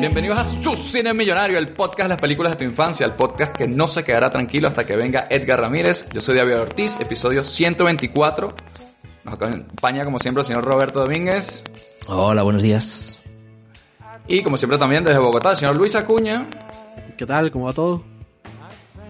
Bienvenidos 0.00 0.38
a 0.38 0.44
Su 0.44 0.74
Cine 0.76 1.12
Millonario, 1.12 1.58
el 1.58 1.74
podcast 1.74 2.04
de 2.04 2.08
las 2.08 2.18
películas 2.18 2.52
de 2.52 2.56
tu 2.56 2.64
infancia, 2.64 3.04
el 3.04 3.12
podcast 3.12 3.54
que 3.54 3.68
no 3.68 3.86
se 3.86 4.02
quedará 4.02 4.30
tranquilo 4.30 4.66
hasta 4.66 4.86
que 4.86 4.96
venga 4.96 5.26
Edgar 5.28 5.60
Ramírez. 5.60 6.06
Yo 6.10 6.22
soy 6.22 6.38
David 6.38 6.58
Ortiz, 6.58 6.98
episodio 7.00 7.44
124. 7.44 8.48
Nos 9.24 9.34
acompaña 9.34 10.02
como 10.06 10.18
siempre 10.18 10.40
el 10.40 10.46
señor 10.46 10.64
Roberto 10.64 11.00
Domínguez. 11.00 11.64
Hola, 12.08 12.42
buenos 12.42 12.62
días. 12.62 13.20
Y 14.26 14.42
como 14.42 14.56
siempre 14.56 14.78
también 14.78 15.04
desde 15.04 15.18
Bogotá, 15.18 15.50
el 15.50 15.56
señor 15.58 15.76
Luis 15.76 15.94
Acuña. 15.94 16.48
¿Qué 17.18 17.26
tal? 17.26 17.50
¿Cómo 17.50 17.66
va 17.66 17.74
todo? 17.74 18.02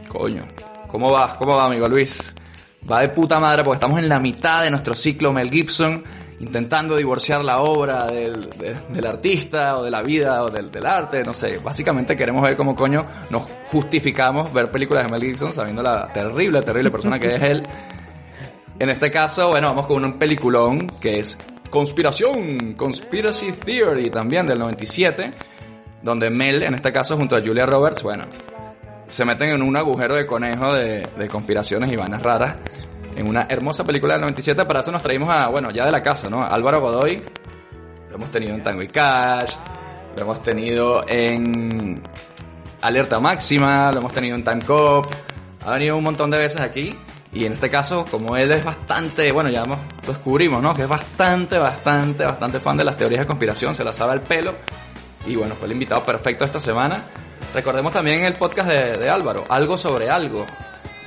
Coño, 0.08 0.42
¿cómo 0.88 1.12
va? 1.12 1.36
¿Cómo 1.36 1.54
va, 1.54 1.66
amigo 1.66 1.88
Luis? 1.88 2.34
Va 2.90 3.02
de 3.02 3.10
puta 3.10 3.38
madre 3.38 3.62
porque 3.62 3.76
estamos 3.76 4.00
en 4.00 4.08
la 4.08 4.18
mitad 4.18 4.64
de 4.64 4.70
nuestro 4.72 4.94
ciclo 4.94 5.32
Mel 5.32 5.50
Gibson, 5.50 6.02
intentando 6.40 6.96
divorciar 6.96 7.44
la 7.44 7.58
obra 7.58 8.06
del, 8.06 8.50
de- 8.50 8.74
del 8.88 9.06
artista 9.06 9.76
o 9.78 9.84
de 9.84 9.90
la 9.90 10.02
vida 10.02 10.42
o 10.42 10.48
del, 10.50 10.70
del 10.72 10.86
arte, 10.86 11.22
no 11.22 11.34
sé. 11.34 11.58
Básicamente 11.58 12.16
queremos 12.16 12.42
ver 12.42 12.56
cómo 12.56 12.74
coño 12.74 13.06
nos 13.30 13.42
justificamos 13.70 14.52
ver 14.52 14.70
películas 14.70 15.04
de 15.04 15.10
Mel 15.10 15.22
Gibson 15.22 15.52
sabiendo 15.52 15.82
la 15.82 16.12
terrible, 16.12 16.62
terrible 16.62 16.90
persona 16.90 17.18
que 17.18 17.28
es 17.36 17.42
él. 17.42 17.62
En 18.78 18.88
este 18.88 19.10
caso, 19.10 19.48
bueno, 19.50 19.68
vamos 19.68 19.86
con 19.86 20.04
un 20.04 20.18
peliculón 20.18 20.86
que 21.00 21.20
es 21.20 21.38
Conspiración, 21.68 22.72
Conspiracy 22.74 23.52
Theory 23.52 24.10
también 24.10 24.46
del 24.46 24.58
97, 24.58 25.30
donde 26.02 26.30
Mel, 26.30 26.62
en 26.62 26.74
este 26.74 26.90
caso 26.90 27.16
junto 27.16 27.36
a 27.36 27.40
Julia 27.42 27.66
Roberts, 27.66 28.02
bueno, 28.02 28.24
se 29.06 29.24
meten 29.24 29.50
en 29.50 29.62
un 29.62 29.76
agujero 29.76 30.14
de 30.16 30.24
conejo 30.26 30.72
de, 30.72 31.06
de 31.18 31.28
conspiraciones 31.28 31.92
y 31.92 31.96
vainas 31.96 32.22
raras 32.22 32.56
en 33.16 33.26
una 33.26 33.46
hermosa 33.48 33.84
película 33.84 34.14
del 34.14 34.22
97. 34.22 34.64
Para 34.64 34.80
eso 34.80 34.92
nos 34.92 35.02
traímos 35.02 35.28
a, 35.30 35.48
bueno, 35.48 35.70
ya 35.70 35.84
de 35.84 35.92
la 35.92 36.02
casa, 36.02 36.28
¿no? 36.28 36.42
Álvaro 36.42 36.80
Godoy. 36.80 37.22
Lo 38.08 38.16
hemos 38.16 38.30
tenido 38.30 38.54
en 38.54 38.62
Tango 38.62 38.82
y 38.82 38.88
Cash. 38.88 39.54
Lo 40.16 40.22
hemos 40.22 40.42
tenido 40.42 41.04
en 41.06 42.02
Alerta 42.80 43.20
Máxima. 43.20 43.92
Lo 43.92 43.98
hemos 43.98 44.12
tenido 44.12 44.36
en 44.36 44.44
Time 44.44 44.62
Cop. 44.64 45.06
Ha 45.64 45.72
venido 45.72 45.96
un 45.96 46.04
montón 46.04 46.30
de 46.30 46.38
veces 46.38 46.60
aquí. 46.60 46.96
Y 47.32 47.44
en 47.46 47.52
este 47.52 47.70
caso, 47.70 48.06
como 48.10 48.36
él 48.36 48.50
es 48.50 48.64
bastante, 48.64 49.30
bueno, 49.30 49.50
ya 49.50 49.64
descubrimos, 50.04 50.60
¿no? 50.60 50.74
Que 50.74 50.82
es 50.82 50.88
bastante, 50.88 51.58
bastante, 51.58 52.24
bastante 52.24 52.58
fan 52.58 52.76
de 52.76 52.84
las 52.84 52.96
teorías 52.96 53.20
de 53.20 53.26
conspiración. 53.26 53.74
Se 53.74 53.84
las 53.84 53.96
sabe 53.96 54.12
al 54.12 54.22
pelo. 54.22 54.54
Y 55.26 55.36
bueno, 55.36 55.54
fue 55.54 55.66
el 55.66 55.72
invitado 55.72 56.02
perfecto 56.02 56.44
esta 56.44 56.58
semana. 56.58 57.04
Recordemos 57.54 57.92
también 57.92 58.24
el 58.24 58.34
podcast 58.34 58.68
de, 58.68 58.96
de 58.96 59.10
Álvaro, 59.10 59.44
Algo 59.48 59.76
sobre 59.76 60.08
Algo, 60.08 60.46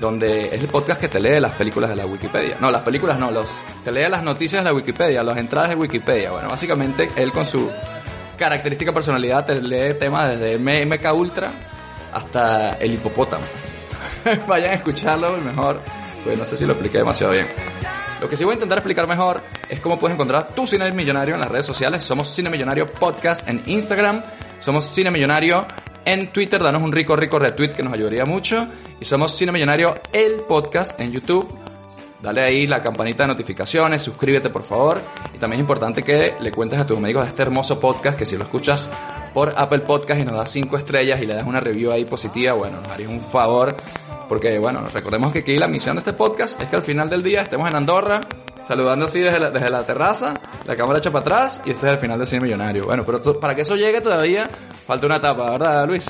donde 0.03 0.47
es 0.47 0.61
el 0.61 0.67
podcast 0.67 0.99
que 0.99 1.07
te 1.07 1.17
lee 1.17 1.39
las 1.39 1.55
películas 1.55 1.89
de 1.89 1.95
la 1.95 2.05
Wikipedia. 2.05 2.57
No, 2.59 2.69
las 2.69 2.81
películas 2.81 3.17
no, 3.17 3.31
los, 3.31 3.57
te 3.85 3.91
lee 3.91 4.09
las 4.09 4.21
noticias 4.21 4.61
de 4.61 4.69
la 4.69 4.73
Wikipedia, 4.73 5.23
las 5.23 5.37
entradas 5.37 5.69
de 5.69 5.75
Wikipedia. 5.75 6.31
Bueno, 6.31 6.49
básicamente 6.49 7.09
él 7.15 7.31
con 7.31 7.45
su 7.45 7.71
característica 8.37 8.91
personalidad 8.91 9.45
te 9.45 9.61
lee 9.61 9.97
temas 9.97 10.37
desde 10.37 10.59
MK 10.59 11.13
Ultra 11.13 11.49
hasta 12.11 12.71
el 12.73 12.95
hipopótamo. 12.95 13.45
Vayan 14.47 14.71
a 14.71 14.73
escucharlo 14.73 15.37
mejor, 15.37 15.79
pues 16.25 16.37
no 16.37 16.45
sé 16.45 16.57
si 16.57 16.65
lo 16.65 16.73
expliqué 16.73 16.97
demasiado 16.97 17.31
bien. 17.31 17.47
Lo 18.19 18.27
que 18.27 18.35
sí 18.35 18.43
voy 18.43 18.51
a 18.51 18.55
intentar 18.55 18.79
explicar 18.79 19.07
mejor 19.07 19.41
es 19.69 19.79
cómo 19.79 19.97
puedes 19.97 20.15
encontrar 20.15 20.49
tu 20.49 20.67
Cine 20.67 20.91
Millonario 20.91 21.35
en 21.35 21.39
las 21.39 21.49
redes 21.49 21.65
sociales. 21.65 22.03
Somos 22.03 22.29
Cine 22.29 22.49
Millonario 22.49 22.87
Podcast 22.87 23.47
en 23.47 23.63
Instagram. 23.67 24.21
Somos 24.59 24.83
Cine 24.85 25.11
Millonario 25.11 25.65
en 26.05 26.31
Twitter. 26.31 26.61
Danos 26.61 26.81
un 26.81 26.91
rico, 26.91 27.15
rico 27.15 27.39
retweet 27.39 27.69
que 27.69 27.83
nos 27.83 27.93
ayudaría 27.93 28.25
mucho. 28.25 28.67
Y 28.99 29.05
somos 29.05 29.35
Cine 29.35 29.51
Millonario 29.51 29.95
el 30.11 30.35
podcast 30.47 30.99
en 30.99 31.11
YouTube. 31.11 31.47
Dale 32.23 32.41
ahí 32.41 32.67
la 32.67 32.81
campanita 32.81 33.23
de 33.23 33.27
notificaciones, 33.27 34.01
suscríbete 34.01 34.49
por 34.49 34.63
favor. 34.63 35.01
Y 35.35 35.37
también 35.39 35.59
es 35.59 35.63
importante 35.63 36.03
que 36.03 36.35
le 36.39 36.51
cuentes 36.53 36.79
a 36.79 36.87
tus 36.87 36.97
amigos 36.97 37.23
de 37.23 37.29
este 37.29 37.41
hermoso 37.41 37.81
podcast 37.81 38.17
que 38.17 38.25
si 38.25 38.37
lo 38.37 38.43
escuchas 38.43 38.89
por 39.33 39.53
Apple 39.57 39.79
Podcast 39.79 40.21
y 40.21 40.23
nos 40.23 40.37
das 40.37 40.49
5 40.51 40.77
estrellas 40.77 41.21
y 41.21 41.25
le 41.25 41.33
das 41.33 41.45
una 41.45 41.59
review 41.59 41.91
ahí 41.91 42.05
positiva, 42.05 42.53
bueno, 42.53 42.79
nos 42.79 42.87
harías 42.87 43.09
un 43.09 43.19
favor. 43.19 43.75
Porque 44.29 44.57
bueno, 44.57 44.85
recordemos 44.93 45.33
que 45.33 45.39
aquí 45.39 45.57
la 45.57 45.67
misión 45.67 45.97
de 45.97 45.99
este 45.99 46.13
podcast 46.13 46.61
es 46.61 46.69
que 46.69 46.77
al 46.77 46.83
final 46.83 47.09
del 47.09 47.23
día 47.23 47.41
estemos 47.41 47.67
en 47.67 47.75
Andorra, 47.75 48.21
saludando 48.65 49.03
así 49.03 49.19
desde 49.19 49.39
la, 49.39 49.51
desde 49.51 49.69
la 49.69 49.85
terraza, 49.85 50.33
la 50.65 50.77
cámara 50.77 50.99
echa 50.99 51.11
para 51.11 51.23
atrás 51.23 51.61
y 51.65 51.71
ese 51.71 51.87
es 51.87 51.93
el 51.93 51.99
final 51.99 52.17
del 52.17 52.25
cine 52.25 52.43
millonario. 52.43 52.85
Bueno, 52.85 53.03
pero 53.05 53.37
para 53.37 53.53
que 53.53 53.63
eso 53.63 53.75
llegue 53.75 53.99
todavía 53.99 54.49
falta 54.85 55.05
una 55.05 55.17
etapa, 55.17 55.51
¿verdad 55.51 55.87
Luis? 55.87 56.05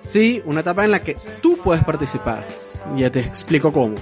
Sí, 0.00 0.42
una 0.44 0.60
etapa 0.60 0.84
en 0.84 0.92
la 0.92 1.02
que 1.02 1.16
tú 1.42 1.58
puedes 1.58 1.82
participar. 1.84 2.46
Ya 2.96 3.10
te 3.10 3.20
explico 3.20 3.72
cómo. 3.72 3.96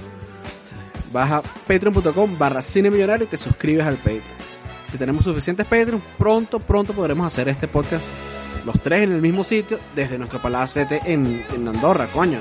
Vas 1.11 1.31
a 1.31 1.41
patreon.com 1.41 2.37
barra 2.37 2.61
cine 2.61 2.91
millonario 2.91 3.25
y 3.25 3.29
te 3.29 3.37
suscribes 3.37 3.85
al 3.85 3.95
Patreon. 3.95 4.21
Si 4.91 4.97
tenemos 4.97 5.23
suficientes 5.23 5.65
Patreon, 5.65 6.01
pronto, 6.17 6.59
pronto 6.59 6.93
podremos 6.93 7.25
hacer 7.25 7.47
este 7.49 7.67
podcast 7.67 8.03
los 8.65 8.81
tres 8.81 9.03
en 9.03 9.13
el 9.13 9.21
mismo 9.21 9.43
sitio 9.43 9.79
desde 9.95 10.17
nuestro 10.17 10.41
palacete 10.41 11.01
en, 11.05 11.43
en 11.53 11.67
Andorra, 11.67 12.07
coño. 12.07 12.39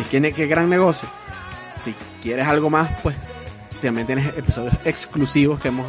Y 0.00 0.04
tiene 0.04 0.32
qué 0.32 0.46
gran 0.46 0.68
negocio. 0.68 1.08
Si 1.82 1.94
quieres 2.22 2.46
algo 2.46 2.70
más, 2.70 2.90
pues 3.02 3.16
también 3.80 4.06
tienes 4.06 4.26
episodios 4.36 4.74
exclusivos 4.84 5.58
que 5.60 5.68
hemos 5.68 5.86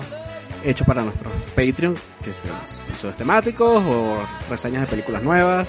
hecho 0.63 0.85
para 0.85 1.01
nuestros 1.03 1.31
Patreon, 1.55 1.95
que 2.23 2.31
son 2.31 2.51
episodios 2.87 3.17
temáticos 3.17 3.83
o 3.85 4.17
reseñas 4.49 4.81
de 4.81 4.87
películas 4.87 5.21
nuevas. 5.23 5.67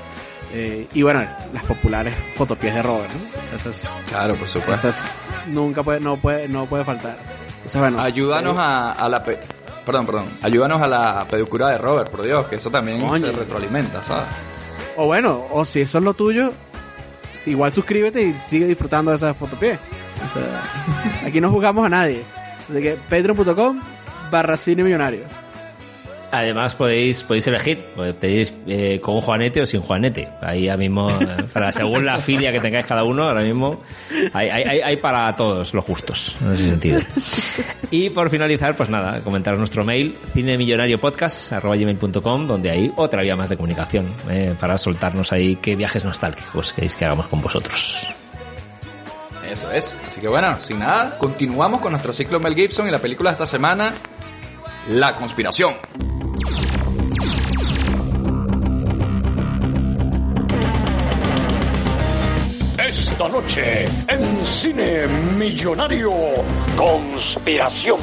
eh, 0.55 0.87
y 0.93 1.03
bueno, 1.03 1.25
las 1.53 1.65
populares 1.65 2.15
fotopies 2.37 2.75
de 2.75 2.83
Robert, 2.83 3.11
¿no? 3.13 3.57
Esas, 3.57 4.03
Claro, 4.09 4.35
por 4.37 4.49
supuesto. 4.49 4.89
esas 4.89 5.15
nunca 5.47 5.83
puede, 5.83 6.01
no 6.01 6.17
puede, 6.19 6.47
no 6.49 6.67
puede 6.67 6.85
faltar. 6.85 7.17
Entonces, 7.57 7.81
bueno, 7.81 8.01
Ayúdanos 8.01 8.57
eh, 8.57 8.61
a, 8.61 8.93
a 8.93 9.09
la... 9.09 9.23
pe- 9.25 9.39
Perdón, 9.87 10.07
perdón. 10.07 10.25
Ayúdanos 10.43 10.81
a 10.81 10.87
la 10.87 11.27
pedicura 11.29 11.69
de 11.71 11.79
Robert, 11.79 12.09
por 12.11 12.23
Dios, 12.23 12.47
que 12.47 12.57
eso 12.57 12.71
también 12.71 13.01
Coño. 13.01 13.27
se 13.27 13.33
retroalimenta, 13.33 14.05
¿sabes? 14.05 14.27
O 14.97 15.07
bueno, 15.07 15.43
o 15.51 15.65
si 15.65 15.81
eso 15.81 15.99
es 15.99 16.05
lo 16.05 16.15
tuyo, 16.15 16.53
igual 17.47 17.73
suscríbete 17.73 18.23
y 18.23 18.35
sigue 18.49 18.67
disfrutando 18.67 19.11
de 19.11 19.17
esas 19.17 19.37
fotopies. 19.37 19.79
O 20.25 20.39
sea, 20.39 21.27
aquí 21.27 21.41
no 21.41 21.51
jugamos 21.51 21.85
a 21.87 21.89
nadie. 21.89 22.23
Así 22.71 22.81
que 22.81 22.93
patreon.com 23.09 23.81
barra 24.33 24.57
cine 24.57 24.83
millonario. 24.83 25.21
Además 26.35 26.75
podéis 26.75 27.23
podéis 27.25 27.47
elegir, 27.49 27.85
podéis 27.95 28.55
eh, 28.67 28.99
con 29.03 29.21
Juanete 29.21 29.61
o 29.61 29.67
sin 29.67 29.83
Juanete. 29.83 30.31
Ahí 30.41 30.63
ya 30.65 30.79
mismo, 30.79 31.07
eh, 31.11 31.43
para 31.53 31.71
según 31.71 32.07
la 32.07 32.17
filia 32.21 32.51
que 32.51 32.59
tengáis 32.59 32.87
cada 32.87 33.05
uno, 33.05 33.25
ahora 33.29 33.43
mismo 33.43 33.83
hay, 34.33 34.49
hay, 34.49 34.63
hay- 34.63 34.81
hay 34.81 34.97
para 34.97 35.31
todos 35.37 35.75
los 35.75 35.85
justos, 35.85 36.39
en 36.41 36.53
ese 36.53 36.71
sentido. 36.71 37.01
Y 37.93 38.09
por 38.09 38.31
finalizar, 38.31 38.75
pues 38.75 38.89
nada, 38.89 39.21
comentaros 39.21 39.59
nuestro 39.59 39.85
mail, 39.85 40.17
cinemillonariopodcast.com, 40.33 42.47
donde 42.49 42.71
hay 42.71 42.91
otra 42.97 43.21
vía 43.21 43.37
más 43.37 43.51
de 43.51 43.57
comunicación, 43.57 44.07
eh, 44.31 44.55
para 44.59 44.79
soltarnos 44.79 45.31
ahí 45.33 45.57
qué 45.57 45.77
viajes 45.77 46.03
nostálgicos 46.03 46.73
queréis 46.73 46.97
que 46.97 47.05
hagamos 47.05 47.27
con 47.27 47.43
vosotros. 47.43 48.07
Eso 49.51 49.71
es. 49.71 49.99
Así 50.09 50.23
que 50.23 50.29
bueno, 50.29 50.57
sin 50.61 50.79
nada, 50.79 51.19
continuamos 51.19 51.83
con 51.83 51.93
nuestro 51.93 52.15
ciclo 52.15 52.41
Mel 52.41 52.55
Gibson 52.55 52.89
y 52.89 52.91
la 52.91 52.99
película 52.99 53.29
de 53.31 53.35
esta 53.35 53.45
semana, 53.45 53.93
La 54.89 55.15
Conspiración. 55.15 55.75
Esta 62.79 63.29
noche 63.29 63.85
en 64.09 64.45
Cine 64.45 65.07
Millonario 65.07 66.11
Conspiración. 66.77 67.99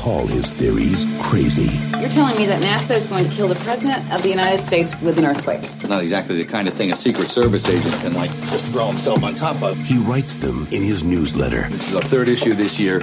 Call 0.00 0.26
his 0.26 0.50
theories 0.50 1.06
crazy. 1.20 1.76
You're 1.98 2.08
telling 2.08 2.34
me 2.38 2.46
that 2.46 2.62
NASA 2.62 2.96
is 2.96 3.06
going 3.06 3.28
to 3.28 3.30
kill 3.30 3.48
the 3.48 3.54
President 3.56 4.10
of 4.10 4.22
the 4.22 4.30
United 4.30 4.64
States 4.64 4.98
with 5.02 5.18
an 5.18 5.26
earthquake. 5.26 5.60
Not 5.86 6.02
exactly 6.02 6.42
the 6.42 6.46
kind 6.50 6.66
of 6.66 6.72
thing 6.72 6.90
a 6.90 6.96
Secret 6.96 7.30
Service 7.30 7.68
agent 7.68 8.00
can, 8.00 8.14
like, 8.14 8.30
just 8.48 8.70
throw 8.72 8.86
himself 8.86 9.22
on 9.22 9.34
top 9.34 9.62
of. 9.62 9.76
He 9.76 9.98
writes 9.98 10.38
them 10.38 10.66
in 10.70 10.82
his 10.82 11.04
newsletter. 11.04 11.68
This 11.68 11.88
is 11.88 11.92
the 11.92 12.00
third 12.00 12.28
issue 12.28 12.54
this 12.54 12.78
year. 12.80 13.00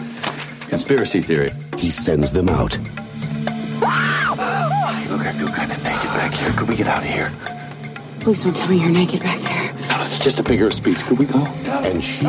Conspiracy 0.70 1.22
theory. 1.22 1.52
He 1.78 1.92
sends 1.92 2.32
them 2.32 2.50
out. 2.50 2.76
Look, 5.08 5.22
I 5.22 5.34
feel 5.38 5.50
kind 5.50 5.72
of 5.72 5.78
naked 5.84 6.10
back 6.18 6.34
here. 6.34 6.52
Could 6.54 6.68
we 6.68 6.76
get 6.76 6.88
out 6.88 7.04
of 7.04 7.10
here? 7.10 7.32
Please 8.22 8.44
don't 8.44 8.58
tell 8.58 8.70
me 8.70 8.78
you're 8.82 8.90
naked 8.90 9.22
back 9.22 9.40
there. 9.42 9.74
No, 9.88 10.04
it's 10.04 10.18
just 10.18 10.40
a 10.40 10.44
bigger 10.44 10.72
speech. 10.72 10.98
Could 11.06 11.20
we 11.20 11.26
go? 11.26 11.46
And 11.46 12.04
she 12.04 12.26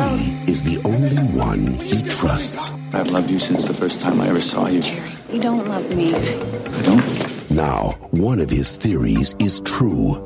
is 0.47 0.61
the 0.61 0.79
only 0.85 1.17
one 1.35 1.73
he 1.79 2.03
trusts. 2.03 2.71
I've 2.91 3.09
loved 3.11 3.29
you 3.29 3.39
since 3.39 3.65
the 3.65 3.73
first 3.73 4.01
time 4.01 4.19
I 4.19 4.27
ever 4.29 4.41
saw 4.41 4.67
you. 4.67 4.81
Jerry, 4.81 5.11
You 5.31 5.39
don't 5.41 5.65
love 5.67 5.95
me. 5.95 6.13
I 6.15 6.81
don't? 6.81 7.51
Now, 7.51 7.91
one 8.11 8.39
of 8.39 8.49
his 8.49 8.75
theories 8.77 9.35
is 9.39 9.59
true. 9.61 10.25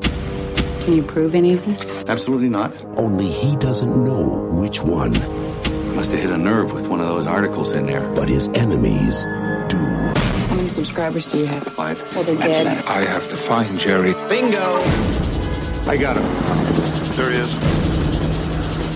Can 0.82 0.96
you 0.96 1.04
prove 1.04 1.36
any 1.36 1.54
of 1.54 1.66
this? 1.66 2.04
Absolutely 2.08 2.50
not. 2.50 2.74
Only 2.98 3.28
he 3.28 3.56
doesn't 3.58 4.04
know 4.04 4.50
which 4.54 4.82
one. 4.82 5.12
Must 5.96 6.12
have 6.12 6.22
hit 6.22 6.30
a 6.32 6.38
nerve 6.38 6.74
with 6.74 6.88
one 6.88 7.00
of 7.00 7.08
those 7.08 7.28
articles 7.28 7.74
in 7.74 7.86
there. 7.86 8.08
But 8.14 8.30
his 8.30 8.48
enemies 8.50 9.26
do. 9.70 9.78
How 9.78 10.56
many 10.56 10.68
subscribers 10.70 11.26
do 11.28 11.40
you 11.40 11.46
have? 11.46 11.64
Five. 11.64 12.02
Well, 12.16 12.24
they're 12.24 12.38
dead. 12.38 12.68
I 12.86 13.02
have 13.02 13.28
to 13.30 13.36
find 13.36 13.78
Jerry. 13.80 14.14
Bingo! 14.30 14.80
I 15.86 15.98
got 16.00 16.16
him. 16.18 16.24
There 17.16 17.30
he 17.32 17.38
is. 17.38 17.83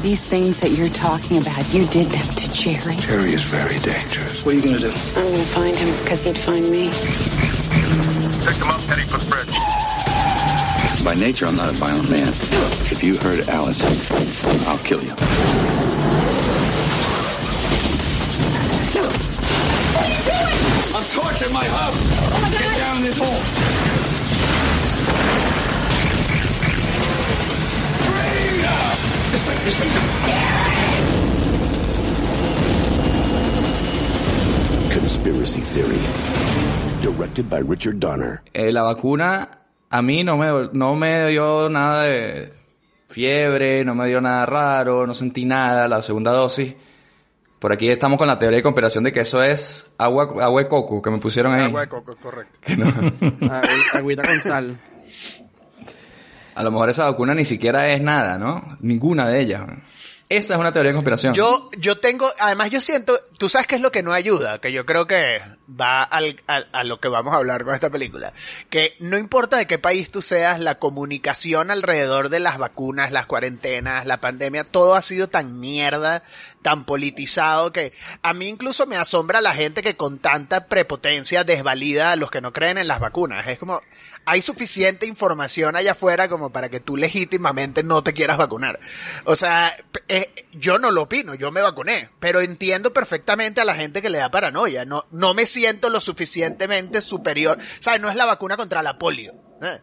These 0.07 0.25
things 0.25 0.62
that 0.62 0.71
you're 0.71 0.88
talking 0.88 1.38
about, 1.38 1.74
you 1.74 1.86
did 1.88 2.07
them 2.07 2.25
to 2.36 2.54
Jerry. 2.54 2.95
Jerry 2.95 3.33
is 3.33 3.44
very 3.44 3.77
dangerous. 3.80 4.45
What 4.45 4.56
are 4.56 4.57
you 4.57 4.63
gonna 4.63 4.80
do? 4.80 4.88
I'm 4.88 5.31
gonna 5.31 5.44
find 5.51 5.75
him 5.75 6.01
because 6.01 6.24
he'd 6.24 6.38
find 6.38 6.71
me. 6.71 6.88
Pick 6.88 8.56
him 8.56 8.69
up, 8.69 8.80
heading 8.88 9.06
for 9.06 9.18
the 9.18 9.25
bridge. 9.30 11.04
By 11.04 11.13
nature, 11.15 11.45
I'm 11.45 11.57
not 11.57 11.71
a 11.71 11.74
violent 11.74 12.09
man. 12.09 12.30
If 12.89 13.04
you 13.04 13.18
hurt 13.18 13.50
Alice, 13.50 13.83
I'll 14.65 14.77
kill 14.77 15.04
you. 15.04 15.12
What 15.12 15.19
are 20.06 20.07
you 20.07 20.24
doing? 20.24 20.56
I'm 20.95 21.03
torching 21.12 21.51
my 21.51 21.65
hub! 21.68 21.94
Oh 22.31 22.50
Get 22.50 22.77
down 22.77 23.01
this 23.01 23.18
hole! 23.18 24.06
Conspiracy 34.94 35.62
Theory. 35.62 36.00
Directed 37.02 37.50
by 37.50 37.60
Richard 37.62 38.00
Donner. 38.00 38.42
Eh, 38.54 38.72
la 38.72 38.84
vacuna 38.84 39.60
a 39.90 40.02
mí 40.02 40.24
no 40.24 40.38
me, 40.38 40.69
no 40.74 40.96
me 40.96 41.28
dio 41.28 41.69
nada 41.69 42.04
de 42.04 42.54
fiebre, 43.08 43.86
no 43.86 43.96
me 43.96 44.08
dio 44.08 44.19
nada 44.19 44.46
raro, 44.46 45.06
no 45.08 45.14
sentí 45.14 45.46
nada 45.46 45.88
la 45.88 46.02
segunda 46.02 46.31
dosis. 46.31 46.75
Por 47.60 47.72
aquí 47.74 47.90
estamos 47.90 48.18
con 48.20 48.28
la 48.28 48.38
teoría 48.38 48.58
de 48.58 48.63
conspiración 48.63 49.04
de 49.04 49.12
que 49.12 49.22
eso 49.22 49.42
es 49.42 49.90
agua, 49.98 50.24
agua 50.44 50.62
de 50.62 50.68
coco 50.68 51.02
que 51.02 51.10
me 51.10 51.18
pusieron 51.18 51.54
ahí. 51.54 51.66
Agua 51.66 51.81
de 51.81 51.88
coco, 51.88 52.16
correcto. 52.22 52.60
Que 52.62 52.75
no- 52.78 52.86
Agü- 52.86 53.94
Agüita 53.94 54.24
con 54.24 54.42
sal. 54.42 54.80
A 56.57 56.63
lo 56.63 56.71
mejor 56.71 56.89
esa 56.89 57.04
vacuna 57.06 57.33
ni 57.36 57.45
siquiera 57.45 57.89
es 57.89 58.01
nada, 58.01 58.38
¿no? 58.38 58.68
Ninguna 58.81 59.27
de 59.27 59.39
ellas. 59.42 59.62
Esa 60.30 60.56
es 60.56 60.59
una 60.59 60.74
teoría 60.74 60.92
de 60.92 60.95
conspiración. 60.95 61.33
Yo, 61.33 61.69
yo 61.77 62.00
tengo, 62.00 62.30
además 62.38 62.69
yo 62.69 62.81
siento, 62.81 63.18
tú 63.38 63.48
sabes 63.48 63.65
qué 63.65 63.75
es 63.75 63.81
lo 63.81 63.94
que 63.94 64.04
no 64.04 64.12
ayuda, 64.12 64.59
que 64.59 64.74
yo 64.74 64.86
creo 64.86 65.07
que 65.07 65.39
va 65.69 66.04
al- 66.04 66.42
al- 66.48 66.68
a 66.74 66.83
lo 66.83 67.00
que 67.00 67.07
vamos 67.07 67.33
a 67.33 67.38
hablar 67.38 67.63
con 67.63 67.74
esta 67.74 67.89
película, 67.89 68.33
que 68.69 68.95
no 69.00 69.18
importa 69.18 69.56
de 69.56 69.68
qué 69.68 69.80
país 69.80 70.12
tú 70.12 70.21
seas, 70.21 70.59
la 70.59 70.80
comunicación 70.80 71.71
alrededor 71.71 72.27
de 72.27 72.42
las 72.42 72.57
vacunas, 72.57 73.13
las 73.13 73.25
cuarentenas, 73.25 74.06
la 74.06 74.18
pandemia, 74.19 74.65
todo 74.65 74.95
ha 74.95 75.01
sido 75.01 75.30
tan 75.30 75.62
mierda, 75.62 76.24
tan 76.62 76.86
politizado, 76.86 77.71
que 77.71 77.94
a 78.21 78.33
mí 78.33 78.48
incluso 78.48 78.86
me 78.86 78.98
asombra 78.98 79.42
la 79.42 79.54
gente 79.54 79.81
que 79.81 79.95
con 79.95 80.19
tanta 80.19 80.68
prepotencia 80.68 81.44
desvalida 81.44 82.12
a 82.12 82.15
los 82.15 82.31
que 82.31 82.42
no 82.42 82.51
creen 82.54 82.77
en 82.77 82.88
las 82.88 83.00
vacunas. 83.00 83.48
Es 83.48 83.59
como, 83.59 83.81
hay 84.25 84.42
suficiente 84.42 85.06
información 85.06 85.75
allá 85.75 85.94
afuera 85.94 86.27
como 86.27 86.51
para 86.51 86.69
que 86.69 86.80
tú 86.80 86.98
legítimamente 86.98 87.83
no 87.83 88.04
te 88.04 88.13
quieras 88.13 88.38
vacunar. 88.38 88.80
O 89.24 89.36
sea, 89.36 89.75
eh, 90.07 90.48
yo 90.51 90.77
no 90.80 90.92
lo 90.92 91.04
opino, 91.04 91.36
yo 91.36 91.51
me 91.51 91.62
vacuné, 91.62 92.09
pero 92.19 92.42
entiendo 92.42 92.92
perfectamente 92.92 93.62
a 93.62 93.65
la 93.65 93.75
gente 93.75 94.01
que 94.01 94.10
le 94.10 94.18
da 94.18 94.31
paranoia. 94.31 94.83
No, 94.83 95.06
no 95.12 95.33
me 95.33 95.45
siento 95.45 95.89
lo 95.89 96.01
suficientemente 96.01 97.01
superior. 97.01 97.57
¿Sabes? 97.80 98.01
No 98.01 98.10
es 98.10 98.15
la 98.15 98.25
vacuna 98.25 98.57
contra 98.57 98.83
la 98.83 98.98
polio. 98.98 99.33
¿eh? 99.62 99.80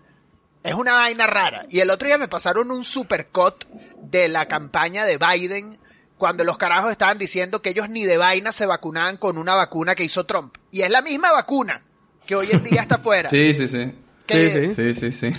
Es 0.62 0.74
una 0.74 0.94
vaina 0.94 1.26
rara. 1.26 1.66
Y 1.70 1.80
el 1.80 1.90
otro 1.90 2.08
día 2.08 2.18
me 2.18 2.28
pasaron 2.28 2.70
un 2.70 2.84
supercut 2.84 3.64
de 4.02 4.28
la 4.28 4.48
campaña 4.48 5.04
de 5.04 5.18
Biden 5.18 5.78
cuando 6.18 6.44
los 6.44 6.58
carajos 6.58 6.90
estaban 6.90 7.18
diciendo 7.18 7.60
que 7.62 7.70
ellos 7.70 7.88
ni 7.88 8.04
de 8.04 8.18
vaina 8.18 8.52
se 8.52 8.66
vacunaban 8.66 9.16
con 9.16 9.38
una 9.38 9.54
vacuna 9.54 9.94
que 9.94 10.04
hizo 10.04 10.24
Trump. 10.24 10.56
Y 10.70 10.82
es 10.82 10.90
la 10.90 11.02
misma 11.02 11.32
vacuna 11.32 11.82
que 12.26 12.34
hoy 12.34 12.48
en 12.50 12.62
día 12.64 12.82
está 12.82 12.96
afuera. 12.96 13.28
Sí, 13.28 13.54
sí, 13.54 13.68
sí. 13.68 13.92
Sí, 14.26 14.94
sí, 14.94 15.12
sí. 15.12 15.32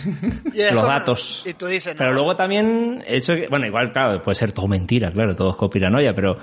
y 0.53 0.61
es 0.61 0.73
Los 0.73 0.85
datos. 0.85 1.43
Y 1.45 1.53
tú 1.55 1.65
dices, 1.65 1.95
Pero 1.97 2.13
luego 2.13 2.35
también, 2.35 3.03
hecho 3.07 3.35
que, 3.35 3.47
bueno, 3.47 3.65
igual, 3.65 3.91
claro, 3.91 4.21
puede 4.21 4.35
ser 4.35 4.51
todo 4.51 4.67
mentira, 4.67 5.09
claro, 5.09 5.35
todo 5.35 5.51
es 5.51 5.55
conspiranoia, 5.55 6.13
pero 6.13 6.37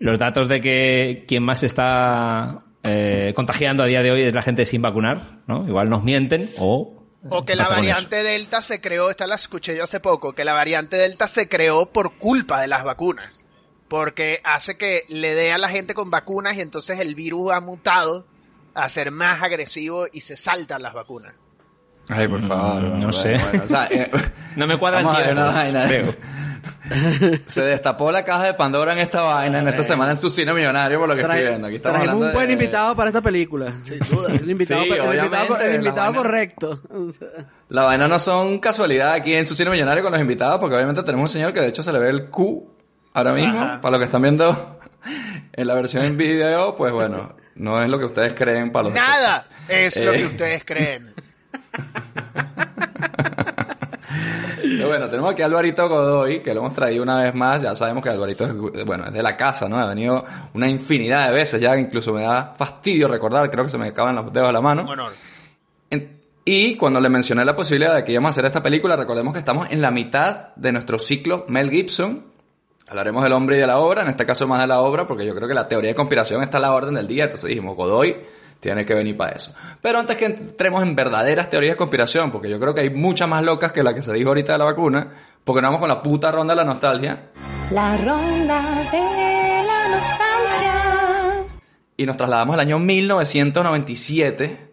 los 0.00 0.18
datos 0.18 0.48
de 0.48 0.60
que 0.60 1.24
quien 1.28 1.44
más 1.44 1.62
está 1.62 2.64
eh, 2.82 3.32
contagiando 3.36 3.84
a 3.84 3.86
día 3.86 4.02
de 4.02 4.10
hoy 4.10 4.22
es 4.22 4.34
la 4.34 4.42
gente 4.42 4.64
sin 4.64 4.82
vacunar, 4.82 5.38
¿no? 5.46 5.66
Igual 5.68 5.88
nos 5.88 6.02
mienten 6.02 6.50
o... 6.58 6.92
O 7.28 7.44
que 7.44 7.52
¿qué 7.52 7.56
la 7.56 7.68
variante 7.68 8.22
Delta 8.22 8.62
se 8.62 8.80
creó, 8.80 9.10
esta 9.10 9.26
la 9.26 9.34
escuché 9.34 9.76
yo 9.76 9.84
hace 9.84 9.98
poco, 9.98 10.32
que 10.32 10.44
la 10.44 10.52
variante 10.54 10.96
Delta 10.96 11.26
se 11.26 11.48
creó 11.48 11.86
por 11.86 12.18
culpa 12.18 12.60
de 12.60 12.68
las 12.68 12.84
vacunas. 12.84 13.45
Porque 13.88 14.40
hace 14.44 14.76
que 14.76 15.04
le 15.08 15.34
dé 15.34 15.52
a 15.52 15.58
la 15.58 15.68
gente 15.68 15.94
con 15.94 16.10
vacunas 16.10 16.56
y 16.56 16.60
entonces 16.60 16.98
el 17.00 17.14
virus 17.14 17.52
ha 17.52 17.60
mutado 17.60 18.26
a 18.74 18.88
ser 18.88 19.10
más 19.10 19.42
agresivo 19.42 20.06
y 20.12 20.20
se 20.22 20.36
saltan 20.36 20.82
las 20.82 20.92
vacunas. 20.92 21.34
Ay, 22.08 22.28
por 22.28 22.40
favor. 22.46 22.82
no 22.82 22.90
bueno, 22.90 23.12
sé. 23.12 23.36
bueno, 23.36 23.64
o 23.64 23.68
sea, 23.68 23.88
eh, 23.90 24.10
No 24.56 24.66
me 24.66 24.78
cuadran 24.78 25.04
vamos 25.04 25.20
a 25.20 25.24
ver 25.26 25.32
una 25.36 25.50
tiempos, 25.52 25.54
vaina. 25.72 25.88
creo. 25.88 26.14
Se 27.46 27.62
destapó 27.62 28.12
la 28.12 28.24
caja 28.24 28.44
de 28.44 28.54
Pandora 28.54 28.92
en 28.92 29.00
esta 29.00 29.22
vaina, 29.22 29.58
en 29.58 29.68
esta 29.68 29.82
semana 29.84 30.12
en 30.12 30.18
su 30.18 30.30
cine 30.30 30.52
millonario, 30.52 30.98
por 31.00 31.08
lo 31.08 31.14
que 31.16 31.22
estoy 31.22 31.40
viendo. 31.40 31.66
Aquí 31.66 31.76
estamos 31.76 32.00
hablando 32.00 32.26
un 32.26 32.32
buen 32.32 32.46
de- 32.46 32.52
invitado 32.52 32.94
para 32.94 33.10
esta 33.10 33.22
película. 33.22 33.72
Sin 33.84 33.98
duda. 33.98 34.32
El 34.34 34.50
invitado, 34.50 34.82
Sí, 34.84 34.90
el 34.90 35.16
invitado, 35.18 35.58
el 35.60 35.74
invitado 35.76 35.96
la 35.96 36.02
vaina- 36.04 36.16
correcto. 36.22 36.80
Sea, 37.12 37.28
La 37.68 37.82
vaina 37.82 38.06
no 38.08 38.18
son 38.20 38.58
casualidad 38.60 39.12
aquí 39.12 39.34
en 39.34 39.46
su 39.46 39.54
cine 39.54 39.70
millonario 39.70 40.02
con 40.02 40.12
los 40.12 40.20
invitados, 40.20 40.60
porque 40.60 40.76
obviamente 40.76 41.02
tenemos 41.02 41.28
un 41.30 41.32
señor 41.32 41.52
que 41.52 41.60
de 41.60 41.68
hecho 41.68 41.82
se 41.82 41.92
le 41.92 41.98
ve 41.98 42.10
el 42.10 42.30
Q 42.30 42.72
ahora 43.16 43.32
mismo. 43.34 43.58
Ajá. 43.60 43.80
Para 43.80 43.90
los 43.92 43.98
que 44.00 44.04
están 44.06 44.22
viendo 44.22 44.78
en 45.52 45.66
la 45.66 45.74
versión 45.74 46.04
en 46.04 46.16
video, 46.16 46.74
pues 46.76 46.92
bueno, 46.92 47.32
no 47.56 47.82
es 47.82 47.88
lo 47.88 47.98
que 47.98 48.04
ustedes 48.06 48.34
creen 48.34 48.70
para 48.72 48.84
los 48.84 48.94
Nada 48.94 49.46
es 49.68 49.96
lo 49.96 50.12
Eh, 50.12 50.18
que 50.18 50.26
ustedes 50.26 50.64
creen. 50.64 51.14
Pero 54.78 54.88
bueno, 54.88 55.08
tenemos 55.08 55.32
aquí 55.32 55.42
a 55.42 55.46
Alvarito 55.46 55.88
Godoy, 55.88 56.40
que 56.40 56.52
lo 56.52 56.60
hemos 56.60 56.72
traído 56.74 57.02
una 57.02 57.22
vez 57.22 57.34
más. 57.34 57.62
Ya 57.62 57.74
sabemos 57.76 58.02
que 58.02 58.10
Alvarito 58.10 58.44
es, 58.44 58.84
bueno, 58.84 59.06
es 59.06 59.12
de 59.12 59.22
la 59.22 59.36
casa, 59.36 59.68
¿no? 59.68 59.78
Ha 59.78 59.86
venido 59.86 60.24
una 60.54 60.68
infinidad 60.68 61.28
de 61.28 61.34
veces 61.34 61.60
ya, 61.60 61.76
incluso 61.76 62.12
me 62.12 62.22
da 62.22 62.54
fastidio 62.56 63.08
recordar, 63.08 63.50
creo 63.50 63.64
que 63.64 63.70
se 63.70 63.78
me 63.78 63.88
acaban 63.88 64.16
los 64.16 64.32
dedos 64.32 64.48
de 64.48 64.52
la 64.52 64.60
mano. 64.60 64.82
Un 64.82 64.88
honor. 64.90 65.12
En- 65.90 66.20
Y 66.44 66.76
cuando 66.76 67.00
le 67.00 67.08
mencioné 67.08 67.44
la 67.44 67.54
posibilidad 67.54 67.94
de 67.94 68.04
que 68.04 68.12
íbamos 68.12 68.28
a 68.28 68.30
hacer 68.30 68.44
esta 68.46 68.62
película, 68.62 68.96
recordemos 68.96 69.32
que 69.32 69.38
estamos 69.38 69.68
en 69.70 69.80
la 69.80 69.90
mitad 69.90 70.54
de 70.56 70.72
nuestro 70.72 70.98
ciclo 70.98 71.44
Mel 71.48 71.70
Gibson. 71.70 72.24
Hablaremos 72.88 73.22
del 73.24 73.32
hombre 73.32 73.56
y 73.56 73.60
de 73.60 73.66
la 73.66 73.78
obra, 73.78 74.02
en 74.02 74.08
este 74.08 74.24
caso 74.24 74.46
más 74.46 74.60
de 74.60 74.66
la 74.68 74.80
obra, 74.80 75.06
porque 75.06 75.26
yo 75.26 75.34
creo 75.34 75.48
que 75.48 75.54
la 75.54 75.66
teoría 75.66 75.90
de 75.90 75.94
conspiración 75.96 76.42
está 76.42 76.58
a 76.58 76.60
la 76.60 76.72
orden 76.72 76.94
del 76.94 77.08
día, 77.08 77.24
entonces 77.24 77.48
dijimos, 77.48 77.74
Godoy 77.76 78.16
tiene 78.60 78.86
que 78.86 78.94
venir 78.94 79.16
para 79.16 79.32
eso. 79.32 79.52
Pero 79.82 79.98
antes 79.98 80.16
que 80.16 80.26
entremos 80.26 80.82
en 80.82 80.94
verdaderas 80.94 81.50
teorías 81.50 81.74
de 81.74 81.78
conspiración, 81.78 82.30
porque 82.30 82.48
yo 82.48 82.60
creo 82.60 82.74
que 82.74 82.82
hay 82.82 82.90
muchas 82.90 83.28
más 83.28 83.42
locas 83.42 83.72
que 83.72 83.82
la 83.82 83.92
que 83.92 84.02
se 84.02 84.12
dijo 84.12 84.28
ahorita 84.28 84.52
de 84.52 84.58
la 84.58 84.64
vacuna, 84.66 85.08
porque 85.44 85.60
nos 85.60 85.68
vamos 85.70 85.80
con 85.80 85.88
la 85.88 86.00
puta 86.02 86.30
ronda 86.30 86.54
de 86.54 86.56
la 86.56 86.64
nostalgia 86.64 87.18
La 87.70 87.96
ronda 87.96 88.62
de 88.92 89.64
la 89.66 89.88
nostalgia. 89.88 91.44
y 91.96 92.06
nos 92.06 92.16
trasladamos 92.16 92.54
al 92.54 92.60
año 92.60 92.78
1997, 92.78 94.70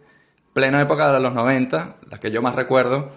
plena 0.52 0.80
época 0.80 1.12
de 1.12 1.20
los 1.20 1.32
90, 1.34 1.96
la 2.10 2.18
que 2.18 2.30
yo 2.30 2.42
más 2.42 2.54
recuerdo, 2.54 3.10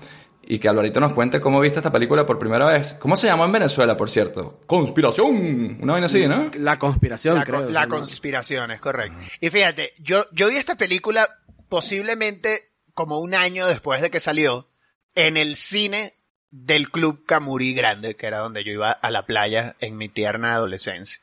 y 0.50 0.60
que 0.60 0.70
Alvarito 0.70 1.00
nos 1.00 1.13
cuente 1.13 1.42
cómo 1.42 1.60
viste 1.60 1.80
esta 1.80 1.92
película 1.92 2.25
por 2.25 2.39
primera 2.39 2.66
vez. 2.66 2.94
¿Cómo 2.94 3.16
se 3.18 3.27
llamó 3.27 3.46
en 3.46 3.51
Venezuela, 3.51 3.98
por 3.98 4.10
cierto? 4.10 4.62
Conspiración. 4.66 5.77
Una 5.82 5.94
vaina 5.94 6.08
así, 6.08 6.25
¿no? 6.27 6.50
La 6.56 6.80
conspiración, 6.80 7.36
La, 7.38 7.44
creo. 7.44 7.70
la 7.70 7.84
sí, 7.84 7.89
¿no? 7.89 7.96
conspiración, 7.96 8.72
es 8.72 8.80
correcto. 8.80 9.18
Y 9.42 9.50
fíjate, 9.50 9.94
yo, 10.00 10.25
yo 10.32 10.48
vi 10.50 10.56
esta 10.56 10.75
película 10.75 11.27
posiblemente 11.70 12.72
como 12.94 13.20
un 13.20 13.36
año 13.36 13.68
después 13.68 14.01
de 14.01 14.10
que 14.10 14.20
salió 14.20 14.70
en 15.16 15.38
el 15.38 15.56
cine 15.58 16.13
del 16.50 16.89
Club 16.89 17.25
Camurí 17.25 17.74
Grande, 17.74 18.16
que 18.16 18.25
era 18.27 18.39
donde 18.39 18.63
yo 18.63 18.72
iba 18.72 18.92
a 18.92 19.12
la 19.12 19.25
playa 19.25 19.75
en 19.80 19.98
mi 19.98 20.08
tierna 20.08 20.54
adolescencia. 20.54 21.20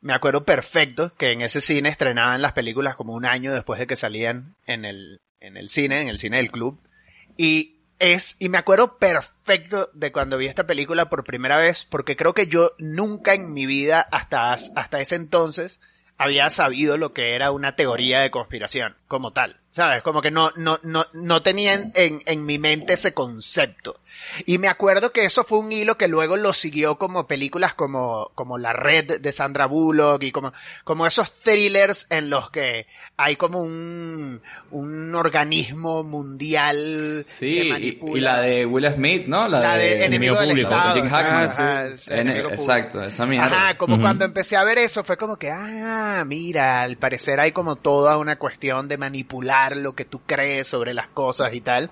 Me 0.00 0.12
acuerdo 0.14 0.44
perfecto 0.44 1.12
que 1.16 1.32
en 1.32 1.40
ese 1.40 1.60
cine 1.60 1.88
estrenaban 1.88 2.40
las 2.40 2.52
películas 2.52 2.94
como 2.94 3.14
un 3.14 3.26
año 3.26 3.52
después 3.52 3.80
de 3.80 3.88
que 3.88 3.96
salían 3.96 4.54
en 4.66 4.84
el, 4.84 5.20
en 5.40 5.56
el 5.56 5.68
cine, 5.68 6.00
en 6.00 6.08
el 6.08 6.18
cine 6.18 6.36
del 6.36 6.52
club. 6.52 6.80
Y 7.36 7.77
es, 7.98 8.36
y 8.38 8.48
me 8.48 8.58
acuerdo 8.58 8.98
perfecto 8.98 9.90
de 9.92 10.12
cuando 10.12 10.38
vi 10.38 10.46
esta 10.46 10.66
película 10.66 11.08
por 11.08 11.24
primera 11.24 11.56
vez, 11.56 11.86
porque 11.88 12.16
creo 12.16 12.34
que 12.34 12.46
yo 12.46 12.72
nunca 12.78 13.34
en 13.34 13.52
mi 13.52 13.66
vida, 13.66 14.00
hasta, 14.00 14.52
hasta 14.52 15.00
ese 15.00 15.16
entonces, 15.16 15.80
había 16.16 16.50
sabido 16.50 16.96
lo 16.96 17.12
que 17.12 17.34
era 17.34 17.50
una 17.50 17.76
teoría 17.76 18.20
de 18.20 18.30
conspiración, 18.30 18.96
como 19.06 19.32
tal. 19.32 19.60
¿Sabes? 19.70 20.02
Como 20.02 20.22
que 20.22 20.30
no, 20.30 20.50
no, 20.56 20.80
no, 20.82 21.04
no 21.12 21.42
tenía 21.42 21.74
en, 21.74 21.92
en, 21.94 22.22
en 22.26 22.44
mi 22.46 22.58
mente 22.58 22.94
ese 22.94 23.12
concepto. 23.14 23.98
Y 24.46 24.58
me 24.58 24.66
acuerdo 24.66 25.12
que 25.12 25.24
eso 25.24 25.44
fue 25.44 25.58
un 25.58 25.70
hilo 25.70 25.96
que 25.96 26.08
luego 26.08 26.36
lo 26.36 26.52
siguió 26.54 26.96
como 26.98 27.26
películas 27.28 27.74
como, 27.74 28.30
como 28.34 28.58
La 28.58 28.72
Red 28.72 29.20
de 29.20 29.30
Sandra 29.32 29.66
Bullock 29.66 30.22
y 30.22 30.32
como, 30.32 30.52
como 30.84 31.06
esos 31.06 31.32
thrillers 31.32 32.06
en 32.10 32.30
los 32.30 32.50
que 32.50 32.86
hay 33.16 33.36
como 33.36 33.60
un, 33.60 34.40
un 34.70 35.14
organismo 35.14 36.02
mundial 36.02 37.26
Sí, 37.28 37.54
que 37.54 37.64
y, 37.64 37.70
manipula. 37.70 38.18
y 38.18 38.20
la 38.20 38.40
de 38.40 38.66
Will 38.66 38.92
Smith, 38.94 39.26
¿no? 39.26 39.48
La, 39.48 39.60
La 39.60 39.74
de 39.76 39.84
de, 39.98 40.04
Enemigo 40.06 40.36
del 40.40 40.48
Público, 40.50 40.70
Estado, 40.70 40.94
Jim 40.94 41.08
Hackman. 41.10 41.44
ajá, 41.44 41.96
sí, 41.96 42.10
En- 42.10 42.18
Enemigo 42.20 42.50
exacto, 42.50 43.02
esa 43.02 43.26
mierda. 43.26 43.46
Ajá, 43.46 43.76
como 43.78 44.00
cuando 44.00 44.24
empecé 44.24 44.56
a 44.56 44.64
ver 44.64 44.78
eso 44.78 45.04
fue 45.04 45.16
como 45.16 45.36
que, 45.36 45.50
ah, 45.50 46.24
mira, 46.26 46.82
al 46.82 46.96
parecer 46.96 47.38
hay 47.38 47.52
como 47.52 47.76
toda 47.76 48.16
una 48.18 48.36
cuestión 48.38 48.88
de 48.88 48.98
manipular 48.98 49.57
lo 49.76 49.94
que 49.94 50.04
tú 50.04 50.20
crees 50.26 50.66
sobre 50.66 50.94
las 50.94 51.08
cosas 51.08 51.52
y 51.54 51.60
tal. 51.60 51.90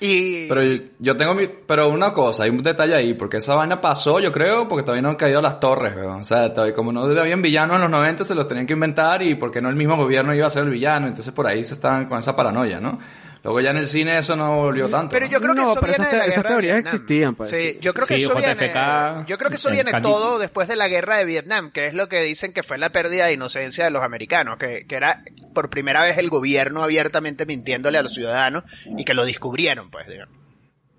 Y 0.00 0.46
Pero 0.46 0.62
yo, 0.98 1.16
tengo 1.16 1.34
mi, 1.34 1.48
pero 1.48 1.88
una 1.88 2.12
cosa, 2.12 2.42
hay 2.42 2.50
un 2.50 2.62
detalle 2.62 2.94
ahí, 2.94 3.14
porque 3.14 3.38
esa 3.38 3.54
vaina 3.54 3.80
pasó, 3.80 4.20
yo 4.20 4.30
creo, 4.30 4.68
porque 4.68 4.82
todavía 4.82 5.02
no 5.02 5.08
han 5.08 5.16
caído 5.16 5.40
las 5.40 5.58
torres. 5.58 5.96
O 5.96 6.24
sea, 6.24 6.52
todavía, 6.52 6.74
como 6.74 6.92
no 6.92 7.04
habían 7.04 7.40
villanos 7.40 7.76
en 7.76 7.82
los 7.82 7.90
90, 7.90 8.24
se 8.24 8.34
los 8.34 8.46
tenían 8.46 8.66
que 8.66 8.74
inventar 8.74 9.22
y 9.22 9.36
porque 9.36 9.62
no 9.62 9.70
el 9.70 9.76
mismo 9.76 9.96
gobierno 9.96 10.34
iba 10.34 10.46
a 10.46 10.50
ser 10.50 10.64
el 10.64 10.70
villano, 10.70 11.06
entonces 11.06 11.32
por 11.32 11.46
ahí 11.46 11.64
se 11.64 11.74
estaban 11.74 12.06
con 12.06 12.18
esa 12.18 12.36
paranoia, 12.36 12.80
¿no? 12.80 12.98
Luego 13.46 13.60
ya 13.60 13.70
en 13.70 13.76
el 13.76 13.86
cine 13.86 14.18
eso 14.18 14.34
no 14.34 14.56
volvió 14.56 14.88
tanto. 14.88 15.12
Pero 15.12 15.26
¿no? 15.26 15.32
yo 15.32 15.40
creo 15.40 15.54
que 15.54 15.60
No, 15.60 15.70
eso 15.72 15.80
pero 15.80 15.92
viene 15.92 16.02
esas 16.02 16.10
de 16.12 16.18
la 16.18 16.24
te- 16.24 16.28
esas 16.28 16.42
guerra 16.42 16.56
de 16.56 16.62
teorías 16.62 16.78
existían, 16.78 17.34
pues, 17.36 17.50
Sí, 17.50 17.78
yo 17.80 17.94
creo 17.94 18.06
que 18.08 18.16
sí, 18.16 18.24
eso 18.24 18.34
viene, 18.34 18.54
JFK, 18.54 19.26
yo 19.28 19.38
creo 19.38 19.50
que 19.50 19.54
eso 19.56 19.70
viene 19.70 19.92
todo 20.02 20.38
después 20.40 20.66
de 20.66 20.74
la 20.74 20.88
guerra 20.88 21.16
de 21.18 21.24
Vietnam, 21.26 21.70
que 21.70 21.86
es 21.86 21.94
lo 21.94 22.08
que 22.08 22.22
dicen 22.22 22.52
que 22.52 22.64
fue 22.64 22.76
la 22.76 22.90
pérdida 22.90 23.26
de 23.26 23.34
inocencia 23.34 23.84
de 23.84 23.90
los 23.92 24.02
americanos, 24.02 24.58
que, 24.58 24.84
que 24.88 24.96
era 24.96 25.22
por 25.54 25.70
primera 25.70 26.02
vez 26.02 26.18
el 26.18 26.28
gobierno 26.28 26.82
abiertamente 26.82 27.46
mintiéndole 27.46 27.98
a 27.98 28.02
los 28.02 28.12
ciudadanos 28.14 28.64
y 28.98 29.04
que 29.04 29.14
lo 29.14 29.24
descubrieron, 29.24 29.90
pues, 29.90 30.08
digamos. 30.08 30.34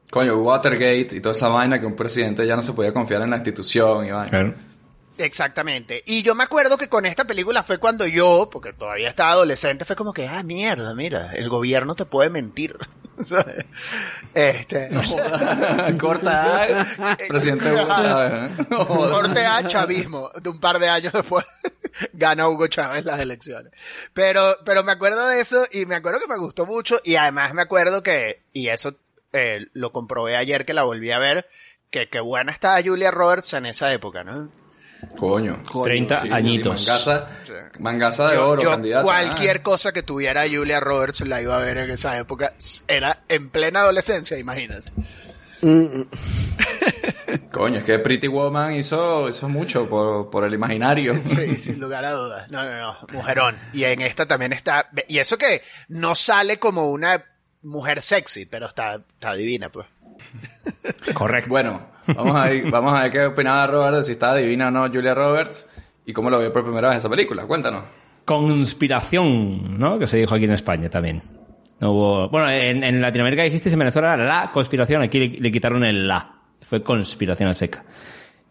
Coño, 0.10 0.38
Watergate 0.38 1.10
y 1.18 1.20
toda 1.20 1.34
esa 1.34 1.50
vaina 1.50 1.82
que 1.82 1.86
un 1.86 1.96
presidente 1.96 2.48
ya 2.48 2.56
no 2.56 2.64
se 2.64 2.72
podía 2.72 2.94
confiar 2.94 3.24
en 3.24 3.30
la 3.30 3.36
institución 3.36 4.08
y 4.08 4.12
vaina. 4.12 4.30
Claro. 4.30 4.54
Exactamente. 5.18 6.04
Y 6.06 6.24
yo 6.24 6.36
me 6.36 6.44
acuerdo 6.44 6.78
que 6.78 6.90
con 6.90 7.06
esta 7.06 7.26
película 7.26 7.64
fue 7.64 7.80
cuando 7.80 8.06
yo, 8.06 8.50
porque 8.52 8.74
todavía 8.74 9.10
estaba 9.10 9.32
adolescente, 9.32 9.86
fue 9.86 9.96
como 9.96 10.14
que, 10.14 10.28
ah, 10.28 10.44
mierda, 10.44 10.94
mira, 10.94 11.34
el 11.34 11.50
gobierno 11.50 11.96
te 11.96 12.06
puede 12.06 12.30
mentir. 12.30 12.78
Este, 14.36 14.92
Corta, 16.00 16.86
presidente 17.28 17.74
Hugo 17.74 17.88
Chávez. 17.88 18.52
¿eh? 18.52 18.66
No. 18.70 18.86
Corte 18.86 19.44
a 19.44 19.68
chavismo, 19.68 20.30
de 20.40 20.50
un 20.50 20.60
par 20.60 20.78
de 20.78 20.88
años 20.88 21.14
después 21.14 21.44
gana 22.14 22.48
Hugo 22.48 22.68
Chávez 22.68 23.06
las 23.06 23.20
elecciones. 23.20 23.74
Pero, 24.14 24.58
pero 24.66 24.84
me 24.84 24.92
acuerdo 24.92 25.28
de 25.28 25.40
eso 25.42 25.66
y 25.72 25.86
me 25.86 25.96
acuerdo 25.96 26.20
que 26.20 26.28
me 26.28 26.38
gustó 26.38 26.66
mucho 26.66 27.00
y 27.04 27.16
además 27.16 27.56
me 27.56 27.64
acuerdo 27.64 28.04
que, 28.04 28.44
y 28.54 28.68
eso 28.68 28.96
eh, 29.34 29.66
lo 29.74 29.92
comprobé 29.92 30.36
ayer 30.36 30.66
que 30.66 30.74
la 30.74 30.84
volví 30.84 31.12
a 31.12 31.20
ver, 31.20 31.48
que 31.90 32.10
qué 32.10 32.20
buena 32.20 32.52
estaba 32.52 32.82
Julia 32.84 33.12
Roberts 33.12 33.54
en 33.54 33.66
esa 33.66 33.92
época, 33.92 34.24
¿no? 34.24 34.50
Coño. 35.18 35.60
30 35.84 36.16
Sí, 36.16 36.22
sí, 36.22 36.30
sí, 36.30 36.36
añitos. 36.36 36.88
Mangaza, 36.88 37.28
mangaza 37.80 38.28
de 38.30 38.36
Yo- 38.36 38.50
oro, 38.50 38.62
yo 38.64 38.70
candidata. 38.72 39.04
cualquier 39.04 39.62
cosa 39.62 39.92
que 39.92 40.04
tuviera 40.04 40.44
Julia 40.48 40.80
Roberts 40.80 41.22
la 41.22 41.42
iba 41.42 41.58
a 41.58 41.62
ver 41.62 41.78
en 41.78 41.92
esa 41.92 42.18
época. 42.18 42.54
Era 42.88 43.20
en 43.28 43.50
plena 43.50 43.82
adolescencia, 43.82 44.38
imagínate. 44.38 44.92
Coño, 47.52 47.80
es 47.80 47.86
que 47.86 48.00
Pretty 48.00 48.28
Woman 48.28 48.74
hizo, 48.76 49.28
hizo 49.30 49.50
mucho 49.50 49.90
por, 49.90 50.30
por 50.30 50.44
el 50.44 50.54
imaginario. 50.54 51.20
Sí, 51.36 51.58
sin 51.58 51.80
lugar 51.80 52.06
a 52.06 52.12
dudas. 52.12 52.50
No, 52.50 52.64
no, 52.64 52.78
no, 52.80 52.98
mujerón. 53.12 53.58
Y 53.74 53.84
en 53.84 54.02
esta 54.02 54.26
también 54.26 54.54
está. 54.54 54.90
Y 55.08 55.18
eso 55.20 55.38
que 55.38 55.64
no 55.90 56.16
sale 56.16 56.60
como 56.60 56.90
una 56.90 57.24
mujer 57.64 58.02
sexy, 58.02 58.46
pero 58.46 58.68
está, 58.68 58.96
está 58.96 59.34
divina, 59.34 59.70
pues. 59.70 59.88
Correcto. 61.14 61.50
Bueno, 61.50 61.92
vamos 62.16 62.36
a, 62.36 62.50
ver, 62.50 62.70
vamos 62.72 62.94
a 62.94 63.04
ver 63.04 63.12
qué 63.12 63.26
opinaba 63.26 63.68
Robert 63.68 64.04
si 64.04 64.14
estaba 64.14 64.36
divina 64.36 64.68
o 64.68 64.72
no 64.72 64.88
Julia 64.88 65.14
Roberts 65.14 65.70
y 66.06 66.14
cómo 66.14 66.30
lo 66.30 66.40
vio 66.40 66.52
por 66.54 66.64
primera 66.64 66.90
vez 66.90 67.00
esa 67.00 67.10
película. 67.10 67.46
Cuéntanos. 67.46 67.84
Conspiración, 68.26 69.78
¿no? 69.78 69.98
Que 70.00 70.08
se 70.08 70.18
dijo 70.18 70.36
aquí 70.36 70.46
en 70.46 70.52
España 70.52 70.90
también. 70.90 71.22
No 71.80 71.92
hubo... 71.92 72.30
Bueno, 72.30 72.50
en, 72.50 72.84
en 72.84 73.02
Latinoamérica 73.02 73.44
dijiste 73.44 73.70
en 73.70 73.80
Venezuela 73.80 74.18
la 74.18 74.52
conspiración, 74.52 75.02
aquí 75.02 75.20
le, 75.20 75.28
le 75.40 75.52
quitaron 75.52 75.84
el 75.84 76.08
la. 76.08 76.34
Fue 76.62 76.82
conspiración 76.82 77.50
a 77.50 77.54
seca. 77.54 77.84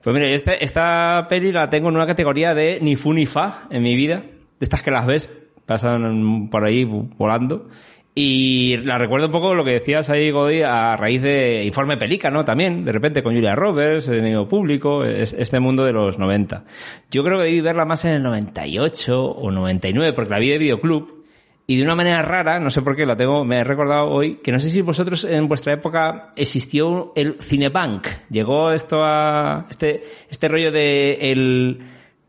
Pues 0.03 0.15
mire, 0.15 0.33
esta, 0.35 0.53
esta 0.55 1.27
peli 1.29 1.51
la 1.51 1.69
tengo 1.69 1.89
en 1.89 1.97
una 1.97 2.07
categoría 2.07 2.55
de 2.55 2.79
ni 2.81 2.95
fu 2.95 3.13
ni 3.13 3.27
fa 3.27 3.63
en 3.71 3.83
mi 3.83 3.97
vida. 3.97 4.23
De 4.59 4.65
estas 4.65 4.83
que 4.83 4.93
las 4.93 5.05
ves, 5.05 5.29
pasan 5.67 6.49
por 6.49 6.65
ahí 6.65 6.85
volando. 6.85 7.69
Y 8.19 8.79
la 8.79 8.97
recuerdo 8.97 9.27
un 9.27 9.33
poco 9.33 9.55
lo 9.55 9.63
que 9.63 9.73
decías 9.73 10.09
ahí, 10.09 10.31
Godi, 10.31 10.63
a 10.63 10.97
raíz 10.97 11.21
de 11.21 11.63
Informe 11.67 11.99
Pelica, 11.99 12.31
¿no? 12.31 12.47
También, 12.47 12.83
de 12.83 12.91
repente, 12.91 13.23
con 13.23 13.35
Julia 13.35 13.55
Roberts, 13.55 14.09
enemigo 14.09 14.49
público, 14.49 15.05
es- 15.05 15.35
este 15.35 15.61
mundo 15.61 15.85
de 15.85 15.93
los 15.93 16.19
90. 16.19 16.65
Yo 17.11 17.23
creo 17.23 17.37
que 17.37 17.45
debí 17.45 17.61
verla 17.61 17.85
más 17.85 18.07
en 18.07 18.13
el 18.13 18.23
98 18.23 19.23
o 19.23 19.51
99, 19.51 20.15
porque 20.15 20.31
la 20.31 20.39
vi 20.39 20.49
de 20.49 20.57
videoclub. 20.57 21.27
Y 21.67 21.77
de 21.77 21.83
una 21.83 21.95
manera 21.95 22.23
rara, 22.23 22.59
no 22.59 22.71
sé 22.71 22.81
por 22.81 22.97
qué, 22.97 23.05
la 23.05 23.17
tengo, 23.19 23.45
me 23.45 23.59
he 23.59 23.65
recordado 23.65 24.09
hoy, 24.09 24.37
que 24.37 24.51
no 24.51 24.59
sé 24.61 24.71
si 24.71 24.81
vosotros 24.81 25.25
en 25.25 25.47
vuestra 25.47 25.75
época 25.75 26.31
existió 26.37 27.13
el 27.17 27.35
Cinebank. 27.43 28.07
Llegó 28.31 28.73
esto 28.73 29.01
a, 29.05 29.67
este, 29.69 30.05
este 30.31 30.49
rollo 30.49 30.73
de 30.73 31.19
el 31.33 31.81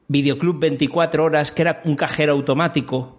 videoclub 0.09 0.59
24 0.59 1.23
horas, 1.23 1.53
que 1.53 1.61
era 1.61 1.79
un 1.85 1.95
cajero 1.95 2.33
automático, 2.33 3.16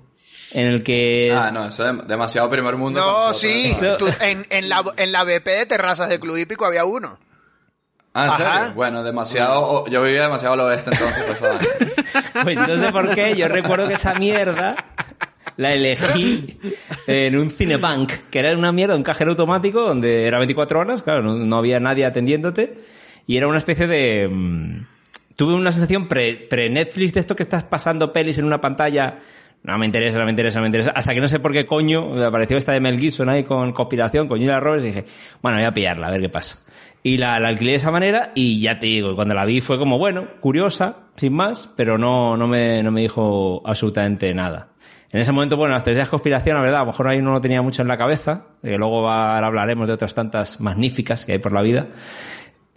en 0.52 0.67
el 0.67 0.83
que... 0.83 1.35
Ah, 1.37 1.50
no, 1.50 1.67
eso 1.67 1.90
es 1.90 2.07
demasiado 2.09 2.49
primer 2.50 2.76
mundo. 2.76 3.00
No, 3.00 3.35
sí. 3.35 3.76
tú- 3.99 4.09
en, 4.21 4.47
en, 4.50 4.69
la, 4.69 4.83
en 4.97 5.12
la 5.12 5.25
BP 5.25 5.45
de 5.47 5.67
terrazas 5.67 6.09
de 6.09 6.19
Club 6.21 6.37
Hípico 6.38 6.64
había 6.64 6.85
uno. 6.85 7.19
Ah, 8.14 8.25
¿en 8.25 8.31
Ajá. 8.31 8.59
serio? 8.61 8.75
Bueno, 8.75 9.05
demasiado, 9.05 9.61
oh, 9.62 9.88
yo 9.88 10.02
vivía 10.02 10.23
demasiado 10.23 10.55
al 10.55 10.61
oeste 10.61 10.90
entonces. 10.93 11.25
esa 11.31 11.49
vaina. 11.49 12.43
Pues 12.43 12.57
no 12.69 12.76
sé 12.76 12.90
por 12.93 13.14
qué, 13.14 13.37
yo 13.37 13.49
recuerdo 13.49 13.87
que 13.87 13.95
esa 13.95 14.14
mierda 14.14 14.76
la 15.57 15.75
elegí 15.75 16.59
en 17.07 17.37
un 17.37 17.50
cinebank, 17.50 18.12
que 18.31 18.38
era 18.38 18.57
una 18.57 18.73
mierda, 18.73 18.95
un 18.97 19.02
cajero 19.02 19.33
automático 19.33 19.83
donde 19.83 20.26
era 20.26 20.38
24 20.38 20.81
horas, 20.81 21.02
claro, 21.02 21.23
no, 21.23 21.35
no 21.35 21.57
había 21.57 21.81
nadie 21.81 22.07
atendiéndote, 22.07 22.78
y 23.26 23.37
era 23.37 23.47
una 23.49 23.59
especie 23.59 23.87
de... 23.87 24.28
mm, 24.31 24.87
tuve 25.37 25.55
una 25.55 25.71
sensación 25.73 26.09
pre- 26.09 26.47
pre-Netflix 26.49 27.12
de 27.14 27.21
esto 27.21 27.37
que 27.37 27.43
estás 27.43 27.62
pasando 27.64 28.12
pelis 28.12 28.38
en 28.38 28.45
una 28.47 28.61
pantalla... 28.61 29.19
No 29.62 29.77
me 29.77 29.87
interesa, 29.87 30.19
no 30.19 30.25
me 30.25 30.31
interesa, 30.31 30.59
no 30.59 30.62
me 30.62 30.69
interesa. 30.69 30.93
Hasta 30.93 31.12
que 31.15 31.21
no 31.21 31.29
sé 31.29 31.41
por 31.41 31.53
qué 31.53 31.67
coño 31.67 32.25
apareció 32.25 32.57
esta 32.57 32.73
de 32.73 32.81
Mel 32.81 32.99
Gibson 32.99 33.29
ahí 33.29 33.45
con 33.45 33.73
conspiración, 33.73 34.27
con 34.29 34.38
Julia 34.38 34.61
Roberts, 34.61 34.85
y 34.85 34.88
dije, 34.88 35.05
bueno, 35.43 35.59
voy 35.59 35.67
a 35.67 35.73
pillarla, 35.73 36.07
a 36.07 36.11
ver 36.11 36.21
qué 36.21 36.29
pasa. 36.29 36.59
Y 37.03 37.19
la, 37.19 37.38
la 37.38 37.49
alquilé 37.49 37.73
de 37.73 37.77
esa 37.77 37.91
manera 37.91 38.33
y 38.35 38.61
ya 38.61 38.79
te 38.79 38.87
digo, 38.87 39.15
cuando 39.15 39.35
la 39.35 39.45
vi 39.45 39.61
fue 39.61 39.79
como, 39.79 39.99
bueno, 39.99 40.27
curiosa, 40.41 40.97
sin 41.15 41.33
más, 41.35 41.73
pero 41.77 41.99
no, 41.99 42.37
no, 42.37 42.49
me, 42.49 42.83
no 42.83 42.91
me 42.91 43.03
dijo 43.03 43.62
absolutamente 43.65 44.33
nada. 44.35 44.69
En 45.11 45.21
ese 45.21 45.33
momento, 45.33 45.57
bueno, 45.57 45.73
las 45.75 45.85
teorías 45.85 46.07
de 46.07 46.11
conspiración, 46.11 46.57
la 46.57 46.62
verdad, 46.62 46.81
a 46.81 46.85
lo 46.85 46.87
mejor 46.88 47.09
ahí 47.09 47.23
no 47.23 47.33
lo 47.33 47.41
tenía 47.41 47.62
mucho 47.62 47.81
en 47.83 47.88
la 47.88 47.97
cabeza, 47.97 48.47
que 48.62 48.77
luego 48.77 49.03
va- 49.03 49.35
ahora 49.37 49.47
hablaremos 49.47 49.88
de 49.88 49.95
otras 49.95 50.12
tantas 50.15 50.61
magníficas 50.61 51.25
que 51.25 51.33
hay 51.33 51.38
por 51.38 51.53
la 51.53 51.62
vida. 51.62 51.87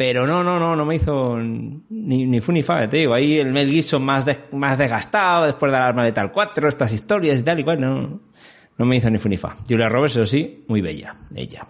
Pero 0.02 0.26
no, 0.26 0.44
no, 0.44 0.58
no, 0.58 0.76
no 0.76 0.84
me 0.84 0.96
hizo 0.96 1.38
ni, 1.38 2.26
ni 2.26 2.42
fu 2.42 2.52
ni 2.52 2.64
fa, 2.64 2.90
te 2.90 2.98
digo. 2.98 3.14
Ahí 3.14 3.38
el 3.38 3.54
Mel 3.54 3.70
Gibson 3.70 4.04
más, 4.04 4.26
más 4.52 4.80
desgastado 4.80 5.46
después 5.46 5.72
de 5.72 5.78
la 5.78 5.86
arma 5.86 6.02
letal 6.02 6.32
4, 6.32 6.70
estas 6.70 6.92
historias 6.92 7.40
y 7.40 7.44
tal 7.44 7.60
y 7.60 7.64
cual, 7.64 7.80
no, 7.80 8.20
no 8.80 8.86
me 8.88 8.96
hizo 8.96 9.12
ni 9.12 9.20
fu 9.20 9.30
ni 9.30 9.38
fa. 9.38 9.56
Julia 9.70 9.88
Roberts, 9.90 10.16
eso 10.16 10.26
sí, 10.26 10.66
muy 10.68 10.82
bella, 10.82 11.14
ella. 11.36 11.68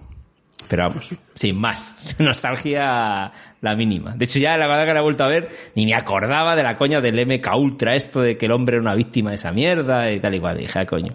Pero 0.70 0.84
vamos, 0.84 1.14
sin 1.34 1.58
más. 1.58 1.98
Nostalgia 2.20 3.34
la 3.60 3.76
mínima. 3.76 4.16
De 4.16 4.24
hecho, 4.24 4.40
ya 4.40 4.58
la 4.58 4.68
verdad 4.68 4.86
que 4.86 4.94
la 4.94 5.00
he 5.02 5.04
vuelto 5.04 5.26
a 5.26 5.28
ver, 5.28 5.50
ni 5.76 5.86
me 5.86 5.94
acordaba 5.94 6.56
de 6.56 6.64
la 6.64 6.78
coña 6.78 7.02
del 7.02 7.28
MK 7.28 7.54
Ultra, 7.58 7.98
esto 7.98 8.22
de 8.22 8.38
que 8.38 8.46
el 8.46 8.54
hombre 8.54 8.78
era 8.78 8.82
una 8.82 8.96
víctima 8.96 9.32
de 9.32 9.36
esa 9.36 9.52
mierda 9.52 10.10
y 10.10 10.22
tal 10.22 10.36
y 10.36 10.40
cual. 10.40 10.56
Y 10.56 10.62
dije, 10.62 10.80
ah, 10.80 10.86
coño. 10.86 11.14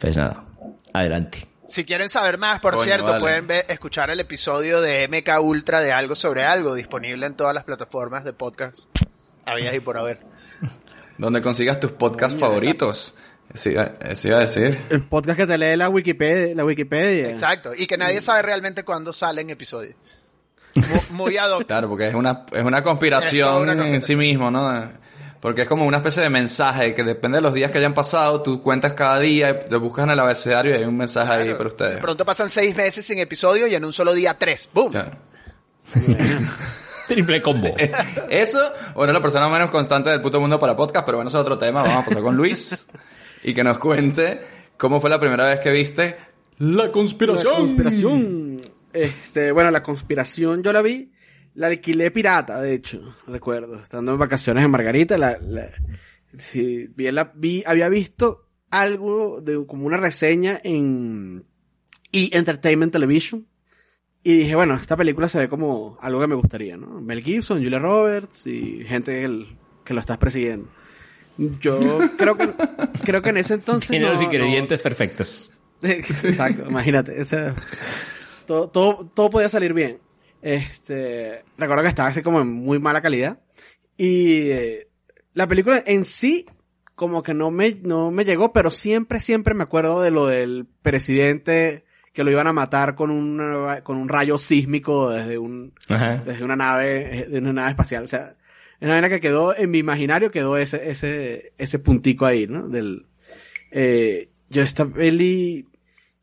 Pues 0.00 0.16
nada, 0.16 0.42
adelante. 0.92 1.49
Si 1.70 1.84
quieren 1.84 2.08
saber 2.08 2.36
más, 2.38 2.60
por 2.60 2.74
Coño, 2.74 2.84
cierto, 2.84 3.06
vale. 3.06 3.20
pueden 3.20 3.46
ver- 3.46 3.66
escuchar 3.68 4.10
el 4.10 4.20
episodio 4.20 4.80
de 4.80 5.06
MK 5.08 5.40
Ultra 5.40 5.80
de 5.80 5.92
Algo 5.92 6.14
sobre 6.14 6.44
Algo, 6.44 6.74
disponible 6.74 7.26
en 7.26 7.34
todas 7.34 7.54
las 7.54 7.64
plataformas 7.64 8.24
de 8.24 8.32
podcast. 8.32 8.88
Habías 9.46 9.74
y 9.74 9.80
por 9.80 9.96
haber. 9.96 10.18
Donde 11.18 11.40
consigas 11.40 11.78
tus 11.80 11.92
podcasts 11.92 12.38
favoritos. 12.38 13.14
Eso 13.52 13.70
iba, 13.70 13.92
eso 14.00 14.28
iba 14.28 14.36
a 14.38 14.40
decir. 14.40 14.80
El 14.90 15.02
podcast 15.02 15.38
que 15.38 15.46
te 15.46 15.58
lee 15.58 15.76
la 15.76 15.88
Wikipedia. 15.88 16.54
La 16.54 16.64
Wikipedia. 16.64 17.30
Exacto. 17.30 17.72
Y 17.76 17.86
que 17.86 17.96
nadie 17.96 18.20
sabe 18.20 18.42
realmente 18.42 18.84
cuándo 18.84 19.12
salen 19.12 19.50
episodios. 19.50 19.94
Mu- 20.76 21.16
Muy 21.16 21.36
ad 21.38 21.50
hoc. 21.52 21.66
Claro, 21.66 21.88
porque 21.88 22.08
es 22.08 22.14
una, 22.14 22.44
es 22.52 22.62
una 22.62 22.82
conspiración 22.82 23.68
Es 23.70 23.86
en 23.86 24.00
sí 24.02 24.14
mismo, 24.16 24.50
¿no? 24.50 24.90
Porque 25.40 25.62
es 25.62 25.68
como 25.68 25.86
una 25.86 25.98
especie 25.98 26.22
de 26.22 26.28
mensaje 26.28 26.94
que 26.94 27.02
depende 27.02 27.38
de 27.38 27.42
los 27.42 27.54
días 27.54 27.70
que 27.70 27.78
hayan 27.78 27.94
pasado, 27.94 28.42
tú 28.42 28.60
cuentas 28.60 28.92
cada 28.92 29.18
día, 29.18 29.60
lo 29.70 29.80
buscas 29.80 30.04
en 30.04 30.10
el 30.10 30.20
abecedario 30.20 30.74
y 30.74 30.78
hay 30.78 30.84
un 30.84 30.96
mensaje 30.96 31.32
ahí 31.32 31.50
para 31.52 31.64
De 31.64 31.68
ustedes. 31.68 31.98
pronto 31.98 32.24
pasan 32.26 32.50
seis 32.50 32.76
meses 32.76 33.06
sin 33.06 33.18
episodio 33.18 33.66
y 33.66 33.74
en 33.74 33.84
un 33.84 33.92
solo 33.92 34.12
día 34.12 34.36
tres. 34.38 34.68
¡Boom! 34.72 34.92
Triple 37.08 37.42
combo. 37.42 37.74
Eso, 38.28 38.72
bueno, 38.94 39.12
es 39.12 39.14
la 39.14 39.22
persona 39.22 39.48
menos 39.48 39.70
constante 39.70 40.10
del 40.10 40.20
puto 40.20 40.40
mundo 40.40 40.58
para 40.58 40.76
podcast, 40.76 41.04
pero 41.06 41.18
bueno, 41.18 41.28
eso 41.28 41.38
es 41.38 41.42
otro 41.42 41.58
tema. 41.58 41.82
Vamos 41.82 42.02
a 42.02 42.04
pasar 42.04 42.22
con 42.22 42.36
Luis 42.36 42.86
y 43.42 43.54
que 43.54 43.64
nos 43.64 43.78
cuente 43.78 44.42
¿cómo 44.76 45.00
fue 45.00 45.10
la 45.10 45.18
primera 45.18 45.46
vez 45.46 45.60
que 45.60 45.70
viste 45.70 46.16
La 46.58 46.92
Conspiración? 46.92 47.52
La 47.52 47.58
conspiración. 47.58 48.60
Este, 48.92 49.52
bueno, 49.52 49.70
la 49.70 49.82
conspiración 49.82 50.62
yo 50.62 50.72
la 50.72 50.82
vi, 50.82 51.10
la 51.60 51.66
alquilé 51.66 52.10
pirata, 52.10 52.60
de 52.62 52.72
hecho, 52.72 53.14
recuerdo, 53.26 53.80
estando 53.82 54.12
en 54.12 54.18
vacaciones 54.18 54.64
en 54.64 54.70
Margarita, 54.70 55.18
la, 55.18 55.36
la- 55.42 55.70
sí, 56.36 56.88
vi, 56.96 57.10
la, 57.10 57.32
vi, 57.34 57.62
había 57.66 57.88
visto 57.88 58.46
algo 58.70 59.40
de 59.42 59.64
como 59.66 59.84
una 59.86 59.96
reseña 59.98 60.58
en 60.64 61.44
E! 62.12 62.30
Entertainment 62.32 62.92
Television 62.92 63.46
y 64.22 64.36
dije, 64.36 64.54
bueno, 64.54 64.74
esta 64.74 64.96
película 64.96 65.28
se 65.28 65.38
ve 65.38 65.48
como 65.48 65.98
algo 66.00 66.20
que 66.20 66.26
me 66.28 66.34
gustaría, 66.34 66.76
¿no? 66.76 67.00
Mel 67.00 67.22
Gibson, 67.22 67.62
Julia 67.62 67.78
Roberts 67.78 68.46
y 68.46 68.84
gente 68.86 69.12
que, 69.12 69.24
el- 69.24 69.46
que 69.84 69.92
lo 69.94 70.00
estás 70.00 70.18
persiguiendo. 70.18 70.68
Yo 71.38 71.78
creo 72.18 72.36
que 72.36 72.48
creo 73.04 73.22
que 73.22 73.30
en 73.30 73.36
ese 73.38 73.54
entonces 73.54 73.88
Tiene 73.90 74.04
no- 74.06 74.12
los 74.12 74.20
no- 74.20 74.26
ingredientes 74.26 74.80
perfectos. 74.80 75.52
Exacto, 75.82 76.64
imagínate. 76.68 77.20
ese- 77.20 77.52
todo, 78.46 78.68
todo, 78.68 79.06
todo 79.14 79.30
podía 79.30 79.48
salir 79.48 79.72
bien. 79.74 79.98
Este, 80.42 81.44
recuerdo 81.58 81.82
que 81.82 81.88
estaba 81.88 82.08
así 82.08 82.22
como 82.22 82.40
en 82.40 82.48
muy 82.48 82.78
mala 82.78 83.02
calidad. 83.02 83.40
Y 83.96 84.50
eh, 84.50 84.88
la 85.34 85.46
película 85.46 85.82
en 85.86 86.04
sí, 86.04 86.46
como 86.94 87.22
que 87.22 87.34
no 87.34 87.50
me, 87.50 87.78
no 87.82 88.10
me 88.10 88.24
llegó, 88.24 88.52
pero 88.52 88.70
siempre, 88.70 89.20
siempre 89.20 89.54
me 89.54 89.62
acuerdo 89.62 90.00
de 90.00 90.10
lo 90.10 90.26
del 90.26 90.66
presidente 90.82 91.84
que 92.12 92.24
lo 92.24 92.30
iban 92.30 92.46
a 92.46 92.52
matar 92.52 92.96
con 92.96 93.10
un, 93.10 93.40
con 93.82 93.96
un 93.96 94.08
rayo 94.08 94.36
sísmico 94.36 95.10
desde 95.10 95.38
un, 95.38 95.72
Ajá. 95.88 96.22
desde 96.26 96.44
una 96.44 96.56
nave, 96.56 97.26
de 97.30 97.38
una 97.38 97.52
nave 97.52 97.70
espacial. 97.70 98.04
O 98.04 98.08
sea, 98.08 98.36
es 98.80 98.86
una 98.86 98.94
vaina 98.94 99.08
que 99.08 99.20
quedó 99.20 99.56
en 99.56 99.70
mi 99.70 99.78
imaginario, 99.78 100.30
quedó 100.30 100.56
ese, 100.56 100.90
ese, 100.90 101.52
ese 101.58 101.78
puntico 101.78 102.26
ahí, 102.26 102.46
¿no? 102.46 102.66
Del, 102.68 103.06
eh, 103.70 104.30
yo 104.48 104.62
esta 104.62 104.86
peli, 104.86 105.66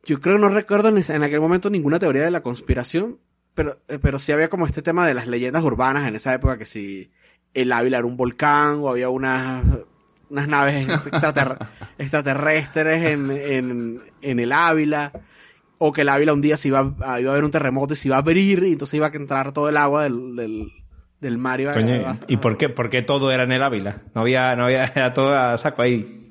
yo 0.04 0.20
creo 0.20 0.36
que 0.36 0.42
no 0.42 0.50
recuerdo 0.50 0.90
en, 0.90 1.24
aquel 1.24 1.40
momento 1.40 1.70
ninguna 1.70 2.00
teoría 2.00 2.24
de 2.24 2.32
la 2.32 2.42
conspiración, 2.42 3.20
pero, 3.58 3.76
eh, 3.90 4.00
pero 4.02 4.20
sí 4.20 4.32
había 4.32 4.48
como 4.50 4.66
este 4.66 4.82
tema 4.82 5.06
de 5.06 5.14
las 5.14 5.28
leyendas 5.28 5.64
urbanas 5.64 6.08
en 6.08 6.16
esa 6.16 6.34
época, 6.34 6.58
que 6.58 6.66
si 6.66 7.12
el 7.54 7.72
Ávila 7.74 7.98
era 7.98 8.08
un 8.08 8.16
volcán 8.16 8.76
o 8.80 8.88
había 8.90 9.10
unas, 9.10 9.66
unas 10.30 10.48
naves 10.48 10.88
extrater- 10.88 11.58
extraterrestres 11.98 13.04
en, 13.04 13.32
en, 13.32 14.02
en 14.22 14.40
el 14.40 14.52
Ávila, 14.54 15.12
o 15.80 15.92
que 15.92 16.02
el 16.02 16.10
Ávila 16.10 16.34
un 16.34 16.42
día 16.42 16.58
se 16.58 16.70
iba, 16.70 16.94
a- 17.02 17.20
iba 17.20 17.30
a 17.32 17.34
haber 17.34 17.44
un 17.44 17.52
terremoto 17.52 17.94
y 17.94 17.98
se 17.98 18.08
iba 18.08 18.16
a 18.16 18.20
abrir 18.20 18.64
y 18.64 18.72
entonces 18.74 18.94
iba 18.96 19.08
a 19.08 19.12
entrar 19.12 19.52
todo 19.52 19.70
el 19.70 19.78
agua 19.78 20.04
del, 20.04 20.36
del, 20.36 20.72
del 21.20 21.38
mar. 21.38 21.60
Iba, 21.62 21.74
Coño, 21.74 21.96
iba- 21.96 22.18
¿y 22.28 22.38
por 22.38 22.58
qué, 22.58 22.70
por 22.70 22.90
qué 22.90 23.02
todo 23.02 23.32
era 23.32 23.44
en 23.44 23.52
el 23.52 23.62
Ávila? 23.64 23.98
No 24.16 24.22
había, 24.22 24.56
no 24.56 24.66
había, 24.66 24.84
era 24.96 25.14
todo 25.14 25.38
a 25.38 25.58
saco 25.58 25.82
ahí. 25.82 26.24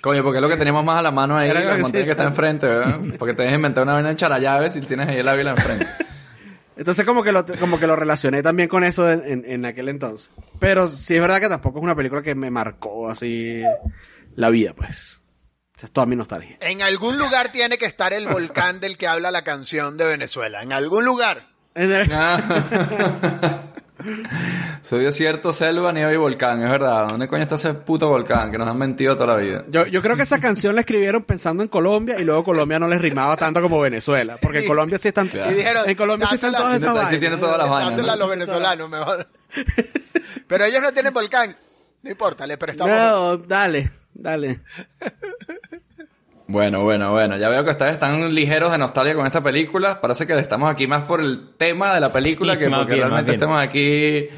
Coño, 0.00 0.22
porque 0.24 0.38
es 0.38 0.42
lo 0.42 0.48
que 0.48 0.56
tenemos 0.56 0.84
más 0.84 0.98
a 0.98 1.02
la 1.02 1.10
mano 1.12 1.36
ahí, 1.36 1.50
Era 1.50 1.60
la 1.60 1.76
que 1.76 1.82
montaña 1.82 2.02
sí, 2.02 2.06
que 2.06 2.10
está 2.12 2.24
enfrente, 2.24 2.66
¿verdad? 2.66 2.98
Porque 3.18 3.34
te 3.34 3.42
dejes 3.42 3.56
inventar 3.56 3.84
una 3.84 3.92
vaina 3.92 4.10
en 4.10 4.16
charallaves 4.16 4.74
y 4.74 4.80
tienes 4.80 5.08
ahí 5.08 5.18
el 5.18 5.28
Ávila 5.28 5.50
enfrente. 5.52 5.86
Entonces 6.76 7.04
como 7.04 7.22
que 7.22 7.32
lo, 7.32 7.44
como 7.58 7.78
que 7.78 7.86
lo 7.86 7.96
relacioné 7.96 8.42
también 8.42 8.68
con 8.68 8.84
eso 8.84 9.10
en, 9.10 9.22
en, 9.24 9.44
en 9.44 9.64
aquel 9.64 9.88
entonces. 9.88 10.30
Pero 10.58 10.88
sí 10.88 11.14
es 11.14 11.20
verdad 11.20 11.40
que 11.40 11.48
tampoco 11.48 11.78
es 11.78 11.84
una 11.84 11.96
película 11.96 12.22
que 12.22 12.34
me 12.34 12.50
marcó 12.50 13.10
así 13.10 13.62
la 14.34 14.50
vida, 14.50 14.72
pues. 14.74 15.20
Esa 15.76 15.86
es 15.86 15.92
toda 15.92 16.06
mi 16.06 16.16
nostalgia. 16.16 16.58
En 16.60 16.82
algún 16.82 17.18
lugar 17.18 17.50
tiene 17.50 17.78
que 17.78 17.86
estar 17.86 18.12
el 18.12 18.28
volcán 18.28 18.80
del 18.80 18.96
que 18.96 19.06
habla 19.06 19.30
la 19.30 19.42
canción 19.42 19.96
de 19.96 20.04
Venezuela. 20.04 20.62
En 20.62 20.72
algún 20.72 21.04
lugar. 21.04 21.48
Soy 24.82 25.04
desierto, 25.04 25.52
selva, 25.52 25.92
nieve 25.92 26.14
y 26.14 26.16
volcán, 26.16 26.62
es 26.62 26.70
verdad. 26.70 27.08
¿Dónde 27.08 27.28
coño 27.28 27.42
está 27.42 27.54
ese 27.56 27.74
puto 27.74 28.08
volcán 28.08 28.50
que 28.50 28.58
nos 28.58 28.68
han 28.68 28.78
mentido 28.78 29.16
toda 29.16 29.36
la 29.36 29.42
vida? 29.42 29.64
Yo, 29.68 29.86
yo 29.86 30.02
creo 30.02 30.16
que 30.16 30.22
esa 30.22 30.40
canción 30.40 30.74
la 30.74 30.80
escribieron 30.80 31.22
pensando 31.22 31.62
en 31.62 31.68
Colombia 31.68 32.18
y 32.18 32.24
luego 32.24 32.44
Colombia 32.44 32.78
no 32.78 32.88
les 32.88 33.00
rimaba 33.00 33.36
tanto 33.36 33.60
como 33.60 33.80
Venezuela. 33.80 34.36
Porque 34.40 34.60
en 34.60 34.66
Colombia 34.66 34.98
sí 34.98 35.08
están, 35.08 35.28
Y 35.28 35.54
dijeron, 35.54 35.88
en 35.88 35.96
Colombia 35.96 36.26
sí 36.28 36.36
están 36.36 36.52
todas 36.52 36.82
esas 36.82 37.10
Sí, 37.10 37.18
tiene 37.18 37.36
todas 37.36 37.58
las 37.58 38.18
los 38.18 38.28
venezolanos 38.28 38.88
mejor. 38.88 39.28
Pero 40.46 40.64
ellos 40.64 40.82
no 40.82 40.92
tienen 40.92 41.12
volcán. 41.12 41.56
No 42.02 42.10
importa, 42.10 42.46
le 42.46 42.58
prestamos. 42.58 42.92
No, 42.94 43.36
dale, 43.38 43.90
dale. 44.12 44.60
Bueno, 46.52 46.82
bueno, 46.82 47.12
bueno. 47.12 47.36
Ya 47.38 47.48
veo 47.48 47.64
que 47.64 47.70
ustedes 47.70 47.94
están 47.94 48.34
ligeros 48.34 48.70
de 48.72 48.78
nostalgia 48.78 49.14
con 49.14 49.26
esta 49.26 49.42
película. 49.42 50.00
Parece 50.00 50.26
que 50.26 50.38
estamos 50.38 50.70
aquí 50.70 50.86
más 50.86 51.02
por 51.04 51.20
el 51.20 51.54
tema 51.56 51.94
de 51.94 52.00
la 52.00 52.12
película 52.12 52.52
Sí, 52.54 52.58
que 52.60 52.68
porque 52.68 52.84
bien, 52.94 52.98
realmente 53.08 53.32
estemos 53.32 53.58
aquí 53.60 54.28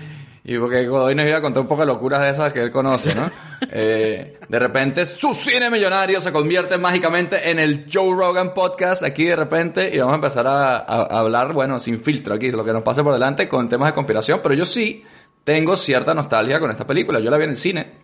y 0.46 0.58
porque 0.58 0.86
Godoy 0.86 1.14
nos 1.14 1.26
iba 1.26 1.38
a 1.38 1.40
contar 1.40 1.62
un 1.62 1.66
poco 1.68 1.80
de 1.82 1.86
locuras 1.86 2.20
de 2.20 2.30
esas 2.30 2.52
que 2.52 2.60
él 2.60 2.70
conoce, 2.70 3.14
¿no? 3.14 3.30
Eh, 3.70 4.38
de 4.46 4.58
repente 4.58 5.06
su 5.06 5.32
cine 5.32 5.70
millonario 5.70 6.20
se 6.20 6.30
convierte 6.32 6.76
mágicamente 6.76 7.50
en 7.50 7.58
el 7.58 7.86
Joe 7.90 8.14
Rogan 8.14 8.52
Podcast 8.52 9.02
aquí 9.02 9.24
de 9.24 9.36
repente 9.36 9.90
y 9.94 9.98
vamos 9.98 10.12
a 10.12 10.16
empezar 10.16 10.46
a, 10.46 10.76
a- 10.76 10.82
a 11.10 11.18
hablar, 11.20 11.54
bueno, 11.54 11.80
sin 11.80 11.98
filtro 12.00 12.34
aquí, 12.34 12.50
lo 12.52 12.62
que 12.62 12.74
nos 12.74 12.82
pase 12.82 13.02
por 13.02 13.14
delante 13.14 13.48
con 13.48 13.70
temas 13.70 13.88
de 13.88 13.94
conspiración, 13.94 14.40
pero 14.42 14.54
yo 14.54 14.66
sí 14.66 15.02
tengo 15.44 15.76
cierta 15.76 16.12
nostalgia 16.12 16.60
con 16.60 16.70
esta 16.70 16.86
película. 16.86 17.20
Yo 17.20 17.30
la 17.30 17.38
vi 17.38 17.44
en 17.44 17.50
el 17.50 17.56
cine. 17.56 18.03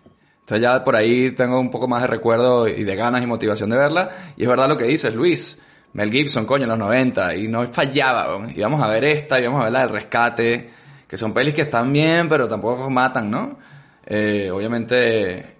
Entonces 0.50 0.62
ya 0.62 0.82
por 0.82 0.96
ahí 0.96 1.30
tengo 1.30 1.60
un 1.60 1.70
poco 1.70 1.86
más 1.86 2.02
de 2.02 2.08
recuerdo 2.08 2.66
y 2.66 2.82
de 2.82 2.96
ganas 2.96 3.22
y 3.22 3.26
motivación 3.26 3.70
de 3.70 3.76
verla. 3.76 4.10
Y 4.36 4.42
es 4.42 4.48
verdad 4.48 4.68
lo 4.68 4.76
que 4.76 4.82
dices, 4.82 5.14
Luis. 5.14 5.60
Mel 5.92 6.10
Gibson, 6.10 6.44
coño, 6.44 6.64
en 6.64 6.70
los 6.70 6.78
90. 6.80 7.36
Y 7.36 7.46
no 7.46 7.64
fallaba, 7.68 8.30
weón. 8.30 8.52
Íbamos 8.56 8.82
a 8.82 8.88
ver 8.88 9.04
esta, 9.04 9.38
íbamos 9.38 9.60
a 9.60 9.64
ver 9.64 9.72
la 9.72 9.80
del 9.82 9.90
rescate. 9.90 10.70
Que 11.06 11.16
son 11.16 11.32
pelis 11.32 11.54
que 11.54 11.60
están 11.60 11.92
bien, 11.92 12.28
pero 12.28 12.48
tampoco 12.48 12.90
matan, 12.90 13.30
¿no? 13.30 13.58
Eh, 14.04 14.50
obviamente... 14.52 15.56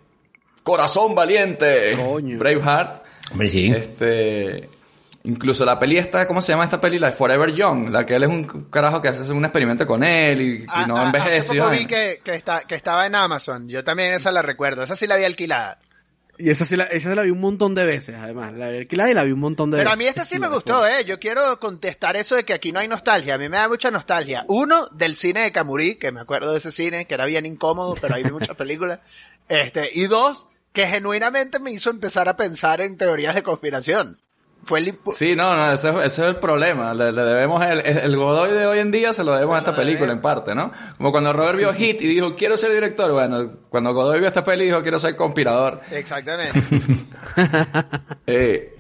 Corazón 0.65 1.15
valiente. 1.15 1.95
Braveheart. 2.37 3.05
Hombre, 3.31 3.47
sí. 3.47 3.71
Este... 3.71 4.69
Incluso 5.23 5.67
la 5.67 5.79
peli 5.79 5.99
esta, 5.99 6.27
¿cómo 6.27 6.41
se 6.41 6.53
llama 6.53 6.65
esta 6.65 6.81
peli? 6.81 6.99
La 6.99 7.09
de 7.09 7.13
Forever 7.13 7.53
Young. 7.53 7.91
La 7.91 8.07
que 8.07 8.17
él 8.17 8.23
es 8.23 8.29
un 8.31 8.45
carajo 8.71 9.03
que 9.03 9.09
hace 9.09 9.31
un 9.33 9.45
experimento 9.45 9.87
con 9.87 10.03
él 10.03 10.41
y, 10.41 10.45
y 10.63 10.67
Ah, 10.69 10.87
no 10.87 10.97
ah, 10.97 11.05
envejece. 11.07 11.39
Hace 11.39 11.57
poco 11.59 11.71
¿no? 11.71 11.77
vi 11.77 11.87
que, 11.87 12.21
que, 12.25 12.35
está, 12.35 12.63
que 12.63 12.75
estaba 12.75 13.07
en 13.07 13.15
Amazon. 13.15 13.69
Yo 13.69 13.85
también 13.85 14.15
esa 14.15 14.33
la 14.33 14.41
recuerdo. 14.41 14.83
Esa 14.83 14.97
sí 14.97 15.07
la 15.07 15.17
había 15.17 15.27
alquilada. 15.27 15.79
Y 16.39 16.49
esa 16.49 16.65
sí 16.65 16.75
la, 16.75 16.85
esa 16.85 17.15
la 17.15 17.21
vi 17.21 17.29
un 17.29 17.41
montón 17.41 17.75
de 17.75 17.85
veces, 17.85 18.17
además. 18.19 18.55
La 18.55 18.69
alquilada 18.69 19.11
y 19.11 19.15
la 19.15 19.25
vi 19.25 19.33
un 19.33 19.41
montón 19.41 19.71
de 19.71 19.77
Pero 19.77 19.91
a 19.91 19.93
veces. 19.93 19.99
mí 19.99 20.09
esta 20.09 20.25
sí 20.25 20.39
me 20.39 20.49
gustó, 20.49 20.87
¿eh? 20.87 21.05
Yo 21.05 21.21
quiero 21.21 21.61
contestar 21.61 22.17
eso 22.17 22.35
de 22.35 22.45
que 22.45 22.55
aquí 22.55 22.73
no 22.73 22.79
hay 22.81 22.89
nostalgia. 22.89 23.35
A 23.35 23.39
mí 23.39 23.51
me 23.51 23.59
da 23.59 23.69
mucha 23.69 23.91
nostalgia. 23.91 24.47
Uno, 24.49 24.87
del 24.89 25.17
cine 25.17 25.41
de 25.41 25.53
Camurí, 25.53 25.97
que 25.99 26.13
me 26.13 26.21
acuerdo 26.21 26.53
de 26.53 26.59
ese 26.59 26.73
cine, 26.73 27.05
que 27.05 27.13
era 27.13 27.27
bien 27.27 27.45
incómodo, 27.45 27.95
pero 28.01 28.15
ahí 28.15 28.23
vi 28.23 28.31
muchas 28.31 28.57
películas. 28.57 29.01
Este, 29.51 29.91
y 29.93 30.07
dos, 30.07 30.47
que 30.73 30.87
genuinamente 30.87 31.59
me 31.59 31.73
hizo 31.73 31.91
empezar 31.91 32.27
a 32.31 32.39
pensar 32.39 32.81
en 32.81 32.97
teorías 32.97 33.35
de 33.35 33.43
conspiración. 33.43 34.19
Fue 34.65 34.79
el 34.81 34.99
Sí, 35.13 35.35
no, 35.35 35.57
no, 35.57 35.73
ese, 35.73 35.89
es- 35.89 35.95
ese 35.97 36.23
es 36.23 36.29
el 36.29 36.37
problema. 36.37 36.93
Le, 36.95 37.13
le 37.13 37.23
debemos 37.23 37.65
el, 37.65 37.81
el 37.81 38.17
Godoy 38.17 38.51
de 38.53 38.67
hoy 38.67 38.79
en 38.79 38.91
día 38.93 39.13
se 39.15 39.25
lo 39.25 39.33
debemos 39.33 39.55
a 39.57 39.59
esta 39.59 39.75
película 39.75 40.13
en 40.13 40.21
parte, 40.21 40.55
¿no? 40.55 40.71
Como 40.97 41.11
cuando 41.11 41.33
Robert 41.33 41.57
vio 41.59 41.73
Hit 41.75 42.01
y 42.03 42.07
dijo, 42.07 42.37
quiero 42.37 42.57
ser 42.57 42.73
director. 42.73 43.11
Bueno, 43.13 43.51
cuando 43.69 43.93
Godoy 43.95 44.19
vio 44.21 44.29
esta 44.29 44.45
peli 44.45 44.67
dijo, 44.67 44.83
quiero 44.83 44.99
ser 44.99 45.17
conspirador. 45.17 45.81
Exactamente. 45.91 46.61
Eh, 48.27 48.77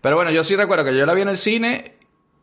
pero 0.00 0.16
bueno, 0.16 0.30
yo 0.30 0.44
sí 0.44 0.56
recuerdo 0.56 0.84
que 0.84 0.96
yo 0.96 1.06
la 1.06 1.14
vi 1.14 1.22
en 1.22 1.28
el 1.28 1.36
cine 1.36 1.96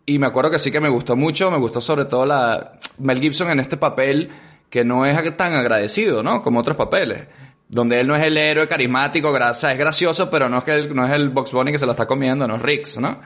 y 0.05 0.19
me 0.19 0.27
acuerdo 0.27 0.51
que 0.51 0.59
sí 0.59 0.71
que 0.71 0.79
me 0.79 0.89
gustó 0.89 1.15
mucho. 1.15 1.49
Me 1.51 1.57
gustó 1.57 1.81
sobre 1.81 2.05
todo 2.05 2.25
la 2.25 2.73
Mel 2.97 3.19
Gibson 3.19 3.49
en 3.49 3.59
este 3.59 3.77
papel 3.77 4.29
que 4.69 4.83
no 4.83 5.05
es 5.05 5.37
tan 5.37 5.53
agradecido, 5.53 6.23
¿no? 6.23 6.41
Como 6.41 6.59
otros 6.59 6.77
papeles. 6.77 7.27
Donde 7.71 8.01
él 8.01 8.07
no 8.07 8.17
es 8.17 8.23
el 8.23 8.37
héroe 8.37 8.67
carismático, 8.67 9.31
o 9.31 9.53
sea, 9.53 9.71
es 9.71 9.79
gracioso, 9.79 10.29
pero 10.29 10.49
no 10.49 10.57
es 10.57 10.63
que 10.65 10.89
no 10.89 11.05
es 11.05 11.11
el 11.13 11.29
Box 11.29 11.53
Bunny 11.53 11.71
que 11.71 11.79
se 11.79 11.85
lo 11.85 11.93
está 11.93 12.05
comiendo, 12.05 12.45
no 12.45 12.57
es 12.57 12.61
Riggs, 12.61 12.99
¿no? 12.99 13.21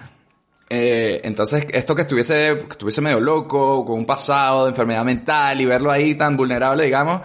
Eh, 0.69 1.19
entonces, 1.23 1.65
esto 1.71 1.95
que 1.95 2.03
estuviese, 2.03 2.57
que 2.59 2.67
estuviese 2.69 3.01
medio 3.01 3.19
loco, 3.19 3.83
con 3.83 3.97
un 3.97 4.05
pasado 4.05 4.65
de 4.65 4.69
enfermedad 4.69 5.03
mental 5.03 5.59
y 5.59 5.65
verlo 5.65 5.89
ahí 5.89 6.13
tan 6.13 6.37
vulnerable, 6.37 6.85
digamos, 6.85 7.21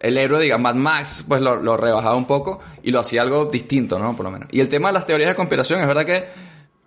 el 0.00 0.18
héroe, 0.18 0.42
digamos, 0.42 0.64
Mad 0.64 0.74
Max, 0.74 1.24
pues 1.26 1.40
lo, 1.40 1.56
lo 1.56 1.78
rebajaba 1.78 2.14
un 2.14 2.26
poco 2.26 2.60
y 2.82 2.90
lo 2.90 3.00
hacía 3.00 3.22
algo 3.22 3.46
distinto, 3.46 3.98
¿no? 3.98 4.14
Por 4.14 4.26
lo 4.26 4.30
menos. 4.30 4.48
Y 4.52 4.60
el 4.60 4.68
tema 4.68 4.90
de 4.90 4.92
las 4.92 5.06
teorías 5.06 5.30
de 5.30 5.36
conspiración, 5.36 5.80
es 5.80 5.86
verdad 5.86 6.04
que 6.04 6.26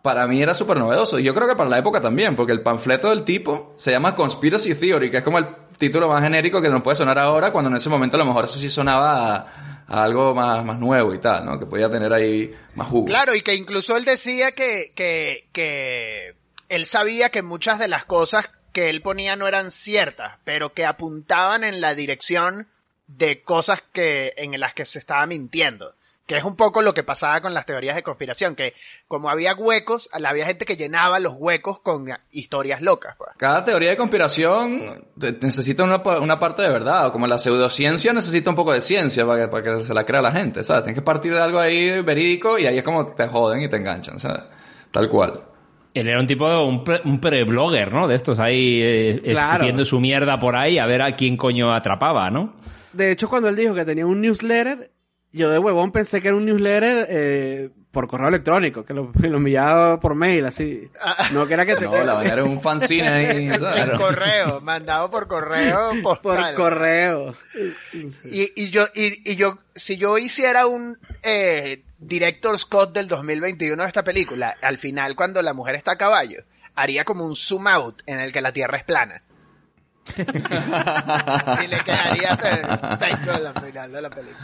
para 0.04 0.28
mí 0.28 0.40
era 0.40 0.54
súper 0.54 0.78
novedoso. 0.78 1.18
Y 1.18 1.24
yo 1.24 1.34
creo 1.34 1.48
que 1.48 1.56
para 1.56 1.70
la 1.70 1.80
época 1.80 2.00
también, 2.00 2.36
porque 2.36 2.52
el 2.52 2.62
panfleto 2.62 3.10
del 3.10 3.24
tipo 3.24 3.74
se 3.76 3.90
llama 3.90 4.14
Conspiracy 4.14 4.76
Theory, 4.76 5.10
que 5.10 5.18
es 5.18 5.24
como 5.24 5.40
el 5.40 5.48
título 5.78 6.08
más 6.08 6.22
genérico 6.24 6.62
que 6.62 6.70
nos 6.70 6.82
puede 6.82 6.96
sonar 6.96 7.20
ahora, 7.20 7.52
cuando 7.52 7.70
en 7.70 7.78
ese 7.78 7.90
momento 7.90 8.18
a 8.18 8.20
lo 8.20 8.26
mejor 8.26 8.46
eso 8.46 8.60
sí 8.60 8.70
sonaba 8.70 9.36
a, 9.36 9.84
a 9.88 10.04
algo 10.04 10.34
más, 10.34 10.64
más 10.66 10.80
nuevo 10.80 11.14
y 11.14 11.20
tal, 11.20 11.46
¿no? 11.46 11.60
Que 11.60 11.66
podía 11.66 11.90
tener 11.90 12.14
ahí 12.14 12.54
más 12.76 12.88
jugo. 12.88 13.06
Claro, 13.06 13.36
y 13.36 13.42
que 13.42 13.56
incluso 13.56 13.98
él 13.98 14.06
decía 14.06 14.54
que, 14.54 14.92
que, 14.96 15.48
que 15.52 16.36
él 16.70 16.86
sabía 16.86 17.30
que 17.30 17.42
muchas 17.42 17.80
de 17.80 17.88
las 17.88 18.06
cosas 18.06 18.50
que 18.72 18.90
él 18.90 19.02
ponía 19.02 19.36
no 19.36 19.48
eran 19.48 19.72
ciertas, 19.72 20.40
pero 20.44 20.74
que 20.74 20.86
apuntaban 20.86 21.64
en 21.64 21.80
la 21.80 21.94
dirección 21.94 22.68
de 23.08 23.44
cosas 23.44 23.84
que, 23.94 24.34
en 24.38 24.60
las 24.60 24.74
que 24.74 24.86
se 24.86 25.00
estaba 25.00 25.26
mintiendo. 25.28 25.96
Que 26.26 26.38
es 26.38 26.44
un 26.46 26.56
poco 26.56 26.82
lo 26.82 26.94
que 26.94 27.04
pasaba 27.04 27.42
con 27.42 27.54
las 27.54 27.66
teorías 27.66 27.96
de 27.98 28.02
conspiración, 28.04 28.56
que 28.56 28.74
como 29.10 29.30
había 29.30 29.54
huecos, 29.56 30.10
había 30.14 30.46
gente 30.46 30.64
que 30.64 30.78
llenaba 30.78 31.20
los 31.20 31.34
huecos 31.38 31.82
con 31.82 32.08
historias 32.32 32.82
locas. 32.82 33.16
pues. 33.18 33.32
Cada 33.38 33.66
teoría 33.66 33.90
de 33.90 33.98
conspiración 33.98 35.06
necesita 35.42 35.84
una, 35.84 35.98
una 36.20 36.40
parte 36.40 36.62
de 36.62 36.70
verdad, 36.70 37.08
o 37.08 37.12
como 37.12 37.28
la 37.28 37.38
pseudociencia 37.38 38.14
necesita 38.14 38.50
un 38.50 38.56
poco 38.56 38.72
de 38.72 38.80
ciencia 38.80 39.26
para 39.26 39.42
que, 39.42 39.48
para 39.50 39.64
que 39.64 39.82
se 39.82 39.94
la 39.94 40.06
crea 40.06 40.22
la 40.22 40.32
gente, 40.32 40.64
¿sabes? 40.64 40.84
Tienes 40.86 41.00
que 41.00 41.04
partir 41.06 41.34
de 41.34 41.42
algo 41.42 41.60
ahí 41.60 42.00
verídico 42.02 42.58
y 42.58 42.68
ahí 42.68 42.78
es 42.78 42.84
como 42.86 43.08
te 43.08 43.28
joden 43.28 43.62
y 43.62 43.68
te 43.70 43.76
enganchan, 43.76 44.18
¿sabes? 44.20 44.44
Tal 44.92 45.10
cual. 45.10 45.44
Él 45.94 46.08
era 46.08 46.20
un 46.22 46.26
tipo, 46.26 46.46
un, 46.64 46.84
pre- 46.86 47.02
un 47.04 47.20
pre-blogger, 47.20 47.94
¿no? 47.94 48.08
De 48.08 48.16
estos 48.16 48.40
ahí 48.40 48.80
eh, 48.82 49.22
Claro. 49.26 49.52
escupiendo 49.56 49.84
su 49.86 50.00
mierda 50.00 50.40
por 50.40 50.56
ahí 50.56 50.78
a 50.80 50.86
ver 50.86 51.02
a 51.02 51.16
quién 51.18 51.36
coño 51.36 51.74
atrapaba, 51.74 52.32
¿no? 52.32 52.56
De 52.94 53.12
hecho, 53.12 53.28
cuando 53.28 53.50
él 53.50 53.56
dijo 53.58 53.76
que 53.76 53.84
tenía 53.86 54.06
un 54.06 54.22
newsletter, 54.22 54.92
yo 55.34 55.50
de 55.50 55.58
huevón 55.60 55.92
pensé 55.92 56.22
que 56.22 56.30
era 56.30 56.38
un 56.38 56.46
newsletter 56.46 57.08
eh, 57.10 57.70
por 57.92 58.08
correo 58.08 58.28
electrónico, 58.28 58.86
que 58.86 58.94
lo, 58.94 59.12
lo 59.14 59.38
enviaba 59.38 60.00
por 60.00 60.16
mail, 60.16 60.46
así. 60.46 60.90
No 61.32 61.46
que 61.48 61.56
era 61.56 61.66
que 61.66 61.76
te... 61.76 61.86
No, 61.86 62.04
la 62.04 62.14
vaina 62.14 62.34
era 62.34 62.44
un 62.44 62.62
fanzine 62.62 63.08
ahí, 63.08 63.50
¿sabes? 63.60 63.90
En 63.90 63.98
correo, 63.98 64.62
mandado 64.62 65.10
por 65.12 65.28
correo 65.28 65.92
por 66.02 66.22
postal. 66.22 66.56
correo. 66.56 67.36
Y, 68.24 68.52
y 68.56 68.70
yo, 68.70 68.86
y, 68.94 69.32
y 69.32 69.36
yo, 69.36 69.60
si 69.76 69.98
yo 69.98 70.18
hiciera 70.18 70.68
un 70.68 70.98
eh, 71.24 71.84
director 71.98 72.58
Scott 72.58 72.94
del 72.94 73.08
2021 73.08 73.82
de 73.82 73.88
esta 73.88 74.04
película, 74.04 74.56
al 74.62 74.78
final 74.78 75.16
cuando 75.16 75.42
la 75.42 75.54
mujer 75.54 75.76
está 75.76 75.94
a 75.94 75.98
caballo, 75.98 76.44
haría 76.76 77.04
como 77.06 77.26
un 77.26 77.36
zoom 77.36 77.68
out 77.68 78.02
en 78.06 78.20
el 78.20 78.32
que 78.32 78.42
la 78.42 78.54
Tierra 78.54 78.78
es 78.78 78.84
plana. 78.84 79.24
Y 80.18 81.68
le 81.68 81.78
quedaría 81.80 82.36
perfecto 82.38 83.32
al 83.32 83.54
final 83.66 83.92
de 83.92 84.02
la 84.02 84.10
película. 84.10 84.40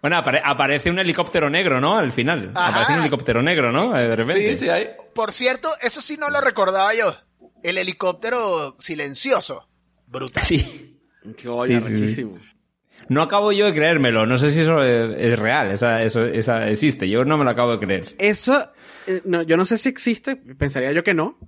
Bueno, 0.00 0.16
apare- 0.16 0.42
aparece 0.44 0.90
un 0.90 0.98
helicóptero 0.98 1.48
negro, 1.48 1.80
¿no? 1.80 1.96
Al 1.96 2.10
final. 2.12 2.50
Ajá. 2.54 2.68
Aparece 2.70 2.92
un 2.94 3.00
helicóptero 3.00 3.42
negro, 3.42 3.70
¿no? 3.70 3.96
Eh, 3.96 4.08
De 4.08 4.16
repente. 4.16 4.50
Sí, 4.50 4.56
sí, 4.56 4.68
hay. 4.68 4.90
Por 5.14 5.32
cierto, 5.32 5.70
eso 5.80 6.00
sí 6.00 6.16
no 6.16 6.28
lo 6.28 6.40
recordaba 6.40 6.92
yo. 6.94 7.14
El 7.62 7.78
helicóptero 7.78 8.76
silencioso. 8.80 9.68
Brutal. 10.06 10.42
Sí. 10.42 10.98
Qué 11.36 11.44
coño, 11.46 11.78
Sí, 11.80 11.86
sí, 11.86 11.96
sí. 11.96 12.02
rechísimo. 12.02 12.38
No 13.08 13.22
acabo 13.22 13.52
yo 13.52 13.66
de 13.66 13.74
creérmelo. 13.74 14.26
No 14.26 14.36
sé 14.38 14.50
si 14.50 14.60
eso 14.62 14.82
es, 14.82 15.14
es 15.18 15.38
real. 15.38 15.70
Esa, 15.70 16.02
eso 16.02 16.24
esa 16.24 16.68
existe. 16.68 17.08
Yo 17.08 17.24
no 17.24 17.38
me 17.38 17.44
lo 17.44 17.50
acabo 17.50 17.72
de 17.76 17.78
creer. 17.86 18.04
Eso, 18.18 18.70
eh, 19.06 19.22
no, 19.24 19.42
yo 19.42 19.56
no 19.56 19.64
sé 19.64 19.78
si 19.78 19.88
existe, 19.88 20.34
pensaría 20.36 20.90
yo 20.92 21.04
que 21.04 21.14
no, 21.14 21.38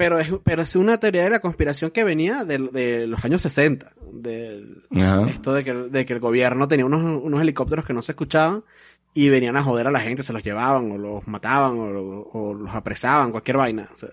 pero 0.00 0.18
es, 0.18 0.30
pero 0.42 0.62
es 0.62 0.74
una 0.76 0.98
teoría 0.98 1.24
de 1.24 1.28
la 1.30 1.40
conspiración 1.40 1.90
que 1.90 2.04
venía 2.04 2.44
de, 2.44 2.56
de 2.72 3.06
los 3.06 3.22
años 3.22 3.42
60. 3.42 3.92
Del. 4.12 4.84
Esto 5.28 5.52
de 5.52 5.62
que, 5.62 5.74
de 5.74 6.06
que 6.06 6.14
el 6.14 6.20
gobierno 6.20 6.66
tenía 6.68 6.86
unos, 6.86 7.02
unos 7.22 7.42
helicópteros 7.42 7.84
que 7.84 7.92
no 7.92 8.00
se 8.00 8.12
escuchaban 8.12 8.64
y 9.12 9.28
venían 9.28 9.58
a 9.58 9.62
joder 9.62 9.86
a 9.86 9.90
la 9.90 10.00
gente, 10.00 10.22
se 10.22 10.32
los 10.32 10.42
llevaban 10.42 10.90
o 10.90 10.96
los 10.96 11.26
mataban 11.28 11.78
o, 11.78 11.92
lo- 11.92 12.22
o 12.22 12.54
los 12.54 12.74
apresaban, 12.74 13.30
cualquier 13.30 13.58
vaina. 13.58 13.90
O 13.92 13.96
sea, 13.96 14.08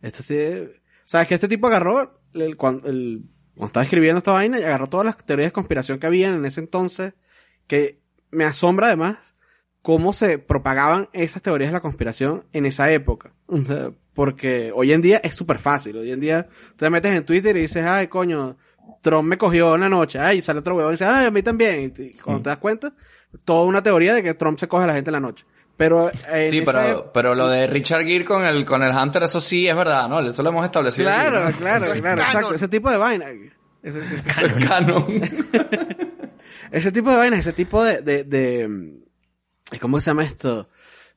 este 0.00 0.22
sí, 0.22 0.72
sabes 1.06 1.26
que 1.26 1.34
este 1.34 1.48
tipo 1.48 1.66
agarró 1.66 2.20
el, 2.34 2.56
cuando, 2.56 2.88
el- 2.88 3.24
cuando 3.54 3.66
estaba 3.66 3.82
escribiendo 3.84 4.18
esta 4.18 4.30
vaina 4.32 4.60
y 4.60 4.62
agarró 4.62 4.86
todas 4.86 5.06
las 5.06 5.16
teorías 5.16 5.48
de 5.48 5.52
conspiración 5.52 5.98
que 5.98 6.06
habían 6.06 6.34
en 6.36 6.44
ese 6.44 6.60
entonces, 6.60 7.14
que 7.66 7.98
me 8.30 8.44
asombra 8.44 8.86
además 8.86 9.18
cómo 9.82 10.12
se 10.12 10.38
propagaban 10.38 11.08
esas 11.12 11.42
teorías 11.42 11.70
de 11.70 11.74
la 11.74 11.80
conspiración 11.80 12.44
en 12.52 12.66
esa 12.66 12.90
época. 12.92 13.32
O 13.46 13.62
sea, 13.62 13.90
porque 14.14 14.70
hoy 14.74 14.92
en 14.92 15.00
día 15.02 15.20
es 15.22 15.34
súper 15.34 15.58
fácil. 15.58 15.96
Hoy 15.96 16.12
en 16.12 16.20
día 16.20 16.46
te 16.76 16.88
metes 16.88 17.12
en 17.14 17.24
Twitter 17.24 17.56
y 17.56 17.62
dices, 17.62 17.84
ay, 17.84 18.06
coño, 18.08 18.56
Trump 19.00 19.28
me 19.28 19.36
cogió 19.38 19.72
una 19.74 19.88
noche. 19.88 20.18
Ay, 20.18 20.38
y 20.38 20.42
sale 20.42 20.60
otro 20.60 20.74
huevón 20.76 20.92
y 20.92 20.94
dice, 20.94 21.04
ay, 21.04 21.26
a 21.26 21.30
mí 21.30 21.42
también. 21.42 21.92
Y 21.98 22.10
cuando 22.18 22.42
te 22.42 22.50
das 22.50 22.58
cuenta, 22.58 22.92
toda 23.44 23.64
una 23.64 23.82
teoría 23.82 24.14
de 24.14 24.22
que 24.22 24.34
Trump 24.34 24.58
se 24.58 24.68
coge 24.68 24.84
a 24.84 24.86
la 24.88 24.94
gente 24.94 25.10
en 25.10 25.14
la 25.14 25.20
noche. 25.20 25.44
Pero 25.76 26.10
en 26.30 26.50
Sí, 26.50 26.60
pero, 26.60 27.10
pero 27.12 27.34
lo 27.34 27.48
de 27.48 27.66
Richard 27.66 28.04
Gere 28.04 28.24
con 28.24 28.44
el, 28.44 28.64
con 28.64 28.82
el 28.82 28.94
Hunter, 28.94 29.22
eso 29.24 29.40
sí 29.40 29.66
es 29.66 29.74
verdad, 29.74 30.08
¿no? 30.08 30.20
Eso 30.20 30.42
lo 30.42 30.50
hemos 30.50 30.64
establecido. 30.64 31.08
aquí, 31.10 31.18
Claro, 31.20 31.44
¿no? 31.46 31.56
claro, 31.56 31.86
claro, 31.86 32.02
canon. 32.02 32.18
exacto. 32.20 32.54
Ese 32.54 32.68
tipo 32.68 32.90
de 32.90 32.98
vaina. 32.98 33.24
Ese, 33.82 33.98
ese- 33.98 34.52
canon. 34.68 35.06
ese 36.70 36.92
tipo 36.92 37.10
de 37.10 37.16
vainas, 37.16 37.40
ese 37.40 37.52
tipo 37.52 37.82
de, 37.82 38.00
de, 38.02 38.24
de- 38.24 39.01
¿cómo 39.78 40.00
se 40.00 40.10
llama 40.10 40.24
esto? 40.24 40.68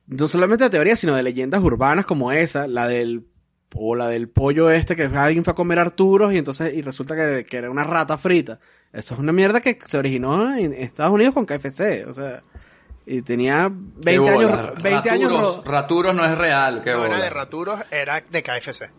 No 0.07 0.27
solamente 0.27 0.65
de 0.65 0.69
teorías, 0.69 0.99
sino 0.99 1.15
de 1.15 1.23
leyendas 1.23 1.61
urbanas 1.61 2.05
como 2.05 2.31
esa, 2.31 2.67
la 2.67 2.87
del, 2.87 3.25
o 3.73 3.95
la 3.95 4.07
del 4.07 4.29
pollo 4.29 4.69
este 4.69 4.95
que 4.95 5.03
alguien 5.03 5.43
fue 5.43 5.51
a 5.51 5.55
comer 5.55 5.79
Arturos 5.79 6.33
y 6.33 6.37
entonces, 6.37 6.73
y 6.73 6.81
resulta 6.81 7.15
que, 7.15 7.43
que 7.43 7.57
era 7.57 7.69
una 7.71 7.83
rata 7.83 8.17
frita. 8.17 8.59
Eso 8.93 9.13
es 9.15 9.19
una 9.19 9.31
mierda 9.33 9.61
que 9.61 9.77
se 9.85 9.97
originó 9.97 10.55
en 10.55 10.73
Estados 10.73 11.11
Unidos 11.13 11.33
con 11.33 11.45
KFC, 11.45 12.05
o 12.07 12.13
sea, 12.13 12.41
y 13.05 13.21
tenía 13.23 13.69
20 13.69 14.09
Qué 14.11 14.19
bola. 14.19 14.33
años, 14.59 14.83
20 14.83 15.09
años, 15.09 15.31
Raturos, 15.31 15.55
ro- 15.57 15.71
Raturos 15.71 16.15
no 16.15 16.25
es 16.25 16.37
real, 16.37 16.81
qué 16.83 16.91
No 16.91 17.05
era 17.05 17.19
de 17.21 17.29
Raturos, 17.29 17.79
era 17.91 18.21
de 18.21 18.41
KFC. 18.43 18.89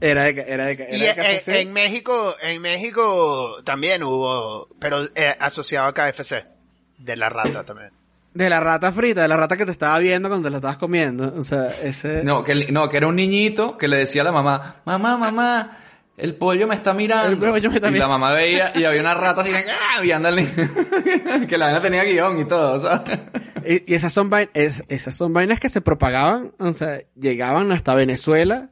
era 0.00 0.22
de, 0.24 0.30
era 0.48 0.64
de, 0.66 0.72
era 0.72 0.96
Y 0.96 1.00
de 1.00 1.14
KFC. 1.38 1.48
en 1.60 1.72
México, 1.72 2.34
en 2.42 2.60
México 2.62 3.62
también 3.64 4.02
hubo, 4.02 4.68
pero 4.80 5.04
eh, 5.14 5.34
asociado 5.38 5.86
a 5.86 5.94
KFC. 5.94 6.46
De 6.98 7.16
la 7.16 7.28
rata 7.30 7.64
también. 7.64 7.90
De 8.32 8.48
la 8.48 8.60
rata 8.60 8.92
frita, 8.92 9.22
de 9.22 9.28
la 9.28 9.36
rata 9.36 9.56
que 9.56 9.66
te 9.66 9.72
estaba 9.72 9.98
viendo 9.98 10.28
cuando 10.28 10.46
te 10.46 10.50
la 10.50 10.58
estabas 10.58 10.76
comiendo. 10.76 11.34
O 11.36 11.42
sea, 11.42 11.66
ese... 11.82 12.22
No, 12.22 12.44
que, 12.44 12.72
no, 12.72 12.88
que 12.88 12.96
era 12.96 13.08
un 13.08 13.16
niñito 13.16 13.76
que 13.76 13.88
le 13.88 13.96
decía 13.96 14.22
a 14.22 14.26
la 14.26 14.32
mamá, 14.32 14.76
mamá, 14.84 15.16
mamá, 15.16 15.78
el 16.16 16.34
pollo 16.34 16.68
me 16.68 16.74
está 16.74 16.92
mirando. 16.92 17.28
El 17.28 17.38
pollo 17.38 17.70
me 17.70 17.76
está 17.76 17.90
y 17.90 17.98
la 17.98 18.06
mamá 18.06 18.32
veía 18.32 18.72
y 18.74 18.84
había 18.84 19.00
una 19.00 19.14
rata 19.14 19.40
así, 19.40 19.50
¡ah! 19.52 20.04
y 20.04 21.46
que 21.46 21.58
la 21.58 21.66
vaina 21.66 21.80
tenía 21.80 22.04
guion 22.04 22.38
y 22.38 22.44
todo, 22.44 22.78
¿sabes? 22.78 23.18
Y, 23.66 23.92
y 23.92 23.94
esas 23.94 24.12
son 24.12 24.30
vainas, 24.30 24.84
esas 24.88 25.16
son 25.16 25.32
vainas 25.32 25.58
que 25.60 25.68
se 25.68 25.80
propagaban, 25.80 26.52
o 26.58 26.72
sea, 26.72 27.00
llegaban 27.18 27.72
hasta 27.72 27.94
Venezuela, 27.94 28.70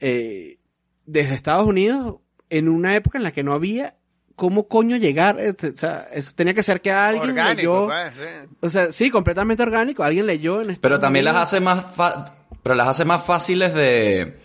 eh, 0.00 0.58
desde 1.06 1.34
Estados 1.34 1.66
Unidos, 1.66 2.16
en 2.50 2.68
una 2.68 2.94
época 2.94 3.18
en 3.18 3.24
la 3.24 3.32
que 3.32 3.44
no 3.44 3.52
había 3.52 3.94
cómo 4.38 4.66
coño 4.68 4.96
llegar, 4.96 5.38
este, 5.40 5.68
o 5.68 5.76
sea, 5.76 6.08
eso 6.12 6.32
tenía 6.34 6.54
que 6.54 6.62
ser 6.62 6.80
que 6.80 6.90
alguien 6.90 7.30
Orgánico, 7.30 7.56
leyó, 7.56 7.86
pues, 7.88 8.12
sí. 8.14 8.48
o 8.60 8.70
sea, 8.70 8.92
sí, 8.92 9.10
completamente 9.10 9.62
orgánico, 9.62 10.02
alguien 10.04 10.24
leyó 10.26 10.54
en 10.62 10.70
Estados 10.70 10.78
Pero 10.80 10.98
también 10.98 11.26
las 11.26 11.36
hace 11.36 11.60
más 11.60 11.84
fa- 11.94 12.32
pero 12.62 12.74
las 12.74 12.88
hace 12.88 13.04
más 13.04 13.22
fáciles 13.24 13.74
de 13.74 14.38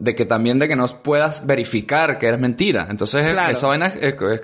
de 0.00 0.14
que 0.14 0.24
también 0.26 0.60
de 0.60 0.68
que 0.68 0.76
no 0.76 0.86
puedas 0.86 1.44
verificar 1.44 2.18
que 2.20 2.26
eres 2.28 2.38
mentira. 2.38 2.86
Entonces 2.88 3.32
Claro. 3.32 3.50
esa 3.50 3.66
vaina 3.66 3.92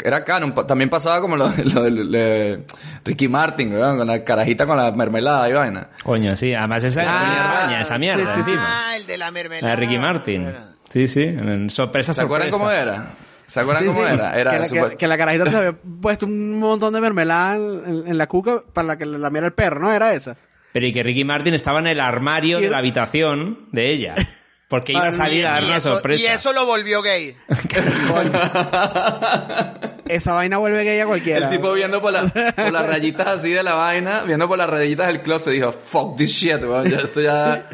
era 0.04 0.24
canon. 0.24 0.52
También 0.66 0.90
pasaba 0.90 1.20
como 1.20 1.36
lo, 1.36 1.48
lo 1.74 1.82
de, 1.84 1.90
de 2.18 2.64
Ricky 3.04 3.28
Martin, 3.28 3.70
con 3.72 4.04
la 4.04 4.24
carajita 4.24 4.66
con 4.66 4.76
la 4.76 4.90
mermelada 4.90 5.48
y 5.48 5.52
vaina. 5.52 5.90
Coño, 6.02 6.34
sí. 6.34 6.52
Además 6.54 6.82
esa 6.82 7.02
es 7.02 7.08
Ah, 7.08 7.66
mierda, 7.68 7.80
esa 7.82 7.98
mierda 7.98 8.22
sí, 8.22 8.28
sí, 8.34 8.42
sí. 8.46 8.50
encima. 8.50 8.66
Ah, 8.68 8.96
el 8.96 9.06
de 9.06 9.16
la 9.16 9.26
La 9.26 9.30
mermelada. 9.30 9.70
de 9.70 9.76
Ricky 9.80 9.98
Martin. 9.98 10.52
Sí, 10.90 11.06
sí. 11.06 11.22
en 11.22 11.70
Sorpresa, 11.70 12.12
¿Se 12.14 12.22
acuerdan 12.22 12.50
sorpresa. 12.50 12.58
cómo 12.82 12.92
era? 12.92 13.06
¿Se 13.54 13.60
acuerdan 13.60 13.82
Sí, 13.84 13.88
cómo 13.88 14.00
sí, 14.06 14.12
era? 14.12 14.32
Era 14.40 14.50
que, 14.50 14.58
la, 14.58 14.66
super- 14.66 14.90
que, 14.90 14.96
que 14.96 15.06
la 15.08 15.16
carajita 15.16 15.48
se 15.50 15.56
había 15.56 15.72
puesto 16.02 16.26
un 16.26 16.58
montón 16.58 16.92
de 16.92 17.00
mermelada 17.00 17.54
en, 17.54 18.04
en 18.06 18.18
la 18.18 18.26
cuca 18.26 18.62
para 18.72 18.86
la 18.88 18.98
que 18.98 19.06
le 19.06 19.16
lamiera 19.18 19.46
el 19.46 19.52
perro, 19.52 19.80
¿no? 19.80 19.92
Era 19.92 20.12
esa. 20.12 20.36
Pero 20.72 20.86
y 20.86 20.92
que 20.92 21.02
Ricky 21.04 21.22
Martin 21.24 21.54
estaba 21.54 21.78
en 21.78 21.86
el 21.86 22.00
armario 22.00 22.58
de 22.60 22.68
la 22.68 22.78
habitación 22.78 23.68
de 23.70 23.90
ella. 23.92 24.14
Porque 24.66 24.92
iba 24.92 25.06
a 25.06 25.12
salir 25.12 25.46
a 25.46 25.52
dar 25.52 25.64
una 25.64 25.78
sorpresa. 25.78 26.22
y 26.24 26.26
eso 26.26 26.52
lo 26.52 26.66
volvió 26.66 27.00
gay. 27.00 27.36
Esa 30.06 30.32
vaina 30.34 30.58
vuelve 30.58 30.84
gay 30.84 31.00
a 31.00 31.06
cualquiera. 31.06 31.46
El 31.48 31.56
tipo 31.56 31.72
viendo 31.72 32.00
por, 32.00 32.12
la- 32.12 32.22
por 32.54 32.72
las 32.72 32.86
rayitas 32.86 33.26
así 33.26 33.50
de 33.50 33.62
la 33.62 33.74
vaina, 33.74 34.22
viendo 34.24 34.46
por 34.48 34.58
las 34.58 34.68
rayitas 34.68 35.06
del 35.08 35.22
closet, 35.22 35.52
dijo, 35.52 35.72
fuck 35.72 36.16
this 36.16 36.30
shit, 36.30 36.62
weón, 36.62 36.86
esto 36.86 37.20
ya 37.20 37.68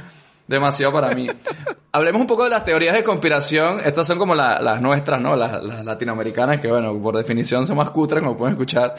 demasiado 0.51 0.93
para 0.93 1.15
mí. 1.15 1.29
Hablemos 1.93 2.21
un 2.21 2.27
poco 2.29 2.45
de 2.45 2.51
las 2.51 2.65
teorías 2.65 2.95
de 2.95 3.03
conspiración. 3.03 3.81
Estas 3.85 4.07
son 4.07 4.19
como 4.19 4.35
la- 4.35 4.61
las 4.61 4.81
nuestras, 4.81 5.21
¿no? 5.21 5.35
Las, 5.35 5.63
las 5.65 5.85
latinoamericanas, 5.85 6.61
que 6.61 6.69
bueno, 6.69 6.97
por 7.03 7.17
definición 7.17 7.67
son 7.67 7.77
más 7.79 7.91
cutres, 7.91 8.23
como 8.23 8.37
pueden 8.37 8.55
escuchar. 8.55 8.95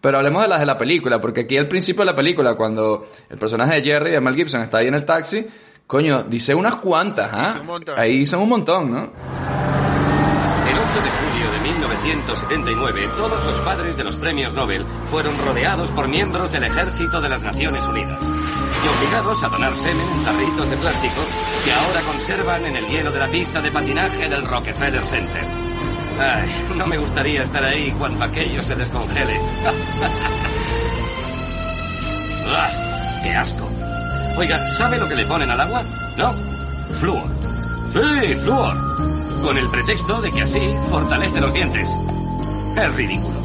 Pero 0.00 0.18
hablemos 0.18 0.42
de 0.42 0.48
las 0.48 0.60
de 0.60 0.66
la 0.66 0.78
película, 0.78 1.20
porque 1.20 1.40
aquí 1.40 1.56
al 1.58 1.66
principio 1.66 2.02
de 2.02 2.06
la 2.12 2.14
película, 2.14 2.54
cuando 2.54 3.08
el 3.30 3.38
personaje 3.38 3.74
de 3.76 3.82
Jerry, 3.82 4.10
de 4.12 4.20
Mel 4.20 4.34
Gibson, 4.36 4.60
está 4.60 4.78
ahí 4.78 4.86
en 4.86 4.94
el 4.94 5.04
taxi, 5.04 5.44
coño, 5.88 6.22
dice 6.24 6.54
unas 6.54 6.76
cuantas, 6.76 7.30
¿ah? 7.32 7.60
Montón. 7.64 7.98
Ahí 7.98 8.24
son 8.26 8.42
un 8.42 8.48
montón, 8.50 8.92
¿no? 8.92 8.98
El 8.98 10.76
8 10.78 11.02
de 11.02 11.10
julio 11.10 11.50
de 11.52 11.60
1979, 11.72 13.08
todos 13.16 13.44
los 13.44 13.58
padres 13.62 13.96
de 13.96 14.04
los 14.04 14.16
premios 14.16 14.54
Nobel 14.54 14.84
fueron 15.10 15.34
rodeados 15.44 15.90
por 15.90 16.06
miembros 16.06 16.52
del 16.52 16.62
ejército 16.64 17.20
de 17.20 17.28
las 17.28 17.42
Naciones 17.42 17.82
Unidas 17.88 18.18
y 18.84 18.88
obligados 18.88 19.42
a 19.42 19.48
donar 19.48 19.76
semen 19.76 20.08
en 20.08 20.24
tarritos 20.24 20.70
de 20.70 20.76
plástico 20.76 21.22
que 21.64 21.72
ahora 21.72 22.00
conservan 22.02 22.66
en 22.66 22.76
el 22.76 22.86
hielo 22.86 23.10
de 23.10 23.18
la 23.18 23.28
pista 23.28 23.60
de 23.60 23.70
patinaje 23.70 24.28
del 24.28 24.46
Rockefeller 24.46 25.04
Center. 25.04 25.44
Ay, 26.18 26.66
no 26.74 26.86
me 26.86 26.98
gustaría 26.98 27.42
estar 27.42 27.62
ahí 27.64 27.94
cuando 27.98 28.24
aquello 28.24 28.62
se 28.62 28.74
descongele. 28.74 29.38
¡Ah! 32.48 32.70
¡Qué 33.22 33.30
asco! 33.34 33.68
Oiga, 34.36 34.66
¿sabe 34.68 34.98
lo 34.98 35.08
que 35.08 35.16
le 35.16 35.24
ponen 35.26 35.50
al 35.50 35.60
agua? 35.60 35.82
¿No? 36.16 36.32
Flúor. 36.94 37.28
Sí, 37.92 38.34
flúor. 38.36 38.76
Con 39.42 39.58
el 39.58 39.68
pretexto 39.70 40.20
de 40.20 40.30
que 40.30 40.42
así 40.42 40.60
fortalece 40.90 41.40
los 41.40 41.52
dientes. 41.52 41.90
Es 42.76 42.94
ridículo. 42.94 43.36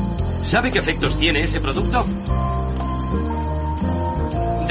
¿Sabe 0.43 0.71
qué 0.71 0.79
efectos 0.79 1.17
tiene 1.17 1.43
ese 1.43 1.61
producto? 1.61 2.05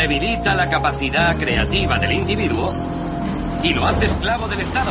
Debilita 0.00 0.54
la 0.54 0.70
capacidad 0.70 1.36
creativa 1.36 1.98
del 1.98 2.12
individuo 2.12 2.72
y 3.62 3.74
lo 3.74 3.84
hace 3.84 4.06
esclavo 4.06 4.48
del 4.48 4.60
Estado. 4.60 4.90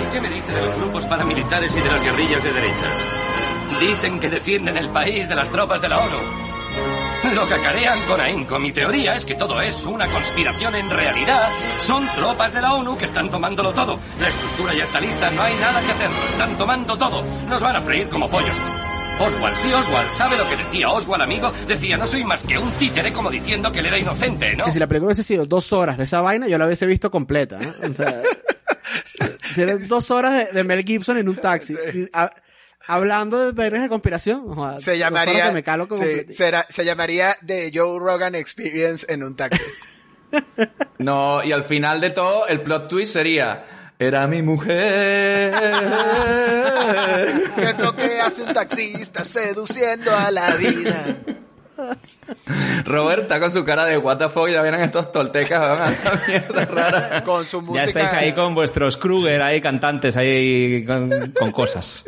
¿Y 0.00 0.12
qué 0.12 0.20
me 0.20 0.28
dice 0.28 0.54
de 0.54 0.60
los 0.60 0.76
grupos 0.76 1.04
paramilitares 1.06 1.74
y 1.74 1.80
de 1.80 1.90
las 1.90 2.00
guerrillas 2.00 2.44
de 2.44 2.52
derechas? 2.52 3.04
Dicen 3.80 4.20
que 4.20 4.30
defienden 4.30 4.76
el 4.76 4.88
país 4.90 5.28
de 5.28 5.34
las 5.34 5.50
tropas 5.50 5.82
de 5.82 5.88
la 5.88 5.98
ONU. 5.98 7.34
Lo 7.34 7.48
cacarean 7.48 7.98
con 8.02 8.20
ahínco. 8.20 8.60
Mi 8.60 8.70
teoría 8.70 9.16
es 9.16 9.24
que 9.24 9.34
todo 9.34 9.60
es 9.60 9.84
una 9.84 10.06
conspiración 10.06 10.76
en 10.76 10.88
realidad. 10.88 11.48
Son 11.80 12.06
tropas 12.14 12.52
de 12.52 12.62
la 12.62 12.74
ONU 12.74 12.96
que 12.96 13.06
están 13.06 13.28
tomándolo 13.30 13.72
todo. 13.72 13.98
La 14.20 14.28
estructura 14.28 14.74
ya 14.74 14.84
está 14.84 15.00
lista, 15.00 15.28
no 15.32 15.42
hay 15.42 15.54
nada 15.56 15.80
que 15.80 15.90
hacer. 15.90 16.08
Lo 16.08 16.28
están 16.28 16.56
tomando 16.56 16.96
todo. 16.96 17.24
Nos 17.48 17.60
van 17.60 17.74
a 17.74 17.80
freír 17.80 18.08
como 18.08 18.28
pollos. 18.28 18.60
Oswald, 19.20 19.56
sí, 19.56 19.72
Oswald, 19.72 20.10
¿sabe 20.10 20.36
lo 20.36 20.48
que 20.48 20.56
decía 20.56 20.90
Oswald, 20.90 21.22
amigo? 21.22 21.52
Decía, 21.68 21.96
no 21.96 22.06
soy 22.06 22.24
más 22.24 22.42
que 22.42 22.58
un 22.58 22.70
títere 22.72 23.12
como 23.12 23.30
diciendo 23.30 23.70
que 23.70 23.78
él 23.78 23.86
era 23.86 23.98
inocente, 23.98 24.54
¿no? 24.56 24.64
Que 24.64 24.72
si 24.72 24.78
la 24.78 24.88
película 24.88 25.08
hubiese 25.08 25.22
sido 25.22 25.46
dos 25.46 25.72
horas 25.72 25.96
de 25.96 26.04
esa 26.04 26.20
vaina, 26.20 26.48
yo 26.48 26.58
la 26.58 26.66
hubiese 26.66 26.84
visto 26.86 27.10
completa. 27.10 27.58
¿no? 27.58 27.72
O 27.88 27.92
sea, 27.94 28.22
eran 29.56 29.86
dos 29.88 30.10
horas 30.10 30.34
de, 30.34 30.52
de 30.52 30.64
Mel 30.64 30.84
Gibson 30.84 31.16
en 31.18 31.28
un 31.28 31.36
taxi. 31.36 31.74
y, 31.94 32.08
a- 32.12 32.32
hablando 32.86 33.40
de 33.46 33.52
verdes 33.52 33.82
de 33.82 33.88
conspiración. 33.88 34.54
sea, 34.58 34.80
Se 34.80 34.98
llamaría, 34.98 35.46
que 35.48 35.52
me 35.54 35.62
calo 35.62 35.86
con 35.88 35.98
sí, 36.00 36.04
completi- 36.04 36.32
será- 36.32 36.66
se 36.68 36.84
llamaría 36.84 37.36
The 37.46 37.70
Joe 37.72 37.98
Rogan 38.00 38.34
Experience 38.34 39.06
en 39.08 39.22
un 39.24 39.36
taxi. 39.36 39.62
No, 40.98 41.44
y 41.44 41.52
al 41.52 41.62
final 41.62 42.00
de 42.00 42.10
todo, 42.10 42.48
el 42.48 42.60
plot 42.60 42.88
twist 42.88 43.12
sería. 43.12 43.64
Era 43.98 44.26
mi 44.26 44.42
mujer. 44.42 45.54
¿Qué 47.56 47.70
es 47.70 47.78
lo 47.78 47.94
que 47.94 48.20
hace 48.20 48.42
un 48.42 48.52
taxista 48.52 49.24
seduciendo 49.24 50.14
a 50.14 50.30
la 50.30 50.54
vida? 50.56 51.16
Robert 52.84 53.22
está 53.22 53.40
con 53.40 53.52
su 53.52 53.64
cara 53.64 53.84
de 53.84 53.98
what 53.98 54.18
the 54.18 54.28
fuck, 54.28 54.48
ya 54.48 54.62
vienen 54.62 54.80
estos 54.80 55.12
toltecas, 55.12 55.60
van 55.60 55.82
a 55.82 55.90
esta 55.92 56.20
mierda 56.26 56.64
rara. 56.66 57.24
Con 57.24 57.44
su 57.44 57.60
Ya 57.60 57.66
música. 57.66 57.84
estáis 57.84 58.10
ahí 58.12 58.32
con 58.32 58.54
vuestros 58.54 58.96
Kruger, 58.96 59.42
ahí 59.42 59.60
cantantes, 59.60 60.16
ahí 60.16 60.84
con, 60.84 61.32
con 61.32 61.52
cosas. 61.52 62.04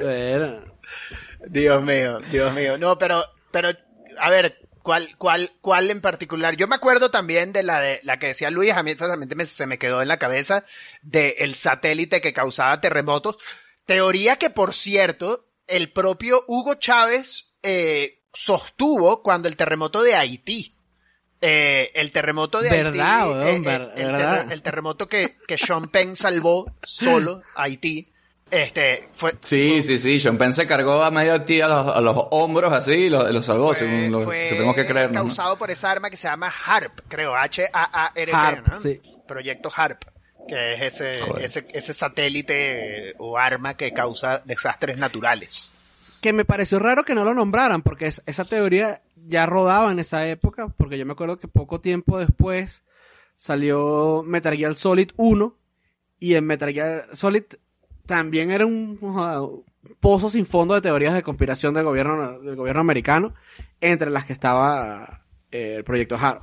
Dios 1.48 1.82
mío, 1.82 2.20
Dios 2.30 2.52
mío. 2.54 2.78
No, 2.78 2.98
pero, 2.98 3.22
pero, 3.50 3.70
a 4.18 4.30
ver, 4.30 4.58
¿cuál, 4.86 5.16
cuál, 5.18 5.50
cuál 5.60 5.90
en 5.90 6.00
particular? 6.00 6.54
Yo 6.56 6.68
me 6.68 6.76
acuerdo 6.76 7.10
también 7.10 7.52
de 7.52 7.64
la 7.64 7.80
de, 7.80 7.98
la 8.04 8.20
que 8.20 8.28
decía 8.28 8.50
Luis, 8.50 8.72
a 8.72 8.84
mí 8.84 8.94
me- 9.34 9.44
se 9.46 9.66
me 9.66 9.78
quedó 9.78 10.00
en 10.00 10.06
la 10.06 10.18
cabeza, 10.20 10.64
de 11.02 11.34
el 11.40 11.56
satélite 11.56 12.20
que 12.20 12.32
causaba 12.32 12.80
terremotos. 12.80 13.36
Teoría 13.84 14.36
que, 14.36 14.48
por 14.48 14.74
cierto, 14.74 15.48
el 15.66 15.90
propio 15.92 16.44
Hugo 16.46 16.76
Chávez, 16.76 17.56
eh, 17.64 18.22
sostuvo 18.32 19.24
cuando 19.24 19.48
el 19.48 19.56
terremoto 19.56 20.04
de 20.04 20.14
Haití. 20.14 20.72
Eh, 21.40 21.90
el 21.94 22.12
terremoto 22.12 22.60
de 22.62 22.70
Verdad, 22.70 23.42
Haití. 23.42 23.56
eh, 23.58 23.60
ver- 23.62 23.92
el, 23.96 24.12
verdad. 24.12 24.52
el 24.52 24.62
terremoto 24.62 25.08
que, 25.08 25.36
que 25.48 25.58
Sean 25.58 25.88
Penn 25.88 26.14
salvó 26.14 26.72
solo 26.84 27.42
Haití. 27.56 28.12
Este, 28.50 29.08
fue, 29.12 29.34
Sí, 29.40 29.82
sí, 29.82 29.98
sí. 29.98 30.20
Sean 30.20 30.38
Penn 30.38 30.52
se 30.52 30.66
cargó 30.66 31.02
a 31.02 31.10
medio 31.10 31.42
ti 31.42 31.60
a 31.60 31.66
los, 31.68 31.96
a 31.96 32.00
los 32.00 32.16
hombros 32.30 32.72
así 32.72 32.92
y 32.92 33.08
lo, 33.10 33.30
lo 33.30 33.42
salvó, 33.42 33.74
según 33.74 34.10
lo 34.12 34.22
fue 34.22 34.36
que 34.50 34.54
tenemos 34.54 34.74
que 34.76 34.86
creer. 34.86 35.08
¿no? 35.10 35.20
causado 35.22 35.58
por 35.58 35.70
esa 35.70 35.90
arma 35.90 36.10
que 36.10 36.16
se 36.16 36.28
llama 36.28 36.52
HARP, 36.64 37.00
creo, 37.08 37.34
H-A-A-R-P, 37.34 38.32
HARP, 38.32 38.68
¿no? 38.68 38.76
sí. 38.78 39.00
Proyecto 39.26 39.70
HARP, 39.74 40.00
que 40.46 40.74
es 40.74 40.82
ese, 40.94 41.18
ese, 41.44 41.66
ese 41.72 41.92
satélite 41.92 43.14
o 43.18 43.36
arma 43.36 43.74
que 43.76 43.92
causa 43.92 44.38
desastres 44.44 44.96
naturales. 44.96 45.72
que 46.20 46.32
me 46.32 46.44
pareció 46.44 46.78
raro 46.78 47.02
que 47.02 47.14
no 47.16 47.24
lo 47.24 47.34
nombraran, 47.34 47.82
porque 47.82 48.06
es- 48.06 48.22
esa 48.26 48.44
teoría 48.44 49.02
ya 49.28 49.44
rodaba 49.46 49.90
en 49.90 49.98
esa 49.98 50.24
época, 50.28 50.68
porque 50.76 50.98
yo 50.98 51.04
me 51.06 51.12
acuerdo 51.14 51.38
que 51.40 51.48
poco 51.48 51.80
tiempo 51.80 52.18
después 52.18 52.84
salió 53.34 54.22
Metal 54.24 54.56
Gear 54.56 54.74
Solid 54.76 55.10
1, 55.16 55.56
y 56.20 56.34
en 56.36 56.46
Metal 56.46 56.72
Gear 56.72 57.08
Solid 57.12 57.42
también 58.06 58.50
era 58.50 58.64
un 58.66 58.98
pozo 60.00 60.30
sin 60.30 60.46
fondo 60.46 60.74
de 60.74 60.80
teorías 60.80 61.14
de 61.14 61.22
conspiración 61.22 61.74
del 61.74 61.84
gobierno, 61.84 62.38
del 62.40 62.56
gobierno 62.56 62.80
americano, 62.80 63.34
entre 63.80 64.10
las 64.10 64.24
que 64.24 64.32
estaba 64.32 65.22
eh, 65.50 65.74
el 65.78 65.84
proyecto 65.84 66.16
HARP. 66.20 66.42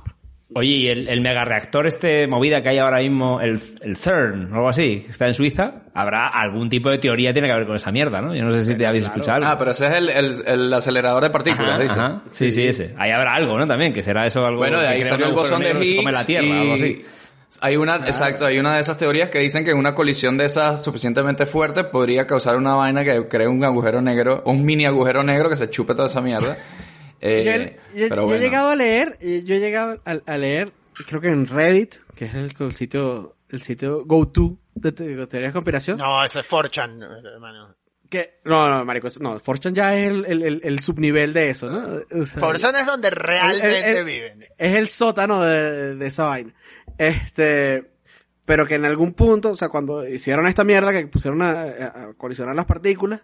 Oye, 0.56 0.68
y 0.70 0.88
el, 0.88 1.08
el 1.08 1.20
megareactor 1.20 1.86
este 1.86 2.28
movida 2.28 2.62
que 2.62 2.68
hay 2.68 2.78
ahora 2.78 2.98
mismo, 2.98 3.40
el, 3.40 3.58
el 3.80 3.96
CERN 3.96 4.52
o 4.52 4.56
algo 4.56 4.68
así, 4.68 5.00
que 5.04 5.10
está 5.10 5.26
en 5.26 5.34
Suiza, 5.34 5.82
habrá 5.94 6.28
algún 6.28 6.68
tipo 6.68 6.90
de 6.90 6.98
teoría 6.98 7.32
tiene 7.32 7.48
que 7.48 7.54
ver 7.54 7.66
con 7.66 7.74
esa 7.74 7.90
mierda, 7.90 8.20
¿no? 8.20 8.36
Yo 8.36 8.44
no 8.44 8.52
sé 8.52 8.64
si 8.64 8.76
te 8.76 8.86
habéis 8.86 9.04
escuchado 9.04 9.38
algo. 9.38 9.48
Ah, 9.48 9.58
pero 9.58 9.72
ese 9.72 9.86
es 9.86 9.92
el, 9.94 10.08
el, 10.10 10.34
el 10.46 10.72
acelerador 10.72 11.24
de 11.24 11.30
partículas, 11.30 11.70
Ajá, 11.70 11.82
dice. 11.82 11.94
ajá. 11.98 12.22
Sí, 12.30 12.52
sí, 12.52 12.66
ese. 12.68 12.94
Ahí 12.98 13.10
habrá 13.10 13.34
algo, 13.34 13.58
¿no? 13.58 13.66
También, 13.66 13.92
que 13.92 14.02
será 14.04 14.26
eso 14.26 14.46
algo 14.46 14.58
Bueno, 14.58 14.78
de 14.78 14.86
que 14.86 14.92
ahí 14.92 15.04
salió 15.04 15.26
el 15.26 15.32
bosón 15.32 15.60
de 15.60 15.72
se 15.72 15.84
Higgs 15.84 15.96
come 15.96 16.12
la 16.12 16.24
Tierra, 16.24 16.46
y 16.46 16.52
algo 16.52 16.74
así. 16.74 17.04
Hay 17.60 17.76
una, 17.76 17.96
exacto, 17.96 18.46
hay 18.46 18.58
una 18.58 18.74
de 18.74 18.80
esas 18.80 18.96
teorías 18.96 19.30
que 19.30 19.38
dicen 19.38 19.64
que 19.64 19.72
una 19.74 19.94
colisión 19.94 20.36
de 20.36 20.44
esas 20.46 20.82
suficientemente 20.82 21.46
fuerte 21.46 21.84
podría 21.84 22.26
causar 22.26 22.56
una 22.56 22.74
vaina 22.74 23.04
que 23.04 23.28
cree 23.28 23.46
un 23.48 23.64
agujero 23.64 24.00
negro, 24.02 24.42
un 24.46 24.64
mini 24.64 24.86
agujero 24.86 25.22
negro 25.22 25.48
que 25.48 25.56
se 25.56 25.70
chupe 25.70 25.94
toda 25.94 26.08
esa 26.08 26.20
mierda. 26.20 26.56
Eh, 27.26 27.42
yo, 27.42 27.52
he- 27.52 28.00
yo- 28.02 28.08
pero 28.10 28.22
yo 28.22 28.26
bueno. 28.26 28.42
he 28.42 28.44
llegado 28.44 28.68
a 28.68 28.76
leer, 28.76 29.16
yo 29.18 29.54
he 29.54 29.58
llegado 29.58 29.98
a, 30.04 30.18
a 30.26 30.36
leer, 30.36 30.72
creo 31.06 31.22
que 31.22 31.28
en 31.28 31.46
Reddit, 31.46 31.94
que 32.14 32.26
es 32.26 32.34
el, 32.34 32.52
el 32.58 32.72
sitio, 32.74 33.36
el 33.48 33.62
sitio 33.62 34.04
go-to 34.04 34.58
de, 34.74 34.92
te- 34.92 35.04
de 35.16 35.26
teorías 35.26 35.50
de 35.50 35.52
conspiración. 35.54 35.96
No, 35.96 36.22
ese 36.22 36.40
es 36.40 36.46
Forchan, 36.46 37.00
hermano. 37.02 37.74
Que, 38.10 38.40
no, 38.44 38.68
no, 38.68 38.84
marico, 38.84 39.08
no, 39.20 39.40
Fortune 39.40 39.74
ya 39.74 39.96
es 39.96 40.08
el, 40.08 40.26
el, 40.26 40.42
el, 40.42 40.60
el 40.64 40.78
subnivel 40.80 41.32
de 41.32 41.48
eso, 41.48 41.70
¿no? 41.70 41.78
O 42.20 42.26
sea, 42.26 42.40
Forchan 42.40 42.76
es 42.76 42.84
donde 42.84 43.08
realmente 43.08 43.90
el- 43.92 43.96
el- 43.96 44.04
viven. 44.04 44.44
Es 44.58 44.74
el 44.74 44.88
sótano 44.88 45.40
de, 45.42 45.94
de 45.96 46.06
esa 46.06 46.26
vaina. 46.26 46.52
Este, 46.98 47.92
pero 48.46 48.66
que 48.66 48.74
en 48.74 48.84
algún 48.84 49.14
punto, 49.14 49.50
o 49.50 49.56
sea, 49.56 49.68
cuando 49.68 50.06
hicieron 50.06 50.46
esta 50.46 50.64
mierda 50.64 50.92
que 50.92 51.06
pusieron 51.06 51.42
a, 51.42 52.12
colisionar 52.16 52.54
las 52.54 52.66
partículas, 52.66 53.22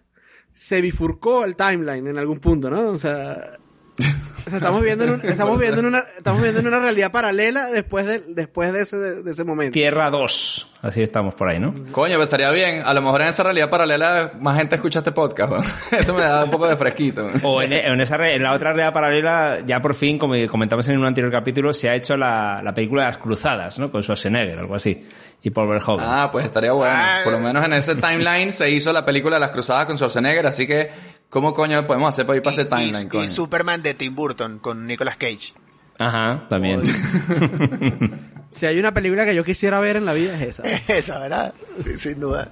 se 0.54 0.80
bifurcó 0.80 1.44
el 1.44 1.56
timeline 1.56 2.06
en 2.06 2.18
algún 2.18 2.40
punto, 2.40 2.70
¿no? 2.70 2.90
O 2.90 2.98
sea, 2.98 3.58
o 4.46 4.50
sea, 4.50 4.58
estamos 4.58 4.82
viendo 4.82 5.04
en 5.04 5.10
un- 5.10 5.20
estamos 5.24 5.58
viendo 5.58 5.80
en 5.80 5.86
una, 5.86 5.98
estamos 6.16 6.40
viendo 6.42 6.60
en 6.60 6.66
una 6.66 6.80
realidad 6.80 7.10
paralela 7.12 7.66
después 7.66 8.06
de, 8.06 8.20
después 8.28 8.72
de 8.72 8.82
ese, 8.82 8.96
de 8.96 9.30
ese 9.30 9.44
momento. 9.44 9.72
Tierra 9.72 10.10
2. 10.10 10.66
Así 10.82 11.02
estamos 11.02 11.34
por 11.34 11.48
ahí, 11.48 11.58
¿no? 11.60 11.74
Coño, 11.92 12.14
pues 12.16 12.24
estaría 12.24 12.50
bien. 12.50 12.82
A 12.86 12.94
lo 12.94 13.02
mejor 13.02 13.20
en 13.20 13.28
esa 13.28 13.42
realidad 13.42 13.68
paralela 13.68 14.32
más 14.40 14.56
gente 14.56 14.76
escucha 14.76 15.00
este 15.00 15.12
podcast. 15.12 15.52
¿no? 15.52 15.58
Eso 15.98 16.14
me 16.14 16.22
da 16.22 16.44
un 16.44 16.50
poco 16.50 16.66
de 16.66 16.76
fresquito. 16.76 17.28
O 17.42 17.60
en, 17.60 17.72
en 17.74 18.00
esa 18.00 18.16
en 18.30 18.42
la 18.42 18.52
otra 18.52 18.70
realidad 18.72 18.92
paralela, 18.94 19.58
ya 19.66 19.80
por 19.82 19.94
fin, 19.94 20.18
como 20.18 20.34
comentamos 20.48 20.88
en 20.88 20.98
un 20.98 21.04
anterior 21.06 21.30
capítulo, 21.30 21.72
se 21.74 21.90
ha 21.90 21.94
hecho 21.94 22.16
la, 22.16 22.62
la 22.62 22.72
película 22.72 23.02
de 23.02 23.08
las 23.08 23.18
cruzadas, 23.18 23.78
¿no? 23.78 23.90
Con 23.92 24.02
Schwarzenegger, 24.02 24.58
algo 24.58 24.74
así. 24.74 25.06
Y 25.42 25.50
Paul 25.50 25.68
Verhoeven. 25.68 26.04
Ah, 26.06 26.28
pues 26.32 26.46
estaría 26.46 26.72
bueno. 26.72 26.94
Ah, 26.94 27.20
Por 27.24 27.32
lo 27.34 27.40
menos 27.40 27.64
en 27.64 27.72
ese 27.74 27.94
timeline 27.96 28.52
se 28.52 28.70
hizo 28.70 28.92
la 28.92 29.04
película 29.04 29.36
de 29.36 29.40
las 29.40 29.50
cruzadas 29.50 29.84
con 29.86 29.96
Schwarzenegger, 29.96 30.46
así 30.46 30.66
que 30.66 30.90
¿cómo 31.30 31.54
coño 31.54 31.86
podemos 31.86 32.08
hacer 32.10 32.26
para 32.26 32.36
ir 32.36 32.42
para 32.42 32.52
ese 32.54 32.64
timeline, 32.66 33.06
Y, 33.06 33.08
coño? 33.08 33.24
y 33.24 33.28
Superman 33.28 33.82
de 33.82 33.94
Tim 33.94 34.14
Burton 34.14 34.29
con 34.36 34.86
Nicolas 34.86 35.16
Cage. 35.16 35.52
Ajá, 35.98 36.46
también. 36.48 36.82
Si 38.50 38.66
hay 38.66 38.80
una 38.80 38.92
película 38.92 39.24
que 39.24 39.32
yo 39.32 39.44
quisiera 39.44 39.78
ver 39.78 39.94
en 39.96 40.04
la 40.04 40.12
vida 40.12 40.34
es 40.34 40.58
esa. 40.58 40.64
Esa, 40.88 41.18
¿verdad? 41.20 41.54
Sí, 41.84 41.96
sin 41.96 42.18
duda. 42.18 42.48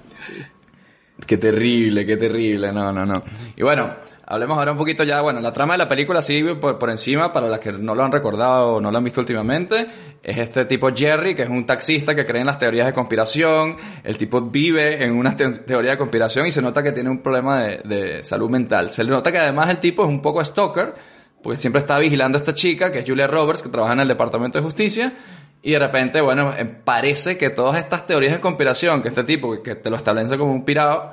Qué 1.27 1.37
terrible, 1.37 2.05
qué 2.05 2.15
terrible, 2.15 2.71
no, 2.71 2.93
no, 2.93 3.05
no. 3.05 3.21
Y 3.57 3.61
bueno, 3.63 3.93
hablemos 4.25 4.57
ahora 4.57 4.71
un 4.71 4.77
poquito 4.77 5.03
ya, 5.03 5.19
bueno, 5.19 5.41
la 5.41 5.51
trama 5.51 5.73
de 5.73 5.79
la 5.79 5.89
película, 5.89 6.21
sí, 6.21 6.41
por, 6.61 6.79
por 6.79 6.89
encima, 6.89 7.33
para 7.33 7.49
las 7.49 7.59
que 7.59 7.73
no 7.73 7.93
lo 7.95 8.05
han 8.05 8.13
recordado 8.13 8.75
o 8.75 8.79
no 8.81 8.89
lo 8.91 8.97
han 8.97 9.03
visto 9.03 9.19
últimamente, 9.19 9.87
es 10.23 10.37
este 10.37 10.63
tipo 10.63 10.89
Jerry, 10.95 11.35
que 11.35 11.43
es 11.43 11.49
un 11.49 11.65
taxista 11.65 12.15
que 12.15 12.25
cree 12.25 12.39
en 12.39 12.47
las 12.47 12.57
teorías 12.59 12.87
de 12.87 12.93
conspiración, 12.93 13.75
el 14.05 14.17
tipo 14.17 14.39
vive 14.39 15.03
en 15.03 15.11
una 15.11 15.35
te- 15.35 15.49
teoría 15.49 15.91
de 15.91 15.97
conspiración 15.97 16.47
y 16.47 16.53
se 16.53 16.61
nota 16.61 16.81
que 16.81 16.93
tiene 16.93 17.09
un 17.09 17.21
problema 17.21 17.63
de, 17.63 17.77
de 17.83 18.23
salud 18.23 18.49
mental. 18.49 18.89
Se 18.91 19.03
le 19.03 19.09
nota 19.09 19.33
que 19.33 19.39
además 19.39 19.69
el 19.69 19.79
tipo 19.79 20.03
es 20.03 20.09
un 20.09 20.21
poco 20.21 20.41
stalker, 20.41 20.93
porque 21.43 21.57
siempre 21.59 21.79
está 21.79 21.97
vigilando 21.99 22.37
a 22.37 22.39
esta 22.39 22.53
chica, 22.53 22.91
que 22.91 22.99
es 22.99 23.05
Julia 23.07 23.27
Roberts, 23.27 23.61
que 23.61 23.69
trabaja 23.69 23.93
en 23.93 24.01
el 24.01 24.07
Departamento 24.07 24.57
de 24.57 24.63
Justicia, 24.63 25.13
y 25.61 25.71
de 25.71 25.79
repente, 25.79 26.21
bueno, 26.21 26.53
em, 26.57 26.69
parece 26.83 27.37
que 27.37 27.49
todas 27.49 27.77
estas 27.77 28.07
teorías 28.07 28.33
de 28.33 28.39
conspiración, 28.39 29.01
que 29.01 29.09
este 29.09 29.23
tipo, 29.23 29.61
que- 29.61 29.75
te 29.75 29.89
lo 29.89 29.95
establece 29.97 30.37
como 30.37 30.51
un 30.53 30.63
pirado, 30.65 31.11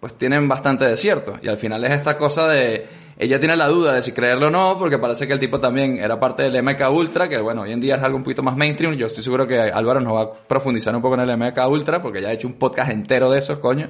pues 0.00 0.14
tienen 0.14 0.46
bastante 0.48 0.84
de 0.84 0.96
cierto. 0.96 1.32
Y 1.42 1.48
al 1.48 1.56
final 1.56 1.82
es 1.84 1.92
esta 1.92 2.16
cosa 2.18 2.46
de... 2.48 2.86
Ella 3.18 3.40
tiene 3.40 3.56
la 3.56 3.66
duda 3.68 3.94
de 3.94 4.02
si 4.02 4.12
creerlo 4.12 4.48
o 4.48 4.50
no, 4.50 4.76
porque 4.78 4.98
parece 4.98 5.26
que 5.26 5.32
el 5.32 5.38
tipo 5.38 5.58
también 5.58 5.96
era 5.96 6.20
parte 6.20 6.42
del 6.42 6.62
MK 6.62 6.90
Ultra, 6.90 7.30
que 7.30 7.38
bueno, 7.38 7.62
hoy 7.62 7.72
en 7.72 7.80
día 7.80 7.94
es 7.96 8.02
algo 8.02 8.18
un 8.18 8.22
poquito 8.22 8.42
más 8.42 8.54
mainstream. 8.58 8.92
Yo 8.94 9.06
estoy 9.06 9.24
seguro 9.24 9.46
que 9.46 9.58
Álvaro 9.58 10.00
nos 10.00 10.14
va 10.14 10.22
a 10.24 10.30
profundizar 10.30 10.94
un 10.94 11.00
poco 11.00 11.14
en 11.14 11.20
el 11.22 11.30
MK 11.38 11.66
Ultra, 11.66 12.02
porque 12.02 12.20
ya 12.20 12.28
ha 12.28 12.32
hecho 12.32 12.46
un 12.46 12.54
podcast 12.54 12.90
entero 12.90 13.30
de 13.30 13.38
esos, 13.38 13.58
coño. 13.58 13.88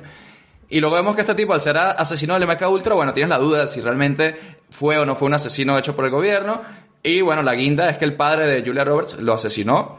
Y 0.69 0.81
luego 0.81 0.97
vemos 0.97 1.15
que 1.15 1.21
este 1.23 1.35
tipo, 1.35 1.55
al 1.55 1.61
ser 1.61 1.77
a- 1.79 1.93
asesino 1.93 2.35
del 2.35 2.43
MK 2.49 2.69
Ultra, 2.69 2.95
bueno, 2.95 3.13
tienes 3.13 3.31
la 3.31 3.39
duda 3.39 3.61
de 3.63 3.69
si 3.69 3.81
realmente 3.81 4.37
fue 4.71 4.99
o 4.99 5.07
no 5.07 5.15
fue 5.15 5.27
un 5.29 5.35
asesino 5.35 5.79
hecho 5.79 5.95
por 5.95 6.05
el 6.05 6.11
gobierno. 6.11 6.61
Y 7.03 7.21
bueno, 7.21 7.43
la 7.43 7.55
guinda 7.55 7.89
es 7.89 7.99
que 7.99 8.05
el 8.05 8.15
padre 8.15 8.47
de 8.47 8.67
Julia 8.67 8.85
Roberts 8.85 9.19
lo 9.21 9.35
asesinó. 9.35 9.99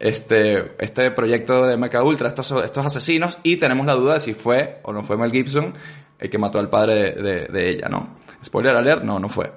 Este, 0.00 0.72
este 0.78 1.10
proyecto 1.10 1.66
de 1.66 1.76
MK 1.76 2.02
Ultra, 2.04 2.28
estos, 2.28 2.52
estos 2.64 2.86
asesinos, 2.86 3.38
y 3.42 3.56
tenemos 3.56 3.84
la 3.86 3.94
duda 3.94 4.14
de 4.14 4.20
si 4.20 4.32
fue 4.34 4.78
o 4.84 4.92
no 4.92 5.02
fue 5.02 5.16
Mel 5.16 5.32
Gibson 5.32 5.74
el 6.20 6.30
que 6.30 6.38
mató 6.38 6.58
al 6.60 6.68
padre 6.70 7.12
de- 7.12 7.46
de 7.46 7.68
ella, 7.70 7.88
¿no? 7.88 8.16
Spoiler 8.44 8.74
alert, 8.76 9.02
no, 9.04 9.18
no 9.20 9.28
fue. 9.28 9.50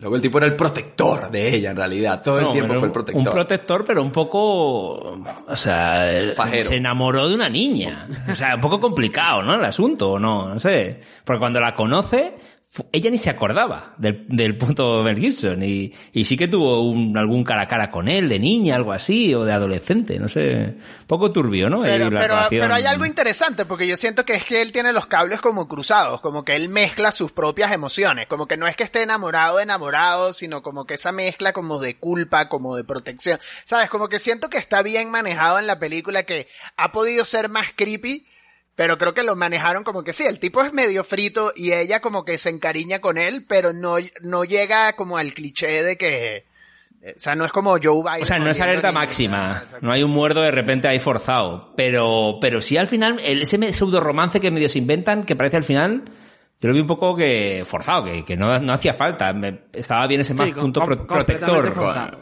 Luego 0.00 0.16
el 0.16 0.22
tipo 0.22 0.38
era 0.38 0.46
el 0.46 0.56
protector 0.56 1.30
de 1.30 1.54
ella, 1.54 1.72
en 1.72 1.76
realidad. 1.76 2.22
Todo 2.22 2.40
el 2.40 2.52
tiempo 2.52 2.74
fue 2.74 2.86
el 2.86 2.92
protector. 2.92 3.22
Un 3.22 3.30
protector, 3.30 3.84
pero 3.84 4.02
un 4.02 4.10
poco. 4.10 4.40
O 5.46 5.56
sea, 5.56 6.10
Pajero. 6.34 6.66
se 6.66 6.76
enamoró 6.76 7.28
de 7.28 7.34
una 7.34 7.50
niña. 7.50 8.08
O 8.30 8.34
sea, 8.34 8.54
un 8.54 8.62
poco 8.62 8.80
complicado, 8.80 9.42
¿no? 9.42 9.54
El 9.54 9.64
asunto, 9.64 10.12
¿o 10.12 10.18
no? 10.18 10.48
No 10.48 10.58
sé. 10.58 11.00
Porque 11.22 11.38
cuando 11.38 11.60
la 11.60 11.74
conoce, 11.74 12.34
ella 12.92 13.10
ni 13.10 13.18
se 13.18 13.30
acordaba 13.30 13.94
del, 13.98 14.26
del 14.28 14.56
punto 14.56 15.02
Mel 15.02 15.18
Gibson. 15.18 15.62
Y, 15.62 15.92
y 16.12 16.24
sí 16.24 16.36
que 16.36 16.46
tuvo 16.46 16.88
un, 16.88 17.16
algún 17.16 17.42
cara 17.42 17.62
a 17.62 17.66
cara 17.66 17.90
con 17.90 18.08
él, 18.08 18.28
de 18.28 18.38
niña, 18.38 18.76
algo 18.76 18.92
así, 18.92 19.34
o 19.34 19.44
de 19.44 19.52
adolescente, 19.52 20.20
no 20.20 20.28
sé. 20.28 20.76
Poco 21.08 21.32
turbio, 21.32 21.68
¿no? 21.68 21.82
Pero, 21.82 22.10
la 22.10 22.20
pero, 22.20 22.34
relación. 22.34 22.62
pero 22.62 22.74
hay 22.74 22.84
algo 22.84 23.04
interesante 23.04 23.64
porque 23.64 23.88
yo 23.88 23.96
siento 23.96 24.24
que 24.24 24.34
es 24.34 24.44
que 24.44 24.62
él 24.62 24.70
tiene 24.70 24.92
los 24.92 25.08
cables 25.08 25.40
como 25.40 25.66
cruzados, 25.66 26.20
como 26.20 26.44
que 26.44 26.54
él 26.54 26.68
mezcla 26.68 27.10
sus 27.10 27.32
propias 27.32 27.72
emociones, 27.72 28.28
como 28.28 28.46
que 28.46 28.56
no 28.56 28.68
es 28.68 28.76
que 28.76 28.84
esté 28.84 29.02
enamorado 29.02 29.58
enamorado, 29.58 30.32
sino 30.32 30.62
como 30.62 30.86
que 30.86 30.94
esa 30.94 31.10
mezcla 31.10 31.52
como 31.52 31.80
de 31.80 31.96
culpa, 31.96 32.48
como 32.48 32.76
de 32.76 32.84
protección, 32.84 33.40
sabes, 33.64 33.90
como 33.90 34.08
que 34.08 34.20
siento 34.20 34.48
que 34.48 34.58
está 34.58 34.82
bien 34.82 35.10
manejado 35.10 35.58
en 35.58 35.66
la 35.66 35.80
película, 35.80 36.22
que 36.22 36.46
ha 36.76 36.92
podido 36.92 37.24
ser 37.24 37.48
más 37.48 37.68
creepy, 37.74 38.26
pero 38.76 38.96
creo 38.98 39.12
que 39.14 39.22
lo 39.22 39.36
manejaron 39.36 39.84
como 39.84 40.02
que 40.04 40.12
sí, 40.12 40.24
el 40.24 40.38
tipo 40.38 40.62
es 40.62 40.72
medio 40.72 41.04
frito 41.04 41.52
y 41.54 41.72
ella 41.72 42.00
como 42.00 42.24
que 42.24 42.38
se 42.38 42.48
encariña 42.50 43.00
con 43.00 43.18
él, 43.18 43.44
pero 43.48 43.72
no, 43.72 43.96
no 44.22 44.44
llega 44.44 44.94
como 44.94 45.18
al 45.18 45.32
cliché 45.34 45.82
de 45.82 45.96
que, 45.98 46.46
o 47.02 47.18
sea, 47.18 47.34
no 47.34 47.44
es 47.44 47.52
como 47.52 47.72
Joe 47.82 48.02
Biden. 48.02 48.22
O 48.22 48.24
sea, 48.24 48.38
no 48.38 48.48
es 48.50 48.60
alerta 48.60 48.92
máxima. 48.92 49.62
No 49.82 49.92
hay 49.92 50.02
un 50.02 50.10
muerto 50.10 50.40
de 50.42 50.50
repente 50.50 50.88
ahí 50.88 50.98
forzado. 50.98 51.72
Pero, 51.76 52.38
pero 52.40 52.60
sí 52.60 52.76
al 52.76 52.86
final, 52.88 53.18
el- 53.24 53.42
ese 53.42 53.72
pseudo 53.72 54.00
romance 54.00 54.40
que 54.40 54.50
medio 54.50 54.68
se 54.68 54.78
inventan, 54.78 55.24
que 55.24 55.34
parece 55.36 55.56
al 55.56 55.64
final, 55.64 56.04
yo 56.60 56.68
lo 56.68 56.74
vi 56.74 56.80
un 56.80 56.86
poco 56.86 57.16
que 57.16 57.62
forzado, 57.66 58.04
que, 58.04 58.22
que 58.24 58.36
no, 58.36 58.58
no 58.60 58.72
hacía 58.74 58.92
falta. 58.92 59.32
Me- 59.32 59.60
estaba 59.72 60.06
bien 60.06 60.20
ese 60.20 60.34
más 60.34 60.48
Sí, 60.48 60.52
punto 60.54 60.84
pro- 60.84 61.06
protector. 61.06 61.72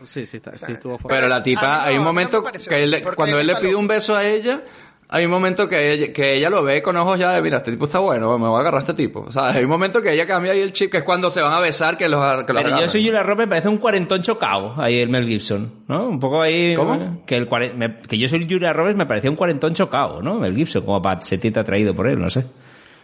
Sí, 0.04 0.26
sí, 0.26 0.36
está- 0.36 0.52
sí, 0.52 0.72
estuvo 0.72 0.96
forzado. 0.96 1.08
Pero 1.22 1.28
la 1.28 1.42
tipa, 1.42 1.76
no, 1.78 1.82
hay 1.82 1.94
un 1.94 2.00
no 2.04 2.04
momento 2.10 2.42
pareció, 2.42 2.70
que, 2.70 2.82
él- 2.84 3.04
cuando 3.16 3.38
él 3.40 3.46
le 3.48 3.56
pide 3.56 3.74
un 3.74 3.88
beso 3.88 4.14
a 4.16 4.24
ella, 4.24 4.62
hay 5.10 5.24
un 5.24 5.30
momento 5.30 5.68
que 5.68 5.92
ella, 5.92 6.12
que 6.12 6.34
ella 6.34 6.50
lo 6.50 6.62
ve 6.62 6.82
con 6.82 6.96
ojos 6.96 7.18
ya 7.18 7.32
de, 7.32 7.40
mira, 7.42 7.56
este 7.58 7.70
tipo 7.72 7.86
está 7.86 7.98
bueno, 7.98 8.38
me 8.38 8.46
voy 8.46 8.58
a 8.58 8.60
agarrar 8.60 8.78
a 8.78 8.82
este 8.82 8.94
tipo. 8.94 9.20
O 9.20 9.32
sea, 9.32 9.48
hay 9.48 9.64
un 9.64 9.70
momento 9.70 10.02
que 10.02 10.12
ella 10.12 10.26
cambia 10.26 10.52
ahí 10.52 10.60
el 10.60 10.72
chip, 10.72 10.90
que 10.90 10.98
es 10.98 11.02
cuando 11.04 11.30
se 11.30 11.40
van 11.40 11.52
a 11.52 11.60
besar, 11.60 11.96
que 11.96 12.08
los, 12.08 12.20
que 12.44 12.52
los 12.52 12.62
Pero 12.62 12.76
yo 12.80 12.88
soy 12.88 13.04
Julia 13.06 13.22
Roberts, 13.22 13.40
me 13.40 13.48
parece 13.48 13.68
un 13.68 13.78
cuarentón 13.78 14.20
chocado 14.22 14.74
ahí 14.76 14.98
el 15.00 15.08
Mel 15.08 15.26
Gibson, 15.26 15.70
¿no? 15.88 16.08
Un 16.08 16.20
poco 16.20 16.42
ahí... 16.42 16.74
¿Cómo? 16.74 17.22
Que, 17.26 17.36
el 17.36 17.48
cuare- 17.48 17.72
me- 17.74 17.96
que 17.96 18.18
yo 18.18 18.28
soy 18.28 18.46
Julia 18.48 18.72
Roberts 18.72 18.98
me 18.98 19.06
parecía 19.06 19.30
un 19.30 19.36
cuarentón 19.36 19.72
chocado, 19.74 20.20
¿no? 20.22 20.34
Mel 20.38 20.54
Gibson, 20.54 20.84
como 20.84 21.00
para 21.00 21.20
sentirte 21.22 21.58
atraído 21.60 21.94
por 21.94 22.06
él, 22.06 22.18
no 22.20 22.28
sé. 22.28 22.44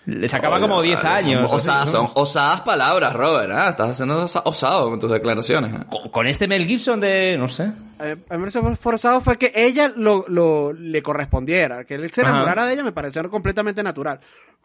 Le 0.06 0.28
sacaba 0.28 0.60
como 0.60 0.82
10 0.82 1.02
Vale, 1.02 1.08
años. 1.16 1.48
Son 1.50 1.56
así, 1.58 1.68
osadas, 1.68 1.86
¿no? 1.86 1.92
son 1.92 2.10
osadas 2.14 2.60
palabras, 2.60 3.12
Robert, 3.14 3.50
¿ah? 3.52 3.70
Estás 3.70 3.90
haciendo 3.90 4.24
osa- 4.24 4.42
osado 4.44 4.90
con 4.90 5.00
tus 5.00 5.10
declaraciones. 5.10 5.72
¿eh? 5.74 5.84
Con, 5.90 6.10
con 6.10 6.26
este 6.26 6.46
Mel 6.46 6.66
Gibson 6.66 7.00
de... 7.00 7.36
no 7.38 7.48
sé. 7.48 7.62
A 7.98 8.04
mí 8.04 8.14
me 8.30 8.38
pareció 8.38 8.76
forzado 8.76 9.20
fue 9.22 9.38
que 9.38 9.50
ella 9.54 9.90
lo, 9.96 10.26
lo- 10.28 10.72
le 10.74 11.02
correspondiera, 11.02 11.84
que 11.84 11.94
él 11.94 12.10
se 12.12 12.20
Ajá. 12.20 12.30
enamorara 12.30 12.66
de 12.66 12.74
ella 12.74 12.82
me 12.82 12.92
pareció 12.92 13.28
completamente 13.30 13.82
natural. 13.82 14.20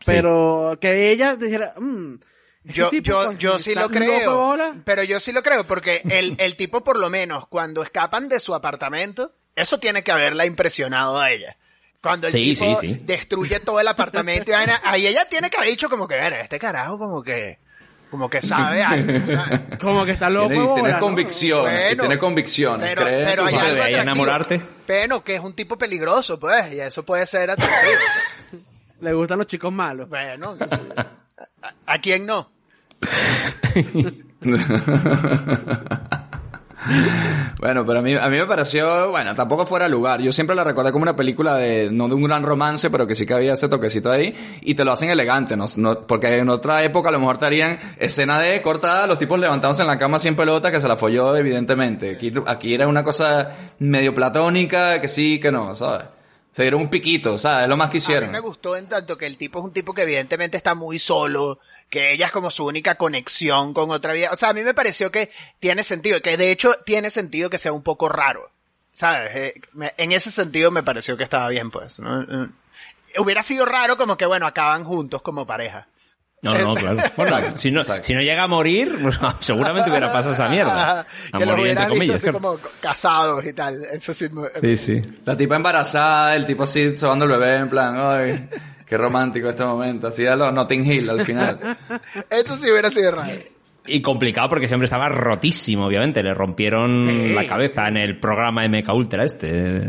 Pero 0.06 0.78
que 0.80 1.12
ella 1.12 1.36
dijera, 1.36 1.74
"Mm, 1.78 2.16
este 2.66 2.74
Yo, 2.74 2.90
tipo, 2.90 3.04
yo, 3.12 3.32
yo 3.34 3.60
sí 3.60 3.76
lo 3.76 3.90
creo. 3.90 4.36
bola". 4.36 4.74
Pero 4.84 5.04
yo 5.04 5.20
sí 5.20 5.32
lo 5.32 5.44
creo, 5.44 5.64
porque 5.64 6.02
el, 6.10 6.36
el 6.40 6.56
tipo, 6.56 6.84
por 6.84 6.98
lo 7.00 7.10
menos, 7.10 7.48
cuando 7.48 7.84
escapan 7.84 8.30
de 8.30 8.40
su 8.40 8.54
apartamento, 8.56 9.34
eso 9.56 9.78
tiene 9.78 10.04
que 10.04 10.12
haberla 10.12 10.46
impresionado 10.46 11.20
a 11.20 11.32
ella. 11.32 11.58
Cuando 12.02 12.28
el 12.28 12.34
Sí, 12.34 12.54
tipo 12.56 12.80
sí, 12.80 12.88
sí. 12.96 13.02
destruye 13.06 13.60
todo 13.60 13.80
el 13.80 13.88
apartamento 13.88 14.52
y 14.52 14.54
ahí 14.84 15.08
ella 15.08 15.26
tiene 15.30 15.50
que 15.50 15.58
haber 15.58 15.70
dicho 15.70 15.90
como 15.90 16.08
que, 16.08 16.16
ver, 16.16 16.34
este 16.34 16.58
carajo 16.58 16.98
como 16.98 17.22
que, 17.22 17.60
como 18.10 18.30
que 18.30 18.42
sabe 18.42 18.82
algo. 18.84 19.12
¿sabes? 19.26 19.60
Como 19.82 20.06
que 20.06 20.12
está 20.12 20.30
loco 20.30 20.54
¿no? 20.54 21.00
convicciones, 21.00 21.82
Bueno, 21.88 22.04
tienes 22.04 22.18
convicciones. 22.20 22.90
pero- 22.96 23.06
crees 23.06 23.32
pero 23.32 23.46
hay 23.48 23.56
algo 23.56 23.84
enamorarte. 23.84 24.62
Bueno, 24.88 25.24
que 25.24 25.36
es 25.36 25.42
un 25.42 25.54
tipo 25.54 25.78
peligroso, 25.78 26.40
pues, 26.40 26.72
y 26.74 26.80
eso 26.80 27.04
puede 27.04 27.28
ser 27.28 27.52
atractivo. 27.52 28.00
Le 29.02 29.14
gustan 29.14 29.38
los 29.38 29.48
chicos 29.48 29.72
malos. 29.74 30.08
bueno, 30.10 30.58
¿a, 31.62 31.74
a 31.86 32.00
quién 32.00 32.26
no? 32.26 32.50
bueno, 37.60 37.86
pero 37.86 38.00
a 38.00 38.02
mí, 38.02 38.16
a 38.16 38.28
mí 38.30 38.38
me 38.38 38.46
pareció, 38.46 39.10
bueno, 39.10 39.36
tampoco 39.36 39.66
fuera 39.66 39.88
lugar. 39.88 40.22
Yo 40.22 40.32
siempre 40.32 40.56
la 40.56 40.64
recordé 40.64 40.92
como 40.92 41.04
una 41.04 41.16
película 41.16 41.56
de, 41.56 41.90
no 41.92 42.08
de 42.08 42.16
un 42.16 42.24
gran 42.24 42.44
romance, 42.44 42.90
pero 42.90 43.06
que 43.06 43.16
sí 43.16 43.26
que 43.26 43.34
había 43.34 43.54
ese 43.54 43.68
toquecito 43.70 44.12
ahí. 44.12 44.36
Y 44.62 44.76
te 44.76 44.84
lo 44.86 44.92
hacen 44.92 45.10
elegante, 45.10 45.56
¿no? 45.58 45.66
No- 45.76 46.02
porque 46.08 46.38
en 46.38 46.50
otra 46.50 46.84
época 46.84 47.10
a 47.10 47.12
lo 47.12 47.20
mejor 47.20 47.38
te 47.38 47.46
harían 47.46 47.80
escena 47.98 48.40
de 48.40 48.62
cortada, 48.62 49.08
los 49.08 49.18
tipos 49.20 49.40
levantándose 49.40 49.82
en 49.82 49.88
la 49.88 49.98
cama 49.98 50.20
sin 50.20 50.36
pelota, 50.36 50.72
que 50.72 50.82
se 50.82 50.88
la 50.88 50.98
folló 50.98 51.36
evidentemente. 51.36 52.12
Aquí, 52.12 52.34
aquí 52.46 52.74
era 52.74 52.88
una 52.88 53.04
cosa 53.04 53.52
medio 53.80 54.14
platónica, 54.14 55.02
que 55.02 55.08
sí, 55.08 55.40
que 55.40 55.52
no, 55.52 55.76
¿sabes? 55.76 56.06
Se 56.52 56.64
dieron 56.64 56.82
un 56.82 56.90
piquito, 56.90 57.38
¿sabes? 57.38 57.64
Es 57.64 57.70
lo 57.70 57.78
más 57.78 57.90
que 57.90 57.98
A 57.98 58.00
mí 58.00 58.04
hicieron. 58.04 58.32
me 58.32 58.40
gustó 58.40 58.76
en 58.76 58.88
tanto 58.88 59.18
que 59.18 59.28
el 59.28 59.38
tipo 59.38 59.60
es 59.60 59.66
un 59.66 59.72
tipo 59.72 59.94
que 59.94 60.02
evidentemente 60.02 60.58
está 60.58 60.74
muy 60.76 60.98
solo, 60.98 61.60
que 61.90 62.12
ella 62.14 62.28
es 62.28 62.32
como 62.32 62.52
su 62.52 62.66
única 62.66 62.96
conexión 62.96 63.74
con 63.74 63.90
otra 63.92 64.14
vida. 64.14 64.30
O 64.32 64.36
sea, 64.36 64.50
a 64.50 64.54
mí 64.54 64.64
me 64.64 64.74
pareció 64.74 65.12
que 65.12 65.32
tiene 65.60 65.84
sentido, 65.84 66.22
que 66.22 66.38
de 66.38 66.52
hecho 66.52 66.74
tiene 66.86 67.10
sentido 67.10 67.50
que 67.50 67.58
sea 67.58 67.72
un 67.74 67.82
poco 67.84 68.10
raro. 68.10 68.50
¿Sabes? 68.94 69.32
Eh, 69.34 69.62
me- 69.74 69.94
en 69.98 70.12
ese 70.12 70.30
sentido 70.30 70.72
me 70.72 70.84
pareció 70.84 71.16
que 71.18 71.24
estaba 71.24 71.48
bien, 71.50 71.72
pues. 71.72 72.00
¿no? 72.00 72.22
Eh, 72.22 72.48
Hubiera 73.18 73.42
sido 73.44 73.66
raro 73.66 73.98
como 73.98 74.18
que, 74.18 74.26
bueno, 74.26 74.46
acaban 74.46 74.84
juntos 74.84 75.22
como 75.24 75.48
pareja. 75.48 75.88
No, 76.42 76.58
no, 76.58 76.74
claro. 76.76 77.02
Bueno, 77.18 77.58
si 77.58 77.72
no, 77.72 77.82
si 78.02 78.14
no 78.14 78.22
llega 78.22 78.44
a 78.44 78.48
morir, 78.48 78.98
pues, 79.02 79.18
seguramente 79.40 79.90
hubiera 79.90 80.12
pasado 80.12 80.34
esa 80.34 80.48
mierda. 80.50 81.08
A 81.32 81.40
que 81.40 81.46
morir, 81.46 81.50
entre 81.50 81.86
hubieras 81.88 81.90
visto 81.90 81.94
comillas. 81.96 82.24
así 82.24 82.32
como 82.32 82.58
casados 82.82 83.46
y 83.46 83.54
tal. 83.54 83.84
Eso 83.86 84.14
sí. 84.14 84.28
Sí, 84.62 84.76
sí. 84.76 85.02
La 85.26 85.36
tipa 85.36 85.56
embarazada, 85.56 86.36
el 86.36 86.46
tipo 86.46 86.64
así 86.64 86.98
sobando 86.98 87.26
el 87.26 87.32
bebé, 87.32 87.56
en 87.56 87.70
plan, 87.70 87.96
ay, 87.98 88.48
qué 88.90 88.98
romántico 88.98 89.48
este 89.50 89.64
momento. 89.64 90.08
Así 90.08 90.24
de 90.24 90.36
los 90.36 90.52
Notting 90.52 90.86
Hill 90.86 91.10
al 91.10 91.24
final. 91.24 91.58
Eso 92.30 92.56
sí 92.58 92.70
hubiera 92.70 92.90
sido 92.92 93.12
raro. 93.12 93.32
Y 93.86 94.02
complicado 94.02 94.50
porque 94.50 94.66
hombre 94.74 94.86
estaba 94.86 95.08
rotísimo, 95.10 95.86
obviamente. 95.86 96.22
Le 96.24 96.34
rompieron 96.34 97.04
Sí. 97.06 97.30
la 97.34 97.48
cabeza 97.48 97.88
en 97.88 97.98
el 97.98 98.20
programa 98.20 98.68
MK 98.68 98.90
Ultra 98.94 99.24
este. 99.24 99.84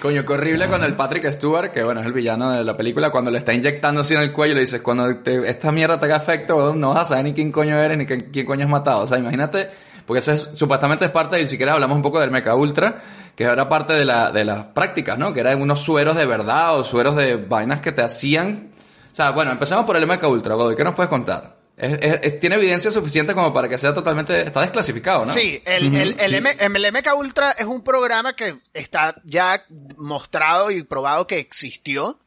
Coño, 0.00 0.24
qué 0.24 0.32
horrible 0.32 0.66
cuando 0.66 0.86
el 0.86 0.94
Patrick 0.94 1.30
Stewart, 1.30 1.70
que 1.70 1.84
bueno, 1.84 2.00
es 2.00 2.06
el 2.06 2.12
villano 2.12 2.50
de 2.50 2.64
la 2.64 2.76
película, 2.76 3.10
cuando 3.10 3.30
le 3.30 3.38
está 3.38 3.52
inyectando 3.54 4.00
así 4.00 4.14
en 4.14 4.22
el 4.22 4.32
cuello, 4.32 4.54
le 4.54 4.62
dices, 4.62 4.80
cuando 4.82 5.14
te- 5.18 5.48
esta 5.48 5.70
mierda 5.70 6.00
te 6.00 6.06
haga 6.06 6.16
efecto, 6.16 6.74
no 6.74 6.88
vas 6.92 7.02
a 7.02 7.04
saber 7.04 7.24
ni 7.26 7.34
quién 7.34 7.52
coño 7.52 7.78
eres, 7.78 7.96
ni 7.96 8.04
quién, 8.04 8.20
quién 8.32 8.44
coño 8.44 8.64
has 8.64 8.70
matado. 8.70 9.02
O 9.02 9.06
sea, 9.06 9.18
imagínate, 9.18 9.70
porque 10.04 10.18
eso 10.18 10.32
es, 10.32 10.50
supuestamente 10.56 11.04
es 11.04 11.12
parte, 11.12 11.40
y 11.40 11.46
si 11.46 11.56
quieres 11.56 11.74
hablamos 11.74 11.94
un 11.94 12.02
poco 12.02 12.18
del 12.18 12.32
Mecha 12.32 12.52
Ultra, 12.56 13.00
que 13.36 13.44
era 13.44 13.68
parte 13.68 13.92
de, 13.94 14.04
la, 14.04 14.30
de 14.30 14.44
las 14.44 14.66
prácticas, 14.66 15.18
¿no? 15.18 15.32
Que 15.32 15.40
eran 15.40 15.60
unos 15.62 15.80
sueros 15.80 16.16
de 16.16 16.26
verdad 16.26 16.76
o 16.78 16.84
sueros 16.84 17.16
de 17.16 17.36
vainas 17.36 17.80
que 17.80 17.92
te 17.92 18.02
hacían... 18.02 18.70
O 19.10 19.14
sea, 19.14 19.30
bueno, 19.30 19.50
empecemos 19.52 19.84
por 19.84 19.96
el 19.96 20.06
Mecha 20.06 20.26
Ultra, 20.28 20.54
Godoy, 20.54 20.74
¿qué 20.76 20.84
nos 20.84 20.94
puedes 20.94 21.10
contar? 21.10 21.56
Es- 21.76 21.98
es- 22.00 22.20
es- 22.22 22.38
tiene 22.38 22.56
evidencia 22.56 22.90
suficiente 22.90 23.34
como 23.34 23.52
para 23.52 23.68
que 23.68 23.76
sea 23.78 23.92
totalmente... 23.94 24.40
Está 24.46 24.60
desclasificado, 24.60 25.26
¿no? 25.26 25.32
Sí, 25.32 25.62
el, 25.66 25.94
el, 25.94 26.16
el, 26.20 26.34
M- 26.34 26.56
el 26.58 26.92
MK 26.92 27.14
Ultra 27.16 27.50
es 27.52 27.64
un 27.66 27.82
programa 27.82 28.34
que 28.36 28.58
está 28.72 29.14
ya 29.24 29.64
mostrado 29.96 30.70
y 30.70 30.82
probado 30.82 31.26
que 31.26 31.38
existió. 31.38 32.18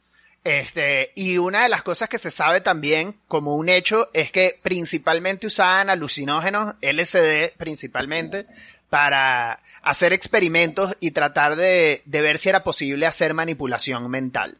Este, 0.44 1.12
y 1.16 1.40
una 1.40 1.64
de 1.64 1.70
las 1.70 1.82
cosas 1.82 2.08
que 2.08 2.20
se 2.20 2.30
sabe 2.30 2.62
también 2.62 3.18
como 3.28 3.56
un 3.56 3.68
hecho 3.68 4.10
es 4.14 4.32
que 4.32 4.60
principalmente 4.62 5.48
usaban 5.48 5.90
alucinógenos, 5.90 6.76
LSD 6.82 7.54
principalmente, 7.58 8.46
para 8.92 9.60
hacer 9.86 10.14
experimentos 10.14 10.98
y 11.00 11.12
tratar 11.12 11.56
de, 11.56 12.02
de 12.06 12.22
ver 12.22 12.40
si 12.40 12.50
era 12.50 12.64
posible 12.64 13.06
hacer 13.06 13.34
manipulación 13.34 14.10
mental. 14.10 14.58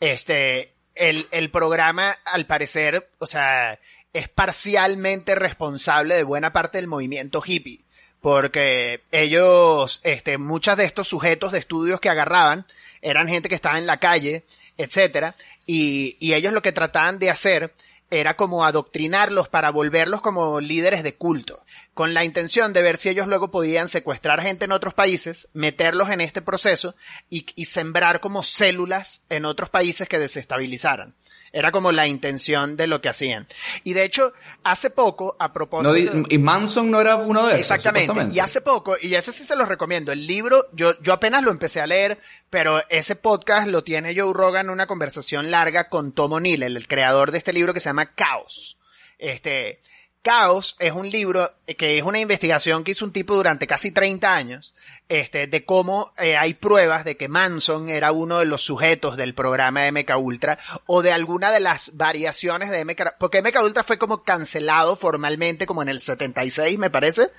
Este, 0.00 0.74
el, 0.96 1.28
el 1.30 1.50
programa, 1.50 2.10
al 2.24 2.46
parecer, 2.46 3.08
o 3.18 3.26
sea, 3.26 3.78
es 4.12 4.28
parcialmente 4.28 5.36
responsable 5.36 6.16
de 6.16 6.24
buena 6.24 6.52
parte 6.52 6.78
del 6.78 6.88
movimiento 6.88 7.42
hippie. 7.44 7.84
Porque 8.20 9.02
ellos, 9.12 10.00
este, 10.02 10.38
muchos 10.38 10.76
de 10.76 10.84
estos 10.84 11.06
sujetos 11.06 11.52
de 11.52 11.60
estudios 11.60 12.00
que 12.00 12.08
agarraban 12.08 12.66
eran 13.00 13.28
gente 13.28 13.48
que 13.48 13.54
estaba 13.54 13.78
en 13.78 13.86
la 13.86 13.98
calle, 13.98 14.44
etcétera, 14.76 15.36
y, 15.66 16.16
y 16.18 16.34
ellos 16.34 16.52
lo 16.52 16.62
que 16.62 16.72
trataban 16.72 17.20
de 17.20 17.30
hacer 17.30 17.72
era 18.10 18.36
como 18.36 18.64
adoctrinarlos 18.64 19.48
para 19.48 19.70
volverlos 19.70 20.22
como 20.22 20.60
líderes 20.60 21.02
de 21.02 21.14
culto, 21.14 21.64
con 21.94 22.14
la 22.14 22.24
intención 22.24 22.72
de 22.72 22.82
ver 22.82 22.96
si 22.96 23.08
ellos 23.08 23.26
luego 23.26 23.50
podían 23.50 23.88
secuestrar 23.88 24.40
gente 24.42 24.64
en 24.64 24.72
otros 24.72 24.94
países, 24.94 25.48
meterlos 25.52 26.10
en 26.10 26.20
este 26.20 26.40
proceso 26.40 26.94
y, 27.28 27.44
sembrar 27.66 28.20
como 28.20 28.42
células 28.42 29.24
en 29.28 29.44
otros 29.44 29.68
países 29.68 30.08
que 30.08 30.18
desestabilizaran. 30.18 31.14
Era 31.52 31.72
como 31.72 31.92
la 31.92 32.06
intención 32.06 32.76
de 32.76 32.86
lo 32.86 33.00
que 33.00 33.08
hacían. 33.08 33.46
Y 33.84 33.92
de 33.94 34.04
hecho, 34.04 34.32
hace 34.64 34.90
poco, 34.90 35.34
a 35.38 35.48
No, 35.48 35.52
propósito... 35.54 36.12
di- 36.12 36.24
y 36.34 36.38
Manson 36.38 36.90
no 36.90 37.00
era 37.00 37.16
uno 37.16 37.46
de 37.46 37.54
esos. 37.54 37.60
Exactamente. 37.60 38.28
Y 38.34 38.38
hace 38.38 38.60
poco, 38.60 38.96
y 39.00 39.14
ese 39.14 39.32
sí 39.32 39.44
se 39.44 39.56
los 39.56 39.68
recomiendo, 39.68 40.12
el 40.12 40.26
libro, 40.26 40.66
yo, 40.72 41.00
yo 41.00 41.12
apenas 41.12 41.42
lo 41.42 41.50
empecé 41.50 41.80
a 41.80 41.86
leer, 41.86 42.18
pero 42.50 42.82
ese 42.90 43.16
podcast 43.16 43.68
lo 43.68 43.82
tiene 43.84 44.14
Joe 44.18 44.32
Rogan, 44.34 44.68
una 44.70 44.86
conversación 44.86 45.50
larga 45.50 45.88
con 45.88 46.12
Tom 46.12 46.32
O'Neill, 46.32 46.62
el, 46.62 46.76
el 46.76 46.86
creador 46.88 47.30
de 47.32 47.38
este 47.38 47.52
libro 47.52 47.72
que 47.74 47.80
se 47.80 47.88
llama 47.88 48.12
Caos. 48.14 48.76
Este, 49.18 49.80
Caos 50.22 50.76
es 50.78 50.92
un 50.92 51.08
libro 51.08 51.52
que 51.78 51.98
es 51.98 52.04
una 52.04 52.18
investigación 52.18 52.84
que 52.84 52.90
hizo 52.90 53.04
un 53.04 53.12
tipo 53.12 53.34
durante 53.34 53.66
casi 53.66 53.92
30 53.92 54.34
años, 54.34 54.74
este, 55.08 55.46
de 55.46 55.64
cómo 55.64 56.12
eh, 56.18 56.36
hay 56.36 56.54
pruebas 56.54 57.04
de 57.04 57.16
que 57.16 57.28
Manson 57.28 57.88
era 57.88 58.12
uno 58.12 58.38
de 58.38 58.44
los 58.44 58.62
sujetos 58.62 59.16
del 59.16 59.34
programa 59.34 59.82
de 59.82 59.92
MK 59.92 60.18
Ultra 60.18 60.58
o 60.86 61.02
de 61.02 61.12
alguna 61.12 61.50
de 61.50 61.60
las 61.60 61.96
variaciones 61.96 62.70
de 62.70 62.84
MK, 62.84 63.14
porque 63.18 63.42
MK 63.42 63.62
Ultra 63.62 63.84
fue 63.84 63.98
como 63.98 64.22
cancelado 64.22 64.96
formalmente 64.96 65.66
como 65.66 65.82
en 65.82 65.88
el 65.88 66.00
76 66.00 66.78
me 66.78 66.90
parece, 66.90 67.30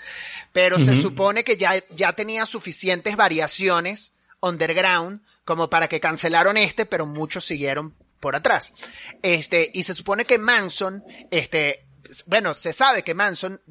pero 0.54 0.80
se 0.80 1.00
supone 1.02 1.44
que 1.44 1.58
ya, 1.58 1.84
ya 1.90 2.14
tenía 2.14 2.46
suficientes 2.46 3.16
variaciones 3.16 4.14
underground 4.42 5.22
como 5.44 5.70
para 5.70 5.90
que 5.90 6.00
cancelaron 6.00 6.58
este, 6.58 6.86
pero 6.86 7.06
muchos 7.06 7.46
siguieron 7.46 7.94
por 8.20 8.36
atrás. 8.36 8.74
Este, 9.22 9.72
y 9.74 9.84
se 9.84 9.94
supone 9.94 10.26
que 10.26 10.38
Manson, 10.38 11.04
este, 11.32 11.86
bueno, 12.28 12.53
se 12.53 12.74
sabe 12.74 13.03
que 13.03 13.14
Manson 13.14 13.62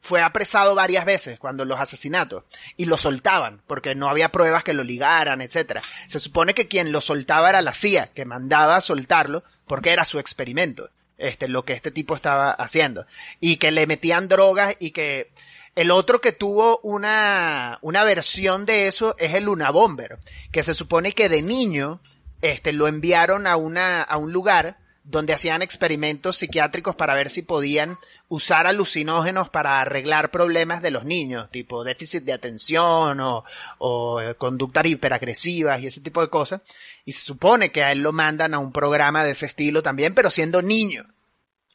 fue 0.00 0.20
apresado 0.20 0.74
varias 0.74 1.04
veces 1.04 1.38
cuando 1.38 1.64
los 1.64 1.78
asesinatos 1.78 2.42
y 2.76 2.86
lo 2.86 2.98
soltaban 2.98 3.62
porque 3.68 3.94
no 3.94 4.08
había 4.08 4.30
pruebas 4.30 4.64
que 4.64 4.74
lo 4.74 4.82
ligaran, 4.82 5.40
etcétera. 5.40 5.80
Se 6.08 6.18
supone 6.18 6.54
que 6.54 6.66
quien 6.66 6.90
lo 6.90 7.00
soltaba 7.00 7.50
era 7.50 7.62
la 7.62 7.72
CIA, 7.72 8.08
que 8.12 8.24
mandaba 8.24 8.76
a 8.76 8.80
soltarlo 8.80 9.44
porque 9.66 9.90
era 9.90 10.04
su 10.04 10.18
experimento, 10.18 10.90
este, 11.18 11.46
lo 11.46 11.64
que 11.64 11.74
este 11.74 11.92
tipo 11.92 12.16
estaba 12.16 12.50
haciendo 12.50 13.06
y 13.38 13.56
que 13.56 13.70
le 13.70 13.86
metían 13.86 14.28
drogas 14.28 14.76
y 14.80 14.90
que 14.90 15.30
el 15.76 15.92
otro 15.92 16.20
que 16.20 16.32
tuvo 16.32 16.80
una, 16.82 17.78
una 17.80 18.02
versión 18.02 18.66
de 18.66 18.88
eso 18.88 19.14
es 19.18 19.34
el 19.34 19.44
Luna 19.44 19.70
Bomber, 19.70 20.18
que 20.50 20.64
se 20.64 20.74
supone 20.74 21.12
que 21.12 21.28
de 21.28 21.42
niño, 21.42 22.00
este, 22.42 22.72
lo 22.72 22.88
enviaron 22.88 23.46
a 23.46 23.56
una, 23.56 24.02
a 24.02 24.16
un 24.16 24.32
lugar 24.32 24.78
donde 25.04 25.32
hacían 25.34 25.62
experimentos 25.62 26.36
psiquiátricos 26.36 26.94
para 26.94 27.14
ver 27.14 27.28
si 27.28 27.42
podían 27.42 27.98
usar 28.28 28.66
alucinógenos 28.68 29.48
para 29.48 29.80
arreglar 29.80 30.30
problemas 30.30 30.80
de 30.80 30.92
los 30.92 31.04
niños, 31.04 31.50
tipo 31.50 31.82
déficit 31.82 32.22
de 32.22 32.32
atención 32.32 33.18
o, 33.20 33.44
o 33.78 34.20
eh, 34.20 34.34
conductas 34.36 34.86
hiperagresivas 34.86 35.80
y 35.80 35.88
ese 35.88 36.00
tipo 36.00 36.20
de 36.20 36.28
cosas. 36.30 36.60
Y 37.04 37.12
se 37.12 37.24
supone 37.24 37.72
que 37.72 37.82
a 37.82 37.90
él 37.90 37.98
lo 38.00 38.12
mandan 38.12 38.54
a 38.54 38.58
un 38.60 38.70
programa 38.72 39.24
de 39.24 39.32
ese 39.32 39.46
estilo 39.46 39.82
también, 39.82 40.14
pero 40.14 40.30
siendo 40.30 40.62
niño. 40.62 41.04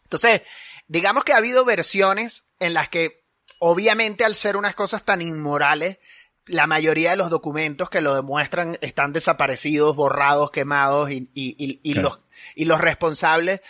Entonces, 0.04 0.42
digamos 0.88 1.24
que 1.26 1.34
ha 1.34 1.38
habido 1.38 1.66
versiones 1.66 2.46
en 2.60 2.74
las 2.74 2.88
que, 2.88 3.24
obviamente, 3.60 4.24
al 4.24 4.36
ser 4.36 4.56
unas 4.56 4.74
cosas 4.74 5.04
tan 5.04 5.22
inmorales, 5.22 5.98
la 6.46 6.66
mayoría 6.66 7.10
de 7.12 7.18
los 7.18 7.30
documentos 7.30 7.90
que 7.90 8.00
lo 8.00 8.16
demuestran 8.16 8.78
están 8.80 9.12
desaparecidos, 9.12 9.98
borrados, 9.98 10.50
quemados 10.52 11.12
y, 11.12 11.30
y- 11.34 11.56
y- 11.58 11.82
y 11.84 11.94
Claro. 11.94 12.08
los, 12.10 12.20
y 12.56 12.66
los 12.66 12.82
responsables, 12.82 13.62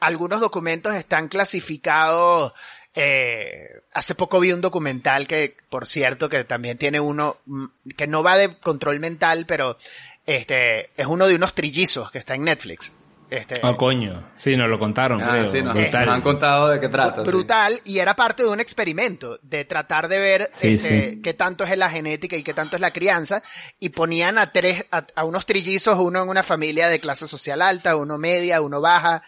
algunos 0.00 0.40
documentos 0.40 0.94
están 0.94 1.28
clasificados. 1.28 2.52
eh, 2.94 3.82
hace 3.92 4.14
poco 4.14 4.40
vi 4.40 4.52
un 4.52 4.60
documental 4.60 5.26
que, 5.26 5.56
por 5.68 5.86
cierto, 5.86 6.28
que 6.28 6.44
también 6.44 6.78
tiene 6.78 7.00
uno 7.00 7.36
mm, 7.46 7.66
que 7.96 8.06
no 8.06 8.22
va 8.22 8.36
de 8.36 8.56
control 8.58 9.00
mental, 9.00 9.44
pero 9.46 9.78
este 10.26 10.90
es 10.96 11.06
uno 11.06 11.26
de 11.26 11.34
unos 11.34 11.54
trillizos 11.54 12.10
que 12.10 12.18
está 12.18 12.34
en 12.34 12.44
Netflix. 12.44 12.92
Este, 13.28 13.58
Oh, 13.64 13.74
coño. 13.76 14.30
Sí, 14.36 14.56
nos 14.56 14.68
lo 14.68 14.78
contaron, 14.78 15.20
Ah, 15.20 15.30
creo. 15.32 15.50
sí, 15.50 15.60
nos, 15.62 15.74
Brutal. 15.74 16.06
nos 16.06 16.14
han 16.14 16.20
contado 16.22 16.68
de 16.68 16.78
qué 16.80 16.88
trata. 16.88 17.22
sí. 17.24 17.26
brutal 17.30 17.80
y 17.84 17.98
era 17.98 18.14
parte 18.14 18.44
de 18.44 18.48
un 18.48 18.60
experimento 18.60 19.38
de 19.42 19.64
tratar 19.64 20.06
de 20.08 20.18
ver 20.18 20.50
Sí, 20.52 20.74
este, 20.74 21.10
sí. 21.14 21.22
qué 21.22 21.34
tanto 21.34 21.64
es 21.64 21.76
la 21.76 21.90
genética 21.90 22.36
y 22.36 22.42
qué 22.44 22.54
tanto 22.54 22.76
es 22.76 22.80
la 22.80 22.92
crianza 22.92 23.42
y 23.80 23.88
ponían 23.88 24.38
a 24.38 24.52
tres 24.52 24.84
a, 24.92 25.04
a 25.16 25.24
unos 25.24 25.44
trillizos 25.44 25.98
uno 25.98 26.22
en 26.22 26.28
una 26.28 26.42
familia 26.44 26.88
de 26.88 27.00
clase 27.00 27.26
social 27.26 27.62
alta 27.62 27.96
uno 27.96 28.16
media 28.16 28.60
uno 28.60 28.80
baja 28.80 29.22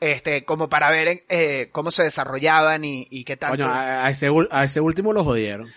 este 0.00 0.44
como 0.44 0.68
para 0.68 0.90
ver 0.90 1.24
eh, 1.28 1.68
cómo 1.72 1.90
se 1.90 2.04
desarrollaban 2.04 2.84
y, 2.84 3.06
y 3.10 3.24
qué 3.24 3.36
tanto 3.36 3.56
Coño, 3.58 3.68
a, 3.68 4.06
a 4.06 4.10
ese, 4.10 4.30
ul- 4.30 4.48
a 4.50 4.64
ese 4.64 4.80
último 4.80 5.12
lo 5.12 5.24
jodieron. 5.24 5.68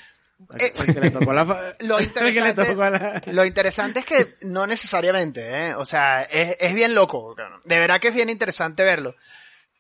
Eh, 0.60 0.72
El 0.88 0.94
que 0.94 1.00
le 1.02 1.12
tocó 1.12 1.34
la 1.34 1.46
fa- 1.46 1.60
lo 1.80 1.98
le 1.98 2.04
interesante, 2.06 2.66
tocó 2.66 2.90
la- 2.90 3.22
lo 3.26 3.46
interesante 3.46 4.00
es 4.02 4.06
que 4.06 4.36
no 4.42 4.68
necesariamente, 4.68 5.42
¿eh? 5.70 5.76
o 5.76 5.86
sea, 5.86 6.24
es, 6.24 6.56
es 6.60 6.74
bien 6.74 6.94
loco, 6.96 7.36
de 7.64 7.80
verdad 7.80 8.00
que 8.00 8.10
es 8.10 8.14
bien 8.16 8.30
interesante 8.30 8.84
verlo, 8.84 9.16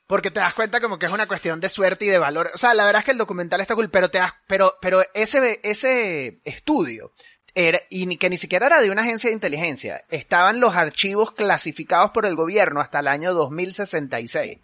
porque 0.07 0.31
te 0.31 0.39
das 0.39 0.53
cuenta 0.53 0.81
como 0.81 0.97
que 0.99 1.05
es 1.07 1.11
una 1.11 1.27
cuestión 1.27 1.59
de 1.59 1.69
suerte 1.69 2.05
y 2.05 2.09
de 2.09 2.17
valor, 2.19 2.49
o 2.53 2.57
sea, 2.57 2.73
la 2.73 2.85
verdad 2.85 2.99
es 2.99 3.05
que 3.05 3.11
el 3.11 3.17
documental 3.17 3.61
está 3.61 3.75
cool, 3.75 3.89
pero 3.89 4.09
te 4.09 4.17
das, 4.19 4.33
pero, 4.47 4.73
pero 4.81 5.03
ese, 5.13 5.59
ese 5.63 6.39
estudio, 6.45 7.11
era, 7.57 7.79
y 7.89 8.17
que 8.17 8.29
ni 8.29 8.37
siquiera 8.37 8.65
era 8.67 8.81
de 8.81 8.91
una 8.91 9.03
agencia 9.03 9.29
de 9.29 9.33
inteligencia, 9.33 10.03
estaban 10.09 10.59
los 10.59 10.75
archivos 10.75 11.31
clasificados 11.31 12.11
por 12.11 12.25
el 12.25 12.35
gobierno 12.35 12.81
hasta 12.81 12.99
el 12.99 13.07
año 13.07 13.33
2066. 13.33 14.57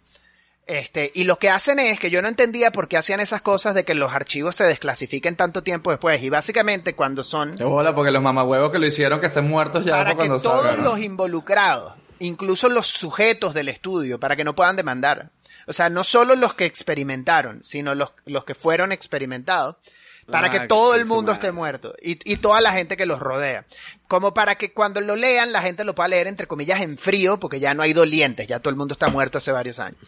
Este, 0.66 1.10
y 1.14 1.24
lo 1.24 1.38
que 1.38 1.50
hacen 1.50 1.78
es 1.80 1.98
que 1.98 2.10
yo 2.10 2.22
no 2.22 2.28
entendía 2.28 2.70
por 2.70 2.86
qué 2.86 2.96
hacían 2.96 3.20
esas 3.20 3.42
cosas 3.42 3.74
de 3.74 3.84
que 3.84 3.94
los 3.94 4.12
archivos 4.12 4.54
se 4.56 4.64
desclasifiquen 4.64 5.34
tanto 5.34 5.62
tiempo 5.62 5.90
después. 5.90 6.22
Y 6.22 6.30
básicamente 6.30 6.94
cuando 6.94 7.24
son 7.24 7.58
Se 7.58 7.64
bola 7.64 7.94
porque 7.94 8.12
los 8.12 8.22
mamahuevos 8.22 8.70
que 8.70 8.78
lo 8.78 8.86
hicieron 8.86 9.20
que 9.20 9.26
estén 9.26 9.48
muertos 9.48 9.84
ya 9.84 9.92
para 9.92 10.10
que 10.10 10.16
cuando 10.16 10.38
todos 10.38 10.62
salgan. 10.62 10.84
los 10.84 11.00
involucrados, 11.00 11.94
incluso 12.20 12.68
los 12.68 12.86
sujetos 12.86 13.54
del 13.54 13.68
estudio, 13.68 14.20
para 14.20 14.36
que 14.36 14.44
no 14.44 14.54
puedan 14.54 14.76
demandar. 14.76 15.30
O 15.66 15.72
sea, 15.72 15.88
no 15.88 16.04
solo 16.04 16.36
los 16.36 16.54
que 16.54 16.64
experimentaron, 16.64 17.62
sino 17.64 17.94
los, 17.94 18.12
los 18.24 18.44
que 18.44 18.54
fueron 18.54 18.92
experimentados, 18.92 19.76
para 20.30 20.46
Ah, 20.46 20.50
que 20.50 20.60
que 20.60 20.66
todo 20.68 20.94
el 20.94 21.04
mundo 21.04 21.32
esté 21.32 21.50
muerto 21.50 21.94
y, 22.00 22.18
y 22.30 22.36
toda 22.36 22.60
la 22.60 22.72
gente 22.72 22.96
que 22.96 23.06
los 23.06 23.18
rodea. 23.18 23.66
Como 24.06 24.32
para 24.32 24.54
que 24.54 24.72
cuando 24.72 25.00
lo 25.00 25.16
lean, 25.16 25.50
la 25.50 25.62
gente 25.62 25.84
lo 25.84 25.94
pueda 25.96 26.08
leer 26.08 26.28
entre 26.28 26.46
comillas 26.46 26.80
en 26.80 26.96
frío, 26.96 27.38
porque 27.40 27.58
ya 27.58 27.74
no 27.74 27.82
hay 27.82 27.92
dolientes, 27.92 28.46
ya 28.46 28.60
todo 28.60 28.70
el 28.70 28.76
mundo 28.76 28.92
está 28.94 29.08
muerto 29.08 29.38
hace 29.38 29.50
varios 29.50 29.80
años. 29.80 29.98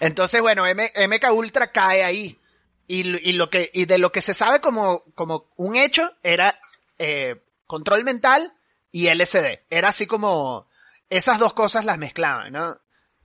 Entonces, 0.00 0.40
bueno, 0.40 0.66
M- 0.66 0.92
MK 0.94 1.32
Ultra 1.32 1.72
cae 1.72 2.04
ahí. 2.04 2.38
Y, 2.86 3.00
y 3.28 3.32
lo 3.34 3.50
que, 3.50 3.70
y 3.72 3.84
de 3.84 3.98
lo 3.98 4.10
que 4.10 4.20
se 4.22 4.34
sabe 4.34 4.60
como, 4.60 5.04
como 5.14 5.46
un 5.56 5.76
hecho 5.76 6.12
era 6.22 6.58
eh, 6.98 7.40
control 7.66 8.02
mental 8.04 8.52
y 8.90 9.08
LSD. 9.14 9.60
Era 9.70 9.90
así 9.90 10.06
como 10.06 10.66
esas 11.08 11.38
dos 11.38 11.52
cosas 11.54 11.84
las 11.84 11.98
mezclaban, 11.98 12.52
¿no? 12.52 12.80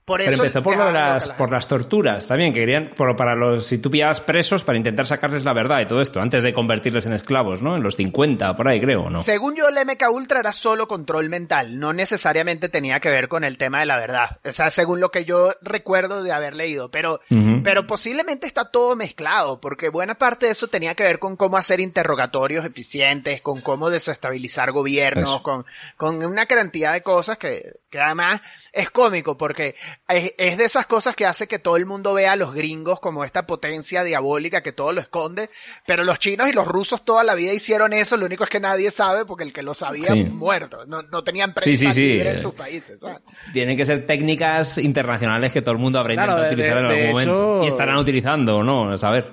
Por 0.06 0.20
Pero 0.20 0.36
empezó 0.36 0.62
por 0.62 0.76
las, 0.76 1.30
por 1.30 1.50
las 1.50 1.66
torturas 1.66 2.28
también, 2.28 2.52
que 2.52 2.60
querían, 2.60 2.92
por, 2.96 3.16
para 3.16 3.34
los, 3.34 3.66
si 3.66 3.78
tú 3.78 3.90
pillabas 3.90 4.20
presos, 4.20 4.62
para 4.62 4.78
intentar 4.78 5.04
sacarles 5.04 5.44
la 5.44 5.52
verdad 5.52 5.80
y 5.80 5.86
todo 5.86 6.00
esto, 6.00 6.20
antes 6.20 6.44
de 6.44 6.54
convertirles 6.54 7.06
en 7.06 7.12
esclavos, 7.12 7.60
¿no? 7.60 7.74
En 7.74 7.82
los 7.82 7.96
50, 7.96 8.54
por 8.54 8.68
ahí 8.68 8.78
creo, 8.78 9.02
¿o 9.02 9.10
¿no? 9.10 9.20
Según 9.20 9.56
yo, 9.56 9.66
el 9.66 9.74
MK 9.84 10.08
Ultra 10.12 10.38
era 10.38 10.52
solo 10.52 10.86
control 10.86 11.28
mental, 11.28 11.80
no 11.80 11.92
necesariamente 11.92 12.68
tenía 12.68 13.00
que 13.00 13.10
ver 13.10 13.26
con 13.26 13.42
el 13.42 13.58
tema 13.58 13.80
de 13.80 13.86
la 13.86 13.96
verdad. 13.96 14.38
O 14.44 14.52
sea, 14.52 14.70
según 14.70 15.00
lo 15.00 15.10
que 15.10 15.24
yo 15.24 15.54
recuerdo 15.60 16.22
de 16.22 16.30
haber 16.30 16.54
leído, 16.54 16.88
pero, 16.88 17.18
pero 17.64 17.88
posiblemente 17.88 18.46
está 18.46 18.70
todo 18.70 18.94
mezclado, 18.94 19.60
porque 19.60 19.88
buena 19.88 20.14
parte 20.14 20.46
de 20.46 20.52
eso 20.52 20.68
tenía 20.68 20.94
que 20.94 21.02
ver 21.02 21.18
con 21.18 21.34
cómo 21.34 21.56
hacer 21.56 21.80
interrogatorios 21.80 22.64
eficientes, 22.64 23.42
con 23.42 23.60
cómo 23.60 23.90
desestabilizar 23.90 24.70
gobiernos, 24.70 25.30
Eso. 25.30 25.42
con, 25.42 25.66
con 25.96 26.24
una 26.24 26.46
cantidad 26.46 26.92
de 26.92 27.02
cosas 27.02 27.38
que, 27.38 27.72
que 27.96 28.02
además 28.02 28.40
es 28.72 28.90
cómico, 28.90 29.36
porque 29.38 29.74
es, 30.08 30.32
es 30.38 30.56
de 30.58 30.64
esas 30.64 30.86
cosas 30.86 31.16
que 31.16 31.24
hace 31.26 31.46
que 31.46 31.58
todo 31.58 31.76
el 31.76 31.86
mundo 31.86 32.12
vea 32.14 32.32
a 32.32 32.36
los 32.36 32.52
gringos 32.54 33.00
como 33.00 33.24
esta 33.24 33.46
potencia 33.46 34.04
diabólica 34.04 34.62
que 34.62 34.72
todo 34.72 34.92
lo 34.92 35.00
esconde, 35.00 35.48
pero 35.86 36.04
los 36.04 36.18
chinos 36.18 36.48
y 36.48 36.52
los 36.52 36.66
rusos 36.66 37.04
toda 37.04 37.24
la 37.24 37.34
vida 37.34 37.52
hicieron 37.52 37.92
eso, 37.92 38.16
lo 38.16 38.26
único 38.26 38.44
es 38.44 38.50
que 38.50 38.60
nadie 38.60 38.90
sabe 38.90 39.24
porque 39.24 39.44
el 39.44 39.52
que 39.52 39.62
lo 39.62 39.74
sabía 39.74 40.06
Sí. 40.12 40.24
muerto, 40.24 40.84
no, 40.86 41.02
no 41.02 41.24
tenían 41.24 41.54
prensa 41.54 41.70
sí, 41.90 41.92
sí. 41.92 42.08
libre 42.14 42.30
en 42.32 42.40
sus 42.42 42.54
países. 42.54 43.00
¿sabes? 43.00 43.18
Tienen 43.52 43.76
que 43.76 43.84
ser 43.84 44.04
técnicas 44.06 44.78
internacionales 44.78 45.52
que 45.52 45.62
todo 45.62 45.72
el 45.72 45.78
mundo 45.80 45.98
habrá 45.98 46.14
Claro, 46.14 46.32
intentado 46.32 46.48
de- 46.48 46.54
utilizar 46.54 46.76
de- 46.76 46.80
en 46.80 47.06
algún 47.06 47.12
momento. 47.12 47.56
hecho- 47.60 47.64
Y 47.64 47.68
estarán 47.68 47.96
utilizando 47.96 48.56
o 48.58 48.62
no, 48.62 48.92
a 48.92 48.96
saber. 48.98 49.30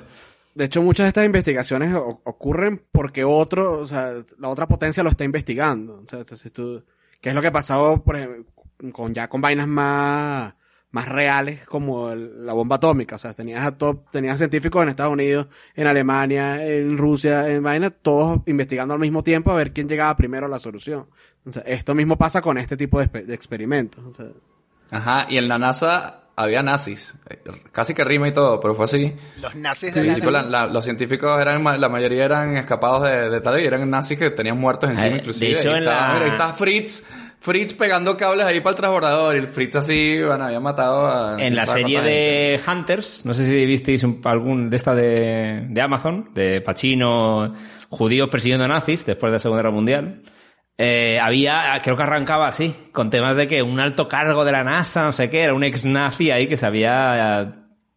De 0.56 0.66
hecho, 0.66 0.82
muchas 0.84 1.06
de 1.06 1.08
estas 1.10 1.26
investigaciones 1.26 1.94
ocurren 1.96 2.82
porque 2.92 3.24
otro, 3.24 3.80
o 3.80 3.86
sea, 3.88 4.14
la 4.38 4.50
otra 4.50 4.68
potencia 4.68 5.02
lo 5.04 5.10
está 5.10 5.24
investigando. 5.24 6.02
O 6.06 6.08
sea, 6.08 6.20
entonces 6.20 6.54
tú, 6.54 6.84
¿qué 7.20 7.30
es 7.30 7.36
lo 7.36 7.42
que 7.42 7.48
ha 7.48 7.52
pasado, 7.52 8.04
por 8.04 8.16
ejemplo, 8.18 8.46
con 8.92 9.14
ya 9.14 9.28
con 9.30 9.42
vainas 9.42 9.68
más, 9.68 10.54
más 10.92 11.08
reales 11.10 11.66
como 11.66 12.12
el- 12.12 12.46
la 12.46 12.54
bomba 12.54 12.76
atómica? 12.76 13.16
O 13.16 13.20
sea, 13.20 13.34
tenías 13.34 13.64
a 13.66 13.78
top, 13.78 14.10
tenías 14.12 14.38
científicos 14.38 14.84
en 14.84 14.90
Estados 14.90 15.14
Unidos, 15.14 15.48
en 15.76 15.88
Alemania, 15.88 16.66
en 16.66 16.98
Rusia, 16.98 17.48
en 17.50 17.64
vainas, 17.64 17.94
todos 18.02 18.42
investigando 18.46 18.94
al 18.94 19.00
mismo 19.00 19.24
tiempo 19.24 19.52
a 19.52 19.56
ver 19.56 19.74
quién 19.74 19.88
llegaba 19.88 20.16
primero 20.16 20.46
a 20.46 20.50
la 20.50 20.60
solución. 20.60 21.08
O 21.46 21.52
sea, 21.52 21.64
esto 21.66 21.94
mismo 21.96 22.18
pasa 22.18 22.42
con 22.42 22.58
este 22.58 22.78
tipo 22.78 23.00
de, 23.00 23.34
experimentos. 23.34 24.04
O 24.06 24.14
sea, 24.14 24.28
Ajá, 24.92 25.26
y 25.30 25.38
en 25.38 25.48
la 25.48 25.58
NASA 25.58 26.20
había 26.36 26.62
nazis. 26.64 27.16
Casi 27.72 27.94
que 27.94 28.04
rima 28.04 28.28
y 28.28 28.32
todo, 28.34 28.60
pero 28.60 28.76
fue 28.76 28.86
así. 28.86 29.14
Los 29.42 29.56
nazis 29.56 29.94
de 29.94 30.02
principio 30.02 30.30
la- 30.32 30.44
la- 30.44 30.68
los 30.68 30.84
científicos 30.86 31.40
eran, 31.40 31.62
ma- 31.64 31.78
la 31.78 31.90
mayoría 31.90 32.26
eran 32.26 32.58
escapados 32.58 33.04
de, 33.04 33.30
de 33.30 33.42
tal 33.42 33.60
y 33.60 33.66
eran 33.66 33.88
nazis 33.90 34.18
que 34.20 34.30
tenían 34.32 34.60
muertos 34.60 34.90
encima 34.92 35.16
Eh, 35.16 35.18
inclusive. 35.20 35.52
de 35.52 35.58
hecho, 35.58 35.70
Ahí 35.72 35.78
en 35.78 35.84
está, 35.84 36.08
la- 36.08 36.14
mira, 36.14 36.26
ahí 36.26 36.32
está 36.32 36.54
Fritz, 36.54 37.06
Fritz 37.44 37.74
pegando 37.74 38.16
cables 38.16 38.46
ahí 38.46 38.62
para 38.62 38.72
el 38.72 38.76
transbordador 38.78 39.36
y 39.36 39.40
el 39.40 39.48
Fritz 39.48 39.76
así, 39.76 40.18
bueno, 40.26 40.46
había 40.46 40.62
matado 40.62 41.06
a... 41.08 41.36
En 41.38 41.56
la 41.56 41.66
¿sabes 41.66 41.82
serie 41.84 41.98
gente? 41.98 42.10
de 42.10 42.62
Hunters, 42.66 43.26
no 43.26 43.34
sé 43.34 43.46
si 43.46 43.66
visteis 43.66 44.02
un- 44.04 44.22
algún 44.24 44.70
de 44.70 44.76
esta 44.78 44.96
de, 44.96 45.66
de 45.68 45.82
Amazon, 45.82 46.30
de 46.34 46.62
Pacino, 46.62 47.54
judíos 47.90 48.30
persiguiendo 48.30 48.66
nazis 48.68 49.06
después 49.06 49.30
de 49.30 49.36
la 49.36 49.40
Segunda 49.40 49.62
Guerra 49.62 49.74
Mundial. 49.76 50.22
eh, 50.78 51.20
había, 51.22 51.80
creo 51.84 51.98
que 51.98 52.04
arrancaba 52.04 52.48
así, 52.48 52.74
con 52.94 53.10
temas 53.10 53.36
de 53.36 53.46
que 53.48 53.62
un 53.62 53.80
alto 53.80 54.08
cargo 54.08 54.46
de 54.46 54.54
la 54.54 54.64
NASA, 54.64 55.04
no 55.04 55.12
sé 55.12 55.30
qué, 55.30 55.44
era 55.44 55.54
un 55.54 55.64
ex 55.66 55.84
nazi 55.86 56.32
ahí 56.32 56.48
que 56.48 56.56
se 56.58 56.66
había, 56.66 57.42
eh, 57.42 57.48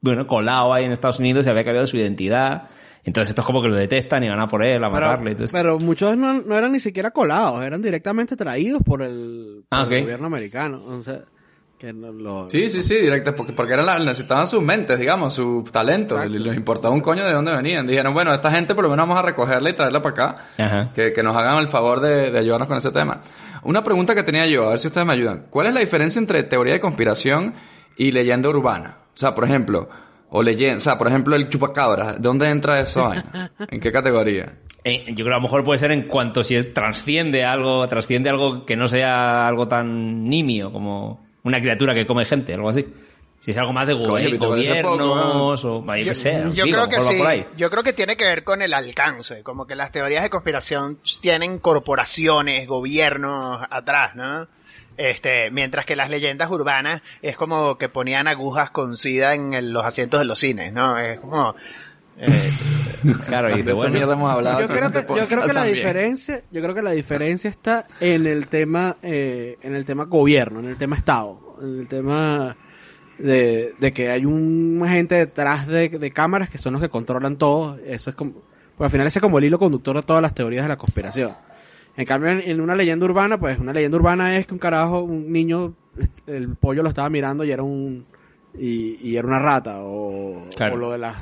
bueno, 0.00 0.26
colado 0.26 0.74
ahí 0.74 0.84
en 0.84 0.90
Estados 0.92 1.20
Unidos 1.20 1.46
y 1.46 1.50
había 1.50 1.64
cambiado 1.64 1.86
su 1.86 1.96
identidad. 1.96 2.64
Entonces 3.06 3.30
estos 3.30 3.44
como 3.46 3.62
que 3.62 3.68
lo 3.68 3.74
detestan 3.76 4.22
y 4.24 4.28
van 4.28 4.40
a 4.40 4.48
por 4.48 4.64
él, 4.64 4.82
a 4.84 4.90
Pero, 4.90 5.06
matarle. 5.08 5.30
y 5.30 5.34
todo 5.34 5.44
esto. 5.44 5.56
pero 5.56 5.78
muchos 5.78 6.16
no, 6.16 6.34
no 6.42 6.54
eran 6.58 6.72
ni 6.72 6.80
siquiera 6.80 7.12
colados, 7.12 7.62
eran 7.62 7.80
directamente 7.80 8.36
traídos 8.36 8.82
por 8.82 9.02
el, 9.02 9.64
por 9.68 9.78
Ah, 9.78 9.86
el 9.88 10.02
gobierno 10.02 10.26
americano. 10.26 10.82
O 10.84 11.00
sea, 11.02 11.20
que 11.78 11.92
no 11.92 12.10
lo... 12.10 12.48
Sí, 12.50 12.68
sí, 12.70 12.82
sí, 12.82 12.96
directo, 12.96 13.36
porque, 13.36 13.52
porque 13.52 13.74
eran 13.74 13.86
la- 13.86 13.98
necesitaban 13.98 14.46
sus 14.46 14.62
mentes, 14.62 14.98
digamos, 14.98 15.34
su 15.34 15.62
talento, 15.70 16.22
y 16.24 16.28
les 16.30 16.56
importaba 16.56 16.92
un 16.94 17.00
coño 17.00 17.22
de 17.24 17.32
dónde 17.32 17.54
venían. 17.54 17.86
Dijeron, 17.86 18.12
bueno, 18.14 18.32
esta 18.34 18.50
gente 18.50 18.74
por 18.74 18.82
lo 18.84 18.90
menos 18.90 19.06
vamos 19.06 19.18
a 19.22 19.26
recogerla 19.26 19.70
y 19.70 19.72
traerla 19.74 20.02
para 20.02 20.12
acá, 20.12 20.44
Ajá. 20.58 20.92
que, 20.94 21.12
que 21.12 21.22
nos 21.22 21.36
hagan 21.36 21.58
el 21.58 21.68
favor 21.68 22.00
de, 22.00 22.30
de 22.30 22.38
ayudarnos 22.38 22.66
con 22.66 22.78
ese 22.78 22.90
tema. 22.90 23.20
Una 23.62 23.84
pregunta 23.84 24.14
que 24.14 24.22
tenía 24.22 24.46
yo, 24.46 24.66
a 24.66 24.70
ver 24.70 24.78
si 24.78 24.88
ustedes 24.88 25.06
me 25.06 25.12
ayudan. 25.12 25.46
¿Cuál 25.50 25.66
es 25.68 25.74
la 25.74 25.80
diferencia 25.80 26.18
entre 26.18 26.42
teoría 26.44 26.72
de 26.74 26.80
conspiración 26.80 27.52
y 27.96 28.10
leyenda 28.10 28.48
urbana? 28.48 28.96
O 29.14 29.18
sea, 29.18 29.34
por 29.34 29.44
ejemplo, 29.44 29.88
o 30.36 30.42
leyenda, 30.42 30.76
o 30.76 30.80
sea, 30.80 30.98
por 30.98 31.08
ejemplo, 31.08 31.34
el 31.36 31.48
chupacabra, 31.48 32.16
¿dónde 32.18 32.48
entra 32.50 32.80
eso? 32.80 33.08
vaina? 33.08 33.50
¿En 33.70 33.80
qué 33.80 33.90
categoría? 33.90 34.54
Eh, 34.84 35.04
yo 35.08 35.14
creo 35.14 35.26
que 35.26 35.32
a 35.32 35.36
lo 35.36 35.40
mejor 35.42 35.64
puede 35.64 35.78
ser 35.78 35.90
en 35.92 36.02
cuanto 36.02 36.44
si 36.44 36.62
trasciende 36.64 37.44
algo, 37.44 37.86
trasciende 37.88 38.30
algo 38.30 38.64
que 38.64 38.76
no 38.76 38.86
sea 38.86 39.46
algo 39.46 39.66
tan 39.66 40.24
nimio 40.24 40.70
como 40.72 41.26
una 41.42 41.60
criatura 41.60 41.94
que 41.94 42.06
come 42.06 42.24
gente, 42.24 42.54
algo 42.54 42.68
así. 42.68 42.86
Si 43.38 43.50
es 43.50 43.58
algo 43.58 43.72
más 43.72 43.86
de 43.86 43.94
go- 43.94 44.08
Coño, 44.08 44.28
¿te 44.30 44.38
parece 44.38 44.82
poco, 44.82 44.96
gobiernos 44.96 45.64
o 45.64 45.84
yo, 45.84 46.04
qué 46.04 46.14
sé, 46.14 46.42
yo 46.54 46.64
digo, 46.64 46.78
creo 46.84 46.88
que 46.88 47.00
sí. 47.00 47.16
por 47.18 47.26
ahí. 47.26 47.46
Yo 47.56 47.70
creo 47.70 47.82
que 47.82 47.92
tiene 47.92 48.16
que 48.16 48.24
ver 48.24 48.42
con 48.44 48.60
el 48.62 48.72
alcance, 48.74 49.42
como 49.42 49.66
que 49.66 49.76
las 49.76 49.92
teorías 49.92 50.22
de 50.22 50.30
conspiración 50.30 50.98
tienen 51.20 51.58
corporaciones, 51.58 52.66
gobiernos 52.66 53.60
atrás, 53.70 54.14
¿no? 54.16 54.48
Este, 54.96 55.50
mientras 55.50 55.84
que 55.86 55.94
las 55.96 56.08
leyendas 56.10 56.50
urbanas 56.50 57.02
es 57.22 57.36
como 57.36 57.76
que 57.78 57.88
ponían 57.88 58.26
agujas 58.28 58.70
con 58.70 58.96
sida 58.96 59.34
en 59.34 59.52
el- 59.52 59.70
los 59.72 59.84
asientos 59.84 60.20
de 60.20 60.26
los 60.26 60.38
cines, 60.38 60.72
¿no? 60.72 60.98
Es 60.98 61.20
como 61.20 61.54
eh, 62.18 62.50
Claro, 63.28 63.56
y 63.56 63.62
De 63.62 63.72
esa 63.72 63.88
mierda 63.88 64.14
hemos 64.14 64.30
hablado. 64.32 64.60
Yo 64.60 64.68
creo 64.68 64.90
que, 64.90 65.00
yo 65.00 65.26
creo 65.28 65.42
que 65.42 65.48
la 65.48 65.54
También. 65.60 65.74
diferencia, 65.74 66.40
yo 66.50 66.62
creo 66.62 66.74
que 66.74 66.82
la 66.82 66.92
diferencia 66.92 67.50
está 67.50 67.86
en 68.00 68.26
el 68.26 68.48
tema, 68.48 68.96
eh, 69.02 69.58
en 69.62 69.74
el 69.74 69.84
tema 69.84 70.04
gobierno, 70.04 70.60
en 70.60 70.66
el 70.66 70.76
tema 70.78 70.96
Estado, 70.96 71.56
en 71.62 71.80
el 71.80 71.88
tema 71.88 72.56
de, 73.18 73.74
de 73.78 73.92
que 73.92 74.10
hay 74.10 74.24
un 74.24 74.82
gente 74.88 75.14
detrás 75.16 75.66
de, 75.66 75.88
de 75.90 76.10
cámaras 76.10 76.48
que 76.50 76.58
son 76.58 76.72
los 76.72 76.80
que 76.82 76.88
controlan 76.88 77.36
todo. 77.36 77.78
Eso 77.84 78.08
es 78.10 78.16
como, 78.16 78.32
pues 78.76 78.86
al 78.86 78.90
final 78.90 79.06
ese 79.06 79.18
es 79.18 79.22
como 79.22 79.38
el 79.38 79.44
hilo 79.44 79.58
conductor 79.58 79.94
de 79.96 80.02
todas 80.02 80.22
las 80.22 80.34
teorías 80.34 80.64
de 80.64 80.68
la 80.70 80.76
conspiración. 80.78 81.34
En 81.96 82.04
cambio, 82.04 82.30
en, 82.30 82.40
en 82.40 82.60
una 82.60 82.74
leyenda 82.74 83.06
urbana, 83.06 83.38
pues 83.38 83.58
una 83.58 83.72
leyenda 83.72 83.96
urbana 83.96 84.36
es 84.36 84.46
que 84.46 84.52
un 84.54 84.58
carajo, 84.58 85.00
un 85.00 85.32
niño, 85.32 85.74
el 86.26 86.54
pollo 86.56 86.82
lo 86.82 86.88
estaba 86.90 87.08
mirando 87.08 87.44
y 87.44 87.50
era 87.50 87.62
un, 87.62 88.04
y, 88.58 88.96
y 89.08 89.16
era 89.16 89.26
una 89.26 89.38
rata, 89.38 89.78
o, 89.82 90.46
Claro. 90.54 90.74
o 90.74 90.78
lo 90.78 90.92
de 90.92 90.98
las, 90.98 91.16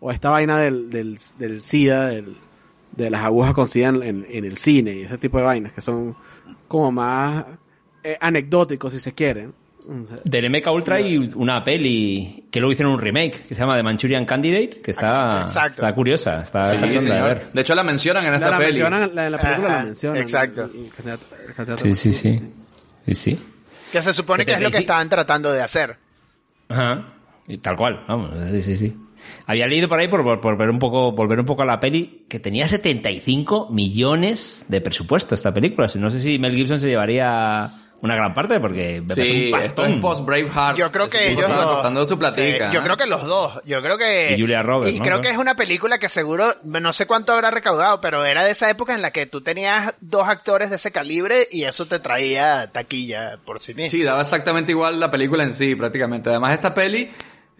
o 0.00 0.10
esta 0.10 0.30
vaina 0.30 0.58
del, 0.58 0.90
del, 0.90 1.18
del 1.38 1.60
SIDA, 1.62 2.08
del, 2.08 2.36
de 2.96 3.10
las 3.10 3.22
agujas 3.22 3.54
con 3.54 3.68
SIDA 3.68 3.88
en, 3.90 4.02
en- 4.02 4.26
en 4.28 4.44
el 4.44 4.56
cine 4.56 4.92
y 4.92 5.02
ese 5.02 5.18
tipo 5.18 5.38
de 5.38 5.44
vainas 5.44 5.72
que 5.72 5.80
son 5.80 6.16
como 6.66 6.90
más 6.90 7.44
eh, 8.02 8.16
anecdóticos 8.20 8.92
si 8.92 8.98
se 9.00 9.12
quieren. 9.12 9.52
Del 10.24 10.50
MK 10.50 10.66
Ultra 10.70 10.96
hay 10.96 11.16
una 11.34 11.64
peli 11.64 12.44
que 12.50 12.60
luego 12.60 12.72
hicieron 12.72 12.92
un 12.92 13.00
remake 13.00 13.46
que 13.46 13.54
se 13.54 13.60
llama 13.62 13.74
The 13.76 13.82
Manchurian 13.82 14.26
Candidate, 14.26 14.80
que 14.82 14.90
está, 14.90 15.40
Exacto. 15.42 15.82
está 15.82 15.94
curiosa, 15.94 16.42
está 16.42 16.64
Sí, 16.66 16.72
cachonda 16.76 16.92
de 16.94 17.00
señor. 17.00 17.22
ver. 17.28 17.52
De 17.52 17.60
hecho, 17.62 17.74
la 17.74 17.82
mencionan 17.82 18.24
en 18.24 18.30
la, 18.32 18.36
esta 18.36 18.50
la 18.50 18.58
peli. 18.58 18.66
mencionan, 18.72 19.10
la, 19.14 19.26
en 19.26 19.32
la 19.32 19.38
película 19.38 19.68
Ajá, 19.68 19.78
la 19.78 19.84
mencionan. 19.84 20.22
exacto. 20.22 20.64
El- 20.64 20.84
el 20.84 20.90
candidato- 20.92 21.36
el 21.48 21.54
candidato- 21.54 21.82
Sí, 21.82 21.94
sí, 21.94 22.12
sí. 22.12 22.40
Sí, 23.06 23.14
sí. 23.14 23.38
que 23.90 24.02
se 24.02 24.12
supone 24.12 24.44
que 24.44 24.52
es 24.52 24.58
lo 24.60 24.66
que 24.66 24.72
75. 24.78 24.80
estaban 24.80 25.08
tratando 25.08 25.52
de 25.52 25.62
hacer. 25.62 25.96
Ajá. 26.68 27.06
Y 27.46 27.56
tal 27.56 27.76
cual, 27.76 28.04
vamos, 28.06 28.30
sí, 28.50 28.60
sí, 28.62 28.76
sí. 28.76 28.96
Había 29.46 29.66
leído 29.66 29.88
por 29.88 29.98
ahí 29.98 30.08
por, 30.08 30.22
por, 30.22 30.40
por 30.40 30.56
ver 30.58 30.68
un 30.68 30.78
poco, 30.78 31.12
volver 31.12 31.40
un 31.40 31.46
poco 31.46 31.62
a 31.62 31.64
la 31.66 31.80
peli, 31.80 32.26
que 32.28 32.38
tenía 32.38 32.66
75 32.68 33.68
millones 33.70 34.66
de 34.68 34.80
presupuesto 34.82 35.34
esta 35.34 35.52
película. 35.54 35.88
No 35.96 36.10
sé 36.10 36.20
si 36.20 36.38
Mel 36.38 36.54
Gibson 36.54 36.78
se 36.78 36.88
llevaría 36.88 37.72
una 38.00 38.14
gran 38.14 38.32
parte, 38.32 38.60
porque 38.60 39.00
me 39.00 39.08
parece 39.14 39.22
Sí, 39.28 39.52
un 39.52 39.58
esto 39.58 39.74
pastón. 39.74 39.92
es 39.94 40.00
post 40.00 40.24
Braveheart. 40.24 40.76
Yo 40.78 40.92
creo 40.92 41.08
que 41.08 41.18
Ese 41.18 41.28
tipo 41.30 41.40
ellos 41.40 41.50
estaba 41.50 41.64
dos. 41.64 41.74
cortando 41.74 42.06
su 42.06 42.18
platica. 42.18 42.68
Sí, 42.70 42.74
yo 42.74 42.80
¿eh? 42.80 42.84
creo 42.84 42.96
que 42.96 43.06
los 43.06 43.24
dos. 43.24 43.60
Yo 43.64 43.82
creo 43.82 43.98
que. 43.98 44.34
Y 44.36 44.40
Julia 44.40 44.62
Roberts, 44.62 44.94
y 44.94 44.98
¿no? 44.98 45.04
creo 45.04 45.20
que 45.20 45.30
es 45.30 45.36
una 45.38 45.56
película 45.56 45.98
que 45.98 46.08
seguro, 46.08 46.52
no 46.64 46.92
sé 46.92 47.06
cuánto 47.06 47.32
habrá 47.32 47.50
recaudado, 47.50 48.00
pero 48.00 48.24
era 48.24 48.44
de 48.44 48.52
esa 48.52 48.70
época 48.70 48.94
en 48.94 49.02
la 49.02 49.10
que 49.10 49.26
tú 49.26 49.40
tenías 49.40 49.94
dos 50.00 50.28
actores 50.28 50.70
de 50.70 50.76
ese 50.76 50.92
calibre 50.92 51.48
y 51.50 51.64
eso 51.64 51.86
te 51.86 51.98
traía 51.98 52.70
taquilla 52.72 53.38
por 53.44 53.58
sí 53.58 53.74
mismo. 53.74 53.90
Sí, 53.90 54.02
daba 54.04 54.20
exactamente 54.20 54.70
igual 54.72 55.00
la 55.00 55.10
película 55.10 55.42
en 55.42 55.52
sí, 55.54 55.74
prácticamente. 55.74 56.30
Además, 56.30 56.52
esta 56.54 56.72
peli, 56.74 57.10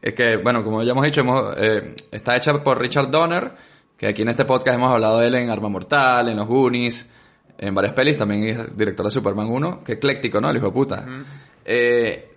es 0.00 0.14
que, 0.14 0.36
bueno, 0.36 0.62
como 0.62 0.82
ya 0.84 0.92
hemos 0.92 1.04
dicho, 1.04 1.20
hemos, 1.22 1.54
eh, 1.56 1.94
está 2.12 2.36
hecha 2.36 2.62
por 2.62 2.80
Richard 2.80 3.10
Donner, 3.10 3.50
que 3.96 4.06
aquí 4.06 4.22
en 4.22 4.28
este 4.28 4.44
podcast 4.44 4.76
hemos 4.76 4.92
hablado 4.92 5.18
de 5.18 5.26
él 5.26 5.34
en 5.34 5.50
Arma 5.50 5.68
Mortal, 5.68 6.28
en 6.28 6.36
Los 6.36 6.46
Goonies, 6.46 7.08
en 7.58 7.74
varias 7.74 7.92
pelis, 7.94 8.16
también 8.16 8.44
es 8.44 8.76
director 8.76 9.04
de 9.06 9.10
Superman 9.12 9.46
1, 9.48 9.82
que 9.84 9.92
ecléctico, 9.94 10.40
¿no? 10.40 10.48
El 10.50 10.56
hijo 10.56 10.66
de 10.66 10.72
puta. 10.72 11.04
Eh, 11.64 12.30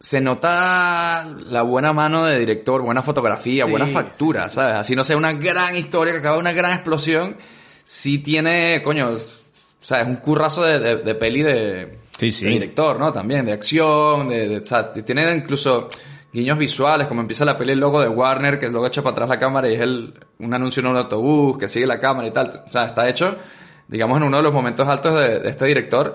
se 0.00 0.20
nota 0.20 1.24
la 1.46 1.62
buena 1.62 1.92
mano 1.92 2.24
de 2.24 2.38
director, 2.38 2.80
buena 2.82 3.02
fotografía, 3.02 3.64
Sí, 3.64 3.70
buena 3.70 3.86
factura, 3.86 4.48
¿sabes? 4.48 4.76
Así 4.76 4.94
no 4.94 5.02
sea 5.04 5.16
una 5.16 5.32
gran 5.32 5.76
historia 5.76 6.12
que 6.14 6.20
acaba 6.20 6.36
de 6.36 6.40
una 6.40 6.52
gran 6.52 6.72
explosión, 6.72 7.36
sí 7.82 8.18
tiene, 8.18 8.80
coño, 8.84 9.10
o 9.10 9.18
sea, 9.84 10.00
es 10.02 10.06
un 10.06 10.16
currazo 10.16 10.62
de, 10.62 10.78
de, 10.78 10.96
de 10.98 11.14
peli 11.16 11.42
de, 11.42 11.98
Sí, 12.18 12.30
sí. 12.32 12.44
de 12.44 12.52
director, 12.52 12.98
¿no? 12.98 13.12
También, 13.12 13.44
de 13.44 13.52
acción, 13.52 14.28
de, 14.28 14.48
de- 14.48 14.58
o 14.58 14.64
sea, 14.64 14.92
tiene 14.92 15.34
incluso 15.34 15.88
guiños 16.32 16.58
visuales, 16.58 17.08
como 17.08 17.20
empieza 17.20 17.44
la 17.44 17.58
peli 17.58 17.72
el 17.72 17.80
logo 17.80 18.00
de 18.00 18.08
Warner, 18.08 18.58
que 18.58 18.68
luego 18.68 18.86
echa 18.86 19.02
para 19.02 19.12
atrás 19.14 19.28
la 19.28 19.38
cámara 19.38 19.68
y 19.68 19.74
es 19.74 19.80
el, 19.80 20.14
un 20.38 20.54
anuncio 20.54 20.80
en 20.80 20.86
un 20.86 20.96
autobús, 20.96 21.58
que 21.58 21.66
sigue 21.68 21.86
la 21.86 21.98
cámara 21.98 22.28
y 22.28 22.30
tal. 22.32 22.52
O 22.68 22.70
sea, 22.70 22.84
está 22.86 23.08
hecho, 23.08 23.36
digamos, 23.88 24.18
en 24.18 24.24
uno 24.24 24.36
de 24.36 24.42
los 24.44 24.52
momentos 24.52 24.86
altos 24.86 25.14
de, 25.20 25.40
de 25.40 25.50
este 25.50 25.66
director. 25.66 26.14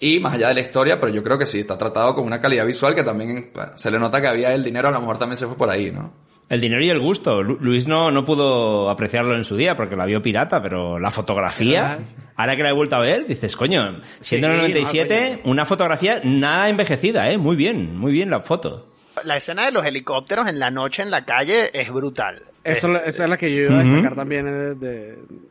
Y 0.00 0.20
más 0.20 0.34
allá 0.34 0.48
de 0.48 0.54
la 0.54 0.60
historia, 0.60 1.00
pero 1.00 1.12
yo 1.12 1.24
creo 1.24 1.36
que 1.36 1.44
sí, 1.46 1.58
está 1.58 1.76
tratado 1.76 2.14
con 2.14 2.24
una 2.24 2.38
calidad 2.40 2.64
visual 2.64 2.94
que 2.94 3.02
también 3.02 3.50
bueno, 3.52 3.72
se 3.74 3.90
le 3.90 3.98
nota 3.98 4.20
que 4.20 4.28
había 4.28 4.54
el 4.54 4.62
dinero, 4.62 4.88
a 4.88 4.92
lo 4.92 5.00
mejor 5.00 5.18
también 5.18 5.36
se 5.36 5.46
fue 5.48 5.56
por 5.56 5.68
ahí, 5.70 5.90
¿no? 5.90 6.12
El 6.48 6.60
dinero 6.60 6.82
y 6.82 6.88
el 6.88 7.00
gusto. 7.00 7.42
Lu- 7.42 7.58
Luis 7.60 7.88
no, 7.88 8.10
no 8.12 8.24
pudo 8.24 8.88
apreciarlo 8.88 9.34
en 9.34 9.42
su 9.44 9.56
día 9.56 9.74
porque 9.76 9.96
la 9.96 10.06
vio 10.06 10.22
pirata, 10.22 10.62
pero 10.62 10.98
la 11.00 11.10
fotografía, 11.10 11.98
ahora 12.36 12.56
que 12.56 12.62
la 12.62 12.70
he 12.70 12.72
vuelto 12.72 12.94
a 12.96 13.00
ver, 13.00 13.26
dices, 13.26 13.56
coño, 13.56 14.00
siendo 14.20 14.46
en 14.46 14.52
el 14.54 14.66
Sí, 14.66 14.72
97, 14.74 15.40
una 15.44 15.66
fotografía 15.66 16.20
nada 16.22 16.68
envejecida, 16.68 17.28
¿eh? 17.30 17.36
Muy 17.36 17.56
bien, 17.56 17.98
muy 17.98 18.12
bien 18.12 18.30
la 18.30 18.40
foto. 18.40 18.86
La 19.24 19.36
escena 19.36 19.64
de 19.66 19.72
los 19.72 19.84
helicópteros 19.84 20.46
en 20.48 20.60
la 20.60 20.70
noche 20.70 21.02
en 21.02 21.10
la 21.10 21.24
calle 21.24 21.70
es 21.78 21.90
brutal. 21.92 22.40
Eso, 22.62 22.94
esa 22.96 23.24
es 23.24 23.30
la 23.30 23.36
que 23.36 23.50
yo 23.52 23.62
iba 23.64 23.80
a 23.80 23.84
destacar 23.84 24.14
también 24.14 24.46
eh, 24.46 24.50
de, 24.50 24.74
de- 24.76 25.16
de- 25.16 25.47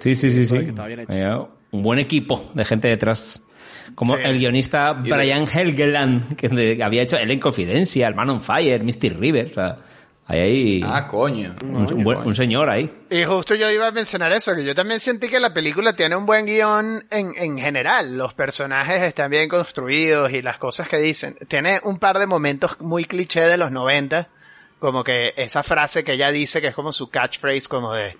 Sí, 0.00 0.14
sí, 0.14 0.30
sí, 0.30 0.46
sí. 0.46 0.58
bien 0.58 1.00
hecho. 1.00 1.12
Eh, 1.12 1.46
Un 1.72 1.82
buen 1.82 1.98
equipo 1.98 2.50
de 2.54 2.64
gente 2.64 2.88
detrás. 2.88 3.42
Como 3.94 4.16
Sí. 4.16 4.22
el 4.24 4.38
guionista 4.38 4.92
Brian 4.92 5.46
Helgeland, 5.52 6.36
que 6.36 6.82
había 6.82 7.02
hecho 7.02 7.16
El 7.16 7.30
en 7.30 7.40
Confidencia, 7.40 8.08
El 8.08 8.14
Man 8.14 8.30
on 8.30 8.40
Fire, 8.40 8.82
Misty 8.82 9.10
River. 9.10 9.48
O 9.50 9.54
sea, 9.54 9.76
ahí 10.26 10.38
hay 10.40 10.82
Ah, 10.86 11.06
coño. 11.06 11.54
un, 11.64 11.92
un 11.92 12.04
buen- 12.04 12.18
un 12.20 12.34
señor 12.34 12.70
ahí. 12.70 12.90
Y 13.10 13.24
justo 13.24 13.54
yo 13.54 13.70
iba 13.70 13.86
a 13.88 13.90
mencionar 13.90 14.32
eso, 14.32 14.54
que 14.54 14.64
yo 14.64 14.74
también 14.74 15.00
sentí 15.00 15.28
que 15.28 15.38
la 15.38 15.52
película 15.52 15.94
tiene 15.94 16.16
un 16.16 16.24
buen 16.24 16.46
guion 16.46 17.04
en, 17.10 17.32
en 17.36 17.58
general. 17.58 18.16
Los 18.16 18.32
personajes 18.32 19.02
están 19.02 19.30
bien 19.30 19.48
construidos 19.50 20.32
y 20.32 20.40
las 20.40 20.56
cosas 20.58 20.88
que 20.88 20.96
dicen. 20.98 21.36
Tiene 21.48 21.80
un 21.82 21.98
par 21.98 22.18
de 22.18 22.26
momentos 22.26 22.80
muy 22.80 23.04
cliché 23.04 23.40
de 23.42 23.56
los 23.58 23.70
90, 23.70 24.28
como 24.78 25.04
que 25.04 25.34
esa 25.36 25.62
frase 25.62 26.04
que 26.04 26.12
ella 26.12 26.30
dice 26.30 26.60
que 26.62 26.68
es 26.68 26.74
como 26.74 26.92
su 26.92 27.10
catchphrase, 27.10 27.68
como 27.68 27.92
de 27.92 28.16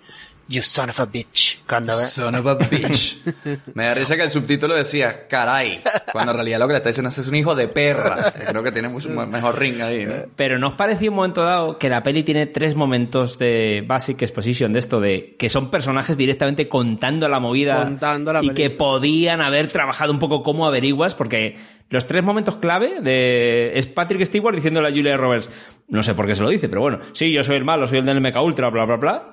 You 0.47 0.61
son 0.63 0.91
of 0.91 1.01
a 1.01 1.07
bitch. 1.07 1.61
Cuando 1.67 1.97
ve- 1.97 2.05
Son 2.05 2.35
of 2.35 2.47
a 2.47 2.55
bitch. 2.57 3.19
Me 3.75 3.85
da 3.87 3.95
risa 3.95 4.15
que 4.17 4.25
el 4.25 4.31
subtítulo 4.31 4.75
decía, 4.75 5.27
caray. 5.27 5.83
Cuando 6.13 6.33
en 6.33 6.37
realidad 6.37 6.59
lo 6.59 6.67
que 6.67 6.73
le 6.75 6.77
está 6.79 6.91
diciendo 6.91 7.09
es, 7.09 7.17
es 7.19 7.29
un 7.29 7.35
hijo 7.35 7.55
de 7.55 7.69
perra. 7.69 8.33
Creo 8.49 8.63
que 8.63 8.71
tiene 8.71 8.89
mucho 8.89 9.09
mejor 9.09 9.59
ring 9.59 9.81
ahí, 9.81 10.05
¿no? 10.05 10.15
Pero 10.37 10.59
¿nos 10.59 10.75
pareció 10.75 11.11
un 11.11 11.17
momento 11.17 11.43
dado 11.43 11.79
que 11.79 11.89
la 11.89 12.03
peli 12.03 12.23
tiene 12.25 12.47
tres 12.47 12.75
momentos 12.75 13.39
de 13.39 13.83
basic 13.87 14.21
exposition 14.23 14.73
de 14.73 14.79
esto 14.81 15.01
de 15.01 15.35
que 15.39 15.49
son 15.49 15.71
personajes 15.71 16.17
directamente 16.17 16.69
contando 16.69 17.29
la 17.29 17.41
movida 17.41 17.83
Contando 17.85 18.33
la 18.33 18.41
y 18.41 18.49
película. 18.49 18.55
que 18.55 18.71
podían 18.77 19.41
haber 19.41 19.69
trabajado 19.69 20.13
un 20.13 20.19
poco 20.19 20.43
como 20.43 20.67
averiguas 20.67 21.15
porque 21.15 21.57
los 21.89 22.07
tres 22.07 22.23
momentos 22.23 22.57
clave 22.57 23.01
de 23.01 23.73
es 23.79 23.87
Patrick 23.87 24.23
Stewart 24.25 24.55
diciéndole 24.57 24.89
a 24.89 24.91
Julia 24.91 25.17
Roberts, 25.17 25.49
no 25.89 26.03
sé 26.03 26.15
por 26.15 26.27
qué 26.27 26.35
se 26.35 26.43
lo 26.43 26.49
dice, 26.51 26.69
pero 26.69 26.81
bueno, 26.83 26.99
sí, 27.13 27.33
yo 27.33 27.43
soy 27.43 27.57
el 27.57 27.65
malo, 27.65 27.87
soy 27.87 27.99
el 27.99 28.07
del 28.07 28.21
MK 28.21 28.37
Ultra, 28.43 28.69
bla 28.71 28.85
bla 28.85 28.97
bla. 28.97 29.31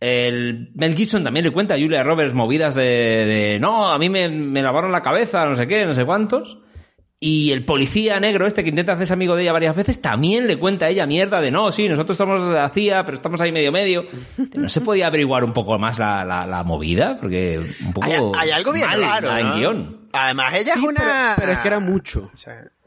El 0.00 0.70
Mel 0.74 0.96
Gibson 0.96 1.22
también 1.24 1.44
le 1.44 1.50
cuenta 1.52 1.74
a 1.74 1.78
Julia 1.78 2.02
Roberts 2.02 2.34
movidas 2.34 2.74
de, 2.74 2.82
de 2.82 3.58
no, 3.60 3.90
a 3.90 3.98
mí 3.98 4.08
me, 4.08 4.28
me 4.28 4.62
lavaron 4.62 4.90
la 4.92 5.00
cabeza, 5.02 5.46
no 5.46 5.54
sé 5.54 5.66
qué, 5.66 5.84
no 5.86 5.94
sé 5.94 6.04
cuántos. 6.04 6.58
Y 7.24 7.52
el 7.52 7.64
policía 7.64 8.18
negro 8.18 8.48
este 8.48 8.64
que 8.64 8.70
intenta 8.70 8.94
hacerse 8.94 9.12
amigo 9.12 9.36
de 9.36 9.42
ella 9.44 9.52
varias 9.52 9.76
veces 9.76 10.02
también 10.02 10.48
le 10.48 10.56
cuenta 10.56 10.86
a 10.86 10.88
ella 10.88 11.06
mierda 11.06 11.40
de 11.40 11.52
no, 11.52 11.70
sí, 11.70 11.88
nosotros 11.88 12.16
estamos 12.16 12.44
de 12.48 12.52
la 12.52 12.68
CIA, 12.68 13.04
pero 13.04 13.14
estamos 13.14 13.40
ahí 13.40 13.52
medio 13.52 13.70
medio. 13.70 14.06
¿No 14.56 14.68
se 14.68 14.80
podía 14.80 15.06
averiguar 15.06 15.44
un 15.44 15.52
poco 15.52 15.78
más 15.78 16.00
la, 16.00 16.24
la, 16.24 16.46
la 16.48 16.64
movida? 16.64 17.18
Porque 17.20 17.60
un 17.84 17.92
poco 17.92 18.34
Hay, 18.36 18.48
hay 18.48 18.50
algo 18.50 18.72
bien 18.72 18.88
mal 18.88 19.00
raro. 19.00 19.36
en 19.38 19.48
¿no? 19.50 19.54
guion. 19.56 20.08
Además, 20.12 20.54
ella 20.54 20.74
Sí, 20.74 20.80
es 20.80 20.84
una. 20.84 21.00
pero, 21.00 21.34
pero 21.38 21.52
es 21.52 21.58
que 21.60 21.68
era 21.68 21.78
mucho. 21.78 22.28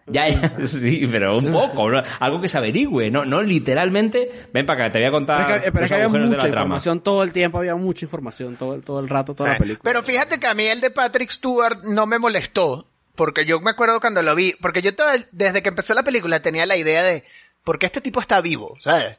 Ya, 0.08 0.30
ya, 0.30 0.52
sí, 0.68 1.08
pero 1.10 1.38
un 1.40 1.52
poco, 1.52 1.90
¿no? 1.90 2.04
algo 2.20 2.40
que 2.40 2.48
se 2.48 2.58
averigüe, 2.60 3.10
no, 3.10 3.26
no 3.26 3.42
literalmente, 3.42 4.30
ven 4.54 4.66
para 4.66 4.86
acá, 4.86 4.92
te 4.92 5.00
voy 5.00 5.08
a 5.08 5.12
contar 5.12 5.46
Pero 5.48 5.56
es 5.58 5.64
que, 5.64 5.72
pero 5.72 5.82
los 5.82 5.92
es 5.92 5.98
que 5.98 6.04
había 6.04 6.26
mucha 6.28 6.48
información 6.48 7.00
todo 7.02 7.24
el 7.24 7.32
tiempo, 7.32 7.58
había 7.58 7.76
mucha 7.76 8.06
información 8.06 8.56
todo, 8.56 8.76
el- 8.76 8.84
todo 8.84 9.00
el 9.00 9.10
rato, 9.10 9.34
toda 9.34 9.50
la 9.50 9.56
Sí. 9.56 9.62
película. 9.64 9.82
Pero 9.84 10.04
fíjate 10.04 10.40
que 10.40 10.46
a 10.48 10.54
mí 10.54 10.66
el 10.66 10.80
de 10.82 10.92
Patrick 10.92 11.32
Stewart 11.32 11.84
no 11.86 12.06
me 12.06 12.20
molestó. 12.20 12.88
Porque 13.16 13.46
yo 13.46 13.62
me 13.62 13.72
acuerdo 13.72 14.02
cuando 14.02 14.22
lo 14.22 14.36
vi. 14.36 14.54
Porque 14.62 14.82
yo 14.82 14.94
todo 14.94 15.10
el- 15.12 15.26
desde 15.32 15.64
que 15.64 15.70
empezó 15.70 15.94
la 15.94 16.04
película 16.04 16.42
tenía 16.42 16.66
la 16.66 16.76
idea 16.76 17.02
de. 17.02 17.24
¿Por 17.64 17.80
qué 17.80 17.86
este 17.86 18.02
tipo 18.02 18.20
está 18.20 18.42
vivo? 18.42 18.76
¿Sabes? 18.80 19.16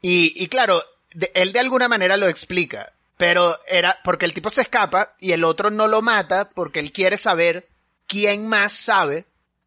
Y, 0.00 0.32
y 0.40 0.46
claro, 0.46 0.84
de- 1.12 1.32
él 1.34 1.52
de 1.52 1.58
alguna 1.58 1.88
manera 1.88 2.16
lo 2.16 2.28
explica. 2.28 2.92
Pero 3.16 3.58
era 3.68 3.98
porque 4.04 4.24
el 4.24 4.34
tipo 4.34 4.50
se 4.50 4.62
escapa 4.62 5.14
y 5.18 5.32
el 5.32 5.42
otro 5.44 5.70
no 5.70 5.88
lo 5.88 6.00
mata 6.00 6.48
porque 6.54 6.78
él 6.78 6.92
quiere 6.92 7.16
saber 7.16 7.66
quién 8.06 8.46
más 8.46 8.72
sabe 8.72 9.24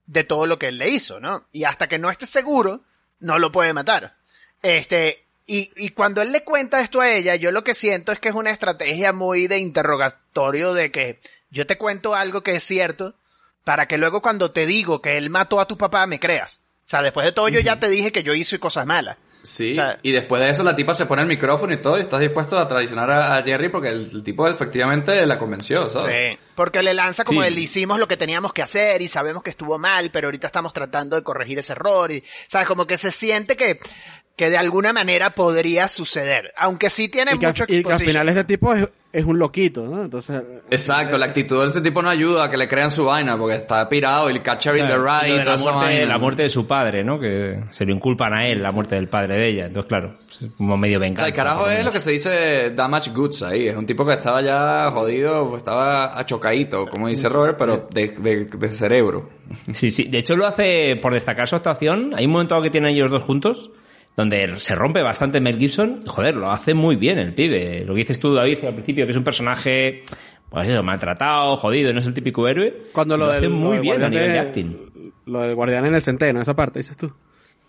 de 0.08 0.24
todo 0.24 0.46
lo 0.46 0.58
que 0.58 0.70
él 0.70 0.78
le 0.78 0.90
hizo, 0.90 1.20
¿no? 1.20 1.46
Y 1.52 1.66
hasta 1.66 1.88
que 1.88 2.00
no 2.00 2.10
esté 2.10 2.26
seguro, 2.26 2.82
no 3.20 3.38
lo 3.38 3.52
puede 3.52 3.74
matar. 3.74 4.16
Este, 4.64 5.26
y, 5.46 5.72
y 5.76 5.90
cuando 5.90 6.22
él 6.22 6.32
le 6.32 6.44
cuenta 6.44 6.82
esto 6.82 7.02
a 7.02 7.10
ella, 7.10 7.36
yo 7.36 7.52
lo 7.52 7.64
que 7.64 7.76
siento 7.76 8.12
es 8.12 8.20
que 8.20 8.30
es 8.30 8.36
una 8.36 8.52
estrategia 8.52 9.14
muy 9.14 9.48
de 9.48 9.60
interrogatorio 9.60 10.74
de 10.74 10.92
que 10.92 11.20
yo 11.52 11.68
te 11.68 11.78
cuento 11.78 12.16
algo 12.16 12.42
que 12.42 12.56
es 12.56 12.64
cierto 12.64 13.16
para 13.64 13.88
que 13.88 13.98
luego 13.98 14.22
cuando 14.22 14.52
te 14.52 14.66
digo 14.66 15.02
que 15.02 15.18
él 15.18 15.30
mató 15.30 15.60
a 15.60 15.68
tu 15.68 15.78
papá 15.78 16.08
me 16.08 16.20
creas. 16.20 16.62
O 16.86 16.90
sea, 16.90 17.02
después 17.02 17.26
de 17.26 17.34
todo 17.34 17.50
yo 17.50 17.60
ya 17.60 17.80
te 17.80 17.90
dije 17.90 18.14
que 18.14 18.24
yo 18.24 18.34
hice 18.34 18.60
cosas 18.60 18.86
malas. 18.86 19.18
Sí, 19.48 19.72
O 19.72 19.76
sea- 19.76 20.00
y 20.04 20.12
después 20.12 20.42
de 20.42 20.50
eso 20.50 20.62
la 20.64 20.76
tipa 20.76 20.94
se 20.94 21.06
pone 21.06 21.22
el 21.22 21.28
micrófono 21.28 21.74
y 21.74 21.78
todo, 21.82 21.98
y 21.98 22.02
estás 22.02 22.20
dispuesto 22.20 22.58
a 22.60 22.68
traicionar 22.68 23.10
a, 23.12 23.38
a 23.38 23.44
Jerry 23.44 23.70
porque 23.70 23.90
el, 23.90 24.02
el 24.12 24.24
tipo 24.24 24.48
efectivamente 24.48 25.26
la 25.26 25.38
convenció, 25.40 25.90
¿sabes? 25.90 26.32
Sí, 26.34 26.40
porque 26.56 26.84
le 26.84 26.94
lanza 26.94 27.24
como 27.24 27.42
Sí. 27.42 27.48
el 27.48 27.58
hicimos 27.58 28.00
lo 28.00 28.08
que 28.08 28.18
teníamos 28.18 28.52
que 28.52 28.62
hacer 28.62 29.02
y 29.02 29.08
sabemos 29.08 29.44
que 29.44 29.52
estuvo 29.52 29.78
mal, 29.78 30.10
pero 30.12 30.28
ahorita 30.28 30.48
estamos 30.48 30.74
tratando 30.74 31.16
de 31.16 31.24
corregir 31.24 31.60
ese 31.60 31.74
error 31.74 32.12
y, 32.12 32.24
sabes, 32.48 32.68
como 32.68 32.86
que 32.86 32.98
se 32.98 33.12
siente 33.12 33.56
que, 33.56 33.80
que 34.38 34.50
de 34.52 34.58
alguna 34.58 34.94
manera 34.94 35.32
podría 35.32 35.88
suceder, 35.88 36.54
aunque 36.56 36.90
sí 36.92 37.10
tiene 37.10 37.32
y, 37.34 37.40
que, 37.40 37.48
mucho 37.48 37.64
y 37.68 37.84
que 37.84 37.92
al 37.92 37.98
final 38.00 38.30
este 38.30 38.44
tipo 38.44 38.72
es, 38.74 38.86
es 39.12 39.26
un 39.26 39.40
loquito, 39.40 39.88
¿no? 39.88 40.04
Entonces, 40.04 40.44
Exacto, 40.70 41.18
la 41.18 41.26
actitud 41.26 41.64
de 41.64 41.70
ese 41.70 41.82
tipo 41.82 42.04
no 42.04 42.10
ayuda 42.10 42.44
a 42.46 42.50
que 42.52 42.56
le 42.56 42.68
crean 42.68 42.92
su 42.92 43.06
vaina 43.06 43.36
porque 43.36 43.56
está 43.56 43.90
pirado 43.90 44.30
y 44.30 44.34
el 44.34 44.44
catcher 44.44 44.78
in 44.78 44.84
the 44.86 44.94
Claro, 44.94 45.04
right 45.24 45.34
y 45.34 45.38
de 45.40 45.44
la, 45.46 45.54
esa 45.56 45.64
muerte, 45.72 45.86
vaina. 45.96 46.06
la 46.06 46.18
muerte 46.20 46.44
de 46.44 46.50
su 46.50 46.68
padre, 46.68 47.04
¿no? 47.04 47.20
Que 47.20 47.64
se 47.72 47.84
lo 47.88 47.92
inculpan 47.92 48.32
a 48.36 48.46
él, 48.48 48.62
la 48.62 48.72
muerte 48.72 48.94
del 48.94 49.08
padre 49.08 49.38
de 49.38 49.48
ella. 49.48 49.66
Entonces, 49.66 49.90
claro, 49.90 50.20
es 50.30 50.40
como 50.56 50.78
medio 50.78 51.00
O 51.00 51.02
sea, 51.02 51.08
venganza. 51.10 51.28
el 51.28 51.34
carajo 51.34 51.68
es 51.68 51.84
lo 51.84 51.92
que 51.92 52.00
se 52.00 52.12
dice 52.12 52.70
damage 52.76 53.10
goods 53.10 53.42
ahí. 53.42 53.68
Es 53.68 53.76
un 53.76 53.88
tipo 53.88 54.06
que 54.06 54.14
estaba 54.14 54.40
ya 54.44 54.92
jodido, 54.94 55.58
estaba 55.58 56.16
achocadito, 56.16 56.86
como 56.86 57.08
dice 57.08 57.28
Robert, 57.28 57.58
pero 57.58 57.88
de, 57.92 58.10
de, 58.10 58.46
de 58.46 58.70
cerebro. 58.70 59.30
Sí, 59.74 59.90
sí. 59.90 60.04
De 60.04 60.20
hecho, 60.20 60.36
lo 60.36 60.46
hace 60.46 60.96
por 61.02 61.12
destacar 61.14 61.48
su 61.48 61.56
actuación. 61.56 62.12
Hay 62.16 62.28
un 62.28 62.34
momento 62.34 62.62
que 62.62 62.70
tienen 62.70 62.92
ellos 62.92 63.10
dos 63.10 63.24
juntos 63.24 63.72
donde 64.18 64.60
se 64.60 64.76
rompe 64.76 65.02
bastante 65.02 65.40
Mel 65.40 65.58
Gibson. 65.58 66.02
Joder, 66.06 66.36
lo 66.36 66.52
hace 66.52 66.74
muy 66.74 66.98
bien 66.98 67.20
el 67.20 67.34
pibe. 67.34 67.86
Lo 67.86 67.94
que 67.94 68.00
dices 68.00 68.20
tú, 68.20 68.34
David, 68.34 68.66
al 68.66 68.74
principio, 68.74 69.06
que 69.06 69.12
es 69.12 69.18
un 69.18 69.24
personaje, 69.24 70.02
pues 70.50 70.68
eso, 70.70 70.84
maltratado, 70.84 71.56
jodido, 71.56 71.94
no 71.94 72.00
es 72.00 72.06
el 72.08 72.14
típico 72.14 72.46
héroe. 72.48 72.88
cuando 72.92 73.16
lo, 73.16 73.30
del, 73.32 73.50
muy 73.50 73.64
lo 73.64 73.72
del 73.74 73.82
bien 73.84 74.04
a 74.04 74.10
nivel 74.10 74.28
de 74.28 74.34
de- 74.34 74.40
acting. 74.40 74.78
Lo 75.28 75.42
del 75.42 75.56
guardián 75.56 75.86
en 75.86 75.94
el 75.96 76.02
centeno, 76.02 76.42
esa 76.42 76.56
parte, 76.56 76.80
dices 76.80 76.98
tú. 76.98 77.14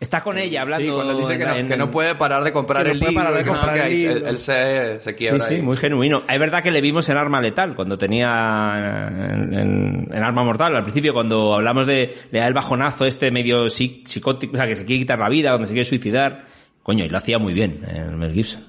Está 0.00 0.20
con 0.22 0.38
ella 0.38 0.62
hablando. 0.62 0.86
Sí, 0.86 0.92
cuando 0.94 1.12
él 1.12 1.18
dice 1.18 1.36
que 1.38 1.44
no, 1.44 1.54
en- 1.56 1.66
que 1.66 1.76
no 1.76 1.90
puede 1.90 2.14
parar 2.14 2.44
de 2.44 2.52
comprar 2.52 2.84
Que 2.84 2.90
no 2.90 2.92
el 2.94 2.98
puede 3.00 3.10
libro, 3.10 3.24
parar 3.24 3.36
de 3.38 3.44
que 3.44 3.50
no 3.50 3.56
sé 3.56 3.60
comprar 3.66 3.86
el 3.86 3.92
él, 3.92 3.98
libro. 4.14 4.28
él 4.28 4.38
se, 4.38 5.00
se 5.00 5.14
quiebra 5.16 5.40
Sí, 5.40 5.48
sí, 5.48 5.54
ahí. 5.56 5.62
muy 5.62 5.76
genuino. 5.76 6.22
Es 6.28 6.38
verdad 6.38 6.62
que 6.62 6.70
le 6.70 6.80
vimos 6.80 7.08
en 7.08 7.16
Arma 7.16 7.40
Letal, 7.40 7.74
cuando 7.74 7.98
tenía 7.98 9.08
en, 9.34 9.52
en- 9.54 10.08
en 10.12 10.22
Arma 10.22 10.44
Mortal, 10.44 10.76
al 10.76 10.82
principio, 10.84 11.12
cuando 11.12 11.54
hablamos 11.54 11.86
de, 11.88 12.14
le 12.30 12.38
da 12.38 12.46
el 12.46 12.54
bajonazo 12.54 13.06
este 13.06 13.30
medio 13.32 13.66
psic- 13.66 14.06
psicótico, 14.06 14.54
o 14.54 14.56
sea, 14.56 14.68
que 14.68 14.76
se 14.76 14.84
quiere 14.84 15.00
quitar 15.00 15.18
la 15.18 15.28
vida, 15.28 15.50
cuando 15.50 15.66
se 15.66 15.72
quiere 15.72 15.84
suicidar. 15.88 16.44
Coño, 16.84 17.04
y 17.04 17.08
lo 17.08 17.18
hacía 17.18 17.38
muy 17.40 17.52
bien, 17.52 17.80
eh, 17.88 18.04
Mel 18.16 18.32
Gibson. 18.32 18.67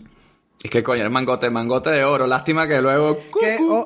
Es 0.61 0.69
que 0.69 0.83
coño, 0.83 1.03
el 1.03 1.09
mangote, 1.09 1.49
mangote 1.49 1.89
de 1.89 2.03
oro. 2.03 2.27
Lástima 2.27 2.67
que 2.67 2.81
luego... 2.81 3.17
Que, 3.39 3.57
o- 3.61 3.85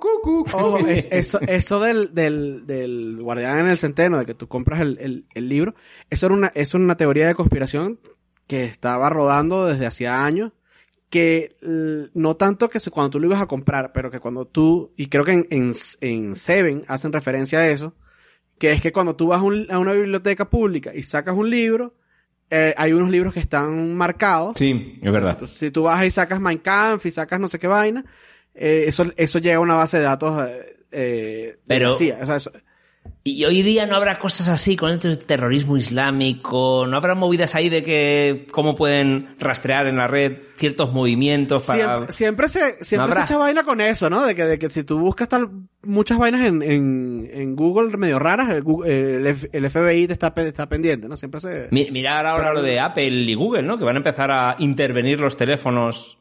ojo, 0.53 0.79
es- 0.79 1.07
eso, 1.11 1.39
eso 1.41 1.79
del, 1.79 2.13
del, 2.15 2.65
del 2.65 3.17
guardián 3.21 3.59
en 3.59 3.67
el 3.67 3.77
centeno, 3.77 4.17
de 4.17 4.25
que 4.25 4.33
tú 4.33 4.47
compras 4.47 4.81
el, 4.81 4.97
el, 4.99 5.25
el 5.35 5.49
libro, 5.49 5.75
eso 6.09 6.25
era 6.25 6.35
una, 6.35 6.51
era 6.55 6.69
una 6.73 6.97
teoría 6.97 7.27
de 7.27 7.35
conspiración 7.35 7.99
que 8.47 8.65
estaba 8.65 9.09
rodando 9.09 9.67
desde 9.67 9.85
hacía 9.85 10.25
años, 10.25 10.51
que 11.11 11.55
no 11.61 12.35
tanto 12.37 12.69
que 12.71 12.79
cuando 12.89 13.11
tú 13.11 13.19
lo 13.19 13.27
ibas 13.27 13.41
a 13.41 13.45
comprar, 13.47 13.91
pero 13.93 14.09
que 14.09 14.19
cuando 14.19 14.45
tú, 14.47 14.93
y 14.97 15.07
creo 15.09 15.23
que 15.23 15.31
en, 15.33 15.47
en, 15.51 15.71
en 16.01 16.35
Seven 16.35 16.83
hacen 16.87 17.13
referencia 17.13 17.59
a 17.59 17.67
eso, 17.67 17.93
que 18.57 18.71
es 18.71 18.81
que 18.81 18.91
cuando 18.91 19.15
tú 19.15 19.27
vas 19.27 19.43
un- 19.43 19.67
a 19.69 19.77
una 19.77 19.93
biblioteca 19.93 20.49
pública 20.49 20.91
y 20.95 21.03
sacas 21.03 21.35
un 21.35 21.51
libro, 21.51 21.93
eh, 22.49 22.73
hay 22.77 22.93
unos 22.93 23.09
libros 23.09 23.33
que 23.33 23.39
están 23.39 23.95
marcados, 23.95 24.53
Sí, 24.57 24.99
es 25.01 25.11
verdad. 25.11 25.31
entonces, 25.33 25.57
si 25.57 25.71
tú 25.71 25.83
vas 25.83 26.03
y 26.05 26.11
sacas 26.11 26.39
Mein 26.39 26.59
Kampf 26.59 27.05
y 27.05 27.11
sacas 27.11 27.39
no 27.39 27.47
sé 27.47 27.57
qué 27.59 27.67
vaina, 27.67 28.03
eh, 28.53 28.85
eso, 28.87 29.05
eso 29.17 29.39
llega 29.39 29.55
a 29.57 29.59
una 29.61 29.73
base 29.75 29.97
de 29.97 30.03
datos 30.03 30.47
eh, 30.47 30.77
eh, 30.91 31.57
de 31.57 31.59
Pero- 31.67 31.93
CIA. 31.95 32.19
O 32.21 32.25
sea, 32.25 32.35
eso- 32.35 32.51
Y 33.25 33.45
hoy 33.45 33.61
día 33.61 33.85
no 33.87 33.95
habrá 33.95 34.19
cosas 34.19 34.49
así 34.49 34.75
con 34.75 34.91
el 34.91 35.17
terrorismo 35.19 35.77
islámico, 35.77 36.85
no 36.87 36.97
habrá 36.97 37.15
movidas 37.15 37.55
ahí 37.55 37.69
de 37.69 37.81
que 37.81 38.47
cómo 38.51 38.75
pueden 38.75 39.35
rastrear 39.39 39.87
en 39.87 39.95
la 39.95 40.07
red 40.07 40.39
ciertos 40.57 40.91
movimientos 40.93 41.65
para... 41.65 41.83
siempre, 42.09 42.11
siempre 42.11 42.49
se, 42.49 42.83
siempre 42.83 43.09
No 43.09 43.15
se 43.15 43.21
echa 43.21 43.37
vaina 43.37 43.63
con 43.63 43.79
eso, 43.79 44.09
¿no? 44.09 44.25
De 44.25 44.35
que, 44.35 44.43
de 44.43 44.59
que 44.59 44.69
si 44.69 44.83
tú 44.83 44.99
buscas 44.99 45.29
tal, 45.29 45.49
muchas 45.83 46.17
vainas 46.17 46.41
en, 46.41 46.61
en, 46.61 47.29
en 47.33 47.55
Google 47.55 47.95
medio 47.97 48.19
raras, 48.19 48.49
el, 48.49 49.35
FBI 49.69 50.07
te 50.07 50.13
está, 50.13 50.33
está 50.35 50.67
pendiente, 50.67 51.07
¿no? 51.07 51.15
Siempre 51.15 51.39
se... 51.39 51.69
Mi- 51.71 51.91
Mirar 51.91 52.25
ahora 52.25 52.53
lo 52.53 52.61
de 52.61 52.81
Apple 52.81 53.07
y 53.07 53.35
Google, 53.35 53.63
¿no? 53.63 53.77
Que 53.77 53.85
van 53.85 53.95
a 53.95 53.99
empezar 53.99 54.31
a 54.31 54.55
intervenir 54.59 55.21
los 55.21 55.37
teléfonos 55.37 56.17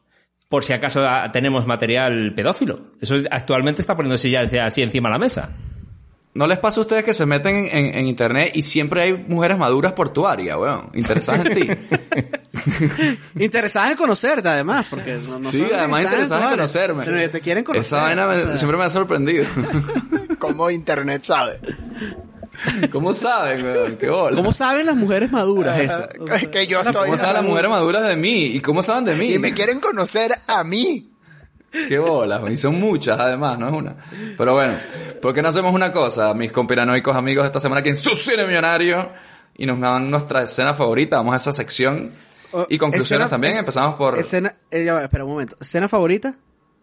por 0.47 0.63
si 0.63 0.71
acaso 0.71 1.03
ah, 1.05 1.29
tenemos 1.33 1.67
material 1.67 2.33
pedófilo. 2.33 2.93
Eso 3.01 3.15
es- 3.17 3.27
actualmente 3.29 3.81
está 3.81 3.95
poniéndose 3.97 4.29
ya 4.29 4.43
así 4.65 4.81
encima 4.81 5.09
de 5.09 5.13
la 5.13 5.19
mesa. 5.19 5.53
¿No 6.35 6.47
les 6.47 6.57
pasa 6.57 6.79
a 6.79 6.81
ustedes 6.81 7.03
que 7.03 7.13
se 7.13 7.25
meten 7.27 7.55
en, 7.55 7.65
en- 7.67 7.95
en 7.95 8.07
internet 8.07 8.51
y 8.55 8.63
siempre 8.63 9.03
hay 9.03 9.13
mujeres 9.27 9.55
maduras 9.57 9.93
por 9.93 10.09
tu 10.09 10.25
área, 10.25 10.57
weón? 10.57 10.89
Interesadas 10.95 11.45
en 11.45 11.53
ti. 11.53 11.69
Interesadas 13.39 13.91
en 13.91 13.97
conocerte, 13.97 14.47
además, 14.49 14.85
porque 14.89 15.13
no, 15.27 15.37
no 15.39 15.51
sí, 15.51 15.63
además 15.73 16.03
interesadas 16.03 16.43
en 16.45 16.49
conocerme. 16.51 17.05
sino 17.05 17.17
que 17.17 17.29
te 17.29 17.41
quieren 17.41 17.63
conocer. 17.63 17.85
Esa 17.85 17.97
vaina 18.01 18.27
me- 18.27 18.57
siempre 18.57 18.77
me 18.77 18.83
ha 18.85 18.89
sorprendido. 18.89 19.45
Como 20.39 20.69
internet 20.71 21.23
sabe. 21.23 21.59
¿Cómo 22.91 23.13
saben, 23.13 23.63
weón? 23.63 23.97
Qué 23.97 24.09
bola. 24.09 24.35
¿Cómo 24.35 24.51
saben 24.51 24.85
las 24.85 24.95
mujeres 24.95 25.31
maduras 25.31 25.77
eso? 25.79 26.07
Que 26.51 26.67
yo 26.67 26.79
estoy... 26.81 27.05
¿Cómo 27.09 27.17
saben 27.17 27.35
las 27.35 27.43
mujeres 27.45 27.69
maduras 27.69 28.03
de 28.07 28.15
mí? 28.15 28.45
¿Y 28.47 28.59
cómo 28.59 28.81
saben 28.83 29.05
de 29.05 29.15
mí? 29.15 29.33
Y 29.33 29.39
me 29.39 29.53
quieren 29.53 29.79
conocer 29.79 30.31
a 30.47 30.63
mí. 30.63 31.11
Qué 31.87 31.97
bolas, 31.99 32.41
y 32.51 32.57
son 32.57 32.79
muchas 32.79 33.19
además, 33.19 33.57
no 33.57 33.67
es 33.67 33.73
una. 33.73 33.95
Pero 34.37 34.53
bueno, 34.53 34.77
¿por 35.21 35.33
qué 35.33 35.41
no 35.41 35.47
hacemos 35.49 35.73
una 35.73 35.91
cosa, 35.91 36.33
mis 36.33 36.51
conspiranoicos 36.51 37.15
amigos, 37.15 37.45
esta 37.45 37.59
semana 37.59 37.79
aquí 37.81 37.89
en 37.89 37.97
su 37.97 38.09
cine 38.17 38.45
millonario? 38.45 39.09
Y 39.57 39.65
nos 39.65 39.79
dan 39.79 40.09
nuestra 40.09 40.43
escena 40.43 40.73
favorita, 40.73 41.17
vamos 41.17 41.33
a 41.33 41.37
esa 41.37 41.53
sección. 41.53 42.11
o- 42.51 42.65
Y 42.69 42.77
conclusiones 42.77 43.25
escena- 43.25 43.29
también, 43.29 43.53
es- 43.53 43.59
empezamos 43.59 43.95
por... 43.95 44.17
Escena, 44.19 44.55
eh, 44.71 44.83
ya 44.85 45.01
espera 45.03 45.23
un 45.25 45.31
momento. 45.31 45.57
Escena 45.59 45.87
favorita 45.87 46.35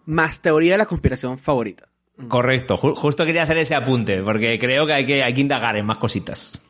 más 0.07 0.41
teoría 0.41 0.72
de 0.72 0.78
la 0.78 0.86
conspiración 0.86 1.38
favorita. 1.38 1.86
Correcto, 2.28 2.76
Ju- 2.76 2.95
justo 2.97 3.24
quería 3.24 3.45
hacer 3.45 3.59
ese 3.59 3.74
apunte, 3.74 4.22
porque 4.22 4.59
creo 4.59 4.86
que 4.86 4.93
hay 4.93 5.07
que, 5.07 5.22
hay 5.22 5.32
que 5.32 5.41
indagar 5.41 5.76
en 5.76 5.86
más 5.86 5.99
cositas. 5.99 6.61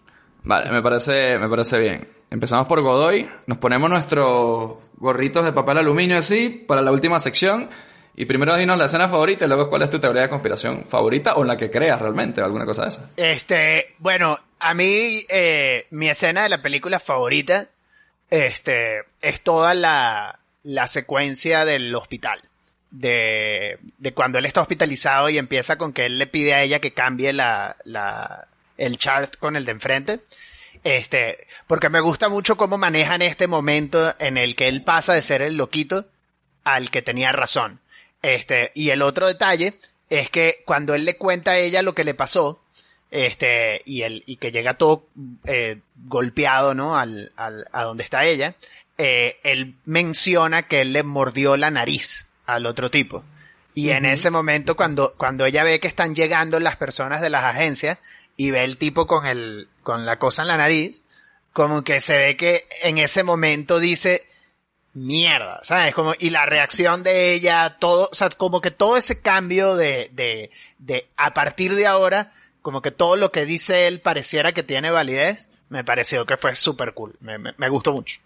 Vale, 0.43 0.71
me 0.71 0.81
parece, 0.83 1.39
me 1.39 1.49
parece 1.49 1.79
bien. 1.79 2.07
Empezamos 2.31 2.66
por 2.66 2.81
Godoy, 2.83 3.29
nos 3.47 3.59
ponemos 3.59 3.91
nuestros 3.91 4.75
gorritos 4.97 5.45
de 5.45 5.53
papel 5.53 5.79
aluminio 5.79 6.18
así 6.18 6.64
para 6.68 6.81
la 6.83 6.93
última 6.93 7.18
sección. 7.18 7.68
Y 8.16 8.26
primero 8.26 8.56
dinos 8.56 8.76
la 8.76 8.86
escena 8.86 9.08
favorita 9.08 9.44
y 9.44 9.48
luego 9.48 9.70
cuál 9.70 9.82
es 9.82 9.90
tu 9.90 9.98
teoría 9.98 10.22
de 10.22 10.28
conspiración 10.28 10.84
favorita 10.84 11.34
o 11.36 11.44
la 11.44 11.56
que 11.56 11.70
creas 11.70 12.00
realmente, 12.00 12.42
o 12.42 12.44
alguna 12.44 12.66
cosa 12.66 12.82
de 12.82 12.88
esa. 12.88 13.11
Este, 13.16 13.94
bueno, 13.98 14.38
a 14.58 14.74
mí, 14.74 15.24
eh, 15.28 15.86
mi 15.90 16.08
escena 16.08 16.42
de 16.42 16.48
la 16.48 16.58
película 16.58 16.98
favorita, 16.98 17.68
este, 18.28 19.04
es 19.20 19.40
toda 19.42 19.74
la, 19.74 20.38
la 20.62 20.86
secuencia 20.86 21.64
del 21.64 21.94
hospital. 21.94 22.40
De, 22.90 23.78
de 23.98 24.12
cuando 24.12 24.38
él 24.38 24.46
está 24.46 24.61
hospitalizado 24.61 25.28
y 25.28 25.38
empieza 25.38 25.78
con 25.78 25.92
que 25.92 26.06
él 26.06 26.18
le 26.18 26.26
pide 26.26 26.54
a 26.54 26.62
ella 26.62 26.80
que 26.80 26.92
cambie 26.92 27.32
la, 27.32 27.76
la, 27.84 28.48
el 28.76 28.98
chart 28.98 29.36
con 29.36 29.54
el 29.54 29.64
de 29.64 29.70
enfrente. 29.70 30.20
Este, 30.82 31.46
porque 31.66 31.88
me 31.88 32.00
gusta 32.00 32.28
mucho 32.28 32.56
cómo 32.56 32.78
manejan 32.78 33.22
este 33.22 33.46
momento 33.46 34.14
en 34.18 34.36
el 34.36 34.56
que 34.56 34.66
él 34.66 34.82
pasa 34.82 35.12
de 35.12 35.22
ser 35.22 35.40
el 35.42 35.56
loquito 35.56 36.06
al 36.64 36.90
que 36.90 37.02
tenía 37.02 37.32
razón. 37.32 37.80
Este, 38.23 38.73
y 38.75 38.91
el 38.91 39.03
otro 39.03 39.27
detalle 39.27 39.79
es 40.09 40.31
que 40.31 40.62
cuando 40.66 40.95
él 40.95 41.05
le 41.05 41.16
cuenta 41.16 41.53
a 41.53 41.59
ella 41.59 41.83
lo 41.83 41.95
que 41.95 42.05
le 42.05 42.14
pasó, 42.14 42.62
este, 43.11 43.83
y 43.85 44.03
él, 44.03 44.23
y 44.27 44.37
que 44.37 44.53
llega 44.53 44.75
todo 44.75 45.07
eh, 45.45 45.81
golpeado, 45.97 46.75
¿no? 46.75 46.97
Al, 46.97 47.33
al, 47.37 47.66
a 47.73 47.85
donde 47.85 48.05
está 48.05 48.25
ella, 48.25 48.55
eh, 48.99 49.39
él 49.43 49.77
menciona 49.85 50.68
que 50.68 50.83
él 50.83 50.93
le 50.93 51.03
mordió 51.03 51.57
la 51.57 51.71
nariz 51.71 52.31
al 52.47 52.66
otro 52.66 52.91
tipo. 52.91 53.25
Y 53.75 53.91
en 53.91 54.05
ese 54.05 54.31
momento, 54.31 54.77
cuando, 54.77 55.14
cuando 55.16 55.47
ella 55.47 55.64
ve 55.64 55.81
que 55.81 55.89
están 55.89 56.14
llegando 56.14 56.61
las 56.61 56.77
personas 56.77 57.21
de 57.21 57.31
las 57.31 57.45
agencias 57.45 57.99
y 58.37 58.51
ve 58.51 58.62
el 58.62 58.77
tipo 58.77 59.07
con 59.07 59.27
el, 59.27 59.68
con 59.83 60.05
la 60.05 60.18
cosa 60.18 60.43
en 60.43 60.49
la 60.49 60.57
nariz, 60.57 61.03
como 61.53 61.83
que 61.83 62.01
se 62.01 62.18
ve 62.18 62.37
que 62.37 62.66
en 62.83 62.99
ese 62.99 63.23
momento 63.23 63.79
dice, 63.79 64.27
mierda, 64.95 65.61
¿sabes? 65.62 65.95
Como, 65.95 66.14
y 66.18 66.30
la 66.30 66.47
reacción 66.47 67.03
de 67.03 67.32
ella, 67.32 67.76
todo, 67.78 68.09
o 68.11 68.14
sea, 68.14 68.30
como 68.30 68.61
que 68.61 68.70
todo 68.70 68.97
ese 68.97 69.20
cambio 69.20 69.76
de, 69.76 70.11
de, 70.12 70.51
de, 70.78 71.09
a 71.16 71.32
partir 71.32 71.74
de 71.74 71.86
ahora, 71.86 72.32
como 72.62 72.82
que 72.82 72.91
todo 72.91 73.16
lo 73.16 73.30
que 73.30 73.45
dice 73.45 73.86
él 73.86 74.01
pareciera 74.01 74.53
que 74.53 74.62
tiene 74.62 74.91
validez, 74.91 75.49
me 75.68 75.84
pareció 75.84 76.26
que 76.26 76.36
fue 76.36 76.55
súper 76.55 76.95
cool, 76.95 77.14
me, 77.20 77.38
me, 77.38 77.55
me 77.57 77.68
gustó 77.68 77.93
mucho. 77.93 78.20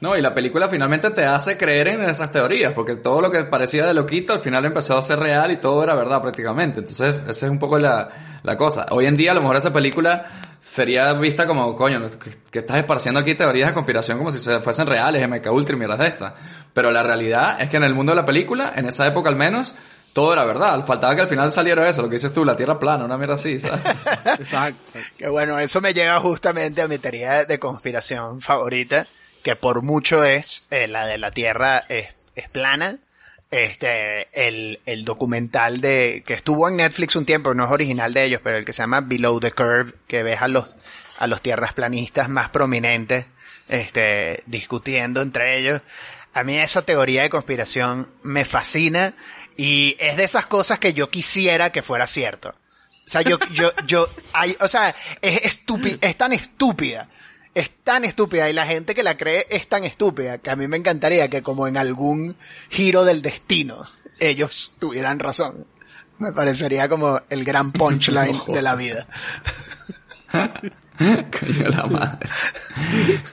No, 0.00 0.16
y 0.16 0.20
la 0.20 0.32
película 0.32 0.68
finalmente 0.68 1.10
te 1.10 1.24
hace 1.24 1.56
creer 1.56 1.88
en 1.88 2.02
esas 2.02 2.30
teorías, 2.30 2.72
porque 2.72 2.94
todo 2.94 3.20
lo 3.20 3.32
que 3.32 3.42
parecía 3.44 3.84
de 3.84 3.94
loquito 3.94 4.32
al 4.32 4.40
final 4.40 4.64
empezó 4.64 4.96
a 4.96 5.02
ser 5.02 5.18
real 5.18 5.50
y 5.50 5.56
todo 5.56 5.82
era 5.82 5.96
verdad 5.96 6.22
prácticamente. 6.22 6.78
Entonces, 6.80 7.16
esa 7.26 7.46
es 7.46 7.50
un 7.50 7.58
poco 7.58 7.80
la, 7.80 8.38
la 8.44 8.56
cosa. 8.56 8.86
Hoy 8.90 9.06
en 9.06 9.16
día, 9.16 9.32
a 9.32 9.34
lo 9.34 9.40
mejor 9.40 9.56
esa 9.56 9.72
película 9.72 10.24
sería 10.72 11.12
vista 11.14 11.46
como, 11.46 11.76
coño, 11.76 12.08
que, 12.50 12.58
estás 12.58 12.78
esparciendo 12.78 13.20
aquí 13.20 13.34
teorías 13.34 13.68
de 13.68 13.74
conspiración 13.74 14.18
como 14.18 14.32
si 14.32 14.38
se 14.38 14.60
fuesen 14.60 14.86
reales, 14.86 15.26
MK 15.28 15.50
Ultra 15.52 15.74
y 15.74 15.78
mierdas 15.78 15.98
de 15.98 16.06
estas. 16.06 16.32
Pero 16.72 16.90
la 16.90 17.02
realidad 17.02 17.60
es 17.60 17.68
que 17.68 17.76
en 17.76 17.84
el 17.84 17.94
mundo 17.94 18.12
de 18.12 18.16
la 18.16 18.24
película, 18.24 18.72
en 18.76 18.86
esa 18.86 19.06
época 19.06 19.28
al 19.28 19.36
menos, 19.36 19.74
todo 20.12 20.32
era 20.32 20.44
verdad. 20.44 20.84
Faltaba 20.84 21.14
que 21.14 21.22
al 21.22 21.28
final 21.28 21.50
saliera 21.52 21.88
eso, 21.88 22.02
lo 22.02 22.08
que 22.08 22.16
dices 22.16 22.32
tú, 22.32 22.44
la 22.44 22.56
tierra 22.56 22.78
plana, 22.78 23.04
una 23.04 23.16
mierda 23.16 23.34
así, 23.34 23.58
¿sabes? 23.60 23.80
Exacto, 24.38 24.98
Que 25.16 25.28
bueno, 25.28 25.58
eso 25.58 25.80
me 25.80 25.94
lleva 25.94 26.18
justamente 26.20 26.82
a 26.82 26.88
mi 26.88 26.98
teoría 26.98 27.44
de 27.44 27.58
conspiración 27.58 28.40
favorita, 28.40 29.06
que 29.42 29.56
por 29.56 29.82
mucho 29.82 30.24
es 30.24 30.66
eh, 30.70 30.88
la 30.88 31.06
de 31.06 31.18
la 31.18 31.30
Tierra 31.30 31.84
es, 31.88 32.08
es 32.34 32.48
plana. 32.48 32.98
Este, 33.50 34.28
el, 34.32 34.80
el 34.84 35.06
documental 35.06 35.80
de, 35.80 36.22
que 36.26 36.34
estuvo 36.34 36.68
en 36.68 36.76
Netflix 36.76 37.16
un 37.16 37.24
tiempo, 37.24 37.54
no 37.54 37.64
es 37.64 37.70
original 37.70 38.12
de 38.12 38.24
ellos, 38.24 38.40
pero 38.44 38.58
el 38.58 38.66
que 38.66 38.74
se 38.74 38.82
llama 38.82 39.00
Below 39.00 39.40
the 39.40 39.52
Curve, 39.52 39.94
que 40.06 40.22
ves 40.22 40.42
a 40.42 40.48
los, 40.48 40.66
a 41.18 41.26
los 41.26 41.40
tierras 41.40 41.72
planistas 41.72 42.28
más 42.28 42.50
prominentes, 42.50 43.24
este, 43.68 44.42
discutiendo 44.46 45.22
entre 45.22 45.58
ellos. 45.58 45.80
A 46.34 46.44
mí 46.44 46.58
esa 46.58 46.82
teoría 46.82 47.22
de 47.22 47.30
conspiración 47.30 48.08
me 48.22 48.44
fascina 48.44 49.14
y 49.56 49.96
es 49.98 50.16
de 50.16 50.24
esas 50.24 50.46
cosas 50.46 50.78
que 50.78 50.92
yo 50.92 51.10
quisiera 51.10 51.72
que 51.72 51.82
fuera 51.82 52.06
cierto. 52.06 52.50
O 52.50 53.10
sea, 53.10 53.22
yo, 53.22 53.38
yo, 53.52 53.72
yo, 53.86 54.06
hay, 54.34 54.54
o 54.60 54.68
sea, 54.68 54.94
es 55.22 55.60
es 56.02 56.16
tan 56.18 56.32
estúpida, 56.34 57.08
es 57.58 57.70
tan 57.84 58.04
estúpida 58.04 58.48
y 58.48 58.52
la 58.52 58.66
gente 58.66 58.94
que 58.94 59.02
la 59.02 59.16
cree 59.16 59.46
es 59.50 59.68
tan 59.68 59.84
estúpida 59.84 60.38
que 60.38 60.50
a 60.50 60.56
mí 60.56 60.66
me 60.68 60.76
encantaría 60.76 61.28
que 61.28 61.42
como 61.42 61.66
en 61.66 61.76
algún 61.76 62.36
giro 62.70 63.04
del 63.04 63.22
destino 63.22 63.84
ellos 64.20 64.72
tuvieran 64.78 65.18
razón. 65.18 65.66
Me 66.18 66.32
parecería 66.32 66.88
como 66.88 67.20
el 67.30 67.44
gran 67.44 67.70
punchline 67.72 68.40
de 68.48 68.62
la 68.62 68.74
vida. 68.74 69.06
coño 70.98 71.68
la 71.68 71.86
madre. 71.86 72.28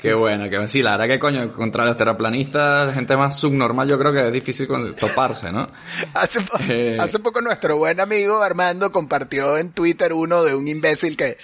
Qué 0.02 0.14
bueno, 0.14 0.50
que 0.50 0.68
sí, 0.68 0.82
la 0.84 0.92
verdad 0.92 1.08
que 1.08 1.20
coño, 1.20 1.52
contra 1.52 1.84
los 1.86 1.98
terraplanistas, 1.98 2.94
gente 2.94 3.18
más 3.18 3.38
subnormal, 3.40 3.88
yo 3.90 3.98
creo 3.98 4.14
que 4.14 4.28
es 4.28 4.32
difícil 4.34 4.68
toparse, 5.00 5.52
¿no? 5.52 5.68
Hace, 6.14 6.42
po- 6.42 6.60
Eh. 6.60 6.98
hace 7.00 7.20
poco 7.20 7.42
nuestro 7.42 7.78
buen 7.78 8.00
amigo 8.00 8.42
Armando 8.42 8.92
compartió 8.92 9.58
en 9.58 9.72
Twitter 9.72 10.14
uno 10.14 10.44
de 10.44 10.54
un 10.56 10.68
imbécil 10.68 11.18
que 11.18 11.38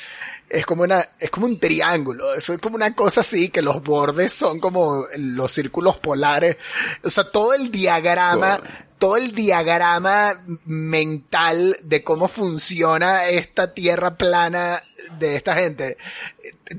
es 0.52 0.66
como 0.66 0.84
una, 0.84 1.08
es 1.18 1.30
como 1.30 1.46
un 1.46 1.60
triángulo, 1.60 2.34
eso 2.34 2.54
es 2.54 2.60
como 2.60 2.76
una 2.76 2.94
cosa 2.94 3.22
así, 3.22 3.50
que 3.50 3.62
los 3.62 3.82
bordes 3.82 4.34
son 4.34 4.60
como 4.60 5.06
los 5.18 5.52
círculos 5.52 5.98
polares, 5.98 6.58
o 7.04 7.10
sea, 7.10 7.24
todo 7.32 7.54
el 7.54 7.72
diagrama, 7.72 8.60
todo 8.98 9.16
el 9.18 9.32
diagrama 9.32 10.34
mental 10.66 11.78
de 11.84 12.04
cómo 12.04 12.28
funciona 12.28 13.28
esta 13.28 13.74
tierra 13.74 14.18
plana 14.18 14.82
de 15.18 15.36
esta 15.38 15.56
gente, 15.56 15.98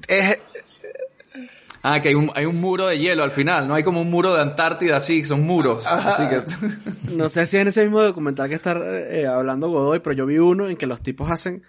es, 0.07 0.39
Ah, 1.85 2.01
que 2.01 2.11
hay 2.11 2.15
un, 2.15 2.31
hay 2.37 2.45
un 2.45 2.61
muro 2.61 2.87
de 2.87 2.97
hielo 2.97 3.25
al 3.25 3.33
final, 3.33 3.67
¿no? 3.67 3.75
Hay 3.75 3.83
como 3.83 4.01
un 4.03 4.09
muro 4.09 4.33
de 4.35 4.41
Antártida, 4.41 4.99
así, 4.99 5.25
son 5.25 5.43
muros. 5.43 5.85
Así 5.85 6.29
que... 6.29 6.45
No 7.13 7.29
sé 7.29 7.45
si 7.45 7.57
en 7.59 7.67
ese 7.67 7.83
mismo 7.83 8.01
documental 8.01 8.49
que 8.49 8.55
está 8.55 8.77
eh, 8.81 9.27
hablando 9.27 9.69
Godoy, 9.69 9.99
pero 9.99 10.15
yo 10.15 10.25
vi 10.25 10.39
uno 10.39 10.69
en 10.69 10.77
que 10.77 10.87
los 10.87 11.03
tipos 11.03 11.29
hacen, 11.29 11.65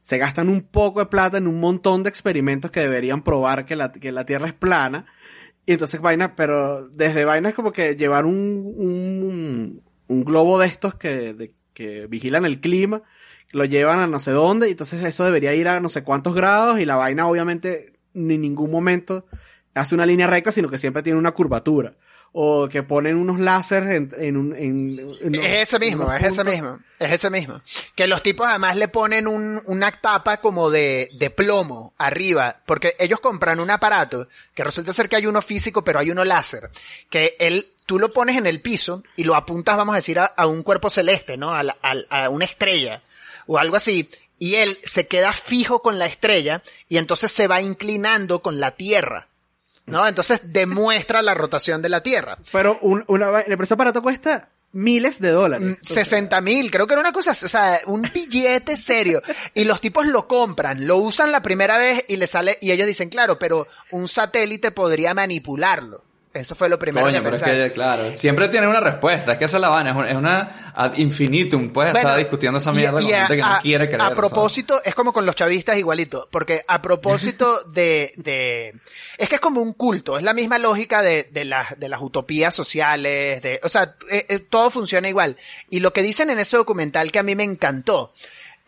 se 0.00 0.18
gastan 0.18 0.48
un 0.48 0.62
poco 0.62 1.00
de 1.00 1.06
plata 1.06 1.38
en 1.38 1.46
un 1.46 1.60
montón 1.60 2.02
de 2.02 2.08
experimentos 2.08 2.70
que 2.70 2.80
deberían 2.80 3.22
probar 3.22 3.64
que 3.66 3.76
la, 3.76 3.92
que 3.92 4.12
la 4.12 4.24
Tierra 4.24 4.46
es 4.46 4.54
plana. 4.54 5.06
Y 5.66 5.72
entonces 5.72 6.00
vainas, 6.00 6.32
pero 6.36 6.88
desde 6.88 7.24
vainas 7.24 7.54
como 7.54 7.72
que 7.72 7.94
llevar 7.96 8.24
un, 8.24 8.74
un, 8.76 9.82
un 10.06 10.24
globo 10.24 10.58
de 10.58 10.66
estos 10.66 10.94
que, 10.94 11.34
de- 11.34 11.54
que 11.74 12.06
vigilan 12.06 12.44
el 12.46 12.60
clima, 12.60 13.02
lo 13.52 13.64
llevan 13.64 14.00
a 14.00 14.06
no 14.06 14.18
sé 14.18 14.30
dónde, 14.30 14.68
y 14.68 14.72
entonces 14.72 15.04
eso 15.04 15.24
debería 15.24 15.54
ir 15.54 15.68
a 15.68 15.80
no 15.80 15.88
sé 15.88 16.02
cuántos 16.04 16.34
grados, 16.34 16.80
y 16.80 16.86
la 16.86 16.96
vaina 16.96 17.26
obviamente 17.28 17.92
ni 18.14 18.34
en 18.34 18.40
ningún 18.40 18.70
momento 18.70 19.26
hace 19.74 19.94
una 19.94 20.06
línea 20.06 20.26
recta, 20.26 20.52
sino 20.52 20.70
que 20.70 20.78
siempre 20.78 21.02
tiene 21.02 21.18
una 21.18 21.32
curvatura. 21.32 21.96
O 22.40 22.68
que 22.68 22.84
ponen 22.84 23.16
unos 23.16 23.40
láseres 23.40 23.96
en, 23.96 24.12
en 24.16 24.36
un... 24.36 24.54
en- 24.54 25.16
en- 25.22 25.34
Es 25.34 25.68
ese 25.68 25.78
mismo, 25.80 26.12
es 26.12 26.22
ese 26.22 26.44
mismo, 26.44 26.78
es 27.00 27.12
ese 27.12 27.30
mismo. 27.30 27.60
Que 27.96 28.06
los 28.06 28.22
tipos 28.22 28.46
además 28.46 28.76
le 28.76 28.86
ponen 28.86 29.26
un, 29.26 29.60
una 29.66 29.90
tapa 29.90 30.36
como 30.40 30.70
de, 30.70 31.10
de 31.14 31.30
plomo 31.30 31.94
arriba, 31.98 32.60
porque 32.64 32.94
ellos 33.00 33.18
compran 33.18 33.58
un 33.58 33.70
aparato, 33.70 34.28
que 34.54 34.62
resulta 34.62 34.92
ser 34.92 35.08
que 35.08 35.16
hay 35.16 35.26
uno 35.26 35.42
físico, 35.42 35.82
pero 35.82 35.98
hay 35.98 36.12
uno 36.12 36.24
láser, 36.24 36.70
que 37.10 37.34
él, 37.40 37.72
tú 37.86 37.98
lo 37.98 38.12
pones 38.12 38.36
en 38.36 38.46
el 38.46 38.60
piso 38.60 39.02
y 39.16 39.24
lo 39.24 39.34
apuntas, 39.34 39.76
vamos 39.76 39.94
a 39.94 39.96
decir, 39.96 40.20
a, 40.20 40.26
a 40.26 40.46
un 40.46 40.62
cuerpo 40.62 40.90
celeste, 40.90 41.36
¿no? 41.36 41.50
A, 41.52 41.64
la- 41.64 41.76
a- 41.82 42.24
a 42.24 42.28
una 42.28 42.44
estrella, 42.44 43.02
o 43.48 43.58
algo 43.58 43.74
así, 43.74 44.08
y 44.38 44.54
él 44.54 44.78
se 44.84 45.08
queda 45.08 45.32
fijo 45.32 45.82
con 45.82 45.98
la 45.98 46.06
estrella, 46.06 46.62
y 46.88 46.98
entonces 46.98 47.32
se 47.32 47.48
va 47.48 47.60
inclinando 47.62 48.42
con 48.42 48.60
la 48.60 48.76
Tierra. 48.76 49.26
¿No? 49.88 50.06
Entonces 50.06 50.40
demuestra 50.44 51.22
la 51.22 51.34
rotación 51.34 51.82
de 51.82 51.88
la 51.88 52.02
Tierra. 52.02 52.38
Pero 52.52 52.78
un, 52.82 53.04
una, 53.08 53.30
pero 53.44 53.62
ese 53.62 53.74
aparato 53.74 54.02
cuesta 54.02 54.50
miles 54.72 55.20
de 55.20 55.30
dólares. 55.30 55.78
60 55.82 56.40
mil, 56.40 56.70
creo 56.70 56.86
que 56.86 56.94
era 56.94 57.00
una 57.00 57.12
cosa, 57.12 57.30
o 57.30 57.34
sea, 57.34 57.80
un 57.86 58.02
billete 58.14 58.76
serio. 58.76 59.22
Y 59.54 59.64
los 59.64 59.80
tipos 59.80 60.06
lo 60.06 60.28
compran, 60.28 60.86
lo 60.86 60.98
usan 60.98 61.32
la 61.32 61.42
primera 61.42 61.78
vez 61.78 62.04
y 62.08 62.16
le 62.16 62.26
sale, 62.26 62.58
y 62.60 62.70
ellos 62.70 62.86
dicen, 62.86 63.08
claro, 63.08 63.38
pero 63.38 63.66
un 63.90 64.08
satélite 64.08 64.70
podría 64.70 65.14
manipularlo. 65.14 66.04
Eso 66.38 66.54
fue 66.54 66.68
lo 66.68 66.78
primero 66.78 67.04
Coño, 67.06 67.18
que 67.18 67.22
pero 67.24 67.36
es 67.36 67.42
pensaron. 67.42 67.68
que, 67.68 67.72
claro, 67.74 68.14
siempre 68.14 68.48
tiene 68.48 68.66
una 68.68 68.80
respuesta. 68.80 69.32
Es 69.32 69.38
que 69.38 69.44
esa 69.44 69.56
es 69.56 69.60
la 69.60 69.68
vaina, 69.68 69.90
es 69.90 69.96
una, 69.96 70.10
es 70.10 70.16
una 70.16 70.72
ad 70.74 70.96
infinitum. 70.96 71.70
Puedes 71.70 71.92
Bueno, 71.92 72.08
estar 72.08 72.18
discutiendo 72.18 72.58
esa 72.58 72.72
mierda 72.72 73.00
y 73.00 73.04
con 73.04 73.12
gente 73.12 73.36
que 73.36 73.42
no 73.42 73.54
a- 73.54 73.60
quiere 73.60 73.86
creer. 73.88 74.00
A 74.00 74.04
¿sabes? 74.06 74.16
propósito, 74.16 74.80
es 74.84 74.94
como 74.94 75.12
con 75.12 75.26
los 75.26 75.34
chavistas 75.34 75.76
igualito, 75.76 76.28
porque 76.30 76.64
a 76.66 76.80
propósito 76.80 77.62
de, 77.68 78.12
de, 78.16 78.74
es 79.18 79.28
que 79.28 79.34
es 79.36 79.40
como 79.40 79.60
un 79.60 79.72
culto, 79.74 80.16
es 80.16 80.24
la 80.24 80.34
misma 80.34 80.58
lógica 80.58 81.02
de, 81.02 81.28
de 81.30 81.44
las, 81.44 81.78
de 81.78 81.88
las 81.88 82.00
utopías 82.00 82.54
sociales, 82.54 83.42
de, 83.42 83.60
o 83.62 83.68
sea, 83.68 83.94
eh, 84.10 84.26
eh, 84.28 84.38
todo 84.38 84.70
funciona 84.70 85.08
igual. 85.08 85.36
Y 85.70 85.80
lo 85.80 85.92
que 85.92 86.02
dicen 86.02 86.30
en 86.30 86.38
ese 86.38 86.56
documental 86.56 87.10
que 87.12 87.18
a 87.18 87.22
mí 87.22 87.34
me 87.34 87.44
encantó, 87.44 88.12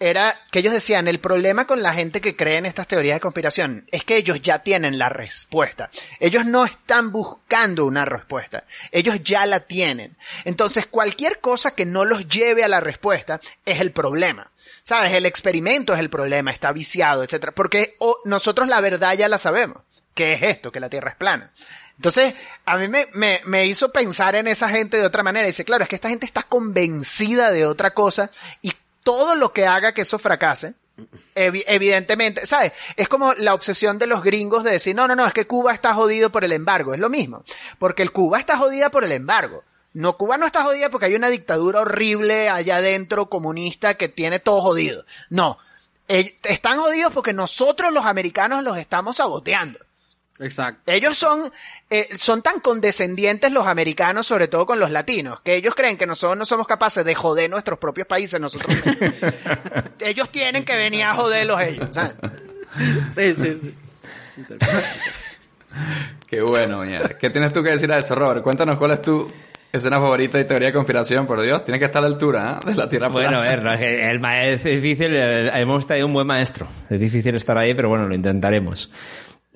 era 0.00 0.40
que 0.50 0.60
ellos 0.60 0.72
decían, 0.72 1.06
el 1.08 1.20
problema 1.20 1.66
con 1.66 1.82
la 1.82 1.92
gente 1.92 2.22
que 2.22 2.34
cree 2.34 2.56
en 2.56 2.64
estas 2.64 2.88
teorías 2.88 3.16
de 3.16 3.20
conspiración 3.20 3.86
es 3.92 4.02
que 4.02 4.16
ellos 4.16 4.40
ya 4.40 4.60
tienen 4.60 4.98
la 4.98 5.10
respuesta. 5.10 5.90
Ellos 6.18 6.46
no 6.46 6.64
están 6.64 7.12
buscando 7.12 7.84
una 7.84 8.06
respuesta. 8.06 8.64
Ellos 8.90 9.22
ya 9.22 9.44
la 9.44 9.60
tienen. 9.60 10.16
Entonces, 10.46 10.86
cualquier 10.86 11.40
cosa 11.40 11.72
que 11.72 11.84
no 11.84 12.06
los 12.06 12.26
lleve 12.28 12.64
a 12.64 12.68
la 12.68 12.80
respuesta 12.80 13.42
es 13.66 13.80
el 13.80 13.92
problema. 13.92 14.50
¿Sabes? 14.82 15.12
El 15.12 15.26
experimento 15.26 15.92
es 15.92 16.00
el 16.00 16.08
problema, 16.08 16.50
está 16.50 16.72
viciado, 16.72 17.22
etcétera. 17.22 17.52
Porque 17.52 17.96
nosotros 18.24 18.68
la 18.68 18.80
verdad 18.80 19.14
ya 19.14 19.28
la 19.28 19.36
sabemos. 19.36 19.82
¿Qué 20.14 20.32
es 20.32 20.42
esto? 20.42 20.72
Que 20.72 20.80
la 20.80 20.88
Tierra 20.88 21.10
es 21.10 21.16
plana. 21.16 21.52
Entonces, 21.96 22.34
a 22.64 22.78
mí 22.78 22.88
me, 22.88 23.08
me, 23.12 23.42
me 23.44 23.66
hizo 23.66 23.92
pensar 23.92 24.34
en 24.34 24.48
esa 24.48 24.70
gente 24.70 24.96
de 24.96 25.04
otra 25.04 25.22
manera. 25.22 25.46
Dice, 25.46 25.66
claro, 25.66 25.82
es 25.82 25.88
que 25.90 25.96
esta 25.96 26.08
gente 26.08 26.24
está 26.24 26.42
convencida 26.42 27.50
de 27.50 27.66
otra 27.66 27.92
cosa 27.92 28.30
y 28.62 28.72
todo 29.02 29.34
lo 29.34 29.52
que 29.52 29.66
haga 29.66 29.92
que 29.94 30.02
eso 30.02 30.18
fracase, 30.18 30.74
evi- 31.34 31.64
evidentemente, 31.66 32.46
¿sabes? 32.46 32.72
Es 32.96 33.08
como 33.08 33.32
la 33.34 33.54
obsesión 33.54 33.98
de 33.98 34.06
los 34.06 34.22
gringos 34.22 34.64
de 34.64 34.72
decir, 34.72 34.94
no, 34.94 35.08
no, 35.08 35.16
no, 35.16 35.26
es 35.26 35.32
que 35.32 35.46
Cuba 35.46 35.72
está 35.72 35.94
jodido 35.94 36.30
por 36.30 36.44
el 36.44 36.52
embargo. 36.52 36.92
Es 36.94 37.00
lo 37.00 37.08
mismo. 37.08 37.44
Porque 37.78 38.02
el 38.02 38.12
Cuba 38.12 38.38
está 38.38 38.56
jodida 38.58 38.90
por 38.90 39.04
el 39.04 39.12
embargo. 39.12 39.64
No, 39.92 40.16
Cuba 40.16 40.36
no 40.36 40.46
está 40.46 40.62
jodida 40.62 40.88
porque 40.90 41.06
hay 41.06 41.14
una 41.16 41.28
dictadura 41.28 41.80
horrible 41.80 42.48
allá 42.48 42.76
adentro, 42.76 43.26
comunista, 43.30 43.94
que 43.94 44.08
tiene 44.08 44.38
todo 44.38 44.60
jodido. 44.60 45.04
No. 45.30 45.58
eh, 46.08 46.36
están 46.44 46.78
jodidos 46.78 47.12
porque 47.12 47.32
nosotros 47.32 47.92
los 47.92 48.04
americanos 48.06 48.62
los 48.62 48.76
estamos 48.78 49.16
saboteando. 49.16 49.78
Exacto. 50.40 50.90
Ellos 50.90 51.16
son, 51.18 51.52
eh, 51.90 52.08
son 52.16 52.40
tan 52.42 52.60
condescendientes 52.60 53.52
los 53.52 53.66
americanos, 53.66 54.26
sobre 54.26 54.48
todo 54.48 54.64
con 54.66 54.80
los 54.80 54.90
latinos, 54.90 55.40
que 55.42 55.54
ellos 55.54 55.74
creen 55.74 55.96
que 55.98 56.06
nosotros 56.06 56.38
no 56.38 56.46
somos 56.46 56.66
capaces 56.66 57.04
de 57.04 57.14
joder 57.14 57.50
nuestros 57.50 57.78
propios 57.78 58.06
países 58.06 58.40
nosotros 58.40 58.74
mismos. 58.74 59.12
ellos 60.00 60.30
tienen 60.30 60.64
que 60.64 60.76
venir 60.76 61.04
a 61.04 61.14
joderlos 61.14 61.60
ellos, 61.60 61.88
¿sabes? 61.92 62.14
Sí, 63.14 63.34
sí, 63.34 63.58
sí. 63.60 63.74
Qué 66.26 66.40
bueno, 66.42 66.82
mierda. 66.82 67.10
¿Qué 67.18 67.30
tienes 67.30 67.52
tú 67.52 67.62
que 67.62 67.70
decir 67.70 67.92
a 67.92 67.98
eso, 67.98 68.14
Robert? 68.14 68.42
Cuéntanos 68.42 68.76
cuál 68.76 68.92
es 68.92 69.02
tu 69.02 69.30
escena 69.72 69.98
favorita 70.00 70.38
y 70.40 70.44
teoría 70.44 70.68
de 70.68 70.72
conspiración, 70.74 71.26
por 71.26 71.40
Dios. 71.42 71.64
Tiene 71.64 71.78
que 71.78 71.84
estar 71.86 71.98
a 72.00 72.08
la 72.08 72.14
altura 72.14 72.60
¿eh? 72.62 72.70
de 72.70 72.74
la 72.76 72.88
Tierra 72.88 73.08
Bueno, 73.08 73.28
a 73.28 73.30
plana. 73.42 73.46
ver, 73.48 73.62
no, 73.62 73.72
es 73.72 73.78
que 73.80 74.10
el 74.10 74.20
maestro 74.20 74.70
es 74.70 74.82
difícil, 74.82 75.14
el- 75.14 75.48
hemos 75.50 75.86
traído 75.86 76.06
un 76.06 76.12
buen 76.12 76.26
maestro. 76.26 76.66
Es 76.88 76.98
difícil 76.98 77.34
estar 77.36 77.56
ahí, 77.58 77.74
pero 77.74 77.88
bueno, 77.88 78.06
lo 78.06 78.14
intentaremos. 78.14 78.90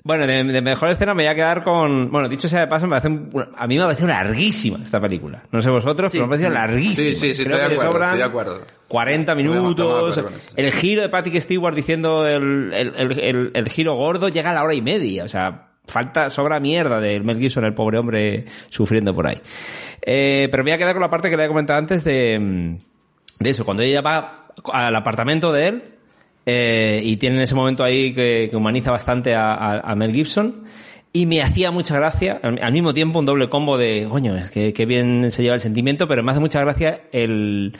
Bueno, 0.05 0.27
de, 0.27 0.43
de 0.43 0.61
mejor 0.61 0.89
escena 0.91 1.15
me 1.15 1.23
voy 1.23 1.31
a 1.31 1.35
quedar 1.35 1.63
con... 1.63 2.11
Bueno, 2.11 2.29
dicho 2.29 2.47
sea 2.47 2.59
de 2.61 2.67
paso, 2.67 2.85
me 2.85 2.91
parece 2.91 3.07
un- 3.07 3.29
a 3.57 3.65
mí 3.67 3.75
me 3.75 3.81
ha 3.81 3.85
parecido 3.85 4.07
larguísima 4.07 4.77
esta 4.77 5.01
película. 5.01 5.41
No 5.51 5.59
sé 5.61 5.71
vosotros, 5.71 6.11
pero 6.11 6.27
me 6.27 6.27
ha 6.27 6.29
parecido 6.37 6.51
larguísima. 6.53 6.95
Sí, 7.07 7.15
sí, 7.15 7.33
sí, 7.33 7.43
Creo 7.43 7.57
estoy 7.57 7.69
de 7.71 7.75
que 7.75 7.81
acuerdo, 7.81 7.91
sobran 7.91 8.09
estoy 8.09 8.19
de 8.19 8.23
acuerdo. 8.23 8.61
40 8.87 9.31
Estoy 9.31 9.43
de- 9.43 9.49
estoy 9.49 9.55
de 9.55 9.61
minutos. 9.61 10.17
eso, 10.17 10.29
sí. 10.39 10.47
El 10.57 10.71
giro 10.71 11.01
de 11.01 11.09
Patrick 11.09 11.39
Stewart 11.39 11.75
diciendo 11.75 12.27
el, 12.27 12.71
el, 12.71 12.93
el, 12.95 13.19
el- 13.19 13.51
el 13.55 13.69
giro 13.69 13.95
gordo 13.95 14.29
llega 14.29 14.51
a 14.51 14.53
la 14.53 14.63
hora 14.63 14.75
y 14.75 14.81
media. 14.83 15.23
O 15.23 15.27
sea, 15.27 15.69
falta, 15.87 16.29
sobra 16.29 16.59
mierda 16.59 16.99
del 16.99 17.23
Mel 17.23 17.39
Gibson, 17.39 17.65
el 17.65 17.73
pobre 17.73 17.97
hombre 17.97 18.45
sufriendo 18.69 19.15
por 19.15 19.25
ahí. 19.25 19.41
Eh, 20.03 20.49
pero 20.51 20.63
me 20.63 20.69
voy 20.69 20.75
a 20.75 20.77
quedar 20.77 20.93
con 20.93 21.01
la 21.01 21.09
parte 21.09 21.31
que 21.31 21.37
le 21.37 21.45
he 21.45 21.47
comentado 21.47 21.79
antes 21.79 22.03
de, 22.03 22.37
mm, 22.39 22.77
de 23.43 23.49
eso. 23.49 23.65
Cuando 23.65 23.81
ella 23.81 24.01
va 24.01 24.49
al 24.71 24.95
apartamento 24.95 25.51
de 25.51 25.67
él, 25.67 25.83
eh, 26.45 27.01
y 27.03 27.17
tiene 27.17 27.41
ese 27.43 27.55
momento 27.55 27.83
ahí 27.83 28.13
que, 28.13 28.49
humaniza 28.53 28.91
bastante 28.91 29.35
a, 29.35 29.93
Mel 29.95 30.13
Gibson. 30.13 30.63
Y 31.11 31.27
me 31.27 31.41
hacía 31.41 31.71
mucha 31.71 31.95
gracia, 31.95 32.41
al, 32.43 32.73
mismo 32.73 32.93
tiempo 32.93 33.19
un 33.19 33.25
doble 33.25 33.47
combo 33.47 33.77
de, 33.77 34.05
coño, 34.09 34.35
es 34.35 34.51
que, 34.51 34.73
que 34.73 34.85
bien 34.85 35.31
se 35.31 35.43
lleva 35.43 35.55
el 35.55 35.61
sentimiento, 35.61 36.09
pero 36.09 36.23
me 36.23 36.31
hace 36.31 36.41
mucha 36.41 36.59
gracia 36.59 37.03
el, 37.13 37.71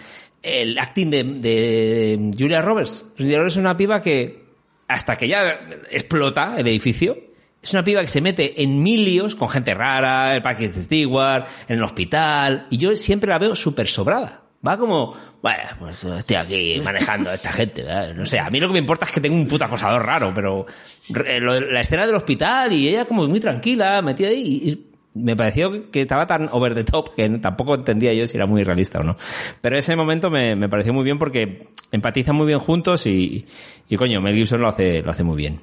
el 0.46 0.78
acting 0.78 1.10
de, 1.10 2.32
Julia 2.38 2.62
Roberts. 2.62 3.06
Julia 3.18 3.38
Roberts 3.38 3.56
es 3.56 3.60
una 3.60 3.76
piba 3.76 4.02
que, 4.02 4.46
hasta 4.88 5.18
que 5.18 5.28
ya 5.28 5.68
explota 5.90 6.56
el 6.58 6.68
edificio, 6.68 7.18
es 7.62 7.74
una 7.74 7.84
piba 7.84 8.02
que 8.02 8.08
se 8.08 8.22
mete 8.22 8.62
en 8.62 8.82
mil 8.82 9.04
líos 9.04 9.36
con 9.36 9.50
gente 9.50 9.74
rara, 9.74 10.36
el 10.36 10.42
parque 10.42 10.70
de 10.70 10.84
Stewart, 10.84 11.48
en 11.68 11.78
el 11.78 11.84
hospital, 11.84 12.68
y 12.70 12.78
yo 12.78 12.96
siempre 12.96 13.30
la 13.30 13.40
veo 13.40 13.56
súper 13.56 13.88
sobrada. 13.88 14.45
Va 14.66 14.78
como, 14.78 15.14
bueno, 15.42 15.64
pues 15.80 16.04
estoy 16.04 16.36
aquí 16.38 16.82
manejando 16.84 17.30
a 17.30 17.36
esta 17.36 17.52
gente, 17.54 17.84
¿verdad? 17.84 18.14
no 18.16 18.26
sé, 18.26 18.40
a 18.40 18.50
mí 18.50 18.60
lo 18.60 18.68
que 18.68 18.74
me 18.74 18.80
importa 18.80 19.06
es 19.06 19.12
que 19.12 19.22
tengo 19.22 19.36
un 19.36 19.48
puto 19.48 19.66
acosador 19.66 20.04
raro, 20.06 20.32
pero 20.34 20.66
la 21.10 21.82
escena 21.82 22.06
del 22.08 22.16
hospital 22.16 22.74
y 22.74 22.88
ella 22.88 23.06
como 23.06 23.28
muy 23.28 23.40
tranquila, 23.40 24.02
metida 24.02 24.30
ahí, 24.30 24.42
y, 24.42 24.86
me 25.18 25.36
pareció 25.36 25.90
que 25.92 26.02
estaba 26.02 26.28
tan 26.28 26.50
over 26.52 26.76
the 26.76 26.84
top 26.84 27.16
que 27.16 27.30
tampoco 27.40 27.76
entendía 27.76 28.12
yo 28.14 28.28
si 28.28 28.36
era 28.36 28.46
muy 28.48 28.64
realista 28.66 29.00
o 29.00 29.04
no. 29.04 29.16
Pero 29.62 29.78
ese 29.78 29.96
momento 29.96 30.30
me, 30.30 30.58
me 30.58 30.68
pareció 30.68 30.92
muy 30.94 31.06
bien 31.06 31.18
porque 31.18 31.68
empatizan 31.92 32.36
muy 32.36 32.48
bien 32.48 32.60
juntos 32.60 33.06
y, 33.06 33.46
y 33.88 33.96
coño, 33.96 34.20
Mel 34.20 34.36
Gibson 34.36 34.60
lo 34.60 34.68
hace, 34.68 35.02
lo 35.02 35.12
hace 35.12 35.24
muy 35.24 35.38
bien. 35.38 35.62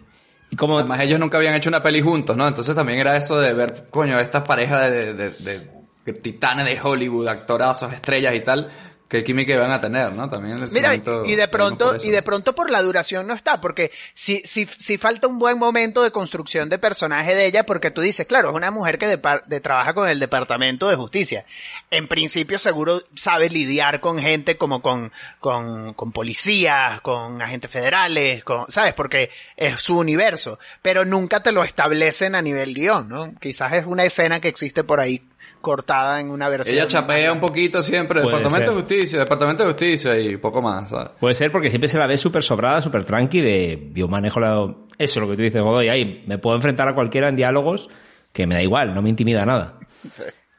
Como 0.57 0.79
Además, 0.79 1.01
ellos 1.01 1.21
nunca 1.21 1.37
habían 1.37 1.55
hecho 1.55 1.69
una 1.69 1.83
peli 1.83 2.01
juntos, 2.01 2.35
¿no? 2.35 2.49
Entonces 2.49 2.75
también 2.75 2.99
era 2.99 3.15
eso 3.17 3.39
de 3.39 3.53
ver, 3.53 3.89
coño, 3.91 4.19
estas 4.19 4.43
parejas 4.45 4.91
de, 4.91 5.13
de, 5.13 5.31
de- 5.31 5.83
de 6.05 6.13
titanes 6.15 6.65
de 6.65 6.81
Hollywood, 6.83 7.29
actorazos, 7.29 7.93
estrellas 7.93 8.35
y 8.35 8.41
tal, 8.41 8.69
qué 9.13 9.23
química 9.23 9.53
iban 9.53 9.71
a 9.71 9.79
tener, 9.79 10.11
¿no? 10.13 10.31
También 10.31 10.63
ese 10.63 10.73
Mira, 10.75 10.95
y 10.95 11.35
de 11.35 11.47
pronto, 11.47 11.97
y 12.03 12.09
de 12.09 12.23
pronto 12.23 12.55
por 12.55 12.71
la 12.71 12.81
duración 12.81 13.27
no 13.27 13.35
está, 13.35 13.61
porque 13.61 13.91
si, 14.15 14.39
si, 14.47 14.65
si 14.65 14.97
falta 14.97 15.27
un 15.27 15.39
buen 15.39 15.59
momento 15.59 16.03
de 16.03 16.11
construcción 16.11 16.71
de 16.71 16.79
personaje 16.79 17.35
de 17.35 17.45
ella, 17.45 17.67
porque 17.67 17.91
tú 17.91 18.01
dices, 18.01 18.27
claro, 18.27 18.49
es 18.49 18.55
una 18.55 18.71
mujer 18.71 18.97
que 18.97 19.07
de 19.07 19.21
de- 19.47 19.61
trabaja 19.61 19.93
con 19.93 20.09
el 20.09 20.19
Departamento 20.19 20.89
de 20.89 20.97
Justicia. 20.97 21.45
En 21.91 22.09
principio 22.09 22.59
seguro 22.59 23.03
sabe 23.15 23.51
lidiar 23.51 24.01
con 24.01 24.19
gente 24.19 24.57
como 24.57 24.81
con, 24.81 25.13
con, 25.41 25.93
con 25.93 26.11
policías, 26.13 27.03
con 27.03 27.43
agentes 27.43 27.71
federales, 27.71 28.43
con, 28.45 28.65
¿sabes? 28.71 28.95
Porque 28.95 29.31
es 29.59 29.79
su 29.83 29.99
universo, 29.99 30.59
pero 30.81 31.05
nunca 31.05 31.43
te 31.43 31.53
lo 31.53 31.65
establecen 31.65 32.35
a 32.35 32.41
nivel 32.41 32.73
guion, 32.73 33.11
¿no? 33.11 33.35
Quizás 33.39 33.75
es 33.75 33.85
una 33.85 34.05
escena 34.05 34.41
que 34.41 34.49
existe 34.49 34.85
por 34.85 35.01
ahí 35.01 35.23
cortada 35.61 36.21
en 36.21 36.31
una 36.31 36.49
versión. 36.49 36.77
Ella 36.77 36.87
chapea 36.87 37.33
un 37.33 37.41
poquito 37.41 37.83
siempre, 37.83 38.21
Puede 38.21 38.37
Departamento 38.37 38.73
de 38.73 38.77
ser. 38.77 38.85
Justicia, 38.85 39.19
Departamento 39.21 39.63
de 39.63 39.69
Justicia 39.71 40.19
y 40.19 40.37
poco 40.37 40.61
más, 40.61 40.91
¿sabes? 40.91 41.11
Puede 41.21 41.35
ser 41.35 41.51
porque 41.53 41.71
siempre 41.71 41.89
se 41.89 41.99
la 41.99 42.07
ve 42.07 42.17
súper 42.17 42.43
sobrada, 42.43 42.81
súper 42.81 43.05
tranqui 43.05 43.41
de 43.41 43.91
yo 43.95 44.09
manejo 44.09 44.41
la... 44.41 44.75
Eso 44.99 45.21
lo 45.21 45.29
que 45.29 45.37
tú 45.37 45.43
dices, 45.43 45.63
Godoy, 45.63 45.89
ahí 45.89 46.25
me 46.27 46.39
puedo 46.39 46.57
enfrentar 46.57 46.89
a 46.89 46.95
cualquiera 46.95 47.29
en 47.29 47.37
diálogos 47.37 47.89
que 48.33 48.47
me 48.47 48.55
da 48.55 48.63
igual, 48.63 48.95
no 48.95 49.03
me 49.03 49.09
intimida 49.09 49.47
nada. 49.47 49.79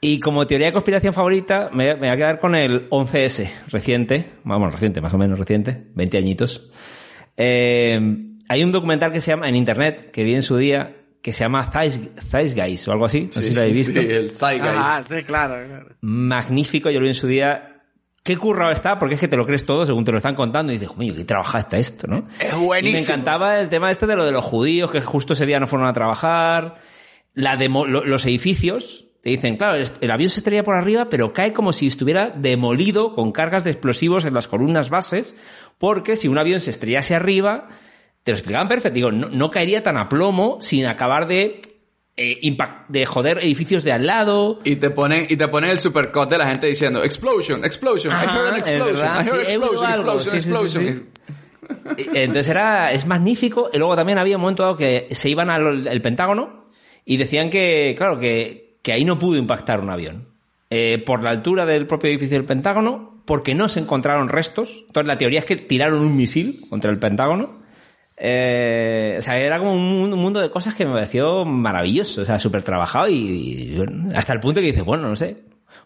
Y 0.01 0.19
como 0.19 0.45
teoría 0.45 0.67
de 0.67 0.73
conspiración 0.73 1.13
favorita, 1.13 1.69
me, 1.73 1.93
me 1.93 1.99
voy 1.99 2.07
a 2.09 2.15
quedar 2.17 2.39
con 2.39 2.55
el 2.55 2.89
11S, 2.89 3.49
reciente, 3.69 4.33
vamos, 4.43 4.71
reciente, 4.71 5.01
más 5.01 5.13
o 5.13 5.17
menos 5.17 5.39
reciente, 5.39 5.87
20 5.95 6.17
añitos. 6.17 6.69
Eh, 7.37 7.99
hay 8.49 8.63
un 8.63 8.71
documental 8.71 9.11
que 9.11 9.21
se 9.21 9.31
llama, 9.31 9.47
en 9.47 9.55
internet, 9.55 10.11
que 10.11 10.23
vi 10.23 10.35
en 10.35 10.41
su 10.41 10.57
día, 10.57 11.02
que 11.23 11.33
se 11.33 11.39
llama 11.45 11.63
Zeitgeist 12.19 12.87
o 12.87 12.91
algo 12.91 13.05
así, 13.05 13.25
no 13.25 13.31
sé 13.31 13.43
si 13.47 13.53
lo 13.55 13.61
habéis 13.61 13.77
visto. 13.77 13.99
Sí, 14.01 14.07
el 14.11 14.29
Zeitgeist. 14.29 14.75
Ah, 14.79 15.03
sí, 15.07 15.23
claro, 15.23 15.55
claro. 15.67 15.95
magnífico, 16.01 16.89
yo 16.91 16.99
lo 16.99 17.03
vi 17.05 17.09
en 17.09 17.15
su 17.15 17.27
día. 17.27 17.69
Qué 18.23 18.37
currado 18.37 18.71
está, 18.71 18.99
porque 18.99 19.15
es 19.15 19.19
que 19.21 19.27
te 19.27 19.35
lo 19.35 19.45
crees 19.45 19.65
todo 19.65 19.85
según 19.85 20.05
te 20.05 20.11
lo 20.11 20.17
están 20.17 20.35
contando 20.35 20.71
y 20.71 20.77
dices, 20.77 20.93
coño, 20.95 21.13
qué 21.13 21.25
trabajado 21.25 21.59
está 21.63 21.77
esto, 21.77 22.07
¿no? 22.07 22.27
Es 22.39 22.53
Y 22.53 22.55
buenísimo. 22.65 22.97
me 22.99 23.03
encantaba 23.03 23.59
el 23.59 23.67
tema 23.69 23.91
este 23.91 24.05
de 24.07 24.15
lo 24.15 24.25
de 24.25 24.31
los 24.31 24.45
judíos, 24.45 24.91
que 24.91 25.01
justo 25.01 25.33
ese 25.33 25.45
día 25.45 25.59
no 25.59 25.67
fueron 25.67 25.87
a 25.87 25.93
trabajar, 25.93 26.75
la 27.33 27.57
demo- 27.57 27.85
lo- 27.85 28.05
los 28.05 28.25
edificios, 28.25 29.07
te 29.21 29.29
dicen, 29.31 29.57
claro, 29.57 29.77
el, 29.77 29.87
el 30.01 30.11
avión 30.11 30.29
se 30.29 30.39
estrella 30.41 30.63
por 30.63 30.75
arriba, 30.75 31.09
pero 31.09 31.33
cae 31.33 31.51
como 31.53 31.73
si 31.73 31.87
estuviera 31.87 32.29
demolido 32.29 33.13
con 33.15 33.31
cargas 33.33 33.63
de 33.65 33.71
explosivos 33.71 34.23
en 34.25 34.33
las 34.33 34.47
columnas 34.47 34.89
bases, 34.89 35.35
porque 35.77 36.15
si 36.15 36.27
un 36.29 36.37
avión 36.37 36.59
se 36.61 36.69
estrellase 36.69 37.15
arriba, 37.15 37.67
te 38.23 38.31
lo 38.31 38.37
explicaban 38.37 38.67
perfecto, 38.67 38.95
digo, 38.95 39.11
no, 39.11 39.29
no 39.29 39.51
caería 39.51 39.83
tan 39.83 39.97
a 39.97 40.09
plomo 40.09 40.57
sin 40.61 40.85
acabar 40.85 41.27
de, 41.27 41.61
eh, 42.15 42.39
impact, 42.43 42.89
de 42.89 43.05
joder 43.05 43.39
edificios 43.39 43.83
de 43.83 43.91
al 43.91 44.05
lado, 44.05 44.59
Y 44.63 44.75
te 44.75 44.89
ponen, 44.89 45.25
y 45.29 45.35
te 45.35 45.47
ponen 45.47 45.71
el 45.71 45.79
supercut 45.79 46.29
de 46.29 46.37
la 46.37 46.47
gente 46.47 46.67
diciendo, 46.67 47.03
explosion, 47.03 47.65
explosion, 47.65 48.13
I 48.13 48.25
heard 48.25 48.47
an 48.47 48.55
explosion, 48.57 49.07
I 49.07 49.27
heard 49.27 49.47
sí, 49.47 49.53
explosion, 49.53 49.89
explosion, 49.89 50.21
sí, 50.23 50.37
explosion. 50.37 50.83
sí. 50.85 51.23
Entonces 52.13 52.49
era, 52.49 52.91
es 52.91 53.05
magnífico. 53.05 53.69
Y 53.73 53.77
luego 53.77 53.95
también 53.95 54.17
había 54.17 54.35
un 54.35 54.41
momento 54.41 54.63
dado 54.63 54.77
que 54.77 55.07
se 55.11 55.29
iban 55.29 55.49
al 55.49 55.87
el 55.87 56.01
Pentágono 56.01 56.65
y 57.05 57.17
decían 57.17 57.49
que, 57.49 57.95
claro, 57.97 58.19
que, 58.19 58.77
que 58.81 58.93
ahí 58.93 59.05
no 59.05 59.17
pudo 59.17 59.37
impactar 59.37 59.79
un 59.79 59.89
avión. 59.89 60.27
Eh, 60.69 61.01
por 61.05 61.23
la 61.23 61.29
altura 61.29 61.65
del 61.65 61.85
propio 61.85 62.09
edificio 62.09 62.37
del 62.37 62.45
Pentágono, 62.45 63.21
porque 63.25 63.55
no 63.55 63.69
se 63.69 63.79
encontraron 63.79 64.27
restos. 64.27 64.83
Entonces 64.87 65.07
la 65.07 65.17
teoría 65.17 65.39
es 65.39 65.45
que 65.45 65.55
tiraron 65.55 66.01
un 66.01 66.15
misil 66.15 66.65
contra 66.69 66.91
el 66.91 66.99
Pentágono. 66.99 67.62
Eh, 68.17 69.15
o 69.17 69.21
sea, 69.21 69.39
era 69.39 69.57
como 69.59 69.73
un, 69.73 70.13
un 70.13 70.19
mundo 70.19 70.39
de 70.39 70.49
cosas 70.49 70.75
que 70.75 70.85
me 70.85 70.93
pareció 70.93 71.45
maravilloso, 71.45 72.21
o 72.21 72.25
sea, 72.25 72.39
súper 72.39 72.63
trabajado 72.63 73.07
y, 73.07 73.13
y, 73.15 73.75
bueno, 73.77 74.11
hasta 74.15 74.33
el 74.33 74.39
punto 74.39 74.61
que 74.61 74.67
dices, 74.67 74.83
bueno, 74.83 75.07
no 75.09 75.15
sé, 75.15 75.37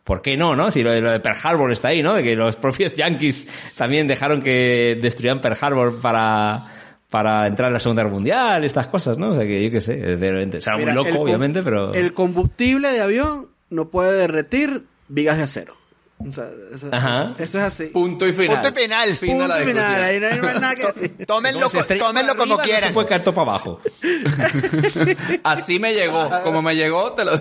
¿por 0.03 0.21
qué 0.21 0.35
no, 0.37 0.55
no? 0.55 0.69
Si 0.69 0.83
lo, 0.83 0.91
de- 0.91 1.01
lo 1.01 1.11
de 1.11 1.19
Pearl 1.19 1.37
Harbor 1.41 1.71
está 1.71 1.87
ahí, 1.89 2.03
¿no? 2.03 2.13
De 2.15 2.23
que 2.23 2.35
los 2.35 2.55
propios 2.57 2.95
yankees 2.95 3.47
también 3.75 4.07
dejaron 4.07 4.41
que 4.41 4.97
destruyeran 5.01 5.39
Pearl 5.41 5.57
Harbor 5.59 6.01
para, 6.01 6.65
para 7.09 7.47
entrar 7.47 7.67
en 7.69 7.73
la 7.73 7.79
Segunda 7.79 8.03
Guerra 8.03 8.13
Mundial, 8.13 8.63
estas 8.65 8.87
cosas, 8.87 9.17
¿no? 9.17 9.29
O 9.29 9.33
sea, 9.33 9.45
que 9.45 9.63
yo 9.63 9.71
qué 9.71 9.79
sé, 9.81 9.95
de 9.97 10.31
repente, 10.31 10.57
o 10.57 10.61
sea, 10.61 10.75
Mira, 10.77 10.93
muy 10.93 11.03
loco, 11.05 11.21
obviamente, 11.21 11.63
pero... 11.63 11.93
El 11.93 12.13
combustible 12.13 12.91
de 12.91 13.01
avión 13.01 13.47
no 13.69 13.89
puede 13.89 14.13
derretir 14.17 14.83
vigas 15.07 15.37
de 15.37 15.43
acero. 15.43 15.73
O 16.19 16.31
sea, 16.31 16.49
eso, 16.73 16.89
Ajá. 16.91 17.33
eso 17.37 17.57
es 17.59 17.63
así. 17.63 17.85
Punto 17.87 18.27
y 18.27 18.33
final. 18.33 18.55
Punto 18.55 18.69
y 18.69 18.71
penal. 18.71 19.15
Fin 19.17 19.37
de 19.37 19.47
la 19.47 19.55
Punto 19.57 19.69
final, 19.69 19.85
discusión. 19.85 20.03
ahí 20.09 20.19
no 20.19 20.27
hay 20.27 20.39
más 20.53 20.61
nada 20.61 20.75
que 20.75 20.85
decir. 20.87 21.25
Tómenlo, 21.27 21.69
co- 21.69 21.83
tómenlo 21.99 22.35
como 22.35 22.53
arriba, 22.55 22.57
No 22.57 22.63
quieran. 22.63 22.89
se 22.89 22.93
puede 22.93 23.07
caer 23.07 23.23
todo 23.23 23.35
para 23.35 23.51
abajo. 23.51 23.79
Así 25.43 25.79
me 25.79 25.93
llegó, 25.93 26.29
como 26.43 26.61
me 26.61 26.75
llegó, 26.75 27.13
te 27.13 27.23
lo 27.23 27.39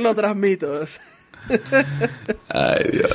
lo 0.00 0.14
transmito. 0.14 0.80
Ay, 2.48 2.84
Dios. 2.92 3.10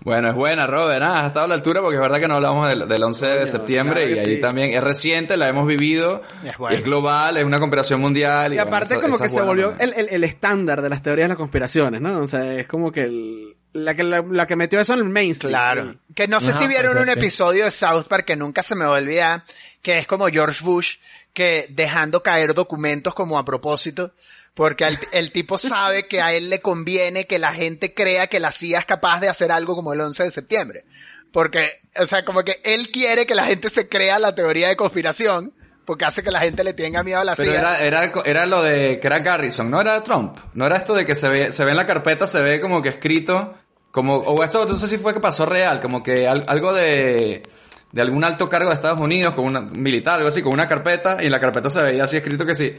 Bueno, 0.00 0.30
es 0.30 0.34
buena, 0.34 0.66
Robert. 0.66 1.02
Ah, 1.02 1.20
has 1.20 1.26
estado 1.28 1.44
a 1.44 1.48
la 1.48 1.54
altura 1.54 1.80
porque 1.80 1.96
es 1.96 2.00
verdad 2.00 2.18
que 2.18 2.26
no 2.28 2.34
hablamos 2.36 2.68
del, 2.68 2.88
del 2.88 3.02
11 3.02 3.26
de 3.26 3.46
septiembre 3.48 4.06
claro 4.06 4.16
y 4.16 4.18
ahí 4.18 4.34
sí. 4.36 4.40
también 4.40 4.72
es 4.72 4.82
reciente, 4.82 5.36
la 5.36 5.48
hemos 5.48 5.66
vivido. 5.66 6.22
Es 6.44 6.56
bueno. 6.56 6.74
y 6.74 6.78
es 6.78 6.84
global, 6.84 7.36
es 7.36 7.44
una 7.44 7.58
conspiración 7.58 8.00
mundial. 8.00 8.52
Y, 8.52 8.56
Y 8.56 8.58
bueno, 8.58 8.68
aparte 8.74 8.94
esa- 8.94 9.02
como 9.02 9.14
esa 9.16 9.24
que 9.24 9.30
se 9.30 9.42
volvió 9.42 9.74
el, 9.78 9.92
el, 9.94 10.08
el 10.10 10.24
estándar 10.24 10.82
de 10.82 10.88
las 10.88 11.02
teorías 11.02 11.26
de 11.26 11.28
las 11.28 11.38
conspiraciones, 11.38 12.00
¿no? 12.00 12.18
O 12.20 12.26
sea, 12.26 12.54
es 12.54 12.66
como 12.66 12.90
que 12.90 13.02
el, 13.04 13.56
la, 13.72 13.94
que 13.94 14.02
la, 14.02 14.22
la 14.28 14.46
que 14.46 14.56
metió 14.56 14.80
eso 14.80 14.92
en 14.94 15.00
el 15.00 15.04
mainstream. 15.08 15.50
Claro. 15.52 15.96
Que 16.14 16.26
no 16.28 16.40
sé 16.40 16.50
Ajá, 16.50 16.58
si 16.60 16.66
vieron 16.66 16.96
un 16.98 17.06
sí. 17.06 17.10
episodio 17.12 17.64
de 17.64 17.70
South 17.70 18.06
Park 18.08 18.24
que 18.26 18.36
nunca 18.36 18.62
se 18.62 18.74
me 18.74 18.84
va 18.84 18.96
a 18.96 19.00
olvidar, 19.00 19.44
que 19.82 19.98
es 19.98 20.06
como 20.06 20.26
George 20.28 20.64
Bush, 20.64 20.96
que 21.32 21.66
dejando 21.70 22.22
caer 22.22 22.54
documentos 22.54 23.14
como 23.14 23.38
a 23.38 23.44
propósito, 23.44 24.12
porque 24.54 24.84
al- 24.84 24.98
el 25.12 25.30
tipo 25.30 25.56
sabe 25.58 26.08
que 26.08 26.20
a 26.20 26.32
él 26.34 26.50
le 26.50 26.60
conviene 26.60 27.26
que 27.26 27.38
la 27.38 27.52
gente 27.52 27.94
crea 27.94 28.26
que 28.26 28.40
la 28.40 28.50
CIA 28.52 28.80
es 28.80 28.86
capaz 28.86 29.20
de 29.20 29.28
hacer 29.28 29.52
algo 29.52 29.76
como 29.76 29.92
el 29.92 30.00
11 30.00 30.24
de 30.24 30.30
septiembre. 30.32 30.84
Porque 31.30 31.80
o 32.00 32.06
sea, 32.06 32.24
como 32.24 32.42
que 32.42 32.60
él 32.64 32.90
quiere 32.90 33.26
que 33.26 33.34
la 33.34 33.44
gente 33.44 33.70
se 33.70 33.88
crea 33.88 34.18
la 34.18 34.34
teoría 34.34 34.68
de 34.68 34.76
conspiración, 34.76 35.52
porque 35.88 36.04
hace 36.04 36.22
que 36.22 36.30
la 36.30 36.40
gente 36.40 36.62
le 36.62 36.74
tenga 36.74 37.02
miedo 37.02 37.18
a 37.18 37.24
la 37.24 37.34
Pero 37.34 37.50
CIA. 37.50 37.58
era, 37.60 37.80
era, 37.80 38.12
era 38.26 38.44
lo 38.44 38.62
de 38.62 39.00
que 39.00 39.06
era 39.06 39.20
Garrison, 39.20 39.70
no 39.70 39.80
era 39.80 40.04
Trump. 40.04 40.36
No 40.52 40.66
era 40.66 40.76
esto 40.76 40.92
de 40.92 41.06
que 41.06 41.14
se 41.14 41.28
ve, 41.28 41.50
se 41.50 41.64
ve 41.64 41.70
en 41.70 41.78
la 41.78 41.86
carpeta, 41.86 42.26
se 42.26 42.42
ve 42.42 42.60
como 42.60 42.82
que 42.82 42.90
escrito, 42.90 43.54
como, 43.90 44.16
o 44.18 44.44
esto 44.44 44.66
no 44.66 44.76
sé 44.76 44.86
si 44.86 44.98
fue 44.98 45.14
que 45.14 45.20
pasó 45.20 45.46
real, 45.46 45.80
como 45.80 46.02
que 46.02 46.28
al- 46.28 46.44
algo 46.46 46.74
de, 46.74 47.42
de 47.90 48.00
algún 48.02 48.22
alto 48.22 48.50
cargo 48.50 48.68
de 48.68 48.74
Estados 48.74 49.00
Unidos, 49.00 49.32
con 49.32 49.46
una 49.46 49.62
militar, 49.62 50.16
algo 50.16 50.28
así, 50.28 50.42
con 50.42 50.52
una 50.52 50.68
carpeta, 50.68 51.16
y 51.20 51.24
en 51.24 51.32
la 51.32 51.40
carpeta 51.40 51.70
se 51.70 51.82
veía 51.82 52.04
así 52.04 52.18
escrito 52.18 52.44
que 52.44 52.54
sí, 52.54 52.76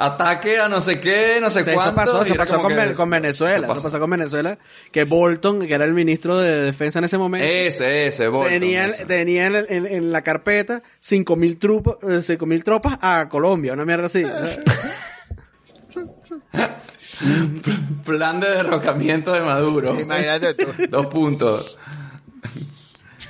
ataque 0.00 0.60
a 0.60 0.68
no 0.68 0.80
sé 0.80 1.00
qué, 1.00 1.38
no 1.40 1.50
sé 1.50 1.64
Sí, 1.64 1.72
cuánto. 1.74 1.82
eso 1.82 1.94
pasó, 1.94 2.18
y 2.22 2.26
eso 2.28 2.34
pasó 2.36 2.60
con, 2.62 2.68
que- 2.70 2.76
Ven- 2.76 2.94
con 2.94 3.10
Venezuela. 3.10 3.66
eso 3.66 3.72
Eso 3.74 3.82
pasó. 3.82 3.98
con 4.00 4.08
Venezuela. 4.10 4.56
Que 4.92 5.04
Bolton, 5.04 5.58
que 5.66 5.74
era 5.74 5.84
el 5.84 5.92
ministro 5.92 6.38
de 6.38 6.62
defensa 6.62 7.00
en 7.00 7.04
ese 7.06 7.18
momento, 7.18 7.46
Ese, 7.46 8.06
ese, 8.06 8.28
Bolton, 8.28 8.52
tenía, 8.52 8.86
ese. 8.86 9.04
tenía 9.06 9.46
en, 9.46 9.56
en- 9.68 9.86
en 9.86 10.12
la 10.12 10.22
carpeta 10.22 10.82
5.000 11.02 11.58
tropas, 11.58 11.96
eh, 12.02 12.22
5.000 12.22 12.62
tropas 12.62 12.96
a 13.02 13.28
Colombia, 13.28 13.72
una 13.74 13.84
mierda 13.84 14.06
así. 14.06 14.24
O 14.24 14.28
sea, 15.92 16.78
Plan 18.04 18.38
de 18.40 18.48
derrocamiento 18.48 19.32
de 19.32 19.40
Maduro. 19.40 19.98
Imagínate 20.00 20.54
tú. 20.54 20.66
Dos 20.88 21.06
puntos. 21.08 21.76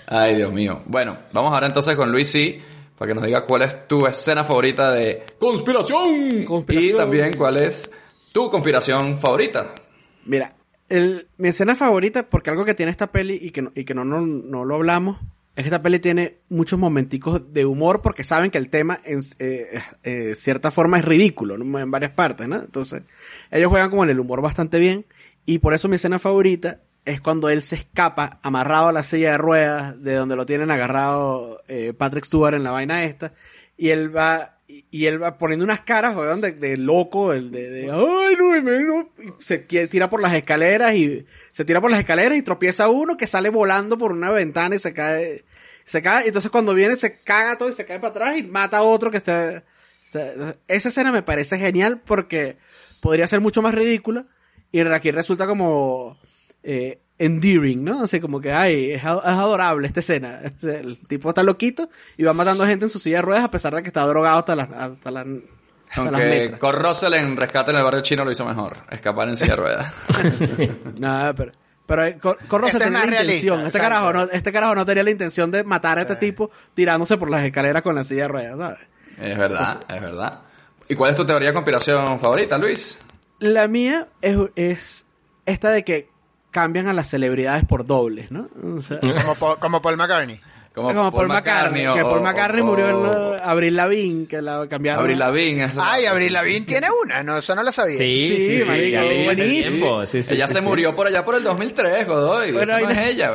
Ay, 0.07 0.37
Dios 0.37 0.53
mío. 0.53 0.83
Bueno, 0.87 1.17
vamos 1.33 1.53
ahora 1.53 1.67
entonces 1.67 1.97
con 1.97 2.13
Luis 2.13 2.31
C. 2.31 2.61
Para 2.99 3.09
que 3.11 3.15
nos 3.15 3.25
diga 3.25 3.45
cuál 3.45 3.63
es 3.63 3.87
tu 3.87 4.07
escena 4.07 4.43
favorita 4.45 4.93
de 4.93 5.25
conspiración. 5.39 6.45
Y 6.69 6.93
también 6.97 7.37
cuál 7.37 7.57
es 7.59 7.91
tu 8.33 8.51
conspiración 8.51 9.19
favorita. 9.19 9.75
Mira, 10.25 10.53
el- 10.89 11.29
mi 11.37 11.49
escena 11.49 11.75
favorita, 11.77 12.29
porque 12.29 12.51
algo 12.51 12.65
que 12.65 12.75
tiene 12.75 12.91
esta 12.91 13.07
peli 13.13 13.39
y 13.41 13.51
que 13.51 13.63
no, 13.63 13.73
y 13.75 13.85
que 13.85 13.95
no, 13.95 14.05
no, 14.05 14.21
no 14.21 14.65
lo 14.65 14.75
hablamos, 14.75 15.19
es 15.55 15.65
que 15.65 15.69
esta 15.69 15.83
peli 15.83 15.99
tiene 15.99 16.37
muchos 16.49 16.79
momenticos 16.79 17.53
de 17.53 17.65
humor 17.65 18.01
porque 18.03 18.25
saben 18.25 18.51
que 18.51 18.59
el 18.59 18.69
tema 18.69 19.01
en 19.05 19.21
eh, 19.39 19.81
eh, 20.05 20.33
cierta 20.37 20.71
forma 20.71 20.99
es 20.99 21.05
ridículo 21.05 21.55
en 21.57 21.91
varias 21.91 22.13
partes, 22.13 22.47
¿no? 22.49 22.57
Entonces, 22.57 23.03
ellos 23.51 23.69
juegan 23.71 23.91
como 23.91 24.05
en 24.05 24.11
el 24.11 24.21
humor 24.21 24.41
bastante 24.41 24.79
bien 24.79 25.05
y 25.47 25.59
por 25.59 25.75
eso 25.75 25.89
mi 25.89 25.97
escena 25.97 26.19
favorita 26.19 26.79
es 27.09 27.21
cuando 27.23 27.49
él 27.49 27.63
se 27.63 27.77
escapa 27.77 28.39
amarrado 28.43 28.89
a 28.89 28.93
la 28.93 29.03
silla 29.03 29.33
de 29.33 29.39
ruedas 29.39 30.03
de 30.03 30.15
donde 30.15 30.37
lo 30.37 30.45
tienen 30.47 30.71
agarrado 30.71 31.63
eh, 31.67 31.95
Patrick 31.97 32.25
Stewart 32.27 32.55
en 32.55 32.63
la 32.65 32.71
vaina 32.71 33.03
esta 33.05 33.33
y 33.77 33.89
él 33.91 34.15
va 34.15 34.57
y 34.69 35.07
él 35.07 35.23
va 35.23 35.39
poniendo 35.39 35.65
unas 35.65 35.81
caras 35.81 36.15
weón, 36.15 36.43
de, 36.43 36.53
de 36.53 36.77
loco 36.77 37.33
el 37.33 37.51
de, 37.51 37.71
de, 37.71 37.83
ay 37.91 38.37
no, 38.39 38.61
no", 38.61 39.09
se 39.41 39.59
tira 39.59 40.11
por 40.11 40.21
las 40.21 40.35
escaleras 40.35 40.95
y 40.95 41.25
se 41.53 41.65
tira 41.65 41.81
por 41.81 41.91
las 41.91 42.01
escaleras 42.01 42.37
y 42.37 42.43
tropieza 42.43 42.89
uno 42.89 43.17
que 43.17 43.27
sale 43.27 43.49
volando 43.49 43.97
por 43.97 44.13
una 44.13 44.31
ventana 44.31 44.75
y 44.77 44.79
se 44.79 44.93
cae 44.93 45.45
se 45.87 46.03
cae 46.03 46.25
y 46.25 46.27
entonces 46.29 46.51
cuando 46.51 46.75
viene 46.75 46.97
se 46.97 47.17
caga 47.21 47.57
todo 47.57 47.71
y 47.71 47.73
se 47.73 47.87
cae 47.87 47.99
para 47.99 48.11
atrás 48.11 48.37
y 48.37 48.43
mata 48.43 48.79
a 48.79 48.83
otro 48.83 49.11
que 49.11 49.17
está, 49.17 49.65
está- 50.07 50.57
esa 50.69 50.89
escena 50.91 51.11
me 51.11 51.23
parece 51.23 51.57
genial 51.57 52.03
porque 52.05 52.59
podría 53.01 53.27
ser 53.27 53.41
mucho 53.41 53.63
más 53.63 53.75
ridícula 53.75 54.27
y 54.71 54.81
aquí 54.81 55.11
resulta 55.11 55.47
como 55.47 56.19
eh, 56.63 56.99
endearing, 57.19 57.83
¿no? 57.85 58.05
Así 58.05 58.21
como 58.21 58.41
que, 58.41 58.53
ay, 58.53 58.93
es, 58.93 59.05
ad- 59.05 59.19
es 59.19 59.25
adorable 59.33 59.87
esta 59.89 60.01
escena. 60.01 60.41
O 60.57 60.61
sea, 60.61 60.79
El 60.81 60.99
tipo 61.07 61.29
está 61.31 61.43
loquito 61.43 61.89
y 62.17 62.23
va 62.25 62.33
matando 62.33 62.65
gente 62.67 62.85
en 62.85 62.91
su 62.91 62.99
silla 62.99 63.17
de 63.17 63.23
ruedas 63.23 63.45
a 63.45 63.51
pesar 63.51 63.75
de 63.75 63.83
que 63.83 63.89
está 63.89 64.07
drogado 64.07 64.39
hasta 64.39 64.55
las, 64.57 64.71
hasta 64.71 65.11
las 65.11 65.27
Aunque 65.97 66.55
con 66.59 66.75
Russell 66.75 67.15
en 67.15 67.37
Rescate 67.37 67.71
en 67.71 67.79
el 67.79 67.83
Barrio 67.85 68.03
Chino 68.03 68.25
lo 68.25 68.31
hizo 68.31 68.45
mejor. 68.45 68.77
Escapar 68.91 69.29
en 69.29 69.37
silla 69.37 69.51
de 69.53 69.57
ruedas. 69.57 69.95
Nada, 70.99 71.35
pero, 71.35 71.53
pero 71.87 72.05
eh, 72.05 72.19
Cor- 72.19 72.39
Corro 72.47 72.67
Este 72.67 72.79
se 72.79 72.85
es 72.85 72.91
tenía 72.91 73.05
la 73.05 73.11
realista, 73.11 73.33
intención. 73.47 73.67
Este 73.67 73.79
carajo, 73.79 74.13
no, 74.13 74.23
este 74.25 74.53
carajo 74.53 74.75
no 74.75 74.85
tenía 74.87 75.03
la 75.03 75.11
intención 75.11 75.51
de 75.51 75.65
matar 75.65 75.99
a 75.99 76.03
este 76.03 76.17
tipo 76.17 76.51
tirándose 76.75 77.17
por 77.17 77.31
las 77.31 77.45
escaleras 77.45 77.83
con 77.83 77.95
la 77.95 78.05
silla 78.05 78.23
de 78.23 78.29
ruedas, 78.29 78.59
¿sabes? 78.59 78.79
Es 79.21 79.39
verdad, 79.39 79.81
es 79.93 80.01
verdad. 80.01 80.41
¿Y 80.89 80.95
cuál 80.95 81.11
es 81.11 81.17
tu 81.17 81.27
teoría 81.27 81.49
de 81.49 81.55
conspiración 81.55 82.21
favorita, 82.21 82.57
Luis? 82.59 82.99
La 83.41 83.67
mía 83.69 84.09
es, 84.21 84.37
es 84.57 85.07
esta 85.47 85.71
de 85.71 85.85
que 85.85 86.09
cambian 86.61 86.89
a 86.89 86.93
las 86.93 87.09
celebridades 87.09 87.65
por 87.65 87.87
dobles, 87.87 88.31
¿no? 88.31 88.49
O 88.77 88.81
sea, 88.81 88.99
Como, 89.23 89.35
Paul- 89.37 89.59
como 89.59 89.81
Paul 89.83 89.97
McCartney. 89.97 90.41
como, 90.75 91.11
Paul, 91.13 91.29
McCartney, 91.29 91.87
que 91.93 92.03
Paul 92.03 92.21
McCartney 92.23 92.63
murió 92.63 92.89
en 93.35 93.41
Abril 93.45 93.75
Lavigne, 93.77 94.27
que 94.29 94.41
la 94.43 94.67
cambiaron. 94.69 95.03
Abril 95.03 95.19
Lavigne. 95.19 95.65
esa- 95.65 95.93
Ay, 95.93 96.07
Abril 96.07 96.33
Lavigne 96.33 96.67
tiene 96.67 96.89
una, 97.05 97.23
no, 97.23 97.39
eso 97.39 97.55
no 97.55 97.63
la 97.63 97.73
sabía. 97.73 97.97
Sí, 97.97 98.35
sí, 98.39 98.61
sí, 98.61 98.65
marico, 98.69 99.25
buenísimo. 99.25 100.07
Sí, 100.07 100.23
sí, 100.23 100.35
ella 100.35 100.47
sí, 100.47 100.55
se 100.55 100.61
sí. 100.61 100.65
murió 100.67 100.95
por 100.95 101.07
allá 101.07 101.25
por 101.25 101.35
el 101.37 101.43
2003, 101.43 102.07
Godoy. 102.07 102.53
Bueno, 102.53 102.77
Esa 102.77 102.81
no 102.81 102.91
es 102.91 103.07
ella. 103.07 103.33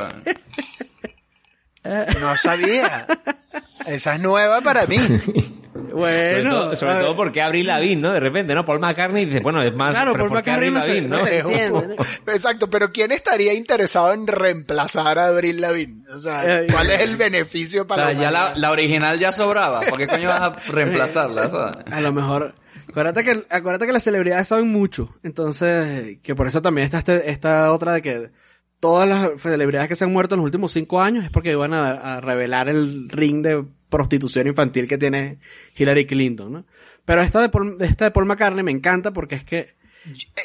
No 2.21 2.37
sabía. 2.37 3.07
Esa 3.87 4.15
es 4.15 4.21
nueva 4.21 4.61
para 4.61 4.85
mí. 4.85 4.97
Sobre, 5.93 6.33
Bueno, 6.41 6.49
todo, 6.49 6.75
sobre 6.75 6.91
a 6.91 6.95
ver. 6.95 7.03
todo 7.05 7.15
porque 7.15 7.41
Abril 7.41 7.67
Lavigne, 7.67 8.01
¿no? 8.01 8.11
De 8.11 8.19
repente, 8.19 8.55
¿no? 8.55 8.65
Paul 8.65 8.79
McCartney 8.79 9.25
dice, 9.25 9.39
bueno, 9.41 9.61
es 9.61 9.73
más... 9.75 9.91
Claro, 9.93 10.13
Paul 10.13 10.29
¿por 10.29 10.43
qué 10.43 10.51
McCartney 10.51 10.71
no 11.01 11.09
no 11.09 11.17
no? 11.17 11.23
se 11.25 11.39
entiende. 11.39 11.95
¿no? 12.25 12.33
Exacto, 12.33 12.69
pero 12.69 12.91
¿quién 12.91 13.11
estaría 13.11 13.53
interesado 13.53 14.11
en 14.13 14.25
reemplazar 14.25 15.19
a 15.19 15.27
Abril 15.27 15.61
Lavigne? 15.61 16.03
O 16.15 16.19
sea, 16.19 16.61
Eh, 16.63 16.67
¿cuál 16.71 16.89
es 16.89 17.01
el 17.01 17.15
beneficio 17.17 17.83
O 17.83 17.87
para 17.87 18.07
sea, 18.07 18.13
ya 18.13 18.31
la, 18.31 18.39
humanidad? 18.39 18.57
la 18.61 18.71
original 18.71 19.19
ya 19.19 19.31
sobraba. 19.31 19.81
¿Por 19.81 19.97
qué 19.99 20.07
coño 20.07 20.29
vas 20.29 20.41
a 20.41 20.49
reemplazarla? 20.71 21.49
¿sabes? 21.49 21.75
A 21.91 22.01
lo 22.01 22.11
mejor. 22.11 22.55
Acuérdate 22.89 23.23
que, 23.23 23.43
acuérdate 23.49 23.85
que 23.85 23.93
las 23.93 24.03
celebridades 24.03 24.47
saben 24.47 24.67
mucho. 24.69 25.15
Entonces, 25.23 26.17
que 26.23 26.35
por 26.35 26.47
eso 26.47 26.61
también 26.61 26.85
está 26.85 26.97
este- 26.97 27.29
esta 27.29 27.71
otra 27.71 27.93
de 27.93 28.01
que 28.01 28.29
todas 28.79 29.07
las 29.07 29.41
celebridades 29.41 29.87
que 29.89 29.95
se 29.95 30.03
han 30.03 30.11
muerto 30.11 30.35
en 30.35 30.39
los 30.39 30.45
últimos 30.45 30.71
cinco 30.73 31.01
años 31.01 31.23
es 31.23 31.29
porque 31.31 31.51
iban 31.51 31.73
a, 31.73 31.91
a 32.17 32.21
revelar 32.21 32.67
el 32.67 33.07
ring 33.09 33.41
de 33.43 33.63
prostitución 33.97 34.47
infantil 34.47 34.87
que 34.87 34.97
tiene 34.97 35.37
Hillary 35.77 36.05
Clinton, 36.07 36.51
¿no? 36.51 36.65
Pero 37.05 37.21
esta 37.21 37.41
de 37.41 37.49
Paul, 37.49 37.77
esta 37.81 38.05
de 38.05 38.11
Paul 38.11 38.25
McCartney 38.25 38.63
me 38.63 38.71
encanta 38.71 39.13
porque 39.13 39.35
es 39.35 39.43
que 39.43 39.75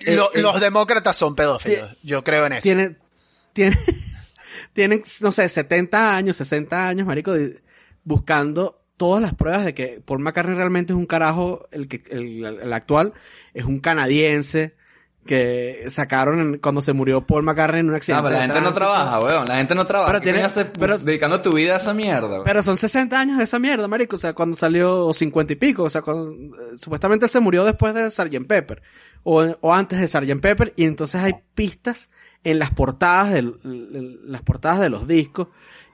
Lo- 0.06 0.30
los 0.34 0.60
demócratas 0.60 1.16
son 1.16 1.34
pedófilos. 1.34 1.96
Yo 2.02 2.22
creo 2.22 2.44
en 2.46 2.52
eso. 2.52 2.62
tiene, 2.62 2.96
tiene, 3.54 3.76
tienen, 4.74 5.02
no 5.22 5.32
sé, 5.32 5.48
70 5.48 6.16
años, 6.16 6.36
60 6.36 6.88
años, 6.88 7.06
marico, 7.06 7.32
buscando 8.04 8.82
todas 8.96 9.22
las 9.22 9.34
pruebas 9.34 9.64
de 9.64 9.74
que 9.74 10.00
Paul 10.04 10.18
McCartney 10.20 10.56
realmente 10.56 10.92
es 10.92 10.96
un 10.98 11.06
carajo, 11.06 11.68
el 11.70 11.88
que, 11.88 12.02
el, 12.10 12.44
el 12.44 12.72
actual, 12.72 13.14
es 13.54 13.64
un 13.64 13.80
canadiense 13.80 14.74
que 15.28 15.84
sacaron 15.90 16.40
en- 16.40 16.58
cuando 16.58 16.80
se 16.80 16.94
murió 16.94 17.26
Paul 17.26 17.42
McCartney 17.42 17.80
en 17.80 17.90
un 17.90 17.94
accidente. 17.94 18.22
pero 18.22 18.34
la 18.34 18.40
de 18.40 18.46
gente 18.48 18.60
no 18.62 18.72
trabaja, 18.72 19.20
weón. 19.20 19.46
La 19.46 19.56
gente 19.56 19.74
no 19.74 19.84
trabaja. 19.84 20.10
Pero 20.12 20.20
¿Qué 20.20 20.24
tiene- 20.24 20.38
coño 20.38 20.46
hace 20.46 20.64
pero- 20.64 20.96
dedicando 20.98 21.42
tu 21.42 21.52
vida 21.52 21.74
a 21.74 21.76
esa 21.76 21.92
mierda? 21.92 22.28
weón? 22.28 22.42
Pero 22.44 22.62
son 22.62 22.78
60 22.78 23.20
años 23.20 23.36
de 23.36 23.44
esa 23.44 23.58
mierda, 23.58 23.86
marico. 23.86 24.16
O 24.16 24.18
sea, 24.18 24.32
cuando 24.32 24.56
salió, 24.56 25.06
o 25.06 25.12
50 25.12 25.52
y 25.52 25.56
pico. 25.56 25.82
O 25.84 25.90
sea, 25.90 26.00
cuando, 26.00 26.32
eh, 26.32 26.76
supuestamente 26.80 27.26
él 27.26 27.30
se 27.30 27.40
murió 27.40 27.64
después 27.64 27.92
de 27.94 28.10
Sgt. 28.10 28.46
Pepper. 28.46 28.80
O, 29.22 29.42
o 29.60 29.74
antes 29.74 30.00
de 30.00 30.08
Sgt. 30.08 30.40
Pepper. 30.40 30.72
Y 30.76 30.84
entonces 30.84 31.20
hay 31.22 31.34
pistas 31.54 32.08
en 32.42 32.58
las 32.58 32.70
portadas 32.70 33.30
del, 33.32 33.54
en 33.64 34.18
las 34.32 34.40
portadas 34.42 34.80
de 34.80 34.88
los 34.88 35.06
discos. 35.06 35.48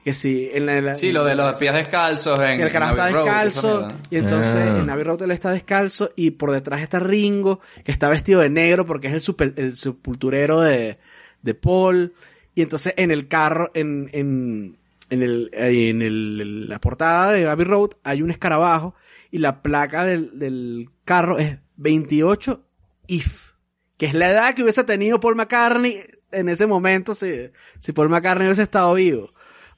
Que 0.05 0.13
si, 0.13 0.49
en 0.53 0.67
la, 0.67 0.77
en 0.77 0.85
la- 0.85 0.95
Sí, 0.95 1.11
lo 1.11 1.25
de 1.25 1.33
los 1.35 1.57
pies 1.57 1.73
descalzos 1.73 2.39
en. 2.39 2.57
que 2.59 2.63
el 2.63 2.71
carajo 2.71 2.91
está 2.93 3.09
Road, 3.09 3.23
descalzo 3.25 3.87
y 4.11 4.17
entonces 4.17 4.55
Ah. 4.55 4.77
en 4.79 4.89
Abbey 4.89 5.03
Road 5.03 5.23
él 5.23 5.31
está 5.31 5.49
descalzo 5.51 6.11
y 6.15 6.29
por 6.31 6.51
detrás 6.51 6.81
está 6.83 6.99
Ringo 6.99 7.59
que 7.83 7.91
está 7.91 8.07
vestido 8.07 8.39
de 8.41 8.49
negro 8.51 8.85
porque 8.85 9.07
es 9.07 9.13
el, 9.13 9.21
super- 9.21 9.53
el 9.57 9.75
sepulturero 9.75 10.61
de, 10.61 10.99
de 11.41 11.53
Paul 11.55 12.13
y 12.53 12.61
entonces 12.61 12.93
en 12.97 13.09
el 13.09 13.27
carro 13.27 13.71
en, 13.73 14.09
en, 14.13 14.77
en, 15.09 15.23
el, 15.23 15.49
en 15.53 16.01
el- 16.03 16.69
la 16.69 16.79
portada 16.79 17.31
de 17.31 17.47
Abbey 17.47 17.65
Road 17.65 17.89
hay 18.03 18.21
un 18.21 18.29
escarabajo 18.29 18.93
y 19.31 19.39
la 19.39 19.63
placa 19.63 20.05
del, 20.05 20.37
del 20.37 20.87
carro 21.03 21.39
es 21.39 21.57
28 21.77 22.63
if 23.07 23.53
que 23.97 24.05
es 24.05 24.13
la 24.13 24.29
edad 24.29 24.53
que 24.53 24.61
hubiese 24.61 24.83
tenido 24.83 25.19
Paul 25.19 25.35
McCartney 25.35 25.97
en 26.31 26.47
ese 26.49 26.67
momento 26.67 27.15
si, 27.15 27.49
si 27.79 27.91
Paul 27.91 28.09
McCartney 28.09 28.45
hubiese 28.47 28.61
estado 28.61 28.93
vivo 28.93 29.31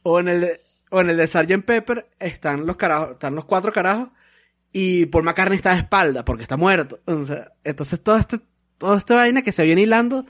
o 0.10 0.22
en 0.22 0.30
el 0.30 0.42
de, 0.42 0.62
o 0.90 1.02
en 1.02 1.10
el 1.10 1.18
de 1.18 1.28
Sgt. 1.28 1.66
Pepper 1.66 2.08
están 2.18 2.66
los 2.66 2.78
carajos, 2.78 3.12
están 3.12 3.36
los 3.36 3.44
cuatro 3.44 3.74
carajos 3.74 4.08
y 4.72 5.06
Paul 5.08 5.26
McCartney 5.26 5.58
está 5.58 5.72
de 5.72 5.80
espalda 5.80 6.24
porque 6.24 6.44
está 6.44 6.56
muerto. 6.56 7.02
O 7.06 7.26
entonces 7.64 8.00
este, 8.00 8.40
toda 8.78 8.98
esta 8.98 9.16
vaina 9.16 9.42
que 9.42 9.52
se 9.52 9.66
viene 9.66 9.82
hilando 9.82 10.26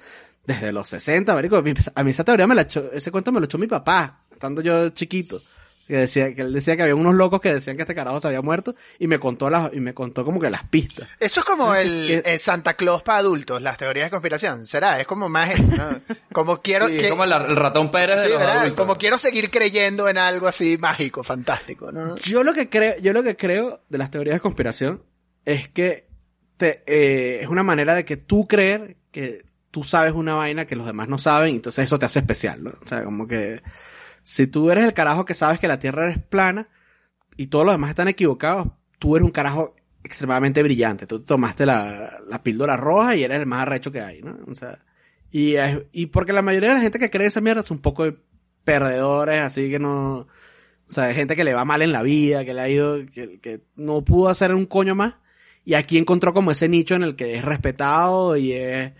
desde 0.46 0.72
los 0.72 0.90
60, 0.90 1.32
marico. 1.36 1.58
A 1.58 1.62
mí, 1.62 1.74
a 1.94 2.04
mí 2.04 2.10
esa 2.10 2.24
teoría 2.24 2.48
me 2.48 2.56
la 2.56 2.64
echó, 2.64 2.92
ese 2.92 3.12
cuento 3.12 3.32
me 3.32 3.40
lo 3.40 3.46
echó 3.46 3.60
mi 3.60 3.68
papá, 3.68 4.24
estando 4.32 4.62
yo 4.62 4.90
chiquito. 4.90 5.40
Que 5.88 5.96
decía, 5.96 6.34
que 6.34 6.42
él 6.42 6.52
decía 6.52 6.76
que 6.76 6.82
había 6.84 6.96
unos 6.96 7.16
locos 7.16 7.40
que 7.40 7.54
decían 7.54 7.78
que 7.78 7.84
este 7.84 7.96
carajo 7.96 8.20
se 8.20 8.28
había 8.28 8.42
muerto 8.42 8.76
y 9.00 9.08
me 9.08 9.20
contó 9.20 9.50
las, 9.50 9.74
y 9.74 9.80
me 9.80 9.94
contó 9.94 10.26
como 10.26 10.40
que 10.40 10.50
las 10.50 10.64
pistas. 10.64 11.08
Eso 11.20 11.40
es 11.40 11.46
como 11.46 11.74
el, 11.76 11.88
que- 12.24 12.34
el 12.34 12.40
Santa 12.40 12.74
Claus 12.74 13.04
para 13.04 13.20
adultos, 13.20 13.62
las 13.62 13.78
teorías 13.78 14.08
de 14.08 14.12
conspiración. 14.12 14.68
¿Será? 14.68 15.00
Es 15.00 15.08
como 15.08 15.30
más 15.30 15.52
eso, 15.52 15.72
¿no? 15.72 16.00
Como 16.34 16.62
quiero 16.62 16.88
Sí, 16.88 16.98
que... 16.98 17.06
es 17.06 17.12
como 17.12 17.24
el, 17.24 17.32
el 17.32 17.56
ratón 17.56 17.90
Pérez 17.90 18.22
de 18.22 18.28
Sí, 18.28 18.34
adultos. 18.34 18.76
Como 18.76 18.98
quiero 18.98 19.18
seguir 19.18 19.50
creyendo 19.50 20.08
en 20.10 20.18
algo 20.18 20.48
así 20.48 20.78
mágico, 20.78 21.24
fantástico, 21.24 21.92
¿no? 21.92 22.16
Yo 22.18 22.44
lo 22.44 22.54
que 22.54 22.70
creo, 22.70 22.96
yo 23.00 23.14
lo 23.14 23.24
que 23.24 23.36
creo 23.38 23.82
de 23.90 23.98
las 23.98 24.12
teorías 24.12 24.36
de 24.36 24.40
conspiración 24.42 25.02
es 25.46 25.70
que 25.70 26.06
te, 26.58 26.84
eh, 26.86 27.40
es 27.42 27.48
una 27.48 27.64
manera 27.64 27.96
de 27.96 28.04
que 28.04 28.18
tú 28.18 28.48
creer 28.48 28.98
que 29.12 29.46
tú 29.72 29.84
sabes 29.84 30.12
una 30.14 30.36
vaina 30.36 30.66
que 30.66 30.76
los 30.76 30.86
demás 30.86 31.08
no 31.08 31.18
saben, 31.18 31.54
y 31.54 31.56
entonces 31.56 31.86
eso 31.86 31.98
te 31.98 32.06
hace 32.06 32.20
especial, 32.20 32.64
¿no? 32.64 32.72
O 32.84 32.88
sea, 32.88 33.04
como 33.04 33.28
que 33.28 33.62
si 34.30 34.46
tú 34.46 34.70
eres 34.72 34.84
el 34.84 34.94
carajo 34.94 35.24
que 35.24 35.34
sabes 35.34 35.58
que 35.58 35.70
la 35.70 35.80
Tierra 35.80 36.12
es 36.12 36.20
plana 36.20 36.68
y 37.38 37.48
todos 37.48 37.64
los 37.66 37.74
demás 37.74 37.92
están 37.92 38.10
equivocados, 38.10 38.68
tú 39.00 39.16
eres 39.16 39.26
un 39.26 39.32
carajo 39.32 39.74
extremadamente 40.04 40.62
brillante. 40.64 41.08
Tú 41.08 41.22
tomaste 41.24 41.66
la, 41.66 42.20
la 42.28 42.44
píldora 42.44 42.76
roja 42.76 43.16
y 43.16 43.24
eres 43.24 43.40
el 43.40 43.46
más 43.46 43.62
arrecho 43.62 43.90
que 43.90 44.02
hay, 44.02 44.22
¿no? 44.22 44.38
O 44.52 44.54
sea, 44.54 44.80
y, 45.32 45.56
es- 45.56 45.82
y 45.94 46.08
porque 46.08 46.34
la 46.34 46.42
mayoría 46.42 46.70
de 46.70 46.76
la 46.76 46.82
gente 46.82 47.00
que 47.00 47.10
cree 47.10 47.28
esa 47.28 47.40
mierda 47.40 47.64
son 47.64 47.78
un 47.78 47.82
poco 47.82 48.04
de 48.04 48.18
perdedores, 48.66 49.40
así 49.42 49.70
que 49.70 49.80
no... 49.80 50.28
O 50.90 50.92
sea, 50.92 51.14
gente 51.14 51.36
que 51.38 51.44
le 51.46 51.54
va 51.54 51.64
mal 51.64 51.82
en 51.82 51.94
la 51.94 52.02
vida, 52.04 52.44
que 52.44 52.54
le 52.54 52.62
ha 52.62 52.70
ido, 52.70 53.06
que, 53.06 53.40
que 53.40 53.62
no 53.78 54.04
pudo 54.04 54.28
hacer 54.30 54.54
un 54.54 54.66
coño 54.66 54.94
más. 54.94 55.16
Y 55.64 55.74
aquí 55.76 55.98
encontró 55.98 56.34
como 56.34 56.52
ese 56.52 56.68
nicho 56.70 56.96
en 56.96 57.04
el 57.04 57.16
que 57.16 57.36
es 57.38 57.46
respetado 57.46 58.36
y 58.38 58.52
es, 58.54 58.92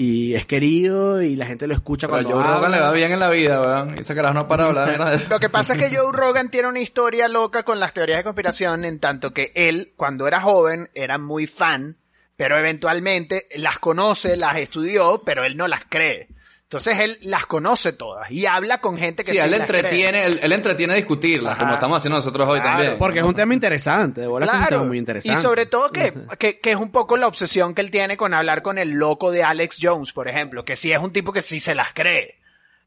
y 0.00 0.36
es 0.36 0.46
querido 0.46 1.22
y 1.22 1.34
la 1.34 1.44
gente 1.44 1.66
lo 1.66 1.74
escucha 1.74 2.06
Pero 2.06 2.20
a 2.20 2.22
cuando 2.22 2.38
Joe 2.38 2.42
Rogan 2.44 2.64
habla. 2.66 2.76
le 2.76 2.82
va 2.84 2.92
bien 2.92 3.10
en 3.10 3.18
la 3.18 3.30
vida. 3.30 3.88
Y 3.96 4.00
ese 4.02 4.14
carajo 4.14 4.32
no 4.34 4.46
para 4.46 4.62
de 4.62 4.68
hablar 4.68 5.10
de 5.10 5.16
eso. 5.16 5.28
Lo 5.28 5.40
que 5.40 5.48
pasa 5.48 5.74
es 5.74 5.82
que 5.82 5.96
Joe 5.96 6.12
Rogan 6.12 6.52
tiene 6.52 6.68
una 6.68 6.78
historia 6.78 7.26
loca 7.26 7.64
con 7.64 7.80
las 7.80 7.94
teorías 7.94 8.18
de 8.18 8.22
conspiración, 8.22 8.84
en 8.84 9.00
tanto 9.00 9.34
que 9.34 9.50
él, 9.56 9.94
cuando 9.96 10.28
era 10.28 10.40
joven, 10.40 10.88
era 10.94 11.18
muy 11.18 11.48
fan, 11.48 11.96
pero 12.36 12.56
eventualmente 12.56 13.48
las 13.56 13.80
conoce, 13.80 14.36
las 14.36 14.58
estudió, 14.58 15.22
pero 15.26 15.42
él 15.42 15.56
no 15.56 15.66
las 15.66 15.84
cree. 15.88 16.28
Entonces 16.70 16.98
él 17.00 17.18
las 17.22 17.46
conoce 17.46 17.94
todas 17.94 18.30
y 18.30 18.44
habla 18.44 18.82
con 18.82 18.98
gente 18.98 19.24
que 19.24 19.30
Sí, 19.30 19.38
sí, 19.38 19.42
él 19.42 19.50
las 19.52 19.60
entretiene, 19.60 20.26
él, 20.26 20.38
él 20.42 20.52
entretiene 20.52 20.94
discutirlas, 20.96 21.56
como 21.56 21.72
estamos 21.72 21.96
haciendo 21.96 22.18
nosotros 22.18 22.46
hoy 22.46 22.60
Claro. 22.60 22.76
también. 22.76 22.98
Porque 22.98 23.20
es 23.20 23.24
un 23.24 23.34
tema 23.34 23.54
interesante, 23.54 24.20
de 24.20 24.26
bola 24.26 24.44
que 24.44 24.50
es 24.50 24.54
un 24.54 24.60
Claro. 24.66 24.76
tema 24.76 24.88
muy 24.88 24.98
interesante. 24.98 25.38
Y 25.38 25.42
sobre 25.42 25.64
todo 25.64 25.90
que, 25.90 26.12
que, 26.38 26.60
que 26.60 26.70
es 26.72 26.76
un 26.76 26.90
poco 26.90 27.16
la 27.16 27.26
obsesión 27.26 27.74
que 27.74 27.80
él 27.80 27.90
tiene 27.90 28.18
con 28.18 28.34
hablar 28.34 28.60
con 28.60 28.76
el 28.76 28.90
loco 28.90 29.30
de 29.30 29.42
Alex 29.42 29.78
Jones, 29.80 30.12
por 30.12 30.28
ejemplo, 30.28 30.62
que 30.66 30.76
sí 30.76 30.92
es 30.92 30.98
un 30.98 31.10
tipo 31.10 31.32
que 31.32 31.40
sí 31.40 31.58
se 31.58 31.74
las 31.74 31.94
cree. 31.94 32.37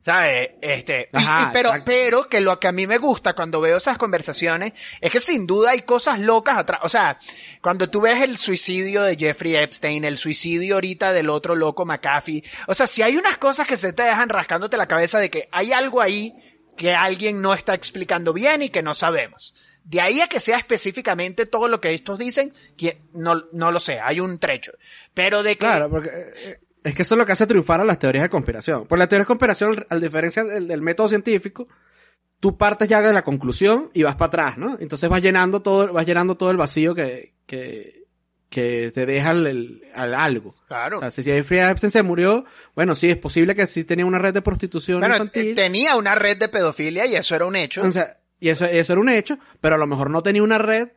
¿Sabes? 0.04 0.52
Este, 0.62 1.10
y- 1.14 1.18
Ajá, 1.18 1.50
y- 1.50 1.54
pero, 1.54 1.70
exacto. 1.70 1.86
pero 1.86 2.28
que 2.30 2.42
lo 2.42 2.60
que 2.60 2.68
a 2.68 2.72
mí 2.72 2.88
me 2.88 2.98
gusta 2.98 3.34
cuando 3.34 3.62
veo 3.62 3.78
esas 3.78 3.98
conversaciones 4.00 4.74
es 5.00 5.12
que 5.12 5.20
sin 5.20 5.46
duda 5.46 5.72
hay 5.72 5.82
cosas 5.84 6.20
locas 6.20 6.58
atrás. 6.58 6.80
O 6.84 6.90
sea, 6.90 7.20
cuando 7.62 7.88
tú 7.90 8.02
ves 8.02 8.22
el 8.24 8.38
suicidio 8.38 9.04
de 9.04 9.16
Jeffrey 9.16 9.56
Epstein, 9.56 10.04
el 10.04 10.18
suicidio 10.18 10.76
ahorita 10.76 11.14
del 11.14 11.30
otro 11.30 11.56
loco 11.56 11.86
McAfee, 11.86 12.44
o 12.68 12.74
sea, 12.74 12.88
si 12.88 13.04
hay 13.04 13.16
unas 13.16 13.38
cosas 13.38 13.68
que 13.68 13.78
se 13.78 13.94
te 13.94 14.02
dejan 14.04 14.30
rascándote 14.30 14.76
la 14.76 14.88
cabeza 14.88 15.20
de 15.20 15.30
que 15.30 15.48
hay 15.52 15.72
algo 15.72 16.02
ahí 16.02 16.34
que 16.78 16.96
alguien 16.96 17.40
no 17.42 17.54
está 17.54 17.76
explicando 17.76 18.34
bien 18.34 18.64
y 18.64 18.70
que 18.70 18.82
no 18.82 18.96
sabemos. 18.96 19.54
De 19.84 20.02
ahí 20.02 20.22
a 20.22 20.28
que 20.28 20.40
sea 20.40 20.58
específicamente 20.58 21.46
todo 21.46 21.68
lo 21.68 21.80
que 21.80 21.94
estos 21.94 22.18
dicen, 22.18 22.54
que 22.78 23.02
no, 23.14 23.44
no 23.52 23.72
lo 23.72 23.80
sé, 23.80 24.00
hay 24.00 24.20
un 24.20 24.40
trecho. 24.40 24.72
Pero 25.14 25.44
de 25.44 25.52
que... 25.54 25.60
Claro, 25.60 25.90
porque 25.92 26.10
eh, 26.10 26.60
es 26.84 26.96
que 26.96 27.02
eso 27.04 27.16
es 27.16 27.20
lo 27.20 27.26
que 27.26 27.32
hace 27.34 27.46
triunfar 27.48 27.80
a 27.82 27.86
las 27.86 28.00
teorías 28.00 28.24
de 28.24 28.30
conspiración. 28.30 28.86
Por 28.88 28.98
las 29.00 29.08
teorías 29.08 29.26
de 29.26 29.28
conspiración, 29.28 29.86
a 29.90 29.96
diferencia 29.98 30.44
del, 30.44 30.68
del 30.68 30.82
método 30.82 31.08
científico, 31.08 31.68
tú 32.40 32.58
partes 32.58 32.88
ya 32.88 33.02
de 33.02 33.14
la 33.14 33.24
conclusión 33.24 33.92
y 33.94 34.04
vas 34.04 34.16
para 34.16 34.28
atrás, 34.28 34.58
¿no? 34.58 34.78
Entonces 34.80 35.08
vas 35.10 35.22
llenando 35.22 35.62
todo, 35.62 35.94
vas 35.94 36.06
llenando 36.06 36.36
todo 36.36 36.50
el 36.52 36.58
vacío 36.58 36.96
que, 36.96 37.34
que, 37.46 38.06
que 38.50 38.92
te 38.94 39.06
deja 39.06 39.32
el, 39.32 39.46
el- 39.48 39.82
al 39.94 40.16
algo. 40.16 40.56
Claro. 40.68 40.98
O 40.98 41.00
sea, 41.02 41.12
si 41.12 41.22
Jeffrey 41.24 41.60
Epstein 41.60 41.92
se 41.92 42.02
murió, 42.04 42.46
bueno, 42.76 42.96
sí, 42.96 43.10
es 43.12 43.18
posible 43.18 43.54
que 43.54 43.68
sí 43.68 43.84
tenía 43.84 44.06
una 44.06 44.18
red 44.20 44.34
de 44.34 44.42
prostitución 44.42 45.00
Bueno, 45.02 45.16
infantil. 45.16 45.54
te- 45.56 45.62
tenía 45.62 45.96
una 45.98 46.16
red 46.16 46.38
de 46.38 46.50
pedofilia 46.50 47.06
y 47.06 47.16
eso 47.16 47.36
era 47.36 47.46
un 47.46 47.56
hecho. 47.56 47.84
O 47.84 47.92
sea, 47.92 48.18
y 48.40 48.50
eso, 48.50 48.66
eso 48.66 48.94
era 48.94 49.00
un 49.02 49.10
hecho, 49.10 49.38
pero 49.60 49.76
a 49.76 49.78
lo 49.78 49.86
mejor 49.86 50.10
no 50.10 50.24
tenía 50.24 50.42
una 50.42 50.58
red 50.58 50.90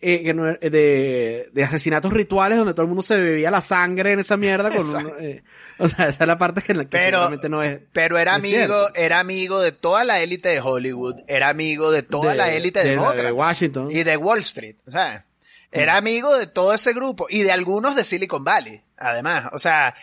eh, 0.00 0.22
era- 0.24 0.54
de, 0.54 1.48
de 1.52 1.64
asesinatos 1.64 2.12
rituales 2.12 2.58
donde 2.58 2.72
todo 2.72 2.82
el 2.82 2.88
mundo 2.88 3.02
se 3.02 3.20
bebía 3.20 3.50
la 3.50 3.60
sangre 3.60 4.12
en 4.12 4.20
esa 4.20 4.36
mierda 4.36 4.70
con 4.70 4.88
un- 4.94 5.12
eh, 5.20 5.42
o 5.78 5.88
sea, 5.88 6.08
esa 6.08 6.24
es 6.24 6.28
la 6.28 6.38
parte 6.38 6.62
que, 6.62 6.72
que 6.74 6.84
Pero- 6.84 7.18
seguramente 7.18 7.48
no 7.48 7.62
es. 7.62 7.80
Pero 7.92 8.16
era 8.18 8.34
amigo, 8.34 8.88
era 8.94 9.18
amigo 9.20 9.60
de 9.60 9.72
toda 9.72 10.04
la 10.04 10.20
élite 10.20 10.48
de 10.50 10.60
Hollywood, 10.60 11.16
era 11.26 11.48
amigo 11.48 11.90
de 11.90 12.02
toda 12.02 12.30
De- 12.32 12.36
la 12.36 12.52
élite 12.52 12.84
de 12.84 12.96
de 12.96 13.32
Washington. 13.32 13.90
Y 13.90 14.04
de 14.04 14.16
Wall 14.16 14.40
Street, 14.40 14.76
o 14.86 14.90
sea, 14.90 15.24
era 15.72 15.96
amigo 15.96 16.36
de 16.38 16.46
todo 16.46 16.72
ese 16.74 16.92
grupo 16.92 17.26
y 17.28 17.42
de 17.42 17.52
algunos 17.52 17.94
de 17.96 18.04
Silicon 18.04 18.44
Valley, 18.44 18.82
además, 18.96 19.46
o 19.52 19.58
sea, 19.58 19.94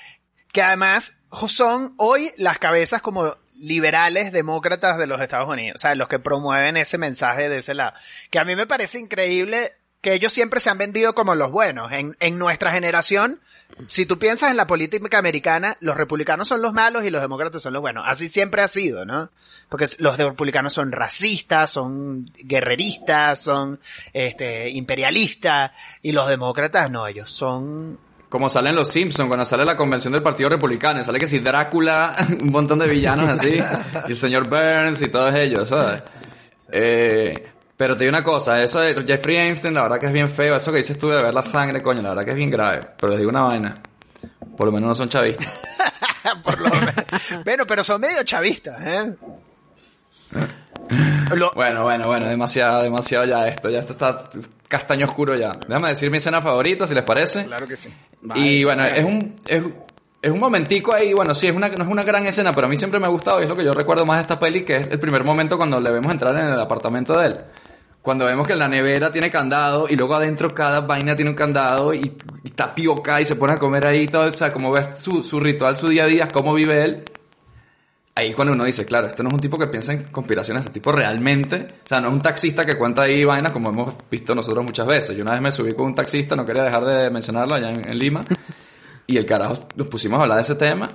que 0.52 0.62
además 0.62 1.24
son 1.48 1.94
hoy 1.98 2.32
las 2.38 2.60
cabezas 2.60 3.02
como 3.02 3.36
liberales 3.60 4.32
demócratas 4.32 4.98
de 4.98 5.08
los 5.08 5.20
Estados 5.22 5.50
Unidos, 5.50 5.76
o 5.76 5.80
sea, 5.80 5.96
los 5.96 6.08
que 6.10 6.20
promueven 6.20 6.78
ese 6.78 6.98
mensaje 6.98 7.50
de 7.50 7.60
ese 7.60 7.74
lado, 7.74 7.94
que 8.30 8.40
a 8.40 8.46
mí 8.46 8.56
me 8.56 8.68
parece 8.68 9.00
increíble 9.00 9.74
que 10.06 10.14
ellos 10.14 10.32
siempre 10.32 10.60
se 10.60 10.70
han 10.70 10.78
vendido 10.78 11.16
como 11.16 11.34
los 11.34 11.50
buenos. 11.50 11.92
En, 11.92 12.16
en 12.20 12.38
nuestra 12.38 12.72
generación, 12.72 13.40
si 13.88 14.06
tú 14.06 14.20
piensas 14.20 14.52
en 14.52 14.58
la 14.58 14.68
política 14.68 15.18
americana, 15.18 15.78
los 15.80 15.98
republicanos 15.98 16.48
son 16.48 16.62
los 16.62 16.74
malos 16.74 17.06
y 17.06 17.10
los 17.10 17.24
demócratas 17.24 17.64
son 17.64 17.74
los 17.74 17.82
buenos. 17.82 18.06
Así 18.08 18.30
siempre 18.30 18.62
ha 18.62 18.68
sido, 18.68 19.04
¿no? 19.04 19.32
Porque 19.68 19.88
los 19.98 20.16
republicanos 20.16 20.74
son 20.74 20.92
racistas, 20.92 21.72
son 21.72 22.24
guerreristas, 22.36 23.42
son 23.42 23.80
este 24.14 24.70
imperialistas 24.70 25.72
y 26.04 26.12
los 26.12 26.28
demócratas 26.28 26.92
no, 26.92 27.08
ellos 27.08 27.32
son 27.32 27.98
Como 28.30 28.48
salen 28.48 28.76
los 28.76 28.90
Simpsons, 28.90 29.28
cuando 29.28 29.44
sale 29.44 29.66
la 29.66 29.76
convención 29.76 30.14
del 30.14 30.22
Partido 30.22 30.50
Republicano, 30.50 31.04
sale 31.04 31.18
que 31.18 31.28
si 31.28 31.40
Drácula, 31.40 32.16
un 32.42 32.52
montón 32.52 32.78
de 32.78 32.88
villanos 32.88 33.28
así, 33.28 33.60
y 34.08 34.12
el 34.12 34.18
señor 34.18 34.48
Burns 34.48 35.02
y 35.02 35.08
todos 35.08 35.34
ellos, 35.34 35.68
¿sabes? 35.68 36.04
Eh, 36.72 37.55
pero 37.78 37.96
te 37.98 38.04
digo 38.06 38.10
una 38.16 38.24
cosa, 38.24 38.62
eso 38.62 38.80
de 38.80 38.96
Jeffrey 39.06 39.38
Einstein, 39.38 39.74
la 39.74 39.84
verdad 39.84 40.00
que 40.00 40.06
es 40.08 40.14
bien 40.14 40.30
feo, 40.30 40.56
eso 40.56 40.72
que 40.72 40.78
dices 40.78 40.98
tú 40.98 41.10
de 41.10 41.22
ver 41.22 41.34
la 41.34 41.44
sangre, 41.44 41.82
coño, 41.82 42.02
la 42.02 42.10
verdad 42.10 42.26
que 42.26 42.32
es 42.32 42.38
bien 42.38 42.50
grave, 42.52 42.82
pero 42.98 43.10
les 43.12 43.20
digo 43.20 43.30
una 43.30 43.42
vaina, 43.44 43.74
por 44.58 44.66
lo 44.68 44.72
menos 44.72 44.90
no 44.90 44.96
son 44.96 45.10
chavistas. 45.10 45.48
por 46.44 46.60
lo 46.60 46.70
menos. 46.70 46.94
bueno, 47.44 47.66
pero 47.68 47.84
son 47.84 48.00
medio 48.02 48.24
chavistas, 48.24 48.82
¿eh? 48.86 49.14
Lo- 51.36 51.52
Bueno, 51.54 51.84
bueno, 51.84 52.08
bueno, 52.08 52.28
demasiado, 52.28 52.84
demasiado 52.84 53.26
ya 53.26 53.48
esto, 53.48 53.70
ya 53.70 53.80
esto 53.80 53.94
está 53.94 54.30
castaño 54.68 55.06
oscuro 55.06 55.36
ya. 55.36 55.54
Déjame 55.68 55.90
decir 55.90 56.10
mi 56.12 56.18
escena 56.18 56.42
favorita, 56.42 56.86
si 56.88 56.94
les 56.94 57.04
parece. 57.04 57.46
Claro 57.46 57.66
que 57.66 57.76
sí. 57.78 57.94
y 58.36 58.64
bueno, 58.64 58.84
es 58.84 59.04
un, 59.04 59.36
es, 59.48 59.64
es 60.22 60.32
un 60.32 60.40
momentico 60.40 60.94
ahí, 60.94 61.14
bueno, 61.14 61.34
sí, 61.34 61.48
es 61.48 61.56
una, 61.56 61.68
no 61.70 61.84
es 61.84 61.90
una 61.90 62.04
gran 62.04 62.26
escena, 62.26 62.54
pero 62.54 62.68
a 62.68 62.70
mí 62.70 62.78
siempre 62.78 63.00
me 63.00 63.06
ha 63.08 63.10
gustado 63.10 63.40
y 63.40 63.44
es 63.44 63.50
lo 63.50 63.56
que 63.56 63.64
yo 63.64 63.74
recuerdo 63.74 64.06
más 64.06 64.18
de 64.18 64.22
esta 64.22 64.40
peli, 64.40 64.64
que 64.64 64.78
es 64.78 64.88
el 64.92 65.00
primer 65.00 65.24
momento 65.24 65.58
cuando 65.58 65.80
le 65.80 65.92
vemos 65.92 66.12
entrar 66.12 66.36
en 66.38 66.46
el 66.48 66.60
apartamento 66.60 67.18
de 67.20 67.28
él. 67.28 67.38
Cuando 68.06 68.26
vemos 68.26 68.46
que 68.48 68.56
la 68.56 68.68
nevera 68.68 69.12
tiene 69.12 69.32
candado 69.32 69.88
y 69.90 69.96
luego 69.96 70.14
adentro 70.14 70.54
cada 70.54 70.82
vaina 70.82 71.16
tiene 71.16 71.32
un 71.32 71.36
candado 71.36 71.92
y, 71.92 72.16
tapioca 72.56 73.20
y 73.20 73.26
se 73.26 73.36
pone 73.36 73.54
a 73.54 73.58
comer 73.58 73.88
ahí 73.88 74.06
todo, 74.06 74.30
o 74.30 74.34
sea, 74.36 74.54
como 74.54 74.72
ves 74.72 75.00
su, 75.00 75.24
su 75.24 75.40
ritual, 75.40 75.76
su 75.76 75.90
día 75.90 76.04
a 76.04 76.06
día, 76.06 76.28
cómo 76.28 76.54
vive 76.54 76.84
él. 76.84 77.04
Ahí 78.14 78.32
cuando 78.34 78.54
uno 78.54 78.64
dice, 78.64 78.86
claro, 78.86 79.08
este 79.08 79.24
no 79.24 79.30
es 79.30 79.34
un 79.34 79.40
tipo 79.42 79.58
que 79.58 79.66
piensa 79.66 79.92
en 79.92 80.04
conspiraciones, 80.04 80.62
este 80.62 80.74
tipo 80.74 80.92
realmente, 80.92 81.66
o 81.84 81.88
sea, 81.88 82.00
no 82.00 82.10
es 82.10 82.14
un 82.14 82.22
taxista 82.22 82.64
que 82.64 82.78
cuenta 82.78 83.02
ahí 83.02 83.26
vainas 83.26 83.52
como 83.52 83.72
hemos 83.72 83.96
visto 84.12 84.36
nosotros 84.36 84.64
muchas 84.64 84.86
veces. 84.86 85.18
Yo 85.18 85.24
una 85.24 85.32
vez 85.32 85.42
me 85.42 85.52
subí 85.52 85.74
con 85.74 85.88
un 85.88 85.96
taxista, 85.96 86.36
no 86.36 86.46
quería 86.46 86.64
dejar 86.64 86.86
de 86.86 87.10
mencionarlo 87.10 87.56
allá 87.56 87.72
en 87.72 87.98
Lima, 87.98 88.24
y 89.08 89.18
el 89.18 89.26
carajo 89.26 89.68
nos 89.76 89.88
pusimos 89.88 90.20
a 90.20 90.22
hablar 90.22 90.38
de 90.38 90.44
ese 90.44 90.54
tema. 90.54 90.92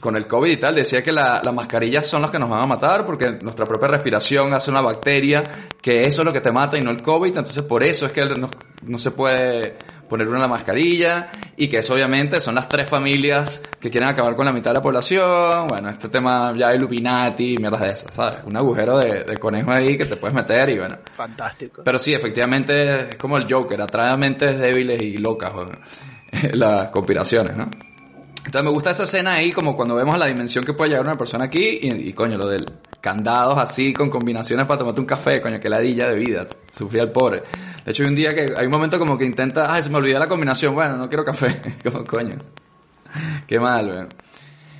Con 0.00 0.14
el 0.14 0.26
COVID 0.26 0.50
y 0.50 0.56
tal, 0.58 0.74
decía 0.74 1.02
que 1.02 1.10
la- 1.10 1.40
las 1.42 1.54
mascarillas 1.54 2.06
son 2.06 2.20
las 2.20 2.30
que 2.30 2.38
nos 2.38 2.50
van 2.50 2.62
a 2.62 2.66
matar 2.66 3.06
porque 3.06 3.30
nuestra 3.40 3.64
propia 3.64 3.88
respiración 3.88 4.52
hace 4.52 4.70
una 4.70 4.82
bacteria, 4.82 5.42
que 5.80 6.04
eso 6.04 6.20
es 6.20 6.26
lo 6.26 6.32
que 6.34 6.42
te 6.42 6.52
mata 6.52 6.76
y 6.76 6.82
no 6.82 6.90
el 6.90 7.00
COVID, 7.00 7.28
entonces 7.28 7.62
por 7.62 7.82
eso 7.82 8.04
es 8.06 8.12
que 8.12 8.26
no, 8.26 8.50
no 8.82 8.98
se 8.98 9.10
puede 9.12 9.74
poner 10.06 10.28
una 10.28 10.46
mascarilla 10.46 11.28
y 11.56 11.68
que 11.68 11.78
eso 11.78 11.94
obviamente 11.94 12.40
son 12.40 12.54
las 12.54 12.68
tres 12.68 12.86
familias 12.88 13.62
que 13.80 13.90
quieren 13.90 14.08
acabar 14.10 14.36
con 14.36 14.44
la 14.44 14.52
mitad 14.52 14.70
de 14.70 14.74
la 14.76 14.82
población, 14.82 15.66
bueno, 15.66 15.88
este 15.88 16.10
tema 16.10 16.52
ya 16.54 16.74
Illuminati, 16.74 17.56
mierdas 17.56 17.80
de 17.80 17.88
esas, 17.88 18.14
¿sabes? 18.14 18.38
Un 18.44 18.54
agujero 18.56 18.98
de, 18.98 19.24
de 19.24 19.36
conejo 19.38 19.72
ahí 19.72 19.96
que 19.96 20.04
te 20.04 20.16
puedes 20.16 20.34
meter 20.34 20.68
y 20.70 20.78
bueno. 20.78 20.98
Fantástico. 21.16 21.80
Pero 21.82 21.98
sí, 21.98 22.12
efectivamente 22.12 22.96
es 23.10 23.14
como 23.16 23.38
el 23.38 23.50
Joker, 23.50 23.80
atrae 23.80 24.16
mentes 24.18 24.58
débiles 24.58 25.00
y 25.00 25.16
locas 25.16 25.52
las 26.52 26.90
conspiraciones, 26.90 27.56
¿no? 27.56 27.68
Entonces 28.46 28.62
me 28.64 28.70
gusta 28.70 28.90
esa 28.90 29.02
escena 29.04 29.34
ahí 29.34 29.52
como 29.52 29.76
cuando 29.76 29.94
vemos 29.94 30.18
la 30.18 30.26
dimensión 30.26 30.64
que 30.64 30.72
puede 30.72 30.90
llegar 30.90 31.04
una 31.04 31.16
persona 31.18 31.44
aquí 31.46 31.78
y, 31.82 31.90
y, 32.08 32.12
coño, 32.12 32.38
lo 32.38 32.46
del 32.48 32.64
candados 33.00 33.58
así 33.58 33.92
con 33.92 34.08
combinaciones 34.08 34.66
para 34.66 34.78
tomarte 34.78 35.00
un 35.00 35.06
café, 35.06 35.40
coño, 35.42 35.60
que 35.60 35.68
ladilla 35.68 36.08
de 36.08 36.16
vida, 36.16 36.46
sufría 36.70 37.02
el 37.02 37.10
pobre. 37.12 37.42
De 37.84 37.90
hecho 37.90 38.02
hay 38.04 38.08
un 38.08 38.14
día 38.16 38.34
que 38.34 38.52
hay 38.56 38.66
un 38.66 38.72
momento 38.72 38.98
como 38.98 39.18
que 39.18 39.24
intenta, 39.24 39.72
ay, 39.72 39.82
se 39.82 39.90
me 39.90 39.96
olvidó 39.96 40.18
la 40.18 40.28
combinación, 40.28 40.74
bueno, 40.74 40.96
no 40.96 41.08
quiero 41.08 41.24
café, 41.24 41.60
como 41.84 42.04
coño. 42.04 42.36
Qué 43.46 43.58
mal, 43.60 43.88
weón. 43.88 44.08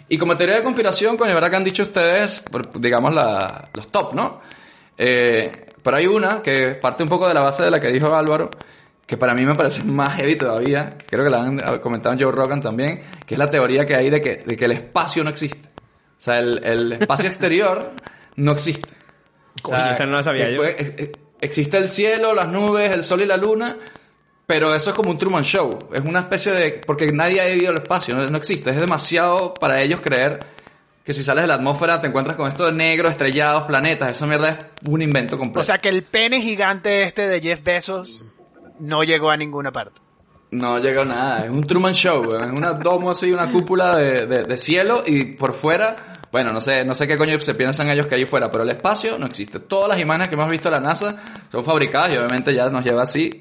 Y 0.08 0.18
como 0.18 0.36
teoría 0.36 0.56
de 0.56 0.62
conspiración, 0.62 1.16
coño, 1.16 1.34
¿verdad 1.34 1.50
que 1.50 1.56
han 1.56 1.64
dicho 1.64 1.82
ustedes, 1.82 2.44
digamos, 2.74 3.12
la- 3.12 3.68
los 3.74 3.90
top, 3.90 4.14
¿no? 4.14 4.40
Eh, 4.96 5.66
pero 5.82 5.96
hay 5.96 6.06
una 6.06 6.42
que 6.42 6.74
parte 6.80 7.02
un 7.02 7.08
poco 7.08 7.26
de 7.28 7.34
la 7.34 7.40
base 7.40 7.62
de 7.64 7.70
la 7.70 7.80
que 7.80 7.88
dijo 7.88 8.14
Álvaro, 8.14 8.50
que 9.06 9.16
para 9.16 9.34
mí 9.34 9.44
me 9.46 9.54
parece 9.54 9.82
más 9.84 10.14
heavy 10.16 10.36
todavía, 10.36 10.96
que 10.98 11.06
creo 11.06 11.24
que 11.24 11.30
la 11.30 11.42
han 11.42 11.78
comentado 11.80 12.12
en 12.14 12.20
Joe 12.20 12.32
Rogan 12.32 12.60
también, 12.60 13.00
que 13.24 13.34
es 13.34 13.38
la 13.38 13.48
teoría 13.48 13.86
que 13.86 13.94
hay 13.94 14.10
de 14.10 14.20
que, 14.20 14.42
de 14.44 14.56
que 14.56 14.64
el 14.64 14.72
espacio 14.72 15.22
no 15.22 15.30
existe. 15.30 15.68
O 15.68 16.20
sea, 16.20 16.38
el, 16.38 16.60
el 16.64 16.92
espacio 16.94 17.28
exterior 17.28 17.92
no 18.36 18.52
existe. 18.52 18.88
O 19.62 19.70
Coño, 19.70 19.90
esa 19.90 20.06
no 20.06 20.16
la 20.16 20.22
sabía 20.22 20.50
yo. 20.50 20.56
puede- 20.58 20.72
ex- 20.80 20.94
ex- 20.96 21.18
existe 21.40 21.78
el 21.78 21.88
cielo, 21.88 22.32
las 22.34 22.48
nubes, 22.48 22.90
el 22.90 23.04
sol 23.04 23.20
y 23.22 23.26
la 23.26 23.36
luna, 23.36 23.76
pero 24.46 24.74
eso 24.74 24.90
es 24.90 24.96
como 24.96 25.10
un 25.10 25.18
Truman 25.18 25.44
Show. 25.44 25.78
Es 25.92 26.00
una 26.02 26.20
especie 26.20 26.52
de... 26.52 26.80
Porque 26.86 27.10
nadie 27.12 27.40
ha 27.40 27.48
ido 27.48 27.70
al 27.70 27.76
espacio, 27.76 28.14
no, 28.14 28.28
no 28.28 28.36
existe. 28.38 28.70
Es 28.70 28.76
demasiado 28.80 29.54
para 29.54 29.80
ellos 29.82 30.00
creer 30.00 30.40
que 31.04 31.14
si 31.14 31.22
sales 31.22 31.42
de 31.42 31.48
la 31.48 31.54
atmósfera 31.54 32.00
te 32.00 32.08
encuentras 32.08 32.36
con 32.36 32.48
esto 32.48 32.66
de 32.66 32.72
negro, 32.72 33.08
estrellados, 33.08 33.64
planetas. 33.64 34.10
Esa 34.10 34.26
mierda 34.26 34.48
es 34.48 34.58
un 34.88 35.02
invento 35.02 35.38
completo. 35.38 35.60
O 35.60 35.64
sea 35.64 35.78
que 35.78 35.88
el 35.88 36.02
pene 36.02 36.40
gigante 36.40 37.04
este 37.04 37.28
de 37.28 37.40
Jeff 37.40 37.62
Bezos 37.62 38.24
no 38.80 39.04
llegó 39.04 39.30
a 39.30 39.36
ninguna 39.36 39.72
parte. 39.72 40.00
No 40.52 40.78
llegó 40.78 41.04
nada, 41.04 41.44
es 41.44 41.50
un 41.50 41.66
Truman 41.66 41.92
Show, 41.94 42.36
es 42.36 42.46
una 42.46 42.72
domo 42.72 43.10
así, 43.10 43.32
una 43.32 43.50
cúpula 43.50 43.96
de, 43.96 44.26
de- 44.26 44.56
cielo 44.56 45.02
y 45.04 45.24
por 45.24 45.52
fuera, 45.52 45.96
bueno, 46.30 46.52
no 46.52 46.60
sé, 46.60 46.84
no 46.84 46.94
sé 46.94 47.08
qué 47.08 47.18
coño 47.18 47.38
se 47.40 47.54
piensan 47.54 47.88
ellos 47.90 48.06
que 48.06 48.14
hay 48.14 48.24
fuera, 48.26 48.50
pero 48.50 48.62
el 48.62 48.70
espacio 48.70 49.18
no 49.18 49.26
existe. 49.26 49.58
Todas 49.58 49.88
las 49.88 50.00
imágenes 50.00 50.28
que 50.28 50.34
hemos 50.36 50.48
visto 50.48 50.70
de 50.70 50.76
la 50.76 50.80
NASA 50.80 51.16
son 51.50 51.64
fabricadas 51.64 52.12
y 52.12 52.16
obviamente 52.16 52.54
ya 52.54 52.70
nos 52.70 52.84
lleva 52.84 53.02
así 53.02 53.36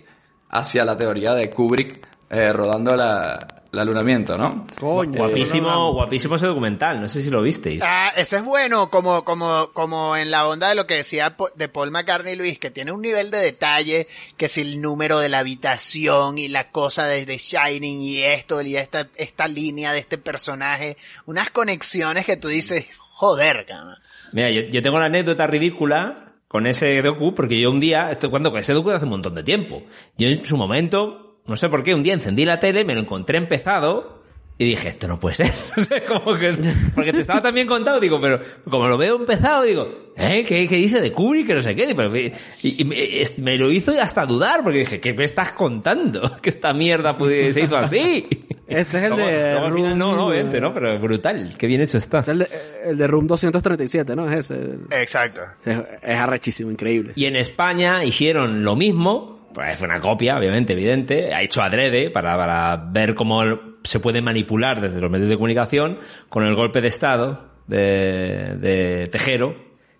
hacia 0.50 0.84
la 0.84 0.98
teoría 0.98 1.36
de 1.36 1.50
Kubrick 1.52 2.08
eh, 2.30 2.52
rodando 2.52 2.96
la, 2.96 3.55
el 3.76 3.80
alunamiento, 3.80 4.38
¿no? 4.38 4.66
Coño. 4.80 5.18
Guapísimo, 5.18 5.92
guapísimo 5.92 6.36
ese 6.36 6.48
documental, 6.48 7.02
no 7.02 7.08
sé 7.10 7.22
si 7.22 7.30
lo 7.30 7.42
visteis. 7.42 7.84
Ah, 7.86 8.12
eso 8.16 8.38
es 8.38 8.44
bueno, 8.44 8.90
como, 8.90 9.26
como, 9.26 9.72
como 9.74 10.16
en 10.16 10.32
la 10.32 10.48
onda 10.48 10.70
de 10.70 10.76
lo 10.76 10.88
que 10.88 10.96
decía 10.96 11.36
de 11.56 11.68
Paul 11.68 11.92
McCartney 11.92 12.36
Luis, 12.38 12.58
que 12.58 12.72
tiene 12.72 12.94
un 12.94 13.02
nivel 13.02 13.32
de 13.32 13.40
detalle, 13.40 14.08
que 14.38 14.48
si 14.48 14.62
el 14.62 14.82
número 14.82 15.20
de 15.20 15.28
la 15.28 15.40
habitación 15.40 16.38
y 16.38 16.48
la 16.48 16.72
cosa 16.72 17.06
de, 17.06 17.26
de 17.26 17.38
Shining 17.38 18.02
y 18.02 18.24
esto, 18.24 18.62
y 18.62 18.78
esta, 18.78 19.10
esta 19.16 19.48
línea 19.48 19.92
de 19.92 20.00
este 20.00 20.18
personaje, 20.18 20.96
unas 21.26 21.52
conexiones 21.52 22.26
que 22.26 22.38
tú 22.38 22.48
dices, 22.48 22.86
joder, 23.12 23.66
cabrón. 23.68 23.98
Mira, 24.32 24.50
yo, 24.52 24.62
yo 24.62 24.82
tengo 24.82 24.96
una 24.96 25.08
anécdota 25.08 25.48
ridícula 25.48 26.34
con 26.48 26.68
ese 26.68 27.02
docu, 27.02 27.36
porque 27.36 27.60
yo 27.60 27.70
un 27.70 27.82
día, 27.82 28.10
esto 28.12 28.30
cuando 28.30 28.50
con 28.52 28.62
ese 28.62 28.72
docu 28.72 28.92
hace 28.92 29.04
un 29.04 29.12
montón 29.12 29.36
de 29.36 29.44
tiempo. 29.44 29.84
Yo 30.18 30.30
en 30.30 30.46
su 30.46 30.56
momento, 30.56 31.25
no 31.48 31.58
sé 31.58 31.70
por 31.70 31.84
qué, 31.84 31.94
un 31.96 32.04
día 32.04 32.14
encendí 32.14 32.46
la 32.46 32.60
tele, 32.60 32.86
me 32.86 32.94
lo 32.96 33.02
encontré 33.02 33.38
empezado 33.38 34.24
y 34.58 34.64
dije, 34.66 34.88
esto 34.90 35.08
no 35.08 35.20
puede 35.20 35.36
ser. 35.36 35.52
O 35.78 35.82
sea, 35.84 36.04
como 36.06 36.38
que, 36.38 36.54
porque 36.96 37.12
te 37.12 37.20
estaba 37.22 37.42
también 37.42 37.68
contado, 37.68 38.00
digo, 38.00 38.20
pero 38.22 38.40
como 38.70 38.88
lo 38.88 38.98
veo 38.98 39.18
empezado, 39.18 39.64
digo, 39.64 40.12
¿eh? 40.16 40.46
¿Qué, 40.48 40.66
qué 40.68 40.76
dice 40.78 41.02
de 41.02 41.12
Kubrick? 41.12 41.48
Que 41.48 41.56
no 41.56 41.62
sé 41.62 41.76
qué. 41.76 41.94
Pero- 41.94 42.16
y, 42.16 42.32
y 42.62 42.86
me, 42.86 42.96
me 43.40 43.58
lo 43.58 43.70
hizo 43.70 43.92
hasta 44.02 44.26
dudar, 44.26 44.64
porque 44.64 44.80
dije, 44.80 45.02
¿qué 45.02 45.14
me 45.14 45.26
estás 45.26 45.52
contando? 45.52 46.38
Que 46.42 46.50
esta 46.50 46.74
mierda 46.74 47.16
se 47.20 47.60
hizo 47.62 47.76
así. 47.78 48.28
Ese 48.68 48.98
es 48.98 49.12
el 49.12 49.16
de 49.18 49.24
final, 49.26 49.72
Room- 49.72 49.96
no, 49.96 50.16
no, 50.16 50.28
obviamente, 50.28 50.60
¿no? 50.60 50.74
Pero 50.74 50.98
brutal, 51.00 51.54
qué 51.58 51.68
bien 51.68 51.82
hecho 51.82 52.00
está. 52.00 52.20
Es 52.20 52.30
el 52.30 52.40
de, 52.40 52.48
el 52.86 52.98
de 52.98 53.06
Room 53.08 53.28
237, 53.28 54.16
¿no? 54.16 54.28
Es 54.32 54.50
ese. 54.50 54.76
Exacto. 54.90 55.42
Es, 55.64 55.78
es 56.02 56.18
arrechísimo, 56.18 56.72
increíble. 56.72 57.12
Y 57.16 57.26
en 57.26 57.36
España 57.36 58.04
hicieron 58.04 58.64
lo 58.64 58.76
mismo, 58.76 59.35
pues 59.56 59.78
fue 59.78 59.88
una 59.88 60.02
copia, 60.02 60.38
obviamente, 60.38 60.74
evidente, 60.74 61.34
ha 61.34 61.42
hecho 61.42 61.64
adrede 61.64 62.10
para, 62.10 62.36
para 62.36 62.76
ver 62.92 63.16
cómo 63.16 63.42
se 63.86 64.02
puede 64.02 64.22
manipular 64.22 64.82
desde 64.82 65.00
los 65.00 65.10
medios 65.10 65.30
de 65.30 65.36
comunicación 65.36 65.98
con 66.28 66.44
el 66.44 66.56
golpe 66.56 66.82
de 66.82 66.90
Estado 66.90 67.54
de, 67.66 68.58
de 68.58 69.08
Tejero, 69.08 69.56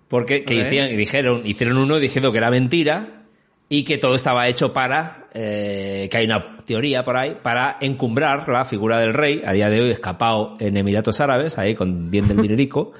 porque 0.10 0.44
que 0.44 0.56
hicieron, 0.56 0.98
dijeron, 0.98 1.42
hicieron 1.46 1.78
uno 1.78 2.00
diciendo 2.00 2.34
que 2.34 2.40
era 2.40 2.52
mentira 2.52 3.24
y 3.70 3.86
que 3.86 3.98
todo 3.98 4.16
estaba 4.16 4.46
hecho 4.50 4.74
para, 4.74 5.30
eh, 5.34 6.10
que 6.12 6.18
hay 6.18 6.26
una 6.26 6.58
teoría 6.58 7.06
por 7.06 7.16
ahí, 7.16 7.38
para 7.42 7.78
encumbrar 7.80 8.50
la 8.50 8.66
figura 8.66 9.00
del 9.00 9.14
rey, 9.14 9.42
a 9.46 9.54
día 9.54 9.70
de 9.70 9.80
hoy 9.80 9.92
escapado 9.92 10.58
en 10.60 10.76
Emiratos 10.76 11.22
Árabes, 11.22 11.58
ahí 11.58 11.76
con 11.76 12.12
bien 12.12 12.28
del 12.28 12.38
dinerico, 12.42 12.92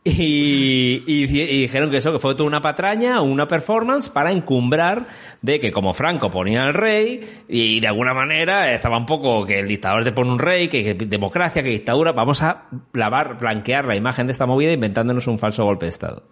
y, 0.04 1.26
dijeron 1.26 1.90
que 1.90 1.98
eso, 1.98 2.10
que 2.10 2.18
fue 2.18 2.34
toda 2.34 2.46
una 2.46 2.62
patraña, 2.62 3.20
una 3.20 3.46
performance 3.46 4.08
para 4.08 4.32
encumbrar 4.32 5.06
de 5.42 5.60
que 5.60 5.70
como 5.70 5.92
Franco 5.92 6.30
ponía 6.30 6.64
al 6.64 6.72
rey 6.72 7.20
y 7.48 7.80
de 7.80 7.86
alguna 7.86 8.14
manera 8.14 8.72
estaba 8.72 8.96
un 8.96 9.04
poco 9.04 9.44
que 9.44 9.60
el 9.60 9.68
dictador 9.68 10.02
te 10.02 10.12
pone 10.12 10.30
un 10.30 10.38
rey, 10.38 10.68
que 10.68 10.94
democracia, 10.94 11.62
que 11.62 11.68
dictadura, 11.68 12.12
vamos 12.12 12.42
a 12.42 12.68
lavar, 12.94 13.36
blanquear 13.38 13.86
la 13.86 13.94
imagen 13.94 14.26
de 14.26 14.32
esta 14.32 14.46
movida 14.46 14.72
inventándonos 14.72 15.26
un 15.26 15.38
falso 15.38 15.64
golpe 15.64 15.84
de 15.84 15.90
Estado. 15.90 16.22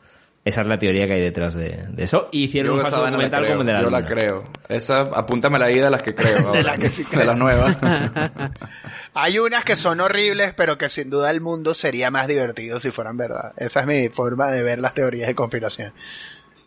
Esa 0.49 0.61
es 0.63 0.67
la 0.67 0.79
teoría 0.79 1.07
que 1.07 1.13
hay 1.15 1.21
detrás 1.21 1.55
de, 1.55 1.85
de 1.91 2.03
eso. 2.05 2.29
Y 2.33 2.45
hicieron 2.45 2.73
Yo 2.73 2.77
un 2.79 2.83
falso 2.83 3.05
la 3.05 3.11
documental 3.11 3.41
creo, 3.43 3.51
como 3.53 3.61
el 3.63 3.67
de 3.67 3.73
la 3.75 3.83
Yo 3.83 3.91
la 3.91 3.99
luna. 4.01 4.09
creo. 4.11 4.45
Esa, 4.69 5.01
apúntamela 5.01 5.67
ahí 5.67 5.79
de 5.79 5.91
las 5.91 6.03
que 6.03 6.15
creo. 6.15 6.39
ahora. 6.49 6.63
las 6.63 6.79
que 6.79 6.89
sí 6.89 7.05
De 7.05 7.25
las 7.25 7.37
nuevas. 7.37 7.77
Hay 9.15 9.39
unas 9.39 9.65
que 9.65 9.77
son 9.77 10.01
horribles, 10.01 10.55
pero 10.55 10.79
que 10.79 10.89
sin 10.89 11.11
duda 11.11 11.31
el 11.31 11.41
mundo 11.41 11.75
sería 11.75 12.11
más 12.11 12.29
divertido 12.29 12.79
si 12.81 12.91
fueran 12.91 13.17
verdad. 13.17 13.53
Esa 13.57 13.81
es 13.81 13.87
mi 13.87 14.09
forma 14.09 14.49
de 14.51 14.63
ver 14.63 14.81
las 14.81 14.95
teorías 14.95 15.27
de 15.29 15.35
conspiración. 15.35 15.93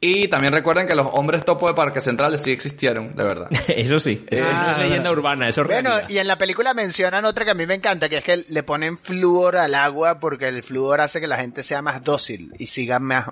Y 0.03 0.27
también 0.29 0.51
recuerden 0.51 0.87
que 0.87 0.95
los 0.95 1.07
hombres 1.11 1.45
topo 1.45 1.67
de 1.67 1.75
Parque 1.75 2.01
Centrales 2.01 2.41
sí 2.41 2.51
existieron, 2.51 3.15
de 3.15 3.23
verdad. 3.23 3.47
Eso 3.67 3.99
sí, 3.99 4.25
eso 4.31 4.47
Ah, 4.49 4.71
es 4.71 4.77
leyenda 4.79 5.11
urbana, 5.11 5.47
eso 5.47 5.61
es 5.61 5.67
Bueno, 5.67 5.89
realidad. 5.91 6.09
y 6.09 6.17
en 6.17 6.27
la 6.27 6.39
película 6.39 6.73
mencionan 6.73 7.23
otra 7.25 7.45
que 7.45 7.51
a 7.51 7.53
mí 7.53 7.67
me 7.67 7.75
encanta, 7.75 8.09
que 8.09 8.17
es 8.17 8.23
que 8.23 8.37
le 8.49 8.63
ponen 8.63 8.97
flúor 8.97 9.57
al 9.57 9.75
agua 9.75 10.19
porque 10.19 10.47
el 10.47 10.63
flúor 10.63 11.01
hace 11.01 11.21
que 11.21 11.27
la 11.27 11.37
gente 11.37 11.61
sea 11.61 11.83
más 11.83 12.03
dócil 12.03 12.51
y 12.57 12.65
siga 12.65 12.97
más... 12.99 13.27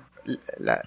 la- 0.58 0.82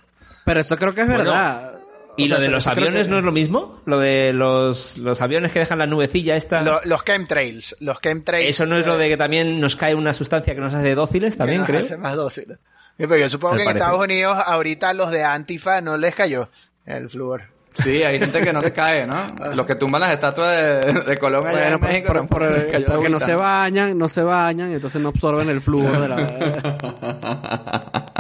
Pero 0.45 0.60
eso 0.60 0.77
creo 0.77 0.93
que 0.93 1.01
es 1.01 1.07
Bueno, 1.07 1.23
verdad. 1.23 1.72
¿Y 2.15 2.26
O 2.26 2.27
sea, 2.27 2.35
lo 2.38 2.41
de 2.43 2.49
los 2.49 2.64
creo 2.65 2.76
aviones 2.77 3.07
que- 3.07 3.11
no 3.11 3.18
es 3.18 3.23
lo 3.23 3.31
mismo? 3.31 3.81
¿Lo 3.85 3.97
de 3.99 4.34
los, 4.34 4.97
los 4.99 5.19
aviones 5.22 5.51
que 5.51 5.60
dejan 5.60 5.80
la 5.80 5.88
nubecilla 5.88 6.35
esta? 6.35 6.61
lo- 6.61 6.80
los 6.85 7.03
chemtrails. 7.03 7.76
Los 7.80 7.99
chemtrails... 8.01 8.49
¿Eso 8.49 8.65
no 8.68 8.77
es 8.77 8.85
lo 8.85 8.95
eh, 8.95 8.97
de 8.99 9.10
que 9.10 9.18
también 9.18 9.60
nos 9.60 9.76
cae 9.76 9.95
una 9.95 10.14
sustancia 10.14 10.53
que 10.53 10.61
nos 10.61 10.73
hace 10.76 10.93
dóciles 10.93 11.35
también, 11.38 11.61
que 11.61 11.68
creo? 11.68 11.80
nos 11.80 11.88
hace 11.89 11.97
más 11.97 12.15
dóciles. 12.15 12.60
Sí, 12.97 13.07
pero 13.07 13.18
yo 13.18 13.27
supongo 13.30 13.55
Me 13.55 13.61
que 13.61 13.64
en 13.64 13.68
parece. 13.69 13.84
Estados 13.85 14.03
Unidos 14.03 14.38
ahorita 14.45 14.93
los 14.93 15.10
de 15.10 15.23
Antifa 15.23 15.81
no 15.81 15.97
les 15.97 16.14
cayó 16.14 16.49
el 16.85 17.10
flúor. 17.10 17.45
Sí, 17.73 18.03
hay 18.03 18.19
gente 18.19 18.39
que 18.41 18.53
no 18.53 18.61
le 18.61 18.72
cae, 18.72 19.07
¿no? 19.07 19.26
Los 19.55 19.65
que 19.65 19.73
tumban 19.73 20.01
las 20.01 20.11
estatuas 20.11 20.55
de, 20.55 20.93
de 21.01 21.18
Colón 21.18 21.47
allá 21.47 21.57
Bueno, 21.57 21.73
en 21.73 21.80
por- 21.80 21.89
México. 21.89 22.07
por- 22.10 22.18
tampoco 22.18 22.39
por- 22.45 22.80
la 22.80 22.85
porque 22.93 23.10
no 23.10 23.19
se 23.19 23.34
bañan, 23.34 23.97
no 23.97 24.07
se 24.07 24.22
bañan, 24.22 24.72
entonces 24.72 25.01
no 25.01 25.10
absorben 25.10 25.49
el 25.49 25.60
flúor 25.60 25.99
de 25.99 26.07
la... 26.07 26.18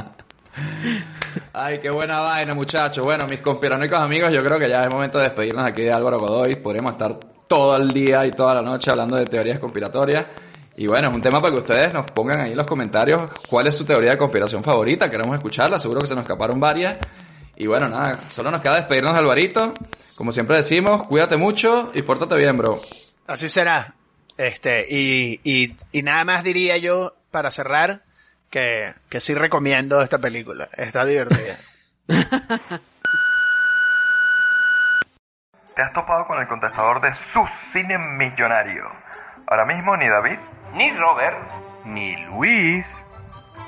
Ay, 1.53 1.79
qué 1.79 1.89
buena 1.89 2.19
vaina, 2.19 2.53
muchachos. 2.53 3.03
Bueno, 3.03 3.25
mis 3.27 3.41
conspiranoicos 3.41 3.99
amigos, 3.99 4.31
yo 4.31 4.43
creo 4.43 4.59
que 4.59 4.69
ya 4.69 4.83
es 4.83 4.89
momento 4.89 5.17
de 5.17 5.25
despedirnos 5.25 5.65
aquí 5.65 5.81
de 5.83 5.91
Álvaro 5.91 6.19
Godoy. 6.19 6.55
Podríamos 6.55 6.93
estar 6.93 7.19
todo 7.47 7.75
el 7.75 7.91
día 7.91 8.25
y 8.25 8.31
toda 8.31 8.55
la 8.55 8.61
noche 8.61 8.91
hablando 8.91 9.15
de 9.15 9.25
teorías 9.25 9.59
conspiratorias. 9.59 10.25
Y 10.75 10.87
bueno, 10.87 11.09
es 11.09 11.15
un 11.15 11.21
tema 11.21 11.39
para 11.39 11.53
que 11.53 11.59
ustedes 11.59 11.93
nos 11.93 12.09
pongan 12.11 12.41
ahí 12.41 12.51
en 12.51 12.57
los 12.57 12.65
comentarios 12.65 13.29
cuál 13.47 13.67
es 13.67 13.75
su 13.75 13.85
teoría 13.85 14.11
de 14.11 14.17
conspiración 14.17 14.63
favorita. 14.63 15.09
Queremos 15.09 15.35
escucharla, 15.35 15.79
seguro 15.79 16.01
que 16.01 16.07
se 16.07 16.15
nos 16.15 16.23
escaparon 16.23 16.59
varias. 16.59 16.97
Y 17.55 17.67
bueno, 17.67 17.87
nada, 17.87 18.19
solo 18.29 18.49
nos 18.49 18.61
queda 18.61 18.75
despedirnos 18.75 19.13
de 19.13 19.19
Alvarito. 19.19 19.73
Como 20.15 20.31
siempre 20.31 20.57
decimos, 20.57 21.05
cuídate 21.07 21.37
mucho 21.37 21.91
y 21.93 22.01
pórtate 22.01 22.35
bien, 22.35 22.57
bro. 22.57 22.81
Así 23.27 23.49
será. 23.49 23.95
Este, 24.35 24.87
y, 24.89 25.39
y 25.91 26.01
nada 26.01 26.25
más 26.25 26.43
diría 26.43 26.77
yo, 26.77 27.15
para 27.29 27.51
cerrar, 27.51 28.03
que, 28.53 28.93
que 29.09 29.19
sí 29.19 29.33
recomiendo 29.33 29.99
esta 29.99 30.19
película. 30.19 30.69
Está 30.73 31.03
divertida. 31.05 31.57
Te 35.75 35.81
has 35.81 35.91
topado 35.91 36.27
con 36.27 36.39
el 36.39 36.47
contestador 36.47 37.01
de 37.01 37.15
su 37.15 37.47
cine 37.47 37.97
millonario. 37.97 38.87
Ahora 39.47 39.65
mismo 39.65 39.97
ni 39.97 40.07
David, 40.07 40.37
ni 40.73 40.91
Robert, 40.91 41.35
ni 41.85 42.15
Luis 42.27 43.03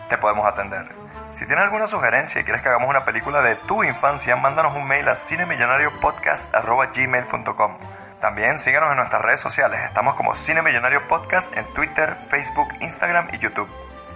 te 0.08 0.20
podemos 0.20 0.46
atender. 0.46 0.88
Si 1.34 1.48
tienes 1.48 1.66
alguna 1.66 1.88
sugerencia 1.88 2.42
y 2.42 2.44
quieres 2.44 2.62
que 2.62 2.70
hagamos 2.70 2.88
una 2.88 3.06
película 3.06 3.42
de 3.42 3.56
tu 3.56 3.84
infancia, 3.84 4.36
mándanos 4.36 4.76
un 4.76 4.88
mail 4.88 5.10
a 5.10 5.16
cinemillonariopodcast.gmail.com 5.16 7.78
También 8.22 8.60
síguenos 8.60 8.92
en 8.92 8.98
nuestras 8.98 9.24
redes 9.24 9.40
sociales. 9.40 9.82
Estamos 9.84 10.14
como 10.14 10.36
Cine 10.36 10.62
Millonario 10.62 11.08
Podcast 11.08 11.52
en 11.58 11.66
Twitter, 11.74 12.16
Facebook, 12.30 12.68
Instagram 12.82 13.30
y 13.34 13.40
YouTube. 13.40 13.68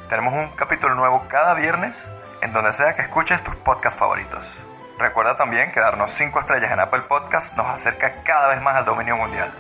Tenemos 0.10 0.34
un 0.34 0.50
capítulo 0.56 0.96
nuevo 0.96 1.28
cada 1.30 1.54
viernes 1.54 2.04
en 2.42 2.52
donde 2.52 2.74
sea 2.74 2.96
que 2.96 3.04
escuches 3.04 3.44
tus 3.44 3.56
podcasts 3.58 4.00
favoritos. 4.00 4.44
Recuerda 4.98 5.38
también 5.38 5.72
que 5.72 5.80
darnos 5.80 6.10
5 6.10 6.40
estrellas 6.40 6.72
en 6.72 6.80
Apple 6.80 7.04
Podcast 7.08 7.56
nos 7.56 7.68
acerca 7.68 8.24
cada 8.24 8.50
vez 8.50 8.60
más 8.60 8.76
al 8.76 8.86
dominio 8.86 9.16
mundial. 9.18 9.52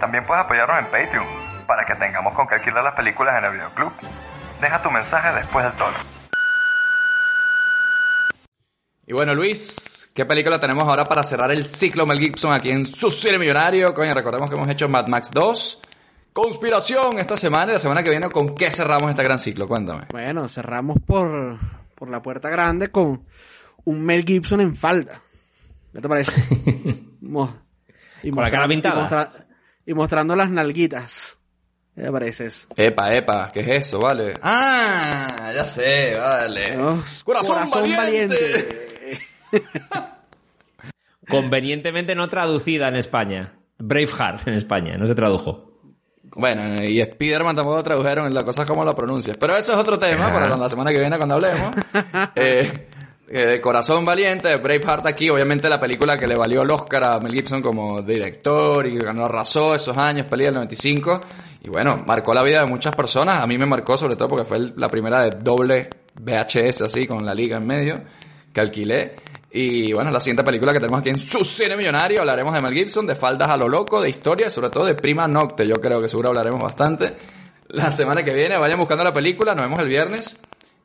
También 0.00 0.24
puedes 0.24 0.42
apoyarnos 0.42 0.78
en 0.78 0.86
Patreon 0.86 1.26
para 1.66 1.84
que 1.84 1.94
tengamos 1.96 2.32
con 2.32 2.48
qué 2.48 2.54
alquilar 2.54 2.82
las 2.82 2.94
películas 2.94 3.36
en 3.36 3.44
el 3.44 3.52
videoclub. 3.52 3.92
Deja 4.58 4.80
tu 4.80 4.90
mensaje 4.90 5.34
después 5.34 5.66
del 5.66 5.74
tono. 5.74 5.98
Y 9.06 9.12
bueno, 9.12 9.34
Luis, 9.34 10.08
¿qué 10.14 10.24
película 10.24 10.58
tenemos 10.58 10.84
ahora 10.84 11.04
para 11.04 11.22
cerrar 11.22 11.52
el 11.52 11.62
ciclo 11.62 12.06
Mel 12.06 12.20
Gibson 12.20 12.54
aquí 12.54 12.70
en 12.70 12.86
su 12.86 13.10
cine 13.10 13.38
millonario? 13.38 13.92
Coño, 13.92 14.14
recordemos 14.14 14.48
que 14.48 14.56
hemos 14.56 14.68
hecho 14.70 14.88
Mad 14.88 15.08
Max 15.08 15.30
2. 15.30 15.82
Conspiración 16.34 17.18
esta 17.20 17.36
semana 17.36 17.70
y 17.70 17.74
la 17.74 17.78
semana 17.78 18.02
que 18.02 18.10
viene, 18.10 18.28
¿con 18.28 18.56
qué 18.56 18.68
cerramos 18.70 19.08
este 19.08 19.22
gran 19.22 19.38
ciclo? 19.38 19.68
Cuéntame. 19.68 20.06
Bueno, 20.10 20.48
cerramos 20.48 20.96
por, 21.06 21.58
por 21.94 22.10
la 22.10 22.20
puerta 22.22 22.50
grande 22.50 22.88
con 22.90 23.22
un 23.84 24.02
Mel 24.02 24.24
Gibson 24.24 24.60
en 24.60 24.74
falda. 24.74 25.22
¿Qué 25.92 26.00
te 26.00 26.08
parece? 26.08 26.42
Mo- 27.20 27.56
y 28.24 28.30
Con 28.30 28.42
la 28.42 28.50
cara 28.50 28.66
pintada. 28.66 28.96
Y, 28.96 29.02
mostra- 29.02 29.46
y 29.86 29.94
mostrando 29.94 30.34
las 30.34 30.50
nalguitas. 30.50 31.38
¿Qué 31.94 32.02
te 32.02 32.10
parece 32.10 32.46
eso? 32.46 32.66
Epa, 32.74 33.14
epa, 33.14 33.50
¿qué 33.52 33.60
es 33.60 33.86
eso? 33.86 34.00
Vale. 34.00 34.34
Ah, 34.42 35.52
ya 35.54 35.64
sé, 35.64 36.16
vale. 36.16 36.76
Corazón, 37.24 37.58
valiente. 37.96 39.20
Convenientemente 41.28 42.16
no 42.16 42.28
traducida 42.28 42.88
en 42.88 42.96
España. 42.96 43.54
Braveheart 43.78 44.48
en 44.48 44.54
España, 44.54 44.98
no 44.98 45.06
se 45.06 45.14
tradujo. 45.14 45.73
Bueno, 46.36 46.82
y 46.82 47.00
Spider-Man 47.00 47.54
tampoco 47.56 47.82
tradujeron 47.82 48.32
la 48.34 48.44
cosa 48.44 48.64
como 48.66 48.84
la 48.84 48.94
pronuncias. 48.94 49.36
Pero 49.36 49.56
eso 49.56 49.72
es 49.72 49.78
otro 49.78 49.98
tema 49.98 50.26
para 50.32 50.46
cuando- 50.48 50.56
la 50.64 50.68
semana 50.68 50.90
que 50.90 50.98
viene 50.98 51.16
cuando 51.16 51.34
hablemos. 51.36 51.70
Eh, 52.36 52.88
eh, 53.28 53.60
Corazón 53.60 54.04
Valiente, 54.04 54.48
de 54.48 54.56
Braveheart 54.56 55.06
aquí, 55.06 55.30
obviamente 55.30 55.68
la 55.68 55.80
película 55.80 56.16
que 56.18 56.26
le 56.26 56.36
valió 56.36 56.62
el 56.62 56.70
Oscar 56.70 57.04
a 57.04 57.20
Mel 57.20 57.32
Gibson 57.32 57.62
como 57.62 58.02
director 58.02 58.86
y 58.86 58.90
que 58.90 58.98
ganó 59.04 59.24
arrasó 59.24 59.74
esos 59.74 59.96
años, 59.96 60.26
peli 60.26 60.44
del 60.44 60.54
95. 60.54 61.20
Y 61.62 61.68
bueno, 61.70 62.02
marcó 62.06 62.34
la 62.34 62.42
vida 62.42 62.60
de 62.60 62.66
muchas 62.66 62.94
personas. 62.94 63.40
A 63.42 63.46
mí 63.46 63.56
me 63.56 63.64
marcó 63.66 63.96
sobre 63.96 64.16
todo 64.16 64.28
porque 64.28 64.44
fue 64.44 64.58
la 64.76 64.88
primera 64.88 65.22
de 65.22 65.30
doble 65.40 65.88
VHS 66.20 66.82
así, 66.82 67.06
con 67.06 67.24
la 67.24 67.32
liga 67.34 67.56
en 67.56 67.66
medio, 67.66 68.00
que 68.52 68.60
alquilé. 68.60 69.14
Y 69.56 69.92
bueno, 69.92 70.10
la 70.10 70.18
siguiente 70.18 70.42
película 70.42 70.72
que 70.72 70.80
tenemos 70.80 70.98
aquí 70.98 71.10
en 71.10 71.18
su 71.18 71.44
cine 71.44 71.76
millonario, 71.76 72.18
hablaremos 72.18 72.52
de 72.54 72.60
Mel 72.60 72.74
Gibson, 72.74 73.06
de 73.06 73.14
faldas 73.14 73.50
a 73.50 73.56
lo 73.56 73.68
loco, 73.68 74.00
de 74.00 74.08
historia, 74.08 74.50
sobre 74.50 74.68
todo 74.68 74.84
de 74.84 74.96
Prima 74.96 75.28
Nocte. 75.28 75.64
Yo 75.64 75.76
creo 75.76 76.02
que 76.02 76.08
seguro 76.08 76.30
hablaremos 76.30 76.60
bastante. 76.60 77.14
La 77.68 77.92
semana 77.92 78.24
que 78.24 78.34
viene 78.34 78.58
vayan 78.58 78.80
buscando 78.80 79.04
la 79.04 79.12
película, 79.12 79.54
nos 79.54 79.62
vemos 79.62 79.78
el 79.78 79.86
viernes. 79.86 80.40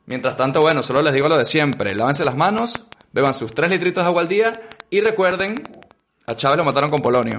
Mientras 0.06 0.36
tanto, 0.36 0.60
bueno, 0.60 0.84
solo 0.84 1.02
les 1.02 1.12
digo 1.12 1.28
lo 1.28 1.36
de 1.36 1.46
siempre. 1.46 1.96
Lávense 1.96 2.24
las 2.24 2.36
manos, 2.36 2.86
beban 3.10 3.34
sus 3.34 3.52
3 3.52 3.72
litritos 3.72 4.04
de 4.04 4.08
agua 4.08 4.22
al 4.22 4.28
día 4.28 4.60
y 4.88 5.00
recuerden, 5.00 5.56
a 6.26 6.36
Chávez 6.36 6.58
lo 6.58 6.64
mataron 6.64 6.90
con 6.90 7.02
polonio. 7.02 7.38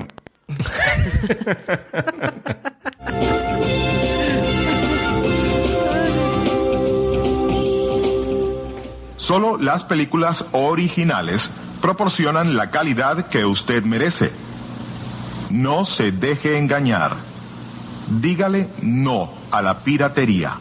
Solo 9.22 9.57
las 9.57 9.84
películas 9.84 10.45
originales 10.52 11.52
proporcionan 11.80 12.57
la 12.57 12.72
calidad 12.72 13.27
que 13.27 13.45
usted 13.45 13.84
merece. 13.84 14.31
No 15.52 15.85
se 15.85 16.11
deje 16.11 16.57
engañar. 16.57 17.15
Dígale 18.19 18.68
no 18.81 19.30
a 19.52 19.61
la 19.61 19.77
piratería. 19.77 20.57